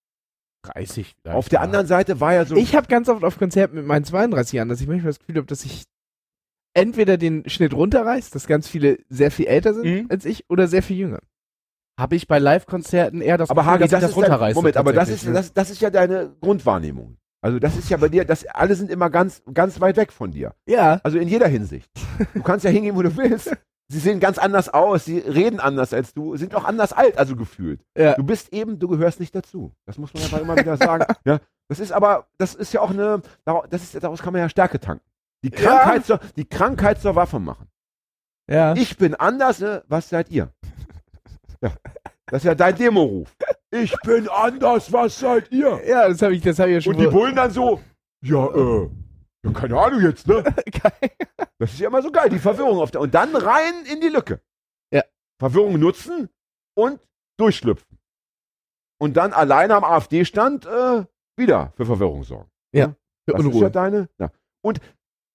30. 0.67 1.15
vielleicht, 1.23 1.37
Auf 1.37 1.49
der 1.49 1.61
anderen 1.61 1.87
Seite 1.87 2.21
war 2.21 2.35
ja 2.35 2.45
so 2.45 2.57
Ich 2.57 2.75
habe 2.77 2.87
ganz 2.89 3.09
oft 3.09 3.25
auf 3.25 3.39
Konzerten 3.39 3.77
mit 3.77 3.87
meinen 3.87 4.05
32 4.05 4.53
Jahren, 4.55 4.69
dass 4.69 4.81
ich 4.81 4.87
manchmal 4.87 5.11
das 5.11 5.19
Gefühl 5.19 5.37
habe, 5.37 5.47
dass 5.47 5.65
ich 5.65 5.85
entweder 6.75 7.17
den 7.17 7.49
Schnitt 7.49 7.73
runterreißt, 7.75 8.35
dass 8.35 8.47
ganz 8.47 8.69
viele 8.69 8.99
sehr 9.09 9.31
viel 9.31 9.47
älter 9.47 9.75
sind 9.75 9.85
Mhm. 9.85 10.07
als 10.11 10.25
ich 10.25 10.45
oder 10.51 10.69
sehr 10.69 10.83
viel 10.83 10.97
jünger. 10.97 11.21
Habe 11.99 12.17
ich 12.17 12.29
bei 12.29 12.39
Live-Konzerten 12.39 13.23
eher 13.23 13.39
das 13.39 13.49
aber 13.49 13.63
Gefühl, 13.63 13.73
Hagi, 13.73 13.83
dass 13.85 13.91
das, 13.93 14.03
ich 14.03 14.07
das 14.09 14.17
runterreiße. 14.17 14.55
Moment, 14.55 14.77
aber 14.77 14.93
das 14.93 15.09
ist, 15.09 15.25
tatsächlich, 15.25 15.35
das, 15.35 15.53
das 15.55 15.71
ist 15.71 15.81
ja 15.81 15.91
deine 15.91 16.35
Grundwahrnehmung. 16.43 17.17
Also 17.43 17.59
das 17.59 17.77
ist 17.77 17.89
ja 17.91 17.97
bei 17.97 18.09
dir, 18.09 18.25
das, 18.25 18.45
alle 18.47 18.75
sind 18.75 18.91
immer 18.91 19.09
ganz, 19.09 19.43
ganz 19.55 19.81
weit 19.81 19.97
weg 19.97 20.13
von 20.13 20.33
dir. 20.33 20.55
Ja. 20.67 21.01
Also 21.05 21.19
in 21.19 21.29
jeder 21.29 21.49
Hinsicht. 21.49 21.89
Du 22.35 22.43
kannst 22.43 22.65
ja 22.65 22.71
hingehen, 22.71 22.97
wo 22.97 23.03
du 23.03 23.17
willst. 23.17 23.57
Sie 23.89 24.01
sehen 24.01 24.19
ganz 24.19 24.39
anders 24.39 24.69
aus, 24.69 25.05
sie 25.05 25.19
reden 25.19 25.61
anders 25.61 25.93
als 25.93 26.13
du, 26.13 26.37
sind 26.37 26.55
auch 26.57 26.65
anders 26.65 26.93
alt, 26.93 27.19
also 27.19 27.37
gefühlt. 27.37 27.81
Ja. 27.97 28.15
Du 28.15 28.25
bist 28.25 28.53
eben, 28.53 28.79
du 28.81 28.89
gehörst 28.89 29.21
nicht 29.21 29.35
dazu. 29.35 29.73
Das 29.87 29.97
muss 29.97 30.13
man 30.13 30.25
einfach 30.25 30.41
immer 30.41 30.57
wieder 30.57 30.77
sagen. 30.77 31.05
Ja, 31.25 31.39
das 31.69 31.79
ist 31.81 31.93
aber, 31.93 32.27
das 32.39 32.55
ist 32.55 32.73
ja 32.73 32.81
auch 32.81 32.91
eine, 32.91 33.23
daraus- 33.45 33.67
das 33.71 33.83
ist, 33.83 34.03
daraus 34.03 34.23
kann 34.23 34.33
man 34.33 34.43
ja 34.43 34.49
Stärke 34.49 34.81
tanken. 34.81 35.05
Die 35.45 35.51
Ja. 35.51 35.57
Krankheit, 35.57 36.05
zur, 36.07 36.19
die 36.37 36.45
Krankheit 36.49 37.01
zur 37.01 37.15
Waffe 37.15 37.39
machen. 37.39 37.69
Ja. 38.51 38.75
Ich 38.75 38.97
bin 38.97 39.15
anders, 39.15 39.61
ne? 39.61 39.85
was 39.89 40.09
seid 40.09 40.31
ihr? 40.31 40.51
Ja. 41.63 41.73
Das 42.27 42.43
ist 42.43 42.45
ja 42.47 42.55
dein 42.57 42.77
Demoruf. 42.77 43.33
Ich 43.71 43.95
bin 44.05 44.29
anders, 44.29 44.93
was 44.93 45.19
seid 45.19 45.51
ihr? 45.53 45.81
Ja, 45.87 46.09
das 46.09 46.21
habe 46.23 46.35
ich, 46.35 46.43
das 46.43 46.59
habe 46.59 46.71
ich 46.71 46.75
ja 46.75 46.81
schon. 46.81 46.95
Und 46.95 47.01
die 47.01 47.07
Bullen 47.07 47.37
dann 47.37 47.51
so, 47.53 47.81
ja, 48.25 48.47
äh, 48.47 48.91
ja, 49.47 49.53
keine 49.53 49.79
Ahnung 49.79 50.01
jetzt, 50.03 50.27
ne? 50.27 50.43
Geil. 50.83 51.11
Das 51.59 51.73
ist 51.73 51.81
ja 51.81 51.89
immer 51.89 52.03
so 52.03 52.11
geil, 52.13 52.29
die 52.29 52.39
Verwirrung 52.39 52.79
auf 52.79 52.91
der. 52.91 53.01
Und 53.01 53.15
dann 53.15 53.35
rein 53.35 53.73
in 53.91 54.01
die 54.01 54.09
Lücke. 54.09 54.41
Ja. 54.93 55.03
Verwirrung 55.39 55.79
nutzen 55.79 56.29
und 56.77 57.01
durchschlüpfen. 57.39 57.99
Und 59.01 59.17
dann 59.17 59.33
alleine 59.33 59.75
am 59.75 59.85
AfD-Stand, 59.85 60.67
äh, 60.67 61.05
wieder 61.39 61.73
für 61.77 61.87
Verwirrung 61.87 62.25
sorgen. 62.25 62.51
Ja, 62.73 62.89
für 62.89 63.33
Das 63.33 63.41
ist 63.41 63.45
ja 63.47 63.53
Unruhe. 63.55 63.71
deine. 63.71 64.09
Ja. 64.19 64.31
Und 64.63 64.81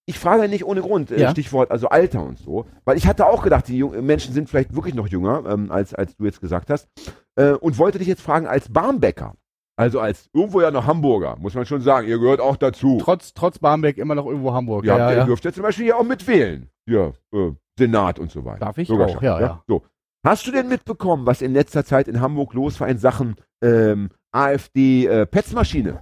ich 0.07 0.17
frage 0.19 0.47
nicht 0.49 0.65
ohne 0.65 0.81
Grund, 0.81 1.11
äh, 1.11 1.19
Ja. 1.21 1.31
Stichwort 1.31 1.71
also 1.71 1.89
Alter 1.89 2.23
und 2.23 2.37
so, 2.39 2.65
weil 2.85 2.97
ich 2.97 3.07
hatte 3.07 3.27
auch 3.27 3.43
gedacht, 3.43 3.67
die 3.67 3.77
jungen 3.77 4.05
Menschen 4.05 4.33
sind 4.33 4.49
vielleicht 4.49 4.75
wirklich 4.75 4.95
noch 4.95 5.07
jünger, 5.07 5.43
ähm, 5.47 5.71
als, 5.71 5.93
als 5.93 6.15
du 6.15 6.25
jetzt 6.25 6.41
gesagt 6.41 6.69
hast, 6.69 6.87
äh, 7.35 7.51
und 7.51 7.77
wollte 7.77 7.99
dich 7.99 8.07
jetzt 8.07 8.21
fragen, 8.21 8.47
als 8.47 8.71
Barmbäcker, 8.71 9.35
also 9.81 9.99
als 9.99 10.29
irgendwo 10.33 10.61
ja 10.61 10.69
noch 10.69 10.85
Hamburger, 10.85 11.35
muss 11.39 11.55
man 11.55 11.65
schon 11.65 11.81
sagen, 11.81 12.07
ihr 12.07 12.19
gehört 12.19 12.39
auch 12.39 12.55
dazu. 12.55 12.99
Trotz, 13.01 13.33
trotz 13.33 13.57
Barmbek 13.57 13.97
immer 13.97 14.13
noch 14.15 14.27
irgendwo 14.27 14.53
Hamburg. 14.53 14.85
Ja, 14.85 14.97
Ja, 14.97 15.05
ihr 15.07 15.11
ja, 15.13 15.17
ja. 15.19 15.25
dürft 15.25 15.43
ja 15.43 15.51
zum 15.51 15.63
Beispiel 15.63 15.85
hier 15.85 15.97
auch 15.97 16.03
mitwählen. 16.03 16.69
Ja, 16.87 17.13
äh, 17.33 17.51
Senat 17.77 18.19
und 18.19 18.31
so 18.31 18.45
weiter. 18.45 18.59
Darf 18.59 18.77
ich 18.77 18.87
Bürgerschaft, 18.87 19.17
auch, 19.17 19.23
ja, 19.23 19.41
ja. 19.41 19.63
So. 19.67 19.83
Hast 20.23 20.45
du 20.45 20.51
denn 20.51 20.69
mitbekommen, 20.69 21.25
was 21.25 21.41
in 21.41 21.53
letzter 21.53 21.83
Zeit 21.83 22.07
in 22.07 22.21
Hamburg 22.21 22.53
los 22.53 22.79
war 22.79 22.87
in 22.87 22.99
Sachen 22.99 23.37
ähm, 23.63 24.09
AfD-Petzmaschine? 24.31 25.99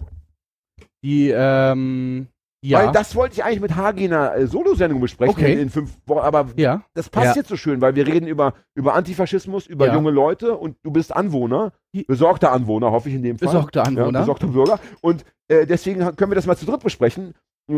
Die, 1.02 1.34
ähm, 1.34 2.28
ja. 2.62 2.80
Weil 2.86 2.92
das 2.92 3.16
wollte 3.16 3.36
ich 3.36 3.44
eigentlich 3.44 3.62
mit 3.62 3.76
Hagi 3.76 4.06
in 4.06 4.14
einer 4.14 4.36
äh, 4.36 4.48
Solosendung 4.48 5.00
besprechen 5.00 5.34
Okay. 5.36 5.54
in, 5.54 5.60
in 5.60 5.70
fünf 5.70 5.92
Wochen, 6.06 6.20
aber 6.20 6.48
ja. 6.58 6.82
das 6.94 7.10
passt 7.10 7.28
Ja. 7.28 7.34
jetzt 7.36 7.50
so 7.50 7.56
schön, 7.56 7.80
weil 7.82 7.96
wir 7.96 8.06
reden 8.08 8.28
über, 8.28 8.54
über 8.76 8.96
Antifaschismus, 8.96 9.66
über 9.68 9.88
Ja. 9.88 9.94
junge 9.96 10.12
Leute 10.12 10.58
und 10.58 10.76
du 10.84 10.92
bist 10.92 11.16
Anwohner, 11.16 11.72
besorgter 12.08 12.52
Anwohner, 12.52 12.92
hoffe 12.92 13.10
ich 13.10 13.16
in 13.16 13.24
dem 13.24 13.38
Fall. 13.38 13.48
Besorgter 13.48 13.86
Anwohner. 13.86 14.20
besorgter 14.20 14.48
Bürger. 14.48 14.80
Und 15.02 15.24
äh, 15.48 15.66
deswegen 15.66 16.00
können 16.16 16.32
wir 16.32 16.36
das 16.36 16.46
mal 16.46 16.58
zu 16.58 16.66
dritt 16.66 16.84
besprechen. 16.84 17.34
Äh, 17.70 17.76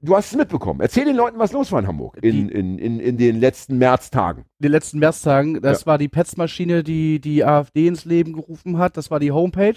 Du 0.00 0.16
hast 0.16 0.30
es 0.32 0.36
mitbekommen. 0.36 0.80
Erzähl 0.80 1.04
den 1.04 1.14
Leuten, 1.16 1.38
was 1.38 1.52
los 1.52 1.70
war 1.70 1.78
in 1.80 1.86
Hamburg 1.86 2.16
in, 2.22 2.48
in, 2.48 2.78
in, 2.78 2.98
in 3.00 3.16
den 3.18 3.38
letzten 3.38 3.76
Märztagen. 3.78 4.44
den 4.60 4.72
letzten 4.72 4.98
Märztagen. 4.98 5.60
Das 5.60 5.86
war 5.86 5.98
die 5.98 6.08
Petzmaschine, 6.08 6.82
die 6.82 7.20
die 7.20 7.44
AfD 7.44 7.86
ins 7.86 8.04
Leben 8.06 8.32
gerufen 8.32 8.78
hat. 8.78 8.96
Das 8.96 9.10
war 9.10 9.20
die 9.20 9.32
Homepage, 9.32 9.74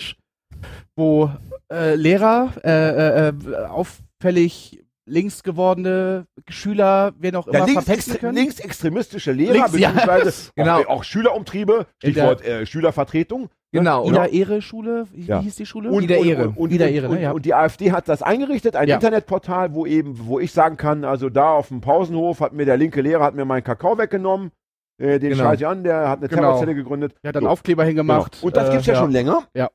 wo 0.96 1.30
äh, 1.72 1.96
Lehrer, 1.96 2.52
äh, 2.64 2.70
äh, 2.70 3.34
äh, 3.52 3.56
auffällig 3.68 4.84
links 5.06 5.42
gewordene 5.42 6.26
Schüler, 6.50 7.14
wen 7.18 7.36
auch 7.36 7.48
immer, 7.48 7.60
Ja, 7.60 7.66
links, 7.66 7.84
verpexen 7.84 8.12
extre 8.14 8.18
können. 8.28 8.38
linksextremistische 8.38 9.32
Lehrer, 9.32 9.54
Links, 9.54 9.78
ja. 9.80 9.90
beziehungsweise 9.92 10.52
Genau. 10.56 10.78
auch, 10.82 10.88
auch 10.88 11.04
Schülerumtriebe, 11.04 11.88
der- 12.04 12.10
Stichwort 12.12 12.46
äh, 12.46 12.66
Schülervertretung. 12.66 13.50
Genau. 13.72 14.08
Ida 14.08 14.26
Ehre 14.26 14.62
Schule, 14.64 15.06
wie, 15.12 15.26
Ja. 15.26 15.42
hieß 15.42 15.56
die 15.56 15.66
Schule? 15.66 15.90
Und, 15.92 16.04
Ida 16.04 16.16
Ehre. 16.16 16.50
Und, 16.50 16.58
und, 16.58 16.72
Ida 16.72 16.88
Ehre, 16.88 17.10
ne, 17.10 17.22
ja. 17.22 17.32
und 17.32 17.46
die 17.46 17.54
AfD 17.54 17.92
hat 17.92 18.08
das 18.10 18.24
eingerichtet, 18.24 18.76
ein 18.76 18.88
Ja. 18.88 18.96
Internetportal, 18.96 19.74
wo 19.76 19.86
eben, 19.86 20.16
wo 20.28 20.40
ich 20.40 20.52
sagen 20.52 20.76
kann, 20.78 21.04
also 21.06 21.30
da 21.30 21.52
auf 21.52 21.68
dem 21.68 21.80
Pausenhof 21.82 22.40
hat 22.40 22.54
mir 22.54 22.66
der 22.66 22.78
linke 22.78 23.02
Lehrer 23.02 23.24
hat 23.24 23.36
mir 23.36 23.46
meinen 23.46 23.64
Kakao 23.64 23.98
weggenommen. 23.98 24.52
Äh, 25.00 25.18
den 25.20 25.30
Genau. 25.32 25.54
ich 25.54 25.66
an, 25.66 25.84
der 25.84 26.10
hat 26.10 26.20
eine 26.20 26.28
Genau. 26.28 26.42
Terrorzelle 26.42 26.76
gegründet. 26.76 27.14
Der 27.24 27.30
hat 27.30 27.36
dann 27.36 27.44
So. 27.44 27.50
Aufkleber 27.50 27.86
hingemacht. 27.86 28.34
Genau. 28.34 28.48
Und 28.48 28.58
das 28.58 28.68
äh, 28.70 28.72
gibt's 28.74 28.88
ja, 28.88 28.96
schon 28.96 29.12
länger. 29.12 29.44
Ja. 29.54 29.70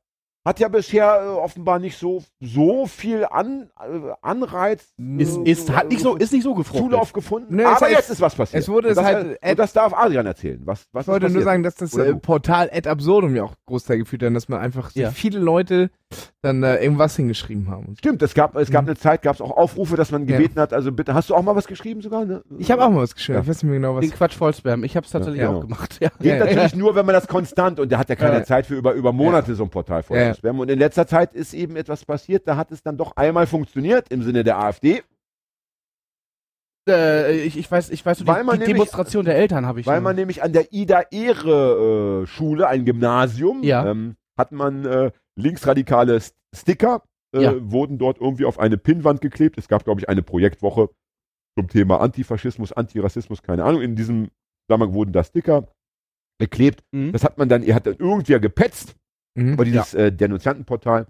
Hat 0.46 0.60
ja 0.60 0.68
bisher 0.68 1.22
äh, 1.24 1.28
offenbar 1.38 1.78
nicht 1.78 1.96
so, 1.96 2.22
so 2.38 2.86
viel 2.86 3.24
an, 3.24 3.70
äh, 3.80 4.12
Anreiz. 4.20 4.92
Ist, 5.16 5.38
ist, 5.38 5.70
hat 5.74 5.88
nicht 5.88 6.02
so, 6.02 6.16
ist 6.16 6.32
nicht 6.34 6.42
so 6.42 6.54
gefruchtet. 6.54 6.84
Zulauf 6.90 7.12
gefunden. 7.14 7.56
Nee, 7.56 7.64
aber 7.64 7.90
jetzt 7.90 8.10
ist 8.10 8.20
was 8.20 8.34
passiert. 8.34 8.62
es 8.62 8.68
wurde 8.68 8.88
und 8.88 8.92
es 8.92 8.96
das, 8.98 9.04
halt- 9.06 9.38
äh, 9.40 9.50
und 9.52 9.58
das 9.58 9.72
darf 9.72 9.94
Adrian 9.94 10.26
erzählen. 10.26 10.60
Was, 10.64 10.86
was 10.92 11.04
Ich 11.04 11.08
wollte 11.08 11.30
nur 11.30 11.42
sagen, 11.42 11.62
dass 11.62 11.76
das 11.76 11.96
äh? 11.96 12.14
Portal 12.14 12.68
ad 12.72 12.86
absurdum 12.88 13.34
ja 13.34 13.44
auch 13.44 13.54
Großteil 13.66 13.96
geführt 13.98 14.22
hat, 14.22 14.34
dass 14.34 14.48
man 14.50 14.60
einfach 14.60 14.90
Ja. 14.94 15.10
viele 15.12 15.38
Leute 15.38 15.90
dann 16.42 16.62
äh, 16.62 16.76
irgendwas 16.82 17.16
hingeschrieben 17.16 17.68
haben. 17.70 17.94
Stimmt, 17.98 18.22
es 18.22 18.34
gab, 18.34 18.56
es 18.56 18.70
gab 18.70 18.82
Mhm. 18.84 18.90
eine 18.90 18.96
Zeit, 18.98 19.22
gab 19.22 19.34
es 19.34 19.40
auch 19.40 19.50
Aufrufe, 19.50 19.96
dass 19.96 20.10
man 20.10 20.26
Ja. 20.26 20.36
gebeten 20.36 20.60
hat, 20.60 20.72
also 20.72 20.92
bitte, 20.92 21.14
hast 21.14 21.30
du 21.30 21.34
auch 21.34 21.42
mal 21.42 21.54
was 21.56 21.66
geschrieben 21.66 22.00
sogar? 22.02 22.24
Ne? 22.24 22.42
Ich 22.58 22.70
habe 22.70 22.84
auch 22.84 22.90
mal 22.90 23.02
was 23.02 23.14
geschrieben. 23.14 23.36
Ja. 23.38 23.42
Ich 23.42 23.48
weiß 23.48 23.62
nicht 23.62 23.70
mehr 23.70 23.80
genau 23.80 23.94
was. 23.96 24.00
Den 24.02 24.10
Quatsch 24.12 24.34
vollspam. 24.34 24.84
Ich 24.84 24.96
habe 24.96 25.04
es 25.06 25.12
tatsächlich 25.12 25.40
Ja, 25.40 25.46
genau. 25.48 25.58
auch 25.58 25.62
gemacht. 25.62 25.98
Ja. 26.00 26.08
Geht 26.18 26.26
Ja, 26.26 26.36
ja. 26.36 26.44
natürlich 26.44 26.74
nur, 26.76 26.94
wenn 26.94 27.06
man 27.06 27.14
das 27.14 27.26
konstant 27.28 27.80
und 27.80 27.90
der 27.90 27.98
hat 27.98 28.08
ja 28.08 28.16
keine 28.16 28.36
Ja. 28.38 28.44
Zeit 28.44 28.66
für 28.66 28.74
über, 28.74 28.92
über 28.92 29.12
Monate 29.12 29.54
so 29.54 29.64
ein 29.64 29.70
Portal 29.70 30.02
voll 30.02 30.16
Ja, 30.18 30.24
ja. 30.24 30.32
zu 30.32 30.38
spammen. 30.38 30.60
Und 30.60 30.70
in 30.70 30.78
letzter 30.78 31.06
Zeit 31.06 31.34
ist 31.34 31.54
eben 31.54 31.76
etwas 31.76 32.04
passiert, 32.04 32.46
da 32.46 32.56
hat 32.56 32.70
es 32.72 32.82
dann 32.82 32.96
doch 32.96 33.16
einmal 33.16 33.46
funktioniert 33.46 34.08
im 34.10 34.22
Sinne 34.22 34.44
der 34.44 34.58
AfD, 34.58 35.02
Äh, 36.86 37.38
ich, 37.38 37.56
ich 37.56 37.70
weiß, 37.70 37.88
ich 37.90 38.04
weiß 38.04 38.18
die, 38.18 38.24
man 38.24 38.44
die 38.44 38.50
nämlich- 38.50 38.66
Demonstration 38.66 39.24
der 39.24 39.36
Eltern 39.36 39.64
habe 39.64 39.80
ich. 39.80 39.86
weil 39.86 39.96
schon. 39.96 40.04
man 40.04 40.16
nämlich 40.16 40.42
an 40.42 40.52
der 40.52 40.70
Ida 40.70 41.02
Ehre 41.10 42.22
äh, 42.24 42.26
Schule, 42.26 42.68
ein 42.68 42.84
Gymnasium, 42.84 43.62
Ja. 43.62 43.86
ähm, 43.90 44.16
hat 44.36 44.52
man 44.52 44.84
äh, 44.84 45.10
linksradikale 45.36 46.20
Sticker, 46.54 47.02
äh, 47.34 47.42
Ja. 47.42 47.70
wurden 47.70 47.98
dort 47.98 48.20
irgendwie 48.20 48.44
auf 48.44 48.58
eine 48.58 48.76
Pinnwand 48.76 49.20
geklebt. 49.20 49.58
Es 49.58 49.68
gab, 49.68 49.84
glaube 49.84 50.00
ich, 50.00 50.08
eine 50.08 50.22
Projektwoche 50.22 50.90
zum 51.58 51.68
Thema 51.68 52.00
Antifaschismus, 52.00 52.72
Antirassismus, 52.72 53.42
keine 53.42 53.64
Ahnung. 53.64 53.82
In 53.82 53.96
diesem 53.96 54.30
Zusammenhang 54.66 54.94
wurden 54.94 55.12
da 55.12 55.22
Sticker 55.24 55.68
geklebt. 56.40 56.82
Mhm. 56.92 57.12
Das 57.12 57.22
hat 57.24 57.38
man 57.38 57.48
dann, 57.48 57.62
ihr 57.62 57.74
hat 57.74 57.86
dann 57.86 57.96
irgendwer 57.96 58.40
gepetzt. 58.40 58.96
Mhm. 59.36 59.54
über 59.54 59.64
dieses 59.64 59.94
äh, 59.94 60.12
Denunziantenportal. 60.12 61.08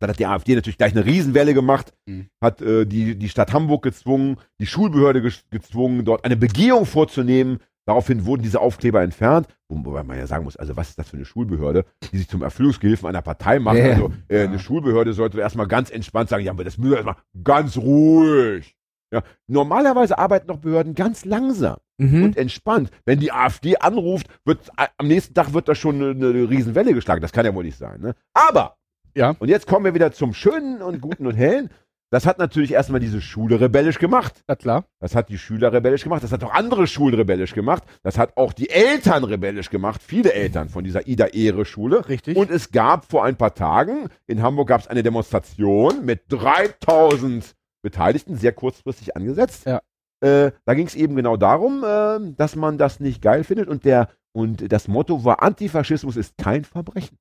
Dann 0.00 0.10
hat 0.10 0.20
die 0.20 0.26
AfD 0.26 0.54
natürlich 0.54 0.78
gleich 0.78 0.92
eine 0.92 1.04
Riesenwelle 1.04 1.54
gemacht, 1.54 1.92
Mhm. 2.06 2.28
hat 2.40 2.62
äh, 2.62 2.86
die, 2.86 3.16
die 3.16 3.28
Stadt 3.28 3.52
Hamburg 3.52 3.82
gezwungen, 3.82 4.36
die 4.60 4.66
Schulbehörde 4.66 5.20
gezwungen, 5.50 6.04
dort 6.04 6.24
eine 6.24 6.36
Begehung 6.36 6.86
vorzunehmen. 6.86 7.58
Daraufhin 7.88 8.26
wurden 8.26 8.42
diese 8.42 8.60
Aufkleber 8.60 9.00
entfernt. 9.00 9.46
Wo- 9.70 9.82
Wobei 9.82 10.02
man 10.02 10.18
ja 10.18 10.26
sagen 10.26 10.44
muss, 10.44 10.58
also 10.58 10.76
was 10.76 10.90
ist 10.90 10.98
das 10.98 11.08
für 11.08 11.16
eine 11.16 11.24
Schulbehörde, 11.24 11.86
die 12.12 12.18
sich 12.18 12.28
zum 12.28 12.42
Erfüllungsgehilfen 12.42 13.08
einer 13.08 13.22
Partei 13.22 13.58
macht? 13.58 13.78
Ja. 13.78 13.84
Also 13.94 14.12
äh, 14.28 14.42
eine 14.42 14.58
Schulbehörde 14.58 15.14
sollte 15.14 15.40
erstmal 15.40 15.66
ganz 15.68 15.88
entspannt 15.88 16.28
sagen, 16.28 16.44
ja, 16.44 16.52
aber 16.52 16.64
das 16.64 16.76
müssen 16.76 16.90
wir 16.90 16.96
erstmal 16.98 17.16
ganz 17.42 17.78
ruhig. 17.78 18.76
Ja, 19.10 19.22
normalerweise 19.46 20.18
arbeiten 20.18 20.48
doch 20.48 20.58
Behörden 20.58 20.94
ganz 20.94 21.24
langsam 21.24 21.78
Mhm. 21.96 22.24
und 22.24 22.36
entspannt. 22.36 22.90
Wenn 23.06 23.20
die 23.20 23.32
AfD 23.32 23.78
anruft, 23.78 24.26
wird 24.44 24.60
a- 24.76 24.88
am 24.98 25.08
nächsten 25.08 25.32
Tag 25.32 25.54
wird 25.54 25.66
da 25.66 25.74
schon 25.74 25.94
eine, 25.96 26.10
eine 26.10 26.50
Riesenwelle 26.50 26.92
geschlagen. 26.92 27.22
Das 27.22 27.32
kann 27.32 27.46
ja 27.46 27.54
wohl 27.54 27.64
nicht 27.64 27.78
sein. 27.78 28.02
Ne? 28.02 28.14
Aber, 28.34 28.76
Ja. 29.16 29.34
und 29.38 29.48
jetzt 29.48 29.66
kommen 29.66 29.86
wir 29.86 29.94
wieder 29.94 30.12
zum 30.12 30.34
Schönen 30.34 30.82
und 30.82 31.00
Guten 31.00 31.26
und 31.26 31.34
Hellen. 31.36 31.70
Das 32.10 32.24
hat 32.24 32.38
natürlich 32.38 32.72
erstmal 32.72 33.00
diese 33.00 33.20
Schule 33.20 33.60
rebellisch 33.60 33.98
gemacht. 33.98 34.42
Na 34.46 34.56
klar. 34.56 34.86
Das 34.98 35.14
hat 35.14 35.28
die 35.28 35.36
Schüler 35.36 35.72
rebellisch 35.72 36.04
gemacht. 36.04 36.22
Das 36.22 36.32
hat 36.32 36.42
auch 36.42 36.54
andere 36.54 36.86
Schulen 36.86 37.14
rebellisch 37.14 37.54
gemacht. 37.54 37.82
Das 38.02 38.16
hat 38.16 38.36
auch 38.36 38.54
die 38.54 38.70
Eltern 38.70 39.24
rebellisch 39.24 39.68
gemacht. 39.68 40.02
Viele 40.02 40.32
Eltern 40.32 40.70
von 40.70 40.84
dieser 40.84 41.06
Ida-Ehre-Schule. 41.06 42.08
Richtig. 42.08 42.36
Und 42.36 42.50
es 42.50 42.72
gab 42.72 43.10
vor 43.10 43.24
ein 43.24 43.36
paar 43.36 43.54
Tagen, 43.54 44.08
in 44.26 44.42
Hamburg 44.42 44.68
gab 44.68 44.80
es 44.80 44.88
eine 44.88 45.02
Demonstration 45.02 46.06
mit 46.06 46.22
3000 46.30 47.54
Beteiligten, 47.82 48.36
sehr 48.36 48.52
kurzfristig 48.52 49.14
angesetzt. 49.14 49.66
Ja. 49.66 49.82
Äh, 50.20 50.52
da 50.64 50.74
ging 50.74 50.86
es 50.86 50.94
eben 50.94 51.14
genau 51.14 51.36
darum, 51.36 51.84
äh, 51.84 52.34
dass 52.36 52.56
man 52.56 52.78
das 52.78 53.00
nicht 53.00 53.22
geil 53.22 53.44
findet 53.44 53.68
und 53.68 53.84
der 53.84 54.08
und 54.32 54.72
das 54.72 54.88
Motto 54.88 55.24
war 55.24 55.42
Antifaschismus 55.42 56.16
ist 56.16 56.36
kein 56.38 56.64
Verbrechen. 56.64 57.18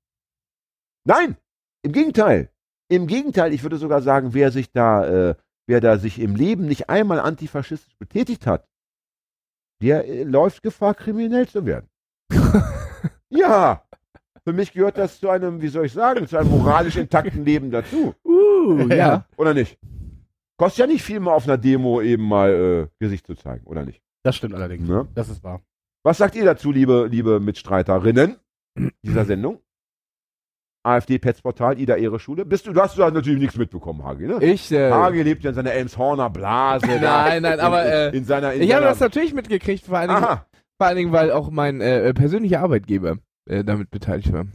Nein, 1.05 1.37
im 1.83 1.91
Gegenteil. 1.91 2.49
Im 2.89 3.07
Gegenteil, 3.07 3.53
ich 3.53 3.63
würde 3.63 3.77
sogar 3.77 4.01
sagen, 4.01 4.33
wer 4.33 4.51
sich 4.51 4.71
da, 4.71 5.05
äh, 5.05 5.35
wer 5.67 5.81
da 5.81 5.97
sich 5.97 6.19
im 6.19 6.35
Leben 6.35 6.65
nicht 6.65 6.89
einmal 6.89 7.19
antifaschistisch 7.19 7.95
betätigt 7.97 8.47
hat, 8.47 8.67
der 9.81 10.05
äh, 10.05 10.23
läuft 10.23 10.63
Gefahr, 10.63 10.95
kriminell 10.95 11.47
zu 11.47 11.65
werden. 11.65 11.87
ja, 13.29 13.83
für 14.43 14.53
mich 14.53 14.71
gehört 14.71 14.97
das 14.97 15.19
zu 15.19 15.29
einem, 15.29 15.61
wie 15.61 15.67
soll 15.67 15.85
ich 15.85 15.93
sagen, 15.93 16.27
zu 16.27 16.37
einem 16.37 16.49
moralisch 16.49 16.95
intakten 16.95 17.43
Leben 17.43 17.69
dazu. 17.69 18.15
Uh, 18.23 18.87
ja. 18.87 19.25
Oder 19.37 19.53
nicht? 19.53 19.77
Kostet 20.57 20.79
ja 20.79 20.87
nicht 20.87 21.03
viel 21.03 21.19
mal 21.19 21.33
auf 21.33 21.43
einer 21.43 21.57
Demo 21.57 22.01
eben 22.01 22.23
mal 22.23 22.49
äh, 22.49 22.87
Gesicht 22.99 23.27
zu 23.27 23.35
zeigen, 23.35 23.67
oder 23.67 23.85
nicht? 23.85 24.01
Das 24.23 24.35
stimmt 24.35 24.55
allerdings. 24.55 24.87
Ne? 24.87 25.07
Das 25.13 25.29
ist 25.29 25.43
wahr. 25.43 25.61
Was 26.03 26.17
sagt 26.17 26.35
ihr 26.35 26.45
dazu, 26.45 26.71
liebe, 26.71 27.07
liebe 27.11 27.39
Mitstreiterinnen 27.39 28.37
dieser 29.03 29.25
Sendung? 29.25 29.59
AfD-Petsportal, 30.87 31.79
Ida 31.79 31.95
Ehre 31.95 32.19
Schule. 32.19 32.45
Bist 32.45 32.65
du, 32.67 32.73
du 32.73 32.81
hast 32.81 32.97
da 32.97 33.09
natürlich 33.11 33.39
nichts 33.39 33.57
mitbekommen, 33.57 34.03
Hagi, 34.03 34.25
ne? 34.27 34.37
Ich, 34.41 34.71
äh, 34.71 34.91
Hagi 34.91 35.21
lebt 35.23 35.43
ja 35.43 35.49
in 35.49 35.55
seiner 35.55 35.71
Elmshorner 35.73 36.29
Blase. 36.29 36.87
Nein, 36.87 37.41
nein, 37.43 37.59
aber, 37.59 37.85
in, 37.85 37.91
äh, 37.91 38.17
in 38.17 38.25
seiner, 38.25 38.53
in 38.53 38.61
ich 38.61 38.73
habe 38.73 38.85
das 38.85 38.99
natürlich 38.99 39.33
mitgekriegt, 39.33 39.85
vor 39.85 39.97
allen 39.97 40.09
Dingen, 40.09 40.23
Aha, 40.23 40.45
vor 40.77 40.87
allen 40.87 40.97
Dingen 40.97 41.11
weil 41.11 41.31
auch 41.31 41.49
mein 41.51 41.81
äh, 41.81 42.13
persönlicher 42.13 42.61
Arbeitgeber 42.61 43.17
äh, 43.49 43.63
damit 43.63 43.89
beteiligt 43.91 44.31
war. 44.33 44.45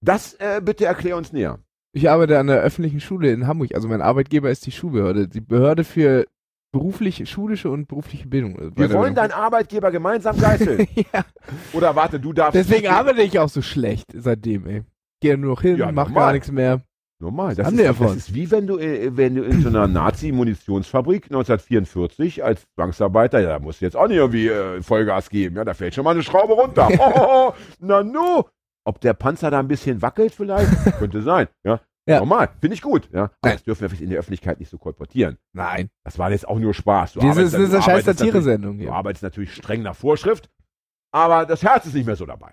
das 0.00 0.34
äh, 0.34 0.60
bitte 0.62 0.84
erklär 0.86 1.16
uns 1.16 1.32
näher. 1.32 1.58
Ich 1.92 2.10
arbeite 2.10 2.38
an 2.38 2.48
der 2.48 2.60
öffentlichen 2.60 3.00
Schule 3.00 3.30
in 3.32 3.46
Hamburg. 3.46 3.74
Also 3.74 3.88
mein 3.88 4.02
Arbeitgeber 4.02 4.50
ist 4.50 4.66
die 4.66 4.72
Schulbehörde. 4.72 5.28
Die 5.28 5.40
Behörde 5.40 5.82
für 5.82 6.26
berufliche, 6.70 7.24
schulische 7.24 7.70
und 7.70 7.88
berufliche 7.88 8.28
Bildung. 8.28 8.58
Also 8.58 8.72
Wir 8.76 8.92
wollen 8.92 9.14
deinen 9.14 9.32
Arbeitgeber 9.32 9.90
gemeinsam 9.90 10.38
geißeln. 10.38 10.86
ja, 10.94 11.24
Oder 11.72 11.96
warte, 11.96 12.20
du 12.20 12.34
darfst. 12.34 12.54
deswegen 12.54 12.88
arbeite 12.88 13.22
ich 13.22 13.38
auch 13.38 13.48
so 13.48 13.62
schlecht 13.62 14.06
seitdem, 14.12 14.66
ey. 14.66 14.82
Gehe 15.20 15.36
nur 15.38 15.50
noch 15.50 15.62
hin, 15.62 15.76
Ja, 15.78 15.90
mach 15.92 16.08
normal. 16.08 16.24
gar 16.24 16.32
nichts 16.32 16.50
mehr. 16.50 16.82
Normal. 17.18 17.54
Das, 17.54 17.72
ist, 17.72 18.00
das 18.00 18.14
ist 18.16 18.34
wie 18.34 18.50
wenn 18.50 18.66
du, 18.66 18.78
äh, 18.78 19.16
wenn 19.16 19.34
du 19.34 19.42
in 19.42 19.62
so 19.62 19.68
einer 19.68 19.86
Nazi-Munitionsfabrik 19.88 21.24
1944 21.26 22.44
als 22.44 22.66
Zwangsarbeiter, 22.74 23.40
ja, 23.40 23.48
da 23.48 23.58
musst 23.58 23.80
du 23.80 23.86
jetzt 23.86 23.96
auch 23.96 24.06
nicht 24.06 24.18
irgendwie 24.18 24.48
äh, 24.48 24.82
Vollgas 24.82 25.30
geben. 25.30 25.56
Ja, 25.56 25.64
da 25.64 25.72
fällt 25.72 25.94
schon 25.94 26.04
mal 26.04 26.10
eine 26.10 26.22
Schraube 26.22 26.52
runter. 26.52 26.88
Oh, 26.98 27.52
na 27.80 28.02
nu. 28.02 28.42
Ob 28.84 29.00
der 29.00 29.14
Panzer 29.14 29.50
da 29.50 29.58
ein 29.60 29.68
bisschen 29.68 30.02
wackelt 30.02 30.34
vielleicht? 30.34 30.70
Könnte 30.98 31.22
sein. 31.22 31.48
Ja. 31.64 31.80
Ja. 32.08 32.18
Normal. 32.20 32.50
Finde 32.60 32.74
ich 32.74 32.82
gut. 32.82 33.08
Ja. 33.12 33.30
Aber 33.40 33.52
das 33.54 33.64
dürfen 33.64 33.80
wir 33.80 33.88
vielleicht 33.88 34.02
in 34.02 34.10
der 34.10 34.18
Öffentlichkeit 34.20 34.60
nicht 34.60 34.70
so 34.70 34.78
kolportieren. 34.78 35.38
Nein. 35.54 35.88
Das 36.04 36.18
war 36.18 36.30
jetzt 36.30 36.46
auch 36.46 36.58
nur 36.58 36.72
Spaß. 36.72 37.14
Du 37.14 37.20
das 37.20 37.36
ist 37.36 37.54
eine 37.54 37.82
scheiß 37.82 38.04
Satire-Sendung 38.04 38.78
Du 38.78 38.90
arbeitest 38.92 39.24
natürlich 39.24 39.54
streng 39.54 39.82
nach 39.82 39.96
Vorschrift, 39.96 40.48
aber 41.12 41.46
das 41.46 41.62
Herz 41.64 41.86
ist 41.86 41.94
nicht 41.94 42.06
mehr 42.06 42.14
so 42.16 42.26
dabei. 42.26 42.52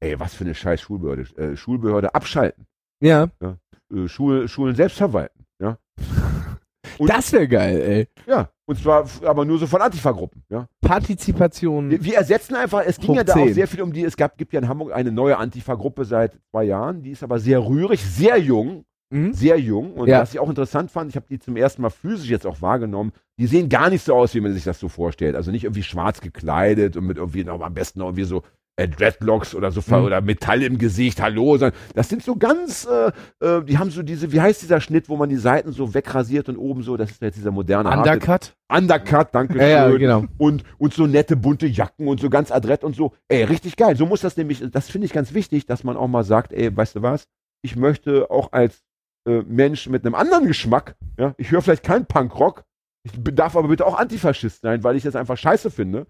Ey, 0.00 0.18
was 0.18 0.34
für 0.34 0.44
eine 0.44 0.54
scheiß 0.54 0.80
Schulbehörde. 0.80 1.22
Äh, 1.36 1.56
Schulbehörde 1.56 2.14
abschalten. 2.14 2.66
Ja. 3.02 3.28
äh, 3.40 4.08
Schul, 4.08 4.48
Schulen 4.48 4.74
selbst 4.74 4.96
verwalten. 4.96 5.44
Ja. 5.60 5.78
Und- 6.98 7.08
Das 7.10 7.32
wäre 7.32 7.48
geil, 7.48 7.80
ey. 7.80 8.08
ja. 8.26 8.48
Und 8.66 8.78
zwar 8.78 9.04
aber 9.24 9.44
nur 9.44 9.58
so 9.58 9.66
von 9.66 9.80
Antifa-Gruppen. 9.82 10.42
Ja. 10.48 10.68
Partizipation. 10.80 11.90
Wir, 11.90 12.04
wir 12.04 12.16
ersetzen 12.16 12.54
einfach, 12.54 12.82
es 12.86 12.98
ging 12.98 13.14
ja 13.14 13.24
da 13.24 13.32
auch 13.34 13.44
10. 13.44 13.54
sehr 13.54 13.66
viel 13.68 13.82
um 13.82 13.92
die, 13.92 14.04
es 14.04 14.16
gab, 14.16 14.38
gibt 14.38 14.52
ja 14.52 14.60
in 14.60 14.68
Hamburg 14.68 14.92
eine 14.92 15.10
neue 15.10 15.36
Antifa-Gruppe 15.36 16.04
seit 16.04 16.32
zwei 16.50 16.64
Jahren, 16.64 17.02
die 17.02 17.10
ist 17.10 17.22
aber 17.22 17.38
sehr 17.40 17.64
rührig, 17.64 18.04
sehr 18.04 18.38
jung, 18.38 18.84
Mhm. 19.12 19.32
sehr 19.32 19.58
jung. 19.58 19.94
Und 19.94 20.06
Ja. 20.08 20.20
was 20.20 20.32
ich 20.32 20.38
auch 20.38 20.48
interessant 20.48 20.90
fand, 20.92 21.10
ich 21.10 21.16
habe 21.16 21.26
die 21.28 21.40
zum 21.40 21.56
ersten 21.56 21.82
Mal 21.82 21.90
physisch 21.90 22.30
jetzt 22.30 22.46
auch 22.46 22.62
wahrgenommen, 22.62 23.12
die 23.40 23.48
sehen 23.48 23.68
gar 23.68 23.90
nicht 23.90 24.04
so 24.04 24.14
aus, 24.14 24.34
wie 24.36 24.40
man 24.40 24.52
sich 24.52 24.62
das 24.62 24.78
so 24.78 24.88
vorstellt. 24.88 25.34
Also 25.34 25.50
nicht 25.50 25.64
irgendwie 25.64 25.82
schwarz 25.82 26.20
gekleidet 26.20 26.96
und 26.96 27.06
mit 27.06 27.16
irgendwie 27.16 27.42
noch 27.42 27.60
am 27.60 27.74
besten 27.74 27.98
noch 27.98 28.06
irgendwie 28.06 28.22
so 28.24 28.42
äh, 28.76 28.88
Dreadlocks 28.88 29.54
oder 29.54 29.70
so 29.70 29.80
Mhm. 29.86 30.04
oder 30.04 30.20
Metall 30.20 30.62
im 30.62 30.78
Gesicht, 30.78 31.20
hallo, 31.20 31.58
das 31.94 32.08
sind 32.08 32.22
so 32.22 32.36
ganz, 32.36 32.86
äh, 32.86 33.12
äh, 33.44 33.64
die 33.64 33.78
haben 33.78 33.90
so 33.90 34.02
diese, 34.02 34.32
wie 34.32 34.40
heißt 34.40 34.62
dieser 34.62 34.80
Schnitt, 34.80 35.08
wo 35.08 35.16
man 35.16 35.28
die 35.28 35.36
Seiten 35.36 35.72
so 35.72 35.92
wegrasiert 35.94 36.48
und 36.48 36.56
oben 36.56 36.82
so, 36.82 36.96
das 36.96 37.10
ist 37.10 37.22
jetzt 37.22 37.36
dieser 37.36 37.50
moderne 37.50 37.90
Undercut. 37.90 38.54
Undercut, 38.72 39.28
danke 39.32 39.58
Ja, 39.58 39.66
ja, 39.66 39.90
schön 39.90 39.98
genau. 39.98 40.24
und, 40.38 40.64
und 40.78 40.94
so 40.94 41.06
nette 41.06 41.36
bunte 41.36 41.66
Jacken 41.66 42.08
und 42.08 42.20
so 42.20 42.30
ganz 42.30 42.50
adrett 42.50 42.84
und 42.84 42.94
so. 42.96 43.12
Ey, 43.28 43.44
richtig 43.44 43.76
geil. 43.76 43.96
So 43.96 44.06
muss 44.06 44.20
das 44.20 44.36
nämlich, 44.36 44.62
das 44.70 44.88
finde 44.88 45.06
ich 45.06 45.12
ganz 45.12 45.34
wichtig, 45.34 45.66
dass 45.66 45.84
man 45.84 45.96
auch 45.96 46.08
mal 46.08 46.24
sagt, 46.24 46.52
ey, 46.52 46.74
weißt 46.74 46.96
du 46.96 47.02
was? 47.02 47.24
Ich 47.62 47.76
möchte 47.76 48.30
auch 48.30 48.52
als 48.52 48.82
äh, 49.28 49.42
Mensch 49.42 49.88
mit 49.88 50.06
einem 50.06 50.14
anderen 50.14 50.46
Geschmack, 50.46 50.96
ja, 51.18 51.34
ich 51.36 51.50
höre 51.50 51.60
vielleicht 51.60 51.82
keinen 51.82 52.06
Punkrock, 52.06 52.64
ich 53.02 53.12
darf 53.34 53.56
aber 53.56 53.68
bitte 53.68 53.84
auch 53.86 53.98
Antifaschist 53.98 54.62
sein, 54.62 54.82
weil 54.84 54.96
ich 54.96 55.02
das 55.02 55.16
einfach 55.16 55.36
scheiße 55.36 55.70
finde, 55.70 56.06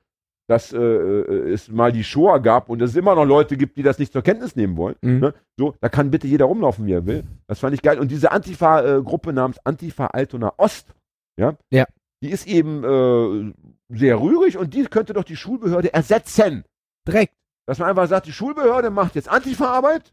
dass 0.51 0.73
äh, 0.73 0.79
äh, 0.79 1.53
es 1.53 1.69
mal 1.69 1.93
die 1.93 2.03
Shoah 2.03 2.41
gab 2.41 2.71
und 2.71 2.83
es 2.83 2.97
immer 2.97 3.15
noch 3.15 3.25
Leute 3.25 3.57
gibt, 3.57 3.77
die 3.77 3.85
das 3.85 4.01
nicht 4.01 4.13
zur 4.13 4.23
Kenntnis 4.23 4.57
nehmen 4.57 4.77
wollen. 4.77 4.97
Mhm. 5.01 5.21
Ne? 5.21 5.35
So, 5.57 5.77
da 5.81 5.89
kann 5.89 6.11
bitte 6.11 6.27
jeder 6.27 6.47
rumlaufen, 6.47 6.87
wie 6.87 6.93
er 6.93 7.07
will. 7.07 7.23
Das 7.47 7.61
fand 7.61 7.73
ich 7.73 7.83
geil. 7.83 8.01
Und 8.01 8.11
diese 8.11 8.33
Antifa-Gruppe 8.33 9.33
namens 9.33 9.65
Antifa 9.65 10.07
Altona 10.07 10.53
Ost, 10.57 10.93
ja, 11.39 11.57
Ja. 11.71 11.87
die 12.21 12.31
ist 12.31 12.49
eben 12.49 12.83
äh, 12.83 13.53
sehr 13.97 14.21
rührig 14.21 14.59
und 14.59 14.75
die 14.75 14.83
könnte 14.87 15.13
doch 15.13 15.23
die 15.23 15.37
Schulbehörde 15.37 15.95
ersetzen. 15.95 16.65
Direkt. 17.07 17.33
Dass 17.69 17.79
man 17.79 17.89
einfach 17.89 18.09
sagt, 18.09 18.27
die 18.27 18.33
Schulbehörde 18.33 18.91
macht 18.91 19.15
jetzt 19.15 19.29
Antifa-Arbeit. 19.29 20.13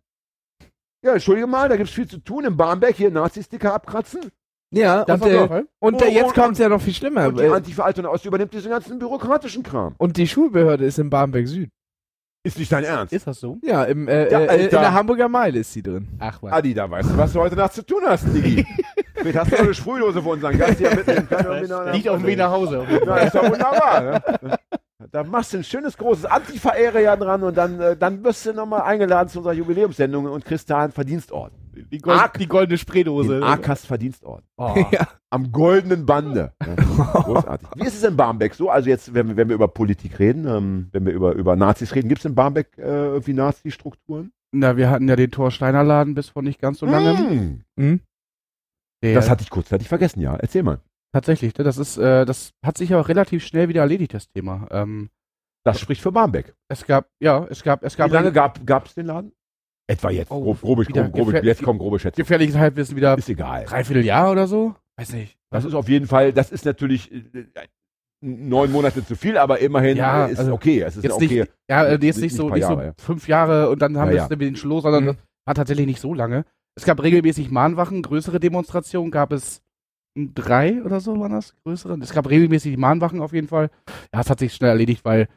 Ja, 1.04 1.14
entschuldige 1.14 1.48
mal, 1.48 1.68
da 1.68 1.78
gibt's 1.78 1.94
viel 1.94 2.08
zu 2.08 2.20
tun. 2.20 2.46
Im 2.46 2.58
Barmbek 2.58 2.96
hier 2.96 3.10
Nazi-Sticker 3.10 3.74
abkratzen. 3.74 4.32
Ja, 4.72 5.05
Das 5.05 5.22
und, 5.22 5.34
war 5.34 5.57
äh, 5.59 5.63
und 5.80 6.01
Oh, 6.01 6.05
jetzt 6.05 6.26
und- 6.26 6.34
kommt's 6.36 6.59
ja 6.59 6.68
noch 6.70 6.82
viel 6.82 6.93
schlimmer. 6.93 7.28
Und 7.28 7.68
die 7.68 7.80
Altona 7.82 8.09
Ost 8.09 8.26
übernimmt 8.26 8.53
diesen 8.53 8.70
ganzen 8.70 8.99
bürokratischen 8.99 9.63
Kram. 9.63 9.95
Und 9.97 10.18
die 10.18 10.28
Schulbehörde 10.28 10.86
ist 10.86 10.99
in 10.99 11.09
Barmbek 11.09 11.47
Süd. 11.47 11.70
Ist 12.43 12.57
nicht 12.59 12.72
dein 12.72 12.84
Ernst? 12.84 13.11
Ist 13.13 13.28
das 13.28 13.39
so? 13.39 13.57
Ja, 13.61 13.84
im, 13.84 14.07
äh, 14.07 14.30
Ja, 14.32 14.39
äh, 14.41 14.63
in 14.65 14.70
der 14.70 14.93
Hamburger 14.93 15.28
Meile 15.28 15.59
ist 15.59 15.74
sie 15.74 15.82
drin. 15.82 16.07
Ach 16.20 16.38
was. 16.41 16.53
Adi, 16.53 16.74
da 16.74 16.89
weißt 16.89 17.09
du, 17.09 17.18
was 17.18 17.34
du 17.34 17.39
heute 17.41 17.55
Nacht 17.55 17.74
zu 17.74 17.86
tun 17.86 18.01
hast, 18.05 18.24
Digi. 18.34 18.65
Vielleicht 19.15 19.38
hast 19.38 19.51
du 19.51 19.57
eine 19.57 19.74
Sprühdose 19.74 20.22
für 20.22 20.30
unseren 20.30 20.57
Gast 20.57 20.78
hier 20.78 20.91
ihn 20.91 21.70
noch- 21.70 21.91
Liegt 21.91 22.07
auf 22.07 22.18
dem 22.18 22.26
Weg 22.26 22.38
nach 22.38 22.51
Hause. 22.51 22.86
Ja, 23.05 23.18
ist 23.18 23.36
doch 23.36 23.43
wunderbar. 23.49 24.01
Ne? 24.01 24.55
Da 25.11 25.24
machst 25.24 25.53
du 25.53 25.57
ein 25.57 25.63
schönes 25.63 25.97
großes 25.97 26.26
Antifa-Area 26.26 27.15
dran 27.15 27.43
und 27.43 27.57
dann, 27.57 27.80
äh, 27.82 27.97
dann 27.97 28.24
wirst 28.24 28.45
du 28.45 28.53
nochmal 28.53 28.82
eingeladen 28.82 29.30
zu 29.30 29.39
unserer 29.39 29.53
Jubiläumssendung 29.53 30.26
und 30.26 30.45
kriegst 30.45 30.70
da 30.70 30.80
einen 30.84 30.91
Verdienstort. 30.91 31.51
Die, 31.86 31.98
Gold, 32.00 32.20
Arg- 32.20 32.38
die 32.38 32.48
goldene 32.48 32.78
Spraydose. 32.78 33.36
Den 33.36 33.44
AKAS 33.44 33.86
Verdienstort. 33.86 34.44
Oh. 34.58 34.76
Ja. 34.92 35.08
Am 35.30 35.52
goldenen 35.52 36.06
Bande. 36.06 36.54
Ja, 36.66 36.76
großartig. 36.76 37.68
Wie 37.76 37.86
ist 37.86 37.96
es 37.96 38.04
in 38.04 38.16
Barmbek 38.18 38.54
so? 38.56 38.70
Also 38.70 38.90
jetzt, 38.90 39.14
wenn, 39.14 39.30
wir- 39.30 39.38
wenn 39.38 39.50
wir 39.50 39.56
über 39.56 39.68
Politik 39.68 40.20
reden, 40.20 40.48
ähm, 40.48 40.90
wenn 40.92 41.06
wir 41.06 41.14
über, 41.14 41.34
über 41.34 41.56
Nazis 41.56 41.94
reden, 41.96 42.10
gibt 42.10 42.20
es 42.20 42.26
in 42.26 42.36
Barmbek 42.36 42.78
äh, 42.78 42.82
irgendwie 42.82 43.34
Nazi-Strukturen? 43.34 44.32
Na, 44.54 44.78
wir 44.78 44.90
hatten 44.90 45.08
ja 45.10 45.16
den 45.16 45.30
Thorsteiner 45.32 45.84
Laden 45.84 46.14
bis 46.16 46.30
vor 46.30 46.42
nicht 46.42 46.60
ganz 46.62 46.80
so 46.80 46.86
lange. 46.86 47.18
Hm, 47.18 47.64
Hm? 47.78 48.00
Der, 49.04 49.14
Das 49.16 49.30
hatte 49.30 49.44
ich 49.44 49.50
kurzzeitig 49.50 49.88
vergessen, 49.90 50.22
ja. 50.22 50.36
Erzähl 50.36 50.64
mal. 50.64 50.80
tatsächlich, 51.14 51.56
ne, 51.58 51.64
das 51.64 51.78
ist, 51.78 51.98
äh, 51.98 52.26
das 52.26 52.52
hat 52.66 52.78
sich 52.78 52.94
auch 52.96 53.08
relativ 53.10 53.44
schnell 53.46 53.70
wieder 53.70 53.82
erledigt, 53.82 54.14
das 54.14 54.28
Thema. 54.30 54.68
Ähm, 54.72 55.10
Das 55.66 55.80
spricht 55.80 56.02
für 56.02 56.12
Barmbek. 56.12 56.56
es 56.70 56.86
gab, 56.86 57.08
ja, 57.20 57.46
es 57.50 57.62
gab, 57.64 57.84
es 57.84 57.96
gab 57.98 58.10
Wie 58.10 58.14
lange 58.14 58.32
gab 58.32 58.86
es 58.86 58.96
den 58.96 59.06
Laden? 59.08 59.32
Etwa 59.88 60.10
jetzt. 60.10 60.32
Oh, 60.32 60.42
grob, 60.42 60.62
grobe, 60.62 60.86
grobe, 60.86 61.10
grobe, 61.12 61.40
jetzt 61.46 61.64
kommen 61.64 61.80
grobe 61.80 61.98
Schätze. 62.00 62.22
gefährliches 62.22 62.58
Halbwissen 62.58 62.96
wieder 62.98 63.18
Ist 63.18 63.30
egal. 63.30 63.64
dreiviertel 63.66 64.04
Jahr 64.06 64.32
oder 64.32 64.46
so? 64.48 64.76
Weiß 64.98 65.14
nicht. 65.14 65.38
Das 65.50 65.64
ist 65.64 65.74
auf 65.74 65.88
jeden 65.88 66.08
Fall, 66.08 66.34
das 66.34 66.52
ist 66.52 66.66
natürlich 66.66 67.10
äh, 67.14 67.46
neun 68.22 68.72
Monate 68.72 69.06
zu 69.06 69.16
viel, 69.16 69.38
aber 69.38 69.60
immerhin 69.60 69.96
Ja, 69.98 70.28
äh, 70.28 70.32
ist 70.34 70.40
also 70.40 70.54
okay. 70.54 70.82
Es 70.82 70.98
ist 70.98 71.04
jetzt 71.04 71.14
okay. 71.14 71.40
nicht, 71.42 71.52
ja, 71.70 71.86
äh, 71.86 71.92
jetzt 72.02 72.20
Nicht- 72.20 72.36
so, 72.36 72.50
nicht 72.50 72.64
so 72.66 72.72
Jahre, 72.72 72.86
ja. 72.88 72.94
fünf 72.98 73.28
Jahre 73.28 73.70
und 73.70 73.82
dann 73.82 73.98
haben 73.98 74.08
Ja, 74.08 74.12
wir 74.12 74.18
ja. 74.18 74.24
es 74.26 74.30
mit 74.30 74.42
den 74.42 74.56
Schluss, 74.58 74.84
sondern 74.84 75.06
Mhm. 75.06 75.18
war 75.46 75.56
tatsächlich 75.56 75.86
nicht 75.86 76.02
so 76.02 76.14
lange. 76.14 76.44
Es 76.76 76.84
gab 76.84 77.02
regelmäßig 77.02 77.50
Mahnwachen, 77.50 78.02
größere 78.02 78.40
Demonstrationen 78.40 79.10
gab 79.12 79.32
es 79.32 79.62
drei 80.16 80.84
oder 80.84 81.00
so 81.00 81.20
waren 81.20 81.32
das, 81.32 81.56
größere. 81.64 81.98
Es 82.02 82.12
gab 82.12 82.28
regelmäßig 82.30 82.76
Mahnwachen 82.78 83.22
auf 83.22 83.34
jeden 83.34 83.48
Fall. 83.48 83.70
Ja, 84.14 84.20
es 84.22 84.30
hat 84.30 84.40
sich 84.40 84.54
schnell 84.54 84.72
erledigt, 84.72 85.06
weil 85.06 85.28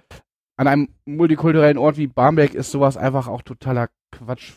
an 0.61 0.67
einem 0.67 0.89
multikulturellen 1.07 1.79
Ort 1.79 1.97
wie 1.97 2.07
Barmbek 2.07 2.53
ist 2.53 2.71
sowas 2.71 2.99
einfach 2.99 3.29
auch 3.29 3.41
totaler 3.41 3.89
Quatsch. 4.13 4.53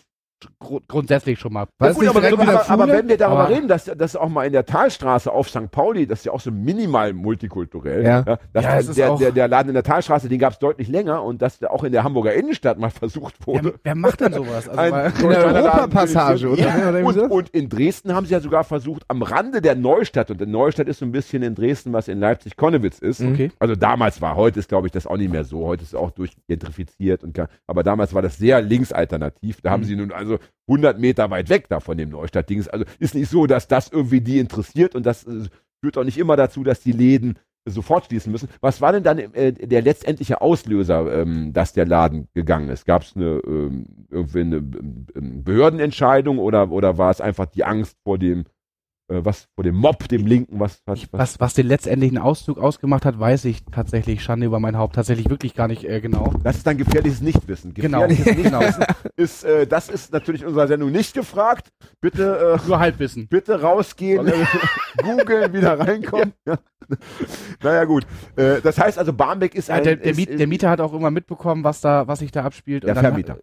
Gru 0.59 0.79
grundsätzlich 0.87 1.39
schon 1.39 1.53
mal. 1.53 1.67
Ja, 1.81 1.91
gut, 1.93 2.07
aber, 2.07 2.21
direkt 2.21 2.39
aber, 2.39 2.69
aber, 2.69 2.87
wenn 2.87 3.07
wir 3.07 3.17
darüber 3.17 3.41
Aber- 3.45 3.49
reden, 3.55 3.67
dass 3.67 3.85
das 3.85 4.15
auch 4.15 4.29
mal 4.29 4.45
in 4.45 4.53
der 4.53 4.65
Talstraße 4.65 5.31
auf 5.31 5.49
St. 5.49 5.69
Pauli, 5.71 6.07
das 6.07 6.19
ist 6.19 6.25
ja 6.25 6.31
auch 6.31 6.39
so 6.41 6.51
minimal 6.51 7.13
multikulturell, 7.13 8.03
Ja. 8.03 8.21
dass 8.53 8.63
Ja, 8.63 8.75
ist 8.77 8.97
der, 8.97 9.11
auch- 9.11 9.19
der, 9.19 9.31
der 9.31 9.47
Laden 9.47 9.69
in 9.69 9.73
der 9.73 9.83
Talstraße, 9.83 10.29
den 10.29 10.39
gab 10.39 10.53
es 10.53 10.59
deutlich 10.59 10.87
länger 10.87 11.23
und 11.23 11.41
dass 11.41 11.59
der 11.59 11.71
auch 11.71 11.83
in 11.83 11.91
der 11.91 12.03
Hamburger 12.03 12.33
Innenstadt 12.33 12.77
mal 12.79 12.89
versucht 13.03 13.45
wurde. 13.47 13.63
Wer, 13.65 13.79
wer 13.83 13.95
macht 13.95 14.21
denn 14.21 14.33
sowas? 14.33 14.67
Also, 14.69 14.95
ein 14.95 15.13
In 15.21 15.29
der 15.29 15.45
Europapassage, 15.45 16.47
oder? 16.49 16.61
Ja, 16.63 16.89
und, 17.05 17.17
und 17.17 17.49
in 17.49 17.69
Dresden 17.69 18.13
haben 18.13 18.25
sie 18.25 18.33
ja 18.33 18.39
sogar 18.39 18.63
versucht, 18.63 19.03
am 19.07 19.21
Rande 19.21 19.61
der 19.61 19.75
Neustadt, 19.75 20.31
und 20.31 20.41
in 20.41 20.51
Neustadt 20.51 20.87
ist 20.87 20.99
so 20.99 21.05
ein 21.05 21.11
bisschen 21.11 21.43
in 21.43 21.55
Dresden, 21.55 21.93
was 21.93 22.07
in 22.07 22.19
Leipzig-Konnewitz 22.19 22.99
ist, 22.99 23.21
okay. 23.21 23.51
also 23.59 23.75
damals 23.75 24.21
war, 24.21 24.35
heute 24.35 24.59
ist 24.59 24.69
glaube 24.69 24.87
ich 24.87 24.91
das 24.91 25.07
auch 25.07 25.17
nicht 25.17 25.31
mehr 25.31 25.43
so, 25.43 25.65
heute 25.65 25.83
ist 25.83 25.89
es 25.89 25.95
auch 25.95 26.11
durchgentrifiziert 26.11 27.23
und 27.23 27.37
aber 27.67 27.83
damals 27.83 28.13
war 28.13 28.21
das 28.21 28.37
sehr 28.37 28.61
linksalternativ. 28.61 29.61
Da 29.61 29.71
haben 29.71 29.81
Mhm. 29.81 29.85
sie 29.85 29.95
nun 29.95 30.11
also 30.11 30.32
100 30.67 30.99
Meter 30.99 31.29
weit 31.29 31.49
weg 31.49 31.67
da 31.69 31.79
von 31.79 31.97
dem 31.97 32.09
Neustadt-Dings. 32.09 32.67
Also 32.67 32.85
ist 32.99 33.15
nicht 33.15 33.29
so, 33.29 33.47
dass 33.47 33.67
das 33.67 33.89
irgendwie 33.89 34.21
die 34.21 34.39
interessiert 34.39 34.95
und 34.95 35.05
das 35.05 35.25
äh, 35.25 35.45
führt 35.81 35.97
auch 35.97 36.03
nicht 36.03 36.17
immer 36.17 36.35
dazu, 36.35 36.63
dass 36.63 36.81
die 36.81 36.93
Läden 36.93 37.37
sofort 37.65 38.05
schließen 38.05 38.31
müssen. 38.31 38.49
Was 38.61 38.81
war 38.81 38.91
denn 38.91 39.03
dann 39.03 39.19
äh, 39.19 39.53
der 39.53 39.81
letztendliche 39.81 40.41
Auslöser, 40.41 41.21
ähm, 41.21 41.53
dass 41.53 41.73
der 41.73 41.85
Laden 41.85 42.27
gegangen 42.33 42.69
ist? 42.69 42.85
Gab 42.85 43.03
es 43.03 43.15
eine 43.15 43.41
ähm, 43.45 43.85
irgendwie 44.09 44.41
eine 44.41 44.57
ähm, 44.57 45.43
Behördenentscheidung 45.43 46.39
oder 46.39 46.71
oder 46.71 46.97
war 46.97 47.11
es 47.11 47.21
einfach 47.21 47.45
die 47.45 47.63
Angst 47.63 47.97
vor 48.03 48.17
dem 48.17 48.45
was 49.07 49.47
vor 49.55 49.63
dem 49.63 49.75
Mob, 49.75 50.07
dem 50.07 50.25
Linken? 50.25 50.59
Was 50.59 50.81
was, 50.85 51.01
was 51.11 51.19
Was, 51.19 51.39
was 51.39 51.53
den 51.53 51.67
letztendlichen 51.67 52.17
Auszug 52.17 52.57
ausgemacht 52.57 53.05
hat, 53.05 53.19
weiß 53.19 53.45
ich 53.45 53.63
tatsächlich, 53.65 54.23
Schande 54.23 54.45
über 54.45 54.59
mein 54.59 54.77
Haupt, 54.77 54.95
tatsächlich 54.95 55.29
wirklich 55.29 55.53
gar 55.55 55.67
nicht 55.67 55.83
äh, 55.83 55.99
genau. 56.01 56.33
Das 56.43 56.57
ist 56.57 56.65
dann 56.67 56.77
gefährliches 56.77 57.21
Nichtwissen. 57.21 57.73
Genau, 57.73 58.07
Gefährliches 58.07 58.43
genau. 58.43 58.59
Nichtwissen 58.59 58.85
ist, 59.15 59.43
äh, 59.43 59.67
das 59.67 59.89
ist 59.89 60.13
natürlich 60.13 60.41
in 60.41 60.47
unserer 60.47 60.67
Sendung 60.67 60.91
nicht 60.91 61.13
gefragt. 61.13 61.69
Bitte, 62.01 62.57
äh, 62.63 62.67
Nur 62.67 62.79
Halbwissen. 62.79 63.27
bitte 63.27 63.61
rausgehen, 63.61 64.27
äh, 64.27 64.33
googeln, 65.03 65.53
wieder 65.53 65.79
reinkommen. 65.79 66.33
Ja. 66.45 66.57
Naja, 67.63 67.85
gut. 67.85 68.05
Äh, 68.35 68.59
das 68.61 68.77
heißt 68.77 68.99
also, 68.99 69.13
Barmbek 69.13 69.55
ist 69.55 69.69
Ja, 69.69 69.75
ein. 69.75 69.83
der, 69.83 69.95
der, 69.95 70.11
ist, 70.11 70.17
Miet, 70.17 70.37
der 70.37 70.47
Mieter 70.47 70.69
hat 70.69 70.81
auch 70.81 70.93
immer 70.93 71.11
mitbekommen, 71.11 71.63
was 71.63 71.79
da, 71.79 72.07
was 72.07 72.19
sich 72.19 72.31
da 72.31 72.43
abspielt. 72.43 72.83
Der 72.83 72.89
Und 72.89 72.95
dann- 72.95 73.05
Vermieter. 73.05 73.37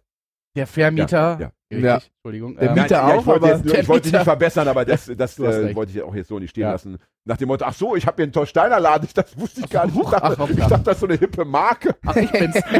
Der 0.55 0.67
Vermieter. 0.67 1.37
Ja, 1.41 1.51
Richtig, 1.71 1.83
Ja. 1.85 1.99
Entschuldigung. 2.15 2.55
Der 2.57 2.69
Ähm, 2.69 2.73
Mieter 2.75 2.87
ja, 2.89 3.07
ich 3.13 3.19
auch, 3.19 3.25
wollte, 3.25 3.45
aber 3.45 3.55
jetzt, 3.57 3.65
ich 3.79 3.87
wollte 3.87 4.01
dich 4.03 4.11
Mieter- 4.11 4.17
nicht 4.19 4.23
verbessern, 4.25 4.67
aber 4.67 4.85
das, 4.85 5.11
das 5.17 5.39
äh, 5.39 5.73
wollte 5.75 5.91
ich 5.93 6.01
auch 6.03 6.13
jetzt 6.15 6.27
so 6.27 6.37
nicht 6.39 6.49
stehen 6.51 6.61
Ja. 6.63 6.71
lassen. 6.73 6.97
Nach 7.25 7.37
dem 7.37 7.47
Motto, 7.47 7.65
ach 7.65 7.73
so, 7.73 7.95
ich 7.95 8.05
habe 8.05 8.15
hier 8.17 8.23
einen 8.23 8.33
Torsteiner 8.33 8.79
Laden, 8.79 9.05
ich, 9.05 9.13
das 9.13 9.39
wusste 9.39 9.61
ich 9.61 9.69
gar 9.69 9.85
nicht. 9.85 9.95
Ich 9.95 10.03
dachte, 10.09 10.37
ach, 10.41 10.49
ich 10.49 10.55
dachte, 10.57 10.83
das 10.83 10.93
ist 10.95 10.99
so 10.99 11.07
eine 11.07 11.15
hippe 11.17 11.45
Marke. 11.45 11.95
Ach, 12.05 12.15
ich 12.15 12.31
bin's. 12.31 12.55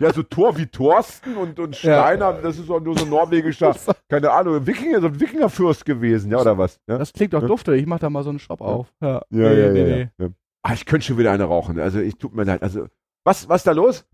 Ja, 0.00 0.14
so 0.14 0.22
Tor 0.22 0.56
wie 0.56 0.64
Thorsten 0.66 1.36
und, 1.36 1.58
und 1.60 1.82
Ja. 1.82 2.00
Steiner, 2.02 2.32
das 2.34 2.58
ist 2.58 2.70
doch 2.70 2.80
nur 2.80 2.96
so 2.96 3.04
ein 3.04 3.10
norwegischer, 3.10 3.76
keine 4.08 4.30
Ahnung, 4.30 4.66
Wikinger, 4.66 5.00
so 5.02 5.08
ein 5.08 5.20
Wikingerfürst 5.20 5.84
gewesen, 5.84 6.30
ja, 6.30 6.38
oder 6.40 6.56
was? 6.56 6.80
Ja, 6.88 6.96
Das 6.96 7.12
klingt 7.12 7.34
doch 7.34 7.46
dufte. 7.46 7.74
Ich 7.76 7.84
mach 7.84 7.98
da 7.98 8.08
mal 8.08 8.22
so 8.22 8.30
einen 8.30 8.38
Shop 8.38 8.62
auf. 8.62 8.86
Ja, 9.02 9.08
ja, 9.08 9.22
Nee, 9.28 9.42
ja, 9.42 9.72
nee, 9.72 9.80
ja, 9.80 9.96
nee. 9.96 10.08
ja. 10.18 10.28
Ah, 10.62 10.72
ich 10.72 10.86
könnte 10.86 11.04
schon 11.06 11.18
wieder 11.18 11.32
eine 11.32 11.44
rauchen. 11.44 11.78
Also, 11.78 11.98
ich 12.00 12.16
tut 12.16 12.34
mir 12.34 12.44
leid. 12.44 12.62
Also, 12.62 12.86
was, 13.24 13.46
was 13.46 13.60
ist 13.60 13.66
da 13.66 13.72
los? 13.72 14.06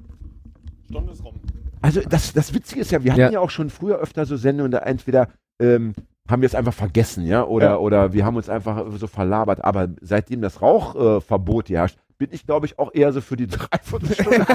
Stunde 0.90 1.12
ist 1.12 1.22
rum. 1.24 1.40
Also, 1.84 2.00
das, 2.08 2.32
das 2.32 2.54
Witzige 2.54 2.80
ist 2.80 2.90
ja, 2.92 3.04
wir 3.04 3.12
hatten 3.12 3.20
ja, 3.20 3.30
Ja. 3.32 3.40
auch 3.40 3.50
schon 3.50 3.68
früher 3.68 3.98
öfter 3.98 4.24
so 4.24 4.36
Sendungen, 4.38 4.72
da 4.72 4.78
entweder 4.78 5.28
ähm, 5.60 5.92
haben 6.30 6.40
wir 6.40 6.46
es 6.46 6.54
einfach 6.54 6.72
vergessen, 6.72 7.26
ja, 7.26 7.44
oder, 7.44 7.66
Ja. 7.72 7.76
oder 7.76 8.14
wir 8.14 8.24
haben 8.24 8.36
uns 8.36 8.48
einfach 8.48 8.86
so 8.96 9.06
verlabert. 9.06 9.62
Aber 9.62 9.88
seitdem 10.00 10.40
das 10.40 10.62
Rauchverbot 10.62 11.68
äh, 11.68 11.74
herrscht, 11.74 11.98
bin 12.18 12.28
ich, 12.32 12.46
glaube 12.46 12.66
ich, 12.66 12.78
auch 12.78 12.90
eher 12.94 13.12
so 13.12 13.20
für 13.20 13.36
die 13.36 13.46
Dreiviertelstunde. 13.48 14.46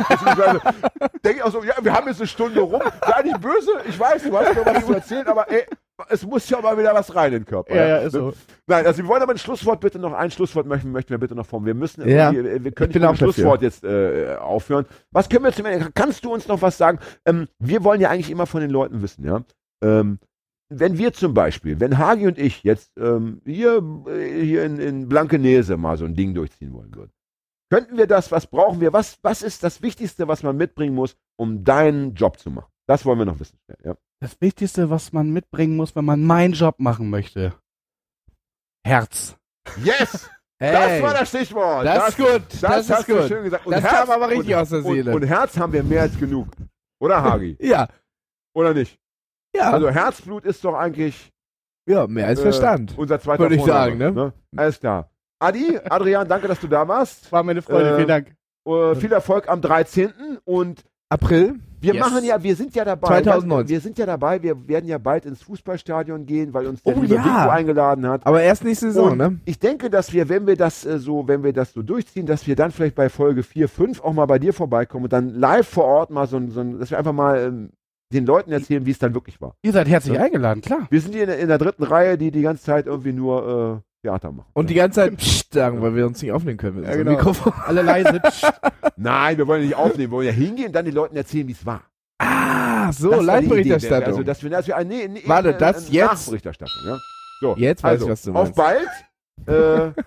Denke 1.23 1.37
ich 1.39 1.43
auch 1.43 1.51
so, 1.51 1.63
ja, 1.63 1.73
wir 1.81 1.93
haben 1.93 2.07
jetzt 2.07 2.19
eine 2.19 2.27
Stunde 2.27 2.59
rum. 2.61 2.81
Sei 3.05 3.21
nicht 3.23 3.41
böse, 3.41 3.71
ich 3.87 3.99
weiß, 3.99 4.23
du 4.23 4.37
hast 4.37 4.55
mir 4.55 4.65
was 4.65 4.85
zu 4.85 4.93
erzählen, 4.93 5.27
aber 5.27 5.49
ey, 5.51 5.63
es 6.09 6.25
muss 6.25 6.49
ja 6.49 6.61
mal 6.61 6.77
wieder 6.77 6.93
was 6.93 7.13
rein 7.13 7.33
in 7.33 7.39
den 7.39 7.45
Körper. 7.45 7.75
Ja, 7.75 7.87
ja, 7.87 7.97
ist 7.97 8.13
so. 8.13 8.33
Nein, 8.67 8.85
also 8.85 9.01
wir 9.03 9.07
wollen 9.09 9.21
aber 9.21 9.33
ein 9.33 9.37
Schlusswort 9.37 9.81
bitte 9.81 9.99
noch, 9.99 10.13
ein 10.13 10.31
Schlusswort 10.31 10.65
möchten, 10.65 10.91
möchten 10.91 11.09
wir 11.11 11.17
bitte 11.17 11.35
noch 11.35 11.45
formen. 11.45 11.65
Wir 11.65 11.73
müssen, 11.73 12.07
Ja, 12.07 12.31
irgendwie- 12.31 12.63
wir 12.63 12.71
können 12.71 12.89
nicht 12.93 13.01
mit 13.01 13.09
dem 13.11 13.15
Schlusswort 13.17 13.61
jetzt 13.61 13.83
äh, 13.83 14.35
aufhören. 14.39 14.85
Was 15.11 15.27
können 15.27 15.43
wir 15.43 15.51
zum 15.51 15.65
Ende, 15.65 15.89
kannst 15.93 16.23
du 16.23 16.33
uns 16.33 16.47
noch 16.47 16.61
was 16.61 16.77
sagen? 16.77 16.99
Ähm, 17.25 17.47
wir 17.59 17.83
wollen 17.83 17.99
ja 17.99 18.09
eigentlich 18.09 18.31
immer 18.31 18.45
von 18.45 18.61
den 18.61 18.69
Leuten 18.69 19.01
wissen, 19.01 19.25
ja. 19.25 19.41
Ähm, 19.83 20.19
wenn 20.71 20.97
wir 20.99 21.13
zum 21.13 21.33
Beispiel, 21.33 21.79
wenn 21.79 21.97
Hagi 21.97 22.27
und 22.27 22.37
ich 22.37 22.63
jetzt 22.63 22.91
ähm, 22.99 23.41
hier, 23.43 23.81
äh, 24.07 24.41
hier 24.43 24.63
in, 24.63 24.79
in 24.79 25.09
Blankenese 25.09 25.77
mal 25.77 25.97
so 25.97 26.05
ein 26.05 26.13
Ding 26.15 26.33
durchziehen 26.35 26.73
wollen 26.73 26.93
würden, 26.95 27.11
könnten 27.69 27.97
wir 27.97 28.07
das, 28.07 28.31
was 28.31 28.47
brauchen 28.47 28.81
wir, 28.81 28.93
was, 28.93 29.19
was 29.21 29.41
ist 29.41 29.63
das 29.63 29.81
Wichtigste, 29.81 30.27
was 30.27 30.43
man 30.43 30.57
mitbringen 30.57 30.95
muss, 30.95 31.15
um 31.37 31.63
deinen 31.63 32.13
Job 32.15 32.39
zu 32.39 32.49
machen? 32.51 32.71
Das 32.87 33.05
wollen 33.05 33.19
wir 33.19 33.25
noch 33.25 33.39
wissen. 33.39 33.59
Ja. 33.83 33.95
Das 34.19 34.39
Wichtigste, 34.41 34.89
was 34.89 35.13
man 35.13 35.29
mitbringen 35.29 35.75
muss, 35.75 35.95
wenn 35.95 36.05
man 36.05 36.23
meinen 36.23 36.53
Job 36.53 36.79
machen 36.79 37.09
möchte. 37.09 37.53
Herz. 38.85 39.37
Yes! 39.83 40.29
Hey, 40.61 40.73
Das 40.73 41.01
war 41.01 41.13
das 41.13 41.29
Stichwort. 41.29 41.85
das 41.85 42.09
ist 42.09 42.17
gut, 42.17 42.41
Das, 42.51 42.59
das 42.59 42.81
ist 42.81 42.91
hast 42.93 43.07
du 43.07 43.15
gut. 43.15 43.27
schön 43.29 43.43
gesagt. 43.45 43.65
Und 43.65 43.71
Das 43.71 43.81
Herz, 43.81 43.93
kam 43.93 44.09
aber 44.09 44.27
richtig 44.29 44.53
und, 44.55 44.59
aus 44.61 44.67
der 44.69 44.81
Seele. 44.81 45.11
Und, 45.15 45.21
und 45.21 45.27
Herz 45.29 45.57
haben 45.57 45.71
wir 45.71 45.83
mehr 45.83 46.01
als 46.01 46.19
genug. 46.19 46.49
Oder, 46.99 47.23
Hagi? 47.23 47.55
Ja, 47.61 47.87
Oder 48.53 48.73
nicht? 48.73 48.99
ja, 49.55 49.71
Also 49.71 49.89
Herzblut 49.89 50.43
ist 50.43 50.65
doch 50.65 50.73
eigentlich 50.73 51.31
ja, 51.87 52.07
mehr 52.07 52.27
als 52.27 52.39
äh, 52.39 52.43
Verstand. 52.43 52.97
unser 52.97 53.21
zweiter 53.21 53.43
Würde 53.43 53.55
ich 53.55 53.61
Vorname, 53.61 53.97
sagen, 53.99 54.13
ne? 54.15 54.33
Alles 54.57 54.81
klar. 54.81 55.08
Adi, 55.39 55.79
Adrian, 55.89 56.27
danke, 56.27 56.47
dass 56.47 56.59
du 56.59 56.67
da 56.67 56.87
warst. 56.87 57.31
War 57.31 57.43
mir 57.43 57.51
eine 57.51 57.61
Freude, 57.61 57.91
Äh, 57.91 57.95
vielen 57.95 58.07
Dank. 58.07 58.35
Äh, 58.67 58.95
viel 58.95 59.11
Erfolg 59.11 59.47
am 59.49 59.61
13. 59.61 60.11
Und 60.45 60.83
April? 61.09 61.55
wir 61.81 61.93
Yes. 61.93 62.05
machen 62.05 62.25
ja, 62.25 62.43
wir 62.43 62.55
sind 62.57 62.75
ja 62.75 62.83
dabei. 62.83 63.07
2019. 63.07 63.69
Wir 63.69 63.79
sind 63.79 63.97
ja 63.97 64.05
dabei, 64.05 64.43
wir 64.43 64.67
werden 64.67 64.85
ja 64.87 64.97
bald 64.97 65.25
ins 65.25 65.41
Fußballstadion 65.43 66.25
gehen, 66.25 66.53
weil 66.53 66.67
uns 66.67 66.83
der 66.83 66.97
Oh 66.97 67.03
ja. 67.03 67.49
Eingeladen 67.49 68.05
hat. 68.05 68.25
Aber 68.27 68.41
erst 68.41 68.65
nächste 68.65 68.87
Saison, 68.91 69.11
Und 69.13 69.17
ne? 69.17 69.39
ich 69.45 69.59
denke, 69.59 69.89
dass 69.89 70.11
wir, 70.11 70.27
wenn 70.27 70.45
wir 70.45 70.57
das 70.57 70.85
äh, 70.85 70.99
so, 70.99 71.25
wenn 71.29 71.41
wir 71.41 71.53
das 71.53 71.71
so 71.71 71.81
durchziehen, 71.81 72.25
dass 72.25 72.45
wir 72.45 72.57
dann 72.57 72.71
vielleicht 72.71 72.95
bei 72.95 73.07
Folge 73.09 73.43
4, 73.43 73.69
5 73.69 74.03
auch 74.03 74.11
mal 74.13 74.25
bei 74.25 74.39
dir 74.39 74.53
vorbeikommen 74.53 75.05
und 75.05 75.13
dann 75.13 75.29
live 75.35 75.67
vor 75.69 75.85
Ort 75.85 76.09
mal 76.11 76.27
so 76.27 76.35
ein, 76.35 76.51
so 76.51 76.59
ein 76.59 76.79
dass 76.79 76.91
wir 76.91 76.97
einfach 76.97 77.13
mal 77.13 77.39
ähm, 77.39 77.69
den 78.13 78.25
Leuten 78.25 78.51
erzählen, 78.51 78.85
wie 78.85 78.91
es 78.91 78.99
dann 78.99 79.13
wirklich 79.13 79.39
war. 79.39 79.55
Ihr 79.61 79.71
seid 79.71 79.87
herzlich 79.87 80.15
Ja. 80.15 80.23
eingeladen, 80.23 80.61
klar. 80.61 80.85
Wir 80.89 80.99
sind 80.99 81.13
hier 81.13 81.23
in, 81.23 81.29
der- 81.29 81.39
in 81.39 81.47
der 81.47 81.57
dritten 81.59 81.83
Reihe, 81.83 82.17
die 82.17 82.29
die 82.31 82.41
ganze 82.41 82.63
Zeit 82.65 82.87
irgendwie 82.87 83.13
nur 83.13 83.81
äh, 83.81 83.88
Theater 84.01 84.31
machen. 84.31 84.49
Und 84.53 84.69
die 84.69 84.73
ganze 84.75 85.01
Zeit 85.01 85.17
Psst 85.17 85.53
sagen, 85.53 85.81
weil 85.81 85.95
wir 85.95 86.05
uns 86.07 86.21
nicht 86.21 86.31
aufnehmen 86.31 86.57
können 86.57 86.77
mit 86.77 86.85
Ja, 86.85 86.95
genau. 86.95 87.11
Mikrofon. 87.11 87.53
Alle 87.65 87.81
leise. 87.81 88.19
Psst. 88.19 88.51
Nein, 88.97 89.37
wir 89.37 89.47
wollen 89.47 89.61
ja 89.61 89.67
nicht 89.67 89.75
aufnehmen, 89.77 90.11
wir 90.11 90.17
wollen 90.17 90.27
ja 90.27 90.33
hingehen 90.33 90.67
und 90.67 90.73
dann 90.73 90.85
den 90.85 90.93
Leuten 90.93 91.15
erzählen, 91.15 91.47
wie 91.47 91.51
es 91.53 91.65
war. 91.65 91.83
Ah, 92.21 92.91
so, 92.91 93.11
Das. 93.11 93.23
Live-Berichterstattung. 93.23 94.07
Also, 94.07 94.23
dass 94.23 94.43
wir, 94.43 94.49
dass 94.49 94.67
wir, 94.67 94.77
nee, 94.83 95.07
nee, 95.07 95.23
Warte, 95.25 95.53
äh, 95.53 95.57
das 95.57 95.89
äh, 95.89 95.93
jetzt? 95.93 96.11
Nachberichterstattung, 96.11 96.81
ja. 96.85 96.97
So, 97.41 97.55
Jetzt 97.57 97.83
weiß 97.83 97.91
also, 97.91 98.05
ich, 98.05 98.11
was 98.11 98.21
du 98.23 98.33
Auf 98.33 98.55
meinst. 98.55 98.93
bald. 99.45 99.93
Äh, 99.95 100.01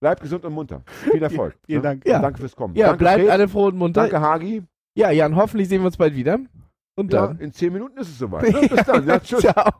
bleibt 0.00 0.22
gesund 0.22 0.44
und 0.44 0.52
munter. 0.52 0.82
Viel 1.10 1.22
Erfolg. 1.22 1.56
Vielen 1.66 1.82
ne? 1.82 1.88
Dank. 1.88 2.06
Ja. 2.06 2.20
Danke 2.20 2.38
fürs 2.40 2.54
Kommen. 2.54 2.76
ja, 2.76 2.86
danke, 2.88 2.98
bleibt 2.98 3.20
Fred. 3.22 3.30
alle 3.30 3.48
froh 3.48 3.66
und 3.66 3.76
munter. 3.76 4.02
Danke, 4.02 4.20
Hagi. 4.20 4.62
Ja, 4.96 5.10
Jan, 5.10 5.34
hoffentlich 5.34 5.68
sehen 5.68 5.80
wir 5.82 5.86
uns 5.86 5.96
bald 5.96 6.14
wieder. 6.14 6.38
Und 6.94 7.12
Ja, 7.12 7.26
dann. 7.28 7.38
in 7.40 7.52
zehn 7.52 7.72
Minuten 7.72 7.98
ist 7.98 8.08
es 8.10 8.18
soweit. 8.18 8.42
Ne? 8.52 8.68
Bis 8.68 8.84
dann. 8.84 9.06
Ja, 9.08 9.18
tschüss. 9.18 9.40
Ciao. 9.40 9.70